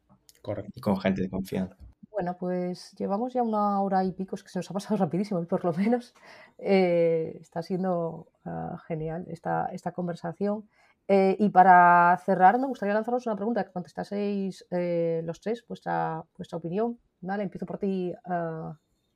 Y 0.75 0.81
con 0.81 0.99
gente 0.99 1.21
de 1.21 1.29
confianza. 1.29 1.77
Bueno, 2.15 2.37
pues 2.37 2.93
llevamos 2.97 3.33
ya 3.33 3.43
una 3.43 3.81
hora 3.81 4.05
y 4.05 4.13
pico, 4.13 4.35
es 4.35 4.43
que 4.43 4.47
se 4.47 4.57
nos 4.59 4.71
ha 4.71 4.73
pasado 4.73 4.95
rapidísimo, 5.03 5.43
por 5.43 5.65
lo 5.65 5.73
menos. 5.73 6.13
Eh, 6.57 7.37
está 7.41 7.61
siendo 7.61 8.27
ah, 8.45 8.77
genial 8.87 9.25
esta, 9.27 9.67
esta 9.73 9.91
conversación. 9.91 10.65
Eh, 11.09 11.35
y 11.37 11.49
para 11.49 12.17
cerrar, 12.25 12.57
me 12.57 12.67
gustaría 12.67 12.93
lanzaros 12.93 13.27
una 13.27 13.35
pregunta, 13.35 13.65
que 13.65 13.73
contestaseis 13.73 14.65
eh, 14.71 15.23
los 15.25 15.41
tres 15.41 15.65
vuestra, 15.67 16.23
vuestra 16.37 16.57
opinión. 16.57 16.97
¿vale? 17.19 17.43
Empiezo 17.43 17.65
por 17.65 17.79
ti, 17.79 18.13
uh, 18.25 18.73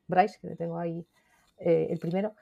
Bryce, 0.08 0.38
que 0.42 0.58
tengo 0.58 0.78
ahí 0.78 1.08
el 1.58 2.00
primero. 2.00 2.36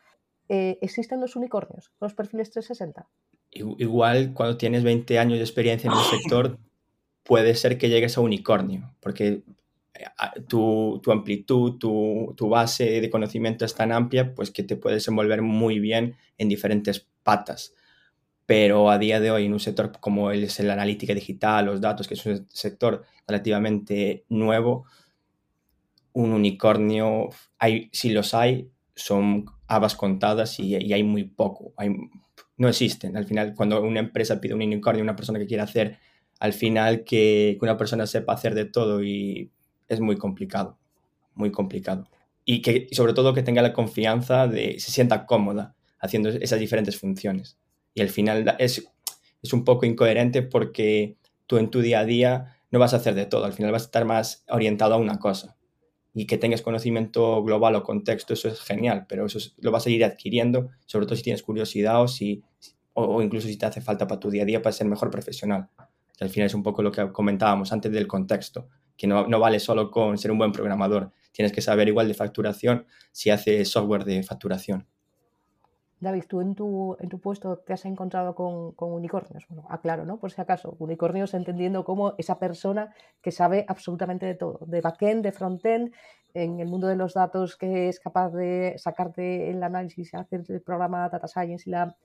¿Existen 0.47 1.22
los 1.22 1.36
unicornios, 1.36 1.91
los 1.99 2.14
perfiles 2.14 2.49
360? 2.51 3.08
Igual 3.51 4.34
cuando 4.34 4.58
tienes 4.58 4.84
20 4.84 5.20
años 5.20 5.38
de 5.38 5.43
experiencia 5.43 5.89
en 5.89 5.97
el 5.97 6.03
sector, 6.22 6.58
puede 7.24 7.53
ser 7.55 7.78
que 7.78 7.89
llegues 7.89 8.18
a 8.18 8.22
unicornio, 8.22 8.93
porque 9.01 9.43
eh, 9.98 10.41
tu, 10.48 11.02
amplitud, 11.12 11.78
tu, 11.78 12.50
base 12.50 13.02
de 13.02 13.10
conocimiento 13.10 13.66
es 13.66 13.76
tan 13.76 13.91
amplia, 13.91 14.34
pues 14.36 14.52
que 14.52 14.64
te 14.64 14.76
puedes 14.76 15.08
envolver 15.08 15.41
muy 15.41 15.80
bien 15.80 16.16
en 16.38 16.50
diferentes 16.50 17.08
patas. 17.24 17.74
Pero 18.45 18.89
a 18.89 18.98
día 18.98 19.20
de 19.20 19.32
hoy, 19.32 19.45
en 19.45 19.54
un 19.54 19.60
sector 19.60 19.91
como 20.00 20.32
el, 20.32 20.45
es 20.45 20.60
la 20.60 20.74
analítica 20.74 21.14
digital, 21.14 21.66
los 21.66 21.82
datos, 21.82 22.08
que 22.08 22.14
es 22.14 22.26
un 22.26 22.48
sector 22.50 23.04
relativamente 23.28 24.26
nuevo, 24.30 24.86
un 26.14 26.32
unicornio, 26.32 27.30
hay, 27.60 27.89
si 27.91 28.10
los 28.10 28.34
hay, 28.34 28.72
son 28.95 29.45
habas 29.68 29.95
contadas 29.95 30.60
y, 30.60 30.76
hay 30.76 31.04
muy 31.04 31.26
poco. 31.26 31.74
Hay, 31.78 31.89
no 32.58 32.70
existen. 32.70 33.18
Al 33.18 33.26
final, 33.26 33.54
cuando 33.56 33.82
una 33.82 34.00
empresa 34.00 34.39
pide 34.39 34.54
un 34.54 34.62
unicornio, 34.62 35.04
una 35.04 35.16
persona 35.16 35.39
que 35.39 35.48
quiere 35.48 35.64
hacer 35.64 36.00
al 36.39 36.54
final 36.54 37.04
que, 37.04 37.58
una 37.62 37.78
persona 37.78 38.06
sepa 38.08 38.34
hacer 38.34 38.56
de 38.56 38.66
todo 38.66 39.04
y 39.04 39.52
es 39.88 40.00
muy 40.00 40.18
complicado, 40.18 40.78
muy 41.34 41.52
complicado. 41.52 42.10
Y 42.46 42.62
que 42.62 42.88
sobre 42.92 43.14
todo 43.14 43.34
que 43.34 43.44
tenga 43.44 43.62
la 43.62 43.74
confianza 43.74 44.48
de, 44.48 44.80
se 44.80 44.92
sienta 44.92 45.26
cómoda 45.26 45.76
haciendo 46.00 46.30
esas 46.30 46.60
diferentes 46.60 47.00
funciones. 47.00 47.58
Y 47.94 48.02
al 48.02 48.10
final 48.10 48.56
es, 48.60 48.88
es 49.42 49.54
un 49.54 49.64
poco 49.64 49.86
incoherente 49.86 50.42
porque 50.44 51.18
tú 51.46 51.58
en 51.58 51.70
tu 51.70 51.82
día 51.82 52.00
a 52.00 52.06
día 52.06 52.58
no 52.72 52.80
vas 52.80 52.94
a 52.94 52.98
hacer 52.98 53.16
de 53.16 53.26
todo, 53.26 53.46
al 53.46 53.54
final 53.54 53.72
vas 53.72 53.84
a 53.84 53.86
estar 53.86 54.06
más 54.06 54.44
orientado 54.50 54.96
a 54.96 54.98
una 54.98 55.20
cosa. 55.20 55.56
Y 56.14 56.26
que 56.26 56.38
tengas 56.38 56.62
conocimiento 56.62 57.44
global 57.44 57.76
o 57.76 57.84
contexto, 57.84 58.34
eso 58.34 58.48
es 58.48 58.60
genial, 58.62 59.06
pero 59.08 59.26
eso 59.26 59.40
lo 59.60 59.72
vas 59.72 59.86
a 59.86 59.90
ir 59.90 60.04
adquiriendo, 60.04 60.70
sobre 60.86 61.06
todo 61.06 61.16
si 61.16 61.24
tienes 61.24 61.44
curiosidad 61.44 62.02
o 62.02 62.08
si 62.08 62.44
o, 63.00 63.22
incluso 63.22 63.48
si 63.48 63.58
te 63.58 63.66
hace 63.68 63.80
falta 63.80 64.08
para 64.08 64.20
tu 64.20 64.32
día 64.32 64.42
a 64.42 64.46
día 64.46 64.62
para 64.62 64.74
ser 64.74 64.88
mejor 64.88 65.12
profesional. 65.12 65.70
Al 66.20 66.30
final 66.30 66.48
es 66.48 66.56
un 66.56 66.64
poco 66.64 66.82
lo 66.82 66.92
que 66.92 67.12
comentábamos 67.12 67.72
antes 67.72 67.92
del 67.92 68.08
contexto, 68.08 68.70
que 68.98 69.08
no, 69.08 69.28
no 69.28 69.39
vale 69.39 69.60
solo 69.60 69.91
con 69.91 70.18
ser 70.18 70.32
un 70.32 70.39
buen 70.39 70.52
programador, 70.52 71.12
tienes 71.32 71.52
que 71.52 71.62
saber 71.62 71.88
igual 71.88 72.08
de 72.08 72.14
facturación 72.14 72.88
si 73.12 73.30
haces 73.30 73.70
software 73.70 74.04
de 74.04 74.24
facturación. 74.24 74.88
David, 76.00 76.26
tú 76.28 76.41
en 76.41 76.54
tu, 76.54 76.95
en 77.00 77.10
tu 77.10 77.20
puesto 77.20 77.58
te 77.58 77.74
has 77.74 77.84
encontrado 77.86 78.36
con, 78.36 78.74
unicornios. 78.78 79.45
Bueno, 79.50 79.66
aclaro, 79.70 80.06
¿no? 80.06 80.20
Por 80.20 80.32
si 80.32 80.39
acaso, 80.39 80.76
unicornios 80.78 81.34
entendiendo 81.34 81.84
como 81.84 82.14
esa 82.20 82.38
persona 82.38 82.93
que 83.22 83.32
sabe 83.32 83.66
absolutamente 83.68 84.28
de 84.28 84.36
todo, 84.36 84.60
de 84.68 84.82
backend, 84.82 85.24
de 85.24 85.32
frontend, 85.32 85.93
en 86.36 86.60
el 86.60 86.68
mundo 86.68 86.86
de 86.88 86.95
los 86.95 87.16
datos, 87.16 87.58
que 87.58 87.89
es 87.89 88.00
capaz 88.00 88.30
de 88.30 88.76
sacarte 88.78 89.50
el 89.50 89.64
análisis, 89.64 90.14
hacer 90.14 90.43
el 90.50 90.62
programa 90.62 91.10
Data 91.10 91.28
Science 91.28 91.68
y 91.68 91.72
la 91.72 91.95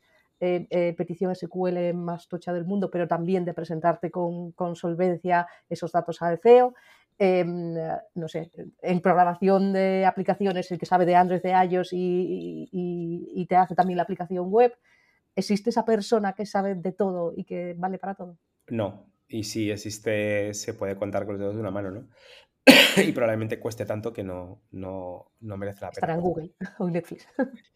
eh, 0.45 0.67
eh, 0.71 0.93
petición 0.99 1.33
SQL 1.37 1.95
más 1.95 2.27
tocha 2.27 2.53
del 2.53 2.65
mundo, 2.65 2.91
pero 2.91 3.07
también 3.07 3.45
de 3.45 3.55
presentarte 3.55 4.11
con, 4.11 4.51
con 4.51 4.75
solvencia 4.75 5.47
esos 5.69 5.93
datos 5.93 6.21
al 6.21 6.41
CEO. 6.41 6.75
Em, 7.17 7.75
no 8.17 8.27
sé, 8.27 8.51
en 8.83 9.01
programación 9.01 9.73
de 9.73 10.05
aplicaciones, 10.05 10.69
el 10.73 10.81
que 10.81 10.87
sabe 10.87 11.07
de 11.07 11.15
Android, 11.15 11.43
de 11.43 11.53
iOS 11.53 11.91
y, 11.93 13.47
te 13.49 13.55
hace 13.55 13.77
también 13.77 13.99
la 13.99 14.03
aplicación 14.03 14.51
web, 14.51 14.73
¿existe 15.37 15.71
esa 15.71 15.85
persona 15.85 16.33
que 16.33 16.45
sabe 16.45 16.75
de 16.75 16.91
todo 16.91 17.33
y 17.37 17.45
que 17.45 17.77
vale 17.79 17.99
para 17.99 18.17
todo? 18.17 18.37
No, 18.67 19.07
y 19.29 19.45
si 19.45 19.71
existe, 19.71 20.55
se 20.55 20.75
puede 20.75 20.97
contar 20.97 21.25
con 21.25 21.35
los 21.35 21.41
dedos 21.41 21.55
de 21.55 21.61
una 21.61 21.71
mano, 21.71 21.93
¿no? 21.93 22.09
Y 22.97 23.13
probablemente 23.13 23.59
cueste 23.59 23.85
tanto 23.85 24.13
que 24.13 24.23
no, 24.23 24.63
no, 24.71 25.33
no 25.41 25.57
merece 25.57 25.81
la 25.81 25.91
pena. 25.91 25.95
Estará 25.95 26.15
en 26.15 26.21
Google 26.21 26.55
o 26.79 26.87
en 26.87 26.93
Netflix. 26.93 27.27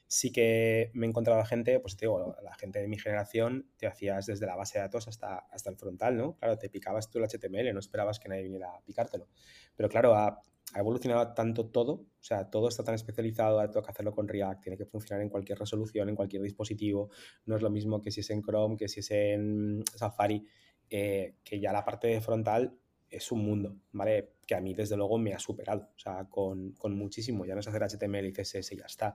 sí 0.07 0.30
que 0.30 0.91
me 0.95 1.07
he 1.07 1.09
encontrado 1.09 1.45
gente, 1.45 1.80
pues 1.80 1.97
te 1.97 2.07
digo, 2.07 2.37
la 2.43 2.55
gente 2.55 2.80
de 2.80 2.89
mi 2.89 2.99
generación 2.99 3.68
te 3.76 3.87
hacías 3.87 4.26
desde 4.26 4.47
la 4.47 4.57
base 4.57 4.78
de 4.78 4.84
datos 4.84 5.09
hasta, 5.09 5.39
hasta 5.39 5.70
el 5.70 5.76
frontal, 5.76 6.16
¿no? 6.16 6.37
Claro, 6.37 6.59
te 6.59 6.68
picabas 6.68 7.11
tú 7.11 7.18
el 7.18 7.24
HTML, 7.24 7.72
no 7.72 7.80
esperabas 7.80 8.20
que 8.20 8.28
nadie 8.28 8.43
viniera 8.43 8.70
a 8.74 8.80
picártelo. 8.82 9.28
Pero 9.74 9.89
claro, 9.89 10.14
ha, 10.14 10.41
evolucionado 10.74 11.32
tanto 11.32 11.68
todo, 11.68 11.93
o 11.93 12.22
sea, 12.22 12.51
todo 12.51 12.68
está 12.68 12.84
tan 12.84 12.95
especializado, 12.95 13.59
tengo 13.70 13.84
que 13.84 13.91
hacerlo 13.91 14.12
con 14.12 14.28
React, 14.28 14.62
tiene 14.62 14.76
que 14.76 14.84
funcionar 14.84 15.22
en 15.22 15.30
cualquier 15.30 15.59
resolución, 15.59 16.09
en 16.09 16.16
cualquier 16.16 16.43
dispositivo, 16.43 17.09
no 17.47 17.57
es 17.57 17.62
lo 17.62 17.70
mismo 17.70 18.03
que 18.03 18.11
si 18.11 18.20
es 18.20 18.30
en 18.30 18.43
Chrome, 18.43 18.76
que 18.76 18.89
si 18.89 19.01
es 19.01 19.11
en 19.12 19.82
Safari, 19.95 20.45
eh, 20.91 21.37
que 21.43 21.61
ya 21.61 21.72
la 21.72 21.84
parte 21.84 22.09
de 22.09 22.20
frontal 22.20 22.76
es 23.09 23.30
un 23.32 23.45
mundo, 23.45 23.76
¿vale? 23.93 24.36
Que 24.47 24.55
a 24.55 24.61
mí 24.61 24.74
desde 24.74 24.97
luego 24.97 25.18
me 25.18 25.34
ha 25.34 25.38
superado, 25.38 25.90
o 25.97 25.99
sea, 25.99 26.26
con, 26.28 26.74
muchísimo, 26.90 27.44
ya 27.44 27.55
no 27.55 27.61
es 27.61 27.68
hacer 27.68 27.82
HTML 27.82 28.26
y 28.26 28.32
CSS 28.32 28.74
y 28.74 28.78
ya 28.78 28.86
está. 28.86 29.14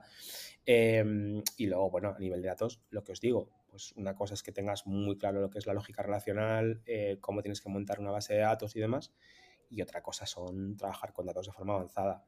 Em, 0.66 1.42
y 1.56 1.66
luego, 1.66 1.90
bueno, 1.90 2.14
a 2.14 2.18
nivel 2.18 2.42
de 2.42 2.48
datos, 2.48 2.80
lo 2.90 3.02
que 3.02 3.12
os 3.12 3.20
digo, 3.20 3.50
pues 3.68 3.92
una 3.96 4.14
cosa 4.14 4.34
es 4.34 4.42
que 4.42 4.52
tengas 4.52 4.86
muy 4.86 5.16
claro 5.16 5.40
lo 5.40 5.50
que 5.50 5.58
es 5.58 5.66
la 5.66 5.74
lógica 5.74 6.02
relacional, 6.02 6.82
eh, 6.86 7.18
cómo 7.20 7.42
tienes 7.42 7.60
que 7.60 7.70
montar 7.70 8.00
una 8.00 8.10
base 8.10 8.34
de 8.34 8.40
datos 8.40 8.76
y 8.76 8.80
demás, 8.80 9.12
y 9.70 9.80
otra 9.82 10.02
cosa 10.02 10.26
son 10.26 10.76
trabajar 10.76 11.12
con 11.12 11.26
datos 11.26 11.46
de 11.46 11.52
forma 11.52 11.74
avanzada. 11.74 12.24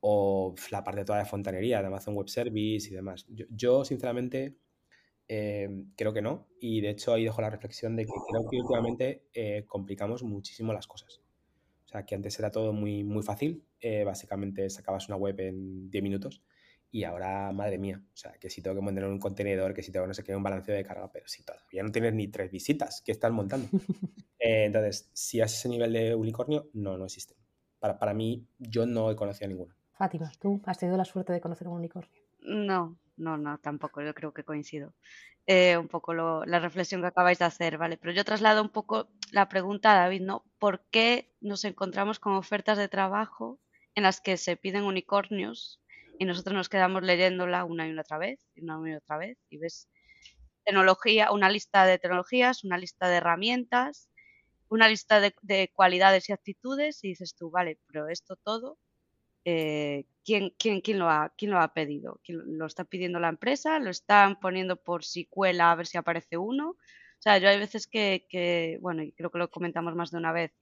O 0.00 0.54
la 0.70 0.84
parte 0.84 1.04
toda 1.04 1.18
de 1.20 1.24
fontanería, 1.24 1.80
de 1.80 1.86
Amazon 1.86 2.14
Web 2.14 2.28
Service 2.28 2.90
y 2.90 2.94
demás. 2.94 3.26
yo 3.28 3.84
sinceramente, 3.86 4.58
Em, 5.28 5.90
creo 5.96 6.12
que 6.12 6.22
no. 6.22 6.48
Y 6.60 6.80
de 6.80 6.90
hecho 6.90 7.12
ahí 7.14 7.24
dejo 7.24 7.40
la 7.40 7.50
reflexión 7.50 7.96
de 7.96 8.04
que 8.04 8.12
creo 8.28 8.48
que 8.48 8.60
últimamente 8.60 9.26
eh, 9.32 9.64
complicamos 9.66 10.22
muchísimo 10.22 10.72
las 10.72 10.86
cosas. 10.86 11.22
Sea, 11.94 12.04
que 12.04 12.16
antes 12.16 12.36
era 12.40 12.50
todo 12.50 12.72
muy, 12.72 13.04
muy 13.04 13.22
fácil. 13.22 13.64
Eh, 13.80 14.02
básicamente 14.02 14.68
sacabas 14.68 15.06
una 15.06 15.16
web 15.16 15.38
en 15.38 15.88
10 15.90 16.02
minutos. 16.02 16.42
Y 16.90 17.04
ahora, 17.04 17.52
madre 17.52 17.78
mía, 17.78 18.02
o 18.04 18.16
sea, 18.16 18.32
que 18.32 18.50
si 18.50 18.62
tengo 18.62 18.74
que 18.74 18.82
montar 18.82 19.04
un 19.04 19.20
contenedor, 19.20 19.74
que 19.74 19.82
si 19.82 19.92
tengo 19.92 20.06
no 20.06 20.14
sé 20.14 20.24
qué, 20.24 20.34
un 20.34 20.42
balanceo 20.42 20.74
de 20.74 20.84
carga, 20.84 21.10
pero 21.12 21.28
si 21.28 21.44
todavía 21.44 21.82
no 21.84 21.92
tienes 21.92 22.14
ni 22.14 22.28
tres 22.28 22.50
visitas 22.50 23.00
que 23.04 23.12
están 23.12 23.34
montando. 23.34 23.68
Eh, 24.40 24.66
entonces, 24.66 25.08
si 25.14 25.40
haces 25.40 25.60
ese 25.60 25.70
nivel 25.70 25.94
de 25.94 26.14
unicornio, 26.14 26.68
no, 26.74 26.98
no 26.98 27.06
existe. 27.06 27.34
Para, 27.78 27.98
para 27.98 28.12
mí, 28.12 28.46
yo 28.58 28.84
no 28.84 29.10
he 29.10 29.16
conocido 29.16 29.46
a 29.46 29.48
ninguno. 29.48 29.74
Fátima, 29.92 30.30
¿tú 30.38 30.60
has 30.66 30.76
tenido 30.76 30.98
la 30.98 31.06
suerte 31.06 31.32
de 31.32 31.40
conocer 31.40 31.66
un 31.66 31.78
unicornio? 31.78 32.10
No, 32.40 32.98
no, 33.16 33.36
no, 33.36 33.58
tampoco, 33.58 34.02
yo 34.02 34.14
creo 34.14 34.32
que 34.32 34.44
coincido. 34.44 34.94
Eh, 35.46 35.76
un 35.76 35.88
poco 35.88 36.14
la 36.14 36.58
reflexión 36.58 37.02
que 37.02 37.08
acabáis 37.08 37.38
de 37.38 37.44
hacer, 37.44 37.76
¿vale? 37.78 37.98
Pero 37.98 38.12
yo 38.12 38.24
traslado 38.24 38.62
un 38.62 38.70
poco 38.70 39.10
la 39.30 39.48
pregunta 39.48 39.92
a 39.92 40.00
David, 40.00 40.22
¿no? 40.22 40.44
¿Por 40.58 40.84
qué 40.90 41.32
nos 41.40 41.64
encontramos 41.64 42.18
con 42.18 42.34
ofertas 42.34 42.78
de 42.78 42.88
trabajo 42.88 43.60
en 43.94 44.04
las 44.04 44.20
que 44.20 44.36
se 44.38 44.56
piden 44.56 44.84
unicornios 44.84 45.82
y 46.18 46.24
nosotros 46.24 46.54
nos 46.54 46.68
quedamos 46.68 47.02
leyéndola 47.02 47.64
una 47.64 47.86
y 47.88 47.98
otra 47.98 48.18
vez, 48.18 48.40
y 48.54 48.62
una 48.62 48.80
y 48.90 48.94
otra 48.94 49.18
vez, 49.18 49.38
y 49.50 49.58
ves 49.58 49.88
tecnología, 50.64 51.30
una 51.32 51.50
lista 51.50 51.84
de 51.86 51.98
tecnologías, 51.98 52.64
una 52.64 52.78
lista 52.78 53.08
de 53.08 53.16
herramientas, 53.16 54.08
una 54.68 54.88
lista 54.88 55.20
de, 55.20 55.34
de 55.42 55.70
cualidades 55.74 56.28
y 56.28 56.32
actitudes, 56.32 57.04
y 57.04 57.08
dices 57.08 57.34
tú, 57.34 57.50
vale, 57.50 57.78
pero 57.86 58.08
esto 58.08 58.36
todo 58.36 58.78
eh, 59.44 60.06
¿quién, 60.24 60.54
quién, 60.58 60.80
quién, 60.80 60.98
lo 60.98 61.08
ha, 61.10 61.32
quién 61.36 61.50
lo 61.50 61.60
ha 61.60 61.74
pedido? 61.74 62.20
¿Quién 62.24 62.58
¿Lo 62.58 62.66
está 62.66 62.84
pidiendo 62.84 63.20
la 63.20 63.28
empresa? 63.28 63.78
¿Lo 63.78 63.90
están 63.90 64.40
poniendo 64.40 64.76
por 64.76 65.04
si 65.04 65.26
cuela 65.26 65.70
a 65.70 65.74
ver 65.74 65.86
si 65.86 65.98
aparece 65.98 66.36
uno? 66.36 66.70
O 66.70 67.22
sea, 67.24 67.38
yo 67.38 67.48
hay 67.48 67.58
veces 67.58 67.86
que, 67.86 68.78
bueno, 68.80 69.02
y 69.02 69.12
creo 69.12 69.30
que 69.30 69.38
lo 69.38 69.50
comentamos 69.50 69.94
más 69.94 70.10
de 70.10 70.18
una 70.18 70.32
vez 70.32 70.52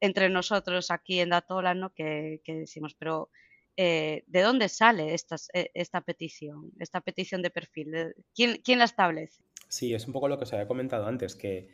entre 0.00 0.28
nosotros 0.28 0.90
aquí 0.90 1.20
en 1.20 1.30
Datola, 1.30 1.74
¿no? 1.74 1.92
Que, 1.94 2.40
decimos, 2.46 2.94
pero 2.94 3.30
eh, 3.76 4.24
¿de 4.26 4.40
dónde 4.42 4.68
sale 4.68 5.14
esta, 5.14 5.36
eh, 5.52 5.70
esta 5.74 6.00
petición, 6.02 6.72
esta 6.78 7.00
petición 7.00 7.42
de 7.42 7.50
perfil? 7.50 8.14
¿Quién, 8.34 8.60
¿Quién, 8.62 8.78
la 8.78 8.84
establece? 8.84 9.42
Sí, 9.68 9.92
es 9.94 10.06
un 10.06 10.12
poco 10.12 10.28
lo 10.28 10.38
que 10.38 10.44
os 10.44 10.52
había 10.52 10.68
comentado 10.68 11.06
antes, 11.06 11.34
que 11.34 11.68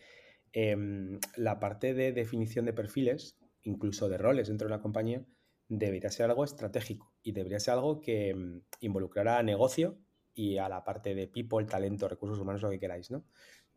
eh, 0.52 0.76
la 1.36 1.60
parte 1.60 1.94
de 1.94 2.12
definición 2.12 2.64
de 2.64 2.72
perfiles, 2.72 3.36
incluso 3.62 4.08
de 4.08 4.18
roles 4.18 4.48
dentro 4.48 4.66
de 4.66 4.74
una 4.74 4.82
compañía, 4.82 5.24
debería 5.78 6.10
ser 6.10 6.28
algo 6.28 6.44
estratégico 6.44 7.12
y 7.22 7.32
debería 7.32 7.58
ser 7.58 7.74
algo 7.74 8.00
que 8.00 8.34
mm, 8.34 8.60
involucrara 8.80 9.38
a 9.38 9.42
negocio 9.42 9.98
y 10.34 10.58
a 10.58 10.68
la 10.68 10.84
parte 10.84 11.14
de 11.14 11.28
people, 11.28 11.64
talento, 11.66 12.08
recursos 12.08 12.38
humanos, 12.38 12.62
lo 12.62 12.70
que 12.70 12.78
queráis, 12.78 13.10
¿no? 13.10 13.24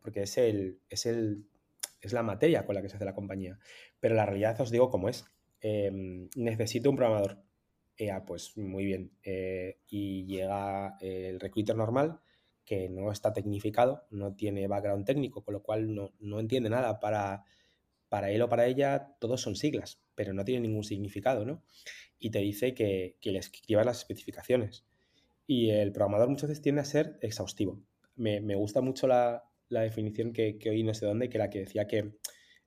Porque 0.02 0.24
es 0.24 0.38
el, 0.38 0.80
es 0.90 1.06
el, 1.06 1.46
es 2.02 2.14
la 2.14 2.24
materia 2.24 2.66
con 2.66 2.76
la 2.76 2.82
que 2.82 2.90
se 2.90 2.98
hace 2.98 3.06
la 3.06 3.16
compañía. 3.16 3.60
Pero 4.00 4.16
la 4.16 4.26
realidad 4.26 4.60
os 4.62 4.72
digo 4.72 4.90
cómo 4.90 5.10
es. 5.10 5.26
Em, 5.62 6.30
necesito 6.36 6.90
un 6.90 6.96
programador. 6.98 7.40
pues 8.28 8.58
muy 8.58 8.86
bien. 8.86 9.12
Eh, 9.24 9.80
y 9.88 10.26
llega 10.26 10.98
el 11.00 11.40
recruiter 11.40 11.76
normal 11.76 12.20
que 12.66 12.90
no 12.90 13.12
está 13.12 13.32
tecnificado, 13.34 14.06
no 14.12 14.36
tiene 14.36 14.68
background 14.68 15.06
técnico, 15.06 15.44
con 15.44 15.54
lo 15.54 15.64
cual 15.64 15.94
no, 15.94 16.14
no 16.20 16.40
entiende 16.40 16.70
nada 16.70 17.00
para 17.00 17.46
para 18.10 18.32
él 18.32 18.42
o 18.42 18.50
para 18.50 18.66
ella 18.66 19.16
todos 19.20 19.42
son 19.42 19.56
siglas, 19.56 20.00
pero 20.16 20.34
no 20.34 20.44
tienen 20.46 20.64
ningún 20.64 20.84
significado, 20.84 21.46
¿no? 21.46 21.64
Y 22.20 22.32
te 22.32 22.40
dice 22.40 22.74
que, 22.74 23.18
que 23.22 23.32
le 23.32 23.40
escribas 23.40 23.86
las 23.86 24.00
especificaciones. 24.00 24.86
Y 25.48 25.70
el 25.70 25.92
programador 25.92 26.30
muchas 26.30 26.50
veces 26.50 26.64
tiende 26.64 26.82
a 26.82 26.86
ser 26.86 27.20
exhaustivo. 27.22 27.82
Me, 28.16 28.56
gusta 28.56 28.82
mucho 28.82 29.08
la, 29.08 29.44
definición 29.70 30.32
que, 30.32 30.58
que, 30.58 30.70
oí 30.70 30.84
no 30.84 30.94
sé 30.94 31.06
dónde, 31.06 31.30
que 31.30 31.38
era 31.38 31.50
que 31.50 31.60
decía 31.60 31.86
que 31.86 32.16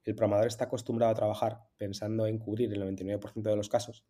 el 0.05 0.15
programador 0.15 0.49
está 0.49 0.65
acostumbrado 0.65 1.13
a 1.13 1.15
trabajar 1.15 1.65
pensando 1.77 2.27
en 2.27 2.39
cubrir 2.39 2.73
el 2.73 2.83
99% 2.83 3.43
de 3.43 3.57
los 3.57 3.69
casos 3.69 4.05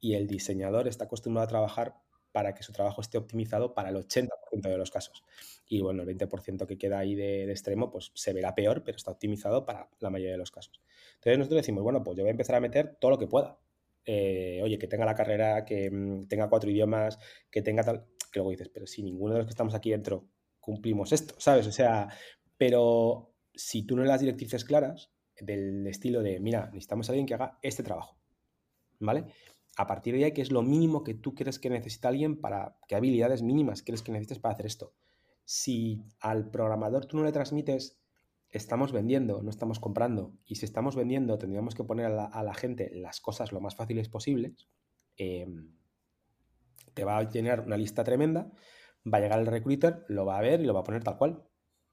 y 0.00 0.14
el 0.14 0.26
diseñador 0.26 0.88
está 0.88 1.04
acostumbrado 1.04 1.44
a 1.44 1.48
trabajar 1.48 1.94
para 2.32 2.54
que 2.54 2.62
su 2.62 2.72
trabajo 2.72 3.00
esté 3.00 3.18
optimizado 3.18 3.74
para 3.74 3.88
el 3.88 3.96
80% 3.96 4.28
de 4.62 4.78
los 4.78 4.90
casos. 4.90 5.24
Y 5.66 5.80
bueno, 5.80 6.02
el 6.02 6.08
20% 6.08 6.66
que 6.66 6.78
queda 6.78 6.98
ahí 6.98 7.14
de, 7.14 7.50
extremo, 7.50 7.90
pues 7.90 8.12
se 8.14 8.32
verá 8.32 8.54
peor, 8.54 8.84
pero 8.84 8.96
está 8.96 9.10
optimizado 9.10 9.64
para 9.64 9.88
la 9.98 10.10
mayoría 10.10 10.32
de 10.32 10.38
los 10.38 10.50
casos. 10.50 10.80
Entonces 11.18 11.38
nosotros 11.38 11.62
decimos, 11.62 11.82
bueno, 11.82 12.02
pues 12.02 12.16
yo 12.16 12.22
voy 12.22 12.28
a 12.28 12.32
empezar 12.32 12.56
a 12.56 12.60
meter 12.60 12.96
todo 13.00 13.12
lo 13.12 13.18
que 13.18 13.26
pueda. 13.26 13.58
Eh, 14.04 14.60
oye, 14.62 14.78
que 14.78 14.88
tenga 14.88 15.04
la 15.04 15.14
carrera, 15.14 15.64
que 15.64 15.90
mm, 15.90 16.28
tenga 16.28 16.48
cuatro 16.48 16.70
idiomas, 16.70 17.18
que 17.50 17.62
tenga 17.62 17.82
tal... 17.82 18.06
Que 18.32 18.40
luego 18.40 18.50
dices, 18.50 18.68
pero 18.68 18.86
si 18.86 19.02
ninguno 19.02 19.34
de 19.34 19.38
los 19.38 19.46
que 19.46 19.52
estamos 19.52 19.74
aquí 19.74 19.90
dentro 19.90 20.28
cumplimos 20.60 21.12
esto, 21.12 21.34
¿sabes? 21.38 21.66
O 21.66 21.72
sea, 21.72 22.08
pero 22.56 23.34
si 23.54 23.84
tú 23.84 23.96
no 23.96 24.02
le 24.02 24.08
das 24.08 24.20
directrices 24.20 24.64
claras 24.64 25.10
del 25.40 25.86
estilo 25.86 26.22
de, 26.22 26.40
mira, 26.40 26.66
necesitamos 26.66 27.08
a 27.08 27.12
alguien 27.12 27.26
que 27.26 27.34
haga 27.34 27.58
este 27.62 27.82
trabajo, 27.82 28.18
¿vale? 29.00 29.26
a 29.78 29.86
partir 29.86 30.16
de 30.16 30.24
ahí, 30.24 30.32
¿qué 30.32 30.42
es 30.42 30.50
lo 30.50 30.62
mínimo 30.62 31.04
que 31.04 31.14
tú 31.14 31.36
crees 31.36 31.60
que 31.60 31.70
necesita 31.70 32.08
alguien 32.08 32.40
para, 32.40 32.76
qué 32.88 32.96
habilidades 32.96 33.42
mínimas 33.42 33.84
crees 33.84 34.02
que 34.02 34.10
necesitas 34.10 34.40
para 34.40 34.54
hacer 34.54 34.66
esto? 34.66 34.92
Si 35.44 36.02
al 36.18 36.50
programador 36.50 37.06
tú 37.06 37.16
no 37.16 37.22
le 37.22 37.30
transmites, 37.30 37.97
estamos 38.50 38.92
vendiendo, 38.92 39.42
no 39.42 39.50
estamos 39.50 39.78
comprando, 39.78 40.32
y 40.46 40.56
si 40.56 40.64
estamos 40.64 40.96
vendiendo, 40.96 41.38
tendríamos 41.38 41.74
que 41.74 41.84
poner 41.84 42.06
a 42.06 42.42
la, 42.42 42.54
gente 42.54 42.90
las 42.94 43.20
cosas 43.20 43.52
lo 43.52 43.60
más 43.60 43.76
fáciles 43.76 44.08
posibles, 44.08 44.68
em, 45.16 45.74
te 46.94 47.04
va 47.04 47.18
a 47.18 47.28
llenar 47.28 47.60
una 47.60 47.76
lista 47.76 48.04
tremenda, 48.04 48.50
va 49.06 49.18
a 49.18 49.20
llegar 49.20 49.38
el 49.38 49.46
recruiter, 49.46 50.04
lo 50.08 50.26
va 50.26 50.38
a 50.38 50.42
ver 50.42 50.60
y 50.60 50.64
lo 50.64 50.74
va 50.74 50.80
a 50.80 50.84
poner 50.84 51.04
tal 51.04 51.18
cual, 51.18 51.44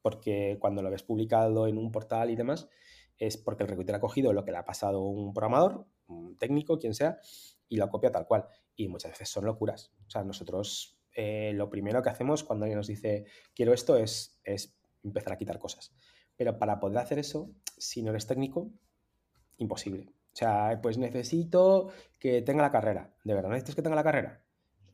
porque 0.01 0.57
cuando 0.59 0.81
lo 0.81 0.89
ves 0.89 1.03
publicado 1.03 1.67
en 1.67 1.77
un 1.77 1.91
portal 1.91 2.29
y 2.29 2.35
demás, 2.35 2.69
es 3.17 3.37
porque 3.37 3.63
el 3.63 3.69
recruiter 3.69 3.95
ha 3.95 3.99
cogido 3.99 4.33
lo 4.33 4.43
que 4.45 4.51
le 4.51 4.57
ha 4.57 4.65
pasado 4.65 5.03
un 5.03 5.33
programador, 5.33 5.87
un 6.07 6.37
técnico, 6.37 6.79
quien 6.79 6.93
sea, 6.93 7.19
y 7.67 7.77
lo 7.77 7.89
copia 7.89 8.11
tal 8.11 8.27
cual. 8.27 8.45
Y 8.75 8.87
muchas 8.87 9.11
veces 9.11 9.29
son 9.29 9.45
locuras. 9.45 9.93
O 10.05 10.09
sea, 10.09 10.23
nosotros 10.23 10.99
eh, 11.13 11.53
lo 11.53 11.69
primero 11.69 12.01
que 12.01 12.09
hacemos 12.09 12.43
cuando 12.43 12.65
alguien 12.65 12.77
nos 12.77 12.87
dice 12.87 13.25
quiero 13.53 13.73
esto 13.73 13.95
es, 13.97 14.39
es 14.43 14.77
empezar 15.03 15.33
a 15.33 15.37
quitar 15.37 15.59
cosas. 15.59 15.93
Pero 16.37 16.57
para 16.59 16.79
poder 16.79 16.97
hacer 16.97 17.19
eso, 17.19 17.49
si 17.77 18.01
no 18.01 18.11
eres 18.11 18.27
técnico, 18.27 18.69
imposible. 19.57 20.09
O 20.33 20.37
sea, 20.37 20.79
pues 20.81 20.97
necesito 20.97 21.89
que 22.19 22.41
tenga 22.41 22.61
la 22.61 22.71
carrera. 22.71 23.13
¿De 23.23 23.33
verdad 23.33 23.49
necesitas 23.49 23.75
que 23.75 23.81
tenga 23.81 23.95
la 23.95 24.03
carrera? 24.03 24.43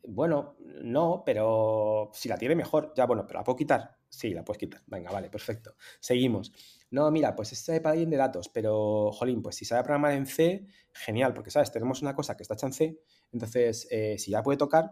Bueno, 0.03 0.55
no, 0.83 1.23
pero 1.25 2.11
si 2.13 2.29
la 2.29 2.37
tiene 2.37 2.55
mejor, 2.55 2.93
ya 2.95 3.05
bueno, 3.05 3.25
pero 3.25 3.39
la 3.39 3.43
puedo 3.43 3.55
quitar. 3.55 3.97
Sí, 4.09 4.33
la 4.33 4.43
puedes 4.43 4.59
quitar. 4.59 4.81
Venga, 4.87 5.11
vale, 5.11 5.29
perfecto. 5.29 5.75
Seguimos. 5.99 6.51
No, 6.91 7.09
mira, 7.11 7.35
pues 7.35 7.53
este 7.53 7.79
para 7.81 7.93
alguien 7.93 8.09
de 8.09 8.17
datos, 8.17 8.49
pero, 8.49 9.11
jolín, 9.13 9.41
pues 9.41 9.55
si 9.55 9.65
sabe 9.65 9.83
programar 9.83 10.13
en 10.13 10.25
C, 10.25 10.67
genial, 10.93 11.33
porque, 11.33 11.49
¿sabes? 11.49 11.71
Tenemos 11.71 12.01
una 12.01 12.15
cosa 12.15 12.35
que 12.35 12.43
está 12.43 12.55
hecha 12.55 12.67
en 12.67 12.73
C, 12.73 13.01
entonces, 13.31 13.87
eh, 13.89 14.17
si 14.17 14.31
ya 14.31 14.43
puede 14.43 14.57
tocar, 14.57 14.91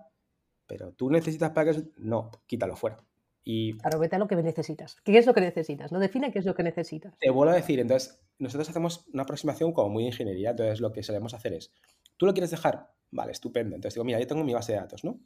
pero 0.65 0.93
tú 0.93 1.09
necesitas 1.09 1.51
para 1.51 1.73
que... 1.73 1.83
No, 1.97 2.31
quítalo 2.47 2.75
fuera. 2.75 2.97
Y 3.43 3.77
claro, 3.77 3.99
vete 3.99 4.15
a 4.15 4.19
lo 4.19 4.27
que 4.27 4.35
necesitas. 4.35 4.97
¿Qué 5.03 5.17
es 5.17 5.25
lo 5.25 5.33
que 5.33 5.41
necesitas? 5.41 5.91
¿No? 5.91 5.99
Define 5.99 6.31
qué 6.31 6.39
es 6.39 6.45
lo 6.45 6.55
que 6.55 6.63
necesitas. 6.63 7.17
Te 7.19 7.29
vuelvo 7.29 7.53
a 7.53 7.55
decir, 7.55 7.79
entonces, 7.79 8.21
nosotros 8.37 8.69
hacemos 8.69 9.05
una 9.13 9.23
aproximación 9.23 9.73
como 9.73 9.89
muy 9.89 10.03
de 10.03 10.09
ingeniería, 10.09 10.51
entonces 10.51 10.79
lo 10.81 10.91
que 10.91 11.03
solemos 11.03 11.33
hacer 11.33 11.53
es, 11.53 11.71
¿tú 12.17 12.25
lo 12.25 12.33
quieres 12.33 12.51
dejar? 12.51 12.93
Vale, 13.11 13.31
estupendo. 13.31 13.75
Entonces 13.75 13.95
digo, 13.95 14.05
mira, 14.05 14.19
yo 14.19 14.27
tengo 14.27 14.43
mi 14.43 14.53
base 14.53 14.73
de 14.73 14.79
datos, 14.79 15.03
¿no? 15.03 15.19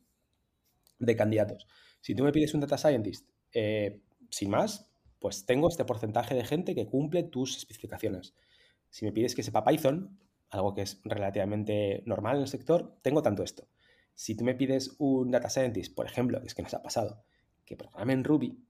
De 0.99 1.15
candidatos. 1.15 1.67
Si 2.01 2.15
tú 2.15 2.23
me 2.23 2.31
pides 2.31 2.53
un 2.53 2.61
data 2.61 2.77
scientist, 2.77 3.29
eh, 3.51 4.01
sin 4.29 4.49
más, 4.49 4.89
pues 5.19 5.45
tengo 5.45 5.69
este 5.69 5.85
porcentaje 5.85 6.35
de 6.35 6.43
gente 6.43 6.75
que 6.75 6.87
cumple 6.87 7.23
tus 7.23 7.57
especificaciones. 7.57 8.35
Si 8.89 9.05
me 9.05 9.11
pides 9.11 9.35
que 9.35 9.43
sepa 9.43 9.63
Python, 9.63 10.19
algo 10.49 10.73
que 10.73 10.81
es 10.81 11.01
relativamente 11.03 12.03
normal 12.05 12.35
en 12.35 12.41
el 12.43 12.47
sector, 12.47 12.97
tengo 13.01 13.21
tanto 13.21 13.43
esto. 13.43 13.67
Si 14.13 14.35
tú 14.35 14.43
me 14.43 14.53
pides 14.53 14.95
un 14.99 15.31
data 15.31 15.49
scientist, 15.49 15.95
por 15.95 16.05
ejemplo, 16.05 16.39
que 16.41 16.47
es 16.47 16.53
que 16.53 16.61
nos 16.61 16.73
ha 16.73 16.83
pasado, 16.83 17.23
que 17.65 17.75
programe 17.75 18.13
en 18.13 18.23
Ruby, 18.23 18.65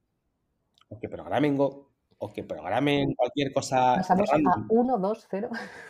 o 0.89 0.99
que 0.99 1.09
programe 1.09 1.47
en 1.47 1.57
Go, 1.57 1.93
o 2.17 2.31
que 2.31 2.43
programen 2.43 3.13
cualquier 3.15 3.51
cosa. 3.51 3.95
Pasamos 3.97 4.29
a 4.31 4.37
1, 4.69 4.97
2, 4.97 5.27
0. 5.29 5.49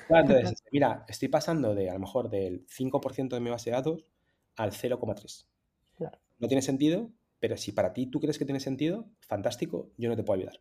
entonces, 0.09 0.63
mira, 0.71 1.05
estoy 1.07 1.27
pasando 1.27 1.75
de 1.75 1.89
a 1.89 1.93
lo 1.93 1.99
mejor 1.99 2.29
del 2.29 2.65
5% 2.67 3.29
de 3.29 3.39
mi 3.39 3.51
base 3.51 3.69
de 3.69 3.75
datos 3.75 4.05
al 4.55 4.71
0,3. 4.71 5.45
No 6.39 6.47
tiene 6.47 6.61
sentido, 6.61 7.11
pero 7.39 7.55
si 7.55 7.71
para 7.71 7.93
ti 7.93 8.07
tú 8.07 8.19
crees 8.19 8.39
que 8.39 8.45
tiene 8.45 8.59
sentido, 8.59 9.05
fantástico, 9.21 9.91
yo 9.97 10.09
no 10.09 10.15
te 10.15 10.23
puedo 10.23 10.39
ayudar. 10.39 10.59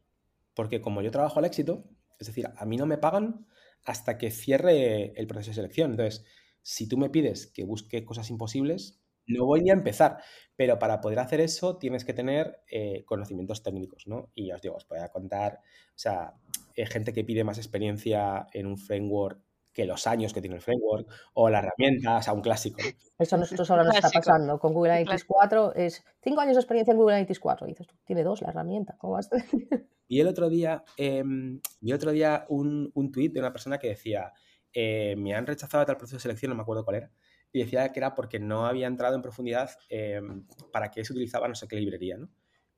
Porque 0.54 0.80
como 0.80 1.00
yo 1.00 1.10
trabajo 1.10 1.38
al 1.38 1.46
éxito, 1.46 1.84
es 2.20 2.26
decir, 2.26 2.48
a 2.54 2.64
mí 2.66 2.76
no 2.76 2.86
me 2.86 2.98
pagan 2.98 3.46
hasta 3.84 4.18
que 4.18 4.30
cierre 4.30 5.12
el 5.18 5.26
proceso 5.26 5.50
de 5.50 5.54
selección. 5.54 5.92
Entonces, 5.92 6.24
si 6.60 6.86
tú 6.86 6.98
me 6.98 7.10
pides 7.10 7.46
que 7.46 7.64
busque 7.64 8.04
cosas 8.04 8.30
imposibles, 8.30 9.01
no 9.26 9.46
voy 9.46 9.62
ni 9.62 9.70
a 9.70 9.74
empezar, 9.74 10.18
pero 10.56 10.78
para 10.78 11.00
poder 11.00 11.18
hacer 11.18 11.40
eso 11.40 11.78
tienes 11.78 12.04
que 12.04 12.14
tener 12.14 12.60
eh, 12.70 13.04
conocimientos 13.04 13.62
técnicos, 13.62 14.06
¿no? 14.06 14.30
Y 14.34 14.48
ya 14.48 14.56
os 14.56 14.62
digo, 14.62 14.76
os 14.76 14.88
voy 14.88 14.98
a 14.98 15.10
contar, 15.10 15.60
o 15.88 15.98
sea, 15.98 16.34
hay 16.76 16.86
gente 16.86 17.12
que 17.12 17.24
pide 17.24 17.44
más 17.44 17.58
experiencia 17.58 18.46
en 18.52 18.66
un 18.66 18.78
framework 18.78 19.40
que 19.72 19.86
los 19.86 20.06
años 20.06 20.32
que 20.32 20.40
tiene 20.40 20.56
el 20.56 20.62
framework 20.62 21.08
o 21.34 21.48
la 21.48 21.60
herramienta, 21.60 22.18
o 22.18 22.22
sea, 22.22 22.34
un 22.34 22.42
clásico. 22.42 22.80
Eso 23.18 23.36
a 23.36 23.38
nosotros 23.38 23.70
ahora 23.70 23.84
nos 23.84 23.96
está 23.96 24.10
pasando 24.10 24.58
con 24.58 24.74
Google 24.74 24.92
Analytics 24.92 25.24
4, 25.24 25.74
es 25.76 26.04
cinco 26.22 26.40
años 26.40 26.56
de 26.56 26.60
experiencia 26.60 26.92
en 26.92 26.98
Google 26.98 27.14
Analytics 27.14 27.40
4. 27.40 27.66
Y 27.66 27.70
dices 27.70 27.86
tú, 27.86 27.94
tiene 28.04 28.22
dos 28.22 28.42
la 28.42 28.50
herramienta, 28.50 28.96
¿cómo 28.98 29.14
vas 29.14 29.30
Y 30.08 30.20
el 30.20 30.26
otro 30.26 30.50
día, 30.50 30.84
eh, 30.98 31.24
el 31.24 31.92
otro 31.94 32.10
día 32.10 32.44
un, 32.50 32.90
un 32.94 33.10
tweet 33.10 33.30
de 33.30 33.40
una 33.40 33.52
persona 33.52 33.78
que 33.78 33.88
decía, 33.88 34.32
eh, 34.74 35.14
me 35.16 35.34
han 35.34 35.46
rechazado 35.46 35.86
tal 35.86 35.96
proceso 35.96 36.16
de 36.16 36.22
selección, 36.22 36.50
no 36.50 36.56
me 36.56 36.62
acuerdo 36.62 36.84
cuál 36.84 36.96
era, 36.96 37.10
y 37.52 37.60
decía 37.60 37.92
que 37.92 38.00
era 38.00 38.14
porque 38.14 38.38
no 38.38 38.66
había 38.66 38.86
entrado 38.86 39.14
en 39.14 39.22
profundidad 39.22 39.70
em, 39.88 40.46
para 40.72 40.90
qué 40.90 41.04
se 41.04 41.12
utilizaba 41.12 41.48
no 41.48 41.54
sé 41.54 41.68
qué 41.68 41.76
librería, 41.76 42.16
¿no? 42.16 42.30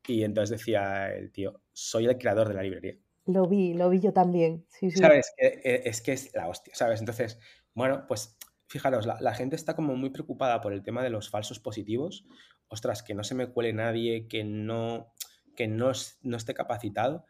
Y 0.06 0.22
entonces 0.22 0.58
decía 0.58 1.12
el 1.14 1.32
tío, 1.32 1.62
soy 1.72 2.06
el 2.06 2.18
creador 2.18 2.48
de 2.48 2.54
la 2.54 2.62
librería. 2.62 2.98
Lo 3.26 3.46
vi, 3.46 3.72
lo 3.72 3.88
vi 3.88 4.00
yo 4.00 4.12
también. 4.12 4.66
Sí, 4.68 4.90
sí. 4.90 4.98
¿Sabes? 4.98 5.32
Eh, 5.38 5.82
es 5.86 6.02
que 6.02 6.12
es 6.12 6.34
la 6.34 6.48
hostia, 6.48 6.74
¿sabes? 6.74 7.00
Entonces, 7.00 7.38
bueno, 7.72 8.04
pues 8.06 8.36
fijaros, 8.66 9.06
la, 9.06 9.18
la, 9.20 9.34
gente 9.34 9.56
está 9.56 9.74
como 9.74 9.96
muy 9.96 10.10
preocupada 10.10 10.60
por 10.60 10.74
el 10.74 10.82
tema 10.82 11.02
de 11.02 11.08
los 11.08 11.30
falsos 11.30 11.58
positivos. 11.58 12.26
Ostras, 12.68 13.02
que 13.02 13.14
no 13.14 13.24
se 13.24 13.34
me 13.34 13.46
cuele 13.46 13.72
nadie, 13.72 14.28
que 14.28 14.44
no, 14.44 15.14
que 15.54 15.68
no, 15.68 15.92
no 16.22 16.36
esté 16.36 16.52
capacitado, 16.52 17.24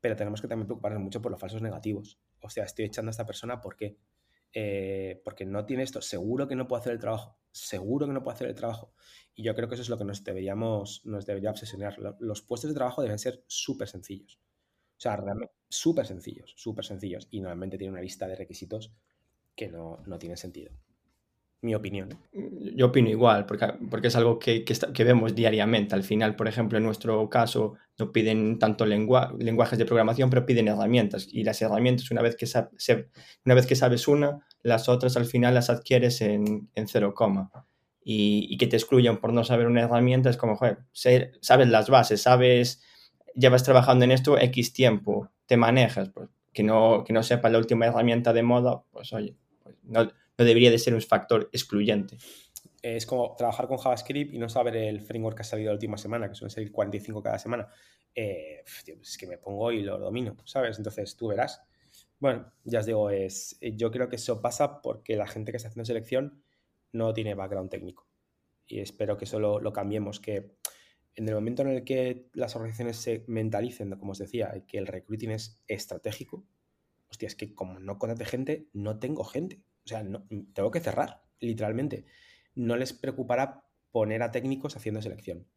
pero 0.00 0.16
tenemos 0.16 0.40
que 0.40 0.48
también 0.48 0.66
preocuparnos 0.66 1.02
mucho 1.02 1.20
por 1.20 1.32
los 1.32 1.40
falsos 1.40 1.62
negativos. 1.62 2.20
O 2.40 2.50
sea, 2.50 2.64
estoy 2.64 2.84
echando 2.84 3.08
a 3.08 3.12
esta 3.12 3.26
persona, 3.26 3.60
¿por 3.60 3.76
qué? 3.76 3.96
Eh, 4.52 5.20
porque 5.24 5.44
no 5.44 5.64
tiene 5.64 5.82
esto, 5.82 6.02
seguro 6.02 6.48
que 6.48 6.56
no 6.56 6.66
puede 6.66 6.80
hacer 6.80 6.92
el 6.92 6.98
trabajo, 6.98 7.38
seguro 7.52 8.06
que 8.06 8.12
no 8.12 8.22
puede 8.22 8.34
hacer 8.34 8.48
el 8.48 8.54
trabajo. 8.54 8.92
Y 9.34 9.44
yo 9.44 9.54
creo 9.54 9.68
que 9.68 9.74
eso 9.74 9.82
es 9.82 9.88
lo 9.88 9.98
que 9.98 10.04
nos 10.04 10.24
deberíamos, 10.24 11.04
nos 11.04 11.26
debería 11.26 11.50
obsesionar. 11.50 11.96
Los 12.18 12.42
puestos 12.42 12.70
de 12.70 12.74
trabajo 12.74 13.02
deben 13.02 13.18
ser 13.18 13.44
súper 13.46 13.88
sencillos. 13.88 14.40
O 14.98 15.00
sea, 15.00 15.16
realmente 15.16 15.54
súper 15.68 16.06
sencillos, 16.06 16.52
súper 16.56 16.84
sencillos. 16.84 17.28
Y 17.30 17.40
normalmente 17.40 17.78
tiene 17.78 17.92
una 17.92 18.02
lista 18.02 18.26
de 18.26 18.36
requisitos 18.36 18.92
que 19.54 19.68
no, 19.68 20.02
no 20.06 20.18
tiene 20.18 20.36
sentido 20.36 20.72
mi 21.62 21.74
opinión. 21.74 22.08
Yo 22.74 22.86
opino 22.86 23.10
igual, 23.10 23.46
porque, 23.46 23.66
porque 23.90 24.08
es 24.08 24.16
algo 24.16 24.38
que, 24.38 24.64
que, 24.64 25.04
vemos 25.04 25.34
diariamente. 25.34 25.94
Al 25.94 26.02
final, 26.02 26.36
por 26.36 26.48
ejemplo, 26.48 26.78
en 26.78 26.84
nuestro 26.84 27.28
caso, 27.28 27.74
no 27.98 28.12
piden 28.12 28.58
tanto 28.58 28.86
lenguajes 28.86 29.78
de 29.78 29.84
programación, 29.84 30.30
pero 30.30 30.46
piden 30.46 30.68
herramientas. 30.68 31.28
Y 31.30 31.44
las 31.44 31.60
herramientas, 31.60 32.10
una 32.10 32.22
vez 32.22 32.36
que, 32.36 32.46
una 33.44 33.54
vez 33.54 33.66
que 33.66 33.76
sabes 33.76 34.08
una, 34.08 34.40
las 34.62 34.88
otras 34.88 35.16
al 35.16 35.26
final 35.26 35.54
las 35.54 35.70
adquieres 35.70 36.20
en, 36.20 36.70
en 36.74 36.88
cero 36.88 37.14
coma. 37.14 37.50
Y, 38.02 38.46
y, 38.48 38.56
que 38.56 38.66
te 38.66 38.76
excluyan 38.76 39.20
por 39.20 39.32
no 39.32 39.44
saber 39.44 39.66
una 39.66 39.82
herramienta 39.82 40.30
es 40.30 40.38
como, 40.38 40.56
joder, 40.56 40.86
sabes 40.92 41.68
las 41.68 41.90
bases, 41.90 42.22
sabes, 42.22 42.82
llevas 43.34 43.62
trabajando 43.62 44.06
en 44.06 44.10
esto 44.10 44.38
X 44.38 44.72
tiempo, 44.72 45.28
te 45.46 45.58
manejas, 45.58 46.08
pues 46.08 46.30
que 46.52 46.62
no, 46.62 47.04
que 47.04 47.12
no 47.12 47.22
sepa 47.22 47.50
la 47.50 47.58
última 47.58 47.86
herramienta 47.86 48.32
de 48.32 48.42
moda, 48.42 48.82
pues 48.90 49.12
oye, 49.12 49.36
pues 49.62 49.76
no, 49.84 50.10
no 50.40 50.46
debería 50.46 50.70
de 50.70 50.78
ser 50.78 50.94
un 50.94 51.02
factor 51.02 51.50
excluyente. 51.52 52.16
Es 52.80 53.04
como 53.04 53.36
trabajar 53.36 53.68
con 53.68 53.76
JavaScript 53.76 54.32
y 54.32 54.38
no 54.38 54.48
saber 54.48 54.74
el 54.74 55.02
framework 55.02 55.36
que 55.36 55.42
ha 55.42 55.44
salido 55.44 55.68
la 55.68 55.74
última 55.74 55.98
semana, 55.98 56.30
que 56.30 56.34
suele 56.34 56.50
salir 56.50 56.72
45 56.72 57.22
cada 57.22 57.38
semana. 57.38 57.68
Eh, 58.14 58.64
es 58.86 59.18
que 59.18 59.26
me 59.26 59.36
pongo 59.36 59.70
y 59.70 59.82
lo 59.82 59.98
domino, 59.98 60.34
¿sabes? 60.46 60.78
Entonces 60.78 61.14
tú 61.14 61.28
verás. 61.28 61.62
Bueno, 62.18 62.50
ya 62.64 62.80
os 62.80 62.86
digo, 62.86 63.10
es, 63.10 63.58
yo 63.60 63.90
creo 63.90 64.08
que 64.08 64.16
eso 64.16 64.40
pasa 64.40 64.80
porque 64.80 65.14
la 65.14 65.26
gente 65.26 65.52
que 65.52 65.58
está 65.58 65.68
haciendo 65.68 65.84
selección 65.84 66.42
no 66.92 67.12
tiene 67.12 67.34
background 67.34 67.68
técnico. 67.68 68.08
Y 68.66 68.80
espero 68.80 69.18
que 69.18 69.26
eso 69.26 69.38
lo, 69.38 69.72
cambiemos, 69.74 70.20
que 70.20 70.56
en 71.16 71.28
el 71.28 71.34
momento 71.34 71.60
en 71.60 71.68
el 71.68 71.84
que 71.84 72.30
las 72.32 72.56
organizaciones 72.56 72.96
se 72.96 73.24
mentalicen, 73.26 73.90
como 73.98 74.12
os 74.12 74.18
decía, 74.18 74.64
que 74.66 74.78
el 74.78 74.86
recruiting 74.86 75.32
es 75.32 75.60
estratégico, 75.68 76.46
hostia, 77.10 77.26
es 77.26 77.36
que 77.36 77.54
como 77.54 77.78
no 77.78 77.98
contrate 77.98 78.24
gente, 78.24 78.68
no 78.72 78.98
tengo 78.98 79.24
gente. 79.24 79.60
O 79.90 79.92
sea, 79.92 80.04
no, 80.04 80.24
tengo 80.52 80.70
que 80.70 80.78
cerrar, 80.78 81.20
literalmente. 81.40 82.04
No 82.54 82.76
les 82.76 82.92
preocupará 82.92 83.64
poner 83.90 84.22
a 84.22 84.30
técnicos 84.30 84.76
haciendo 84.76 85.02
selección. 85.02 85.48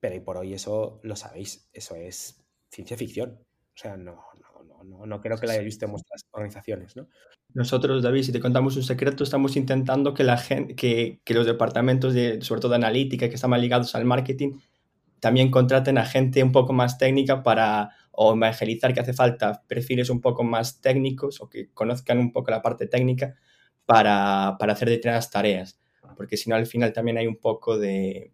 Pero 0.00 0.14
y 0.14 0.20
por 0.20 0.38
hoy 0.38 0.54
eso 0.54 1.00
lo 1.02 1.16
sabéis, 1.16 1.68
eso 1.74 1.94
es 1.94 2.42
ciencia 2.70 2.96
ficción. 2.96 3.40
O 3.74 3.76
sea, 3.76 3.98
no, 3.98 4.24
no, 4.64 4.84
no, 4.84 5.04
no 5.04 5.20
creo 5.20 5.36
que 5.36 5.46
la 5.46 5.52
hayáis 5.52 5.66
visto 5.66 5.84
en 5.84 5.92
vuestras 5.92 6.24
organizaciones, 6.30 6.96
¿no? 6.96 7.08
Nosotros, 7.52 8.02
David, 8.02 8.22
si 8.22 8.32
te 8.32 8.40
contamos 8.40 8.74
un 8.76 8.84
secreto, 8.84 9.22
estamos 9.22 9.54
intentando 9.56 10.14
que 10.14 10.24
la 10.24 10.38
gente, 10.38 10.74
que, 10.74 11.20
que 11.22 11.34
los 11.34 11.44
departamentos 11.44 12.14
de, 12.14 12.40
sobre 12.40 12.62
todo 12.62 12.70
de 12.70 12.76
analítica, 12.76 13.28
que 13.28 13.34
están 13.34 13.50
más 13.50 13.60
ligados 13.60 13.94
al 13.94 14.06
marketing, 14.06 14.58
también 15.20 15.50
contraten 15.50 15.98
a 15.98 16.06
gente 16.06 16.42
un 16.42 16.52
poco 16.52 16.72
más 16.72 16.96
técnica 16.96 17.42
para 17.42 17.90
o 18.12 18.34
evangelizar 18.34 18.94
que 18.94 19.00
hace 19.00 19.12
falta 19.12 19.62
perfiles 19.66 20.10
un 20.10 20.20
poco 20.20 20.44
más 20.44 20.80
técnicos 20.80 21.40
o 21.40 21.48
que 21.48 21.70
conozcan 21.72 22.18
un 22.18 22.32
poco 22.32 22.50
la 22.50 22.62
parte 22.62 22.86
técnica 22.86 23.34
para, 23.86 24.56
para 24.58 24.74
hacer 24.74 24.88
determinadas 24.88 25.30
tareas. 25.30 25.78
Porque 26.16 26.36
si 26.36 26.50
no, 26.50 26.56
al 26.56 26.66
final 26.66 26.92
también 26.92 27.18
hay 27.18 27.26
un 27.26 27.36
poco 27.36 27.78
de... 27.78 28.32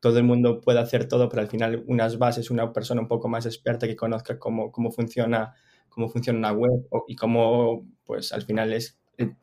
Todo 0.00 0.18
el 0.18 0.24
mundo 0.24 0.60
puede 0.60 0.78
hacer 0.78 1.08
todo, 1.08 1.28
pero 1.28 1.42
al 1.42 1.48
final 1.48 1.84
unas 1.86 2.18
bases, 2.18 2.50
una 2.50 2.72
persona 2.72 3.02
un 3.02 3.08
poco 3.08 3.28
más 3.28 3.44
experta 3.46 3.86
que 3.86 3.96
conozca 3.96 4.38
cómo, 4.38 4.72
cómo 4.72 4.90
funciona 4.90 5.54
cómo 5.90 6.08
funciona 6.08 6.38
una 6.38 6.52
web 6.52 6.88
y 7.06 7.16
cómo, 7.16 7.86
pues 8.04 8.32
al 8.32 8.42
final 8.42 8.72
es, 8.72 8.98
eh, 9.18 9.34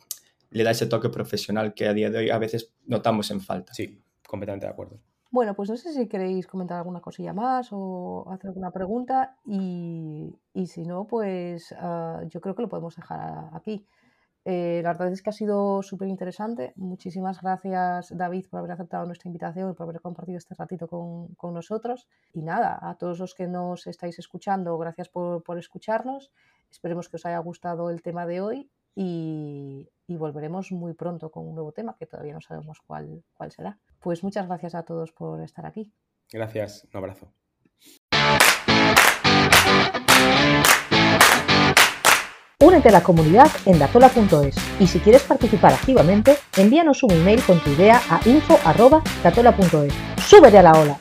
le 0.49 0.63
da 0.63 0.71
ese 0.71 0.87
toque 0.87 1.09
profesional 1.09 1.75
que 1.75 1.87
a 1.87 1.93
día 1.93 2.09
de 2.09 2.17
hoy 2.17 2.29
a 2.31 2.39
veces 2.39 2.73
notamos 2.85 3.29
en 3.29 3.41
falta. 3.41 3.73
Sí, 3.73 4.01
completamente 4.25 4.65
de 4.65 4.71
acuerdo. 4.71 4.99
Bueno, 5.29 5.55
pues 5.55 5.69
no 5.69 5.75
sé 5.75 5.91
si 5.91 6.07
queréis 6.07 6.47
comentar 6.47 6.77
alguna 6.77 7.01
cosilla 7.01 7.33
más 7.33 7.69
o 7.71 8.25
hacer 8.31 8.49
alguna 8.49 8.71
pregunta 8.71 9.35
y, 9.45 10.33
si 10.65 10.85
no, 10.85 11.05
pues 11.05 11.73
ah, 11.77 12.21
yo 12.29 12.39
creo 12.39 12.55
que 12.55 12.61
lo 12.61 12.69
podemos 12.69 12.95
dejar 12.95 13.49
aquí. 13.53 13.85
Eh, 14.45 14.79
la 14.81 14.93
verdad 14.93 15.11
es 15.11 15.21
que 15.21 15.29
ha 15.29 15.33
sido 15.33 15.83
súper 15.83 16.07
interesante. 16.07 16.71
Muchísimas 16.77 17.41
gracias, 17.41 18.15
David, 18.15 18.45
por 18.49 18.59
haber 18.59 18.71
aceptado 18.71 19.05
nuestra 19.05 19.27
invitación 19.27 19.71
y 19.71 19.73
por 19.73 19.83
haber 19.89 19.99
compartido 19.99 20.37
este 20.37 20.55
ratito 20.55 20.87
con, 20.87 21.35
con 21.35 21.53
nosotros. 21.53 22.07
Y 22.31 22.43
nada, 22.43 22.79
a 22.81 22.95
todos 22.95 23.19
los 23.19 23.35
que 23.35 23.47
nos 23.47 23.85
estáis 23.87 24.17
escuchando, 24.19 24.77
gracias 24.77 25.09
por, 25.09 25.43
por 25.43 25.57
escucharnos. 25.57 26.31
Esperemos 26.71 27.09
que 27.09 27.17
os 27.17 27.25
haya 27.25 27.39
gustado 27.39 27.89
el 27.89 28.01
tema 28.01 28.25
de 28.25 28.39
hoy 28.39 28.71
y, 28.97 29.89
volveremos 30.07 30.71
muy 30.71 30.93
pronto 30.93 31.29
con 31.29 31.47
un 31.47 31.53
nuevo 31.53 31.71
tema 31.71 31.95
que 31.99 32.07
todavía 32.07 32.33
no 32.33 32.41
sabemos 32.41 32.79
cuál, 32.85 33.23
cuál 33.35 33.51
será. 33.51 33.77
Pues 33.99 34.23
muchas 34.23 34.47
gracias 34.47 34.73
a 34.73 34.83
todos 34.83 35.11
por 35.11 35.41
estar 35.43 35.65
aquí. 35.65 35.93
Gracias, 36.31 36.87
un 36.91 36.97
abrazo. 36.97 37.31
Únete 42.59 42.89
a 42.89 42.91
la 42.91 43.03
comunidad 43.03 43.47
en 43.65 43.77
datola.es 43.77 44.55
y 44.79 44.87
si 44.87 44.99
quieres 44.99 45.23
participar 45.23 45.73
activamente, 45.73 46.37
envíanos 46.57 47.03
un 47.03 47.11
email 47.11 47.41
con 47.43 47.59
tu 47.59 47.69
idea 47.69 48.01
a 48.09 48.19
info.datola.es. 48.27 49.93
¡Súbete 50.25 50.57
a 50.57 50.63
la 50.63 50.71
ola! 50.71 50.97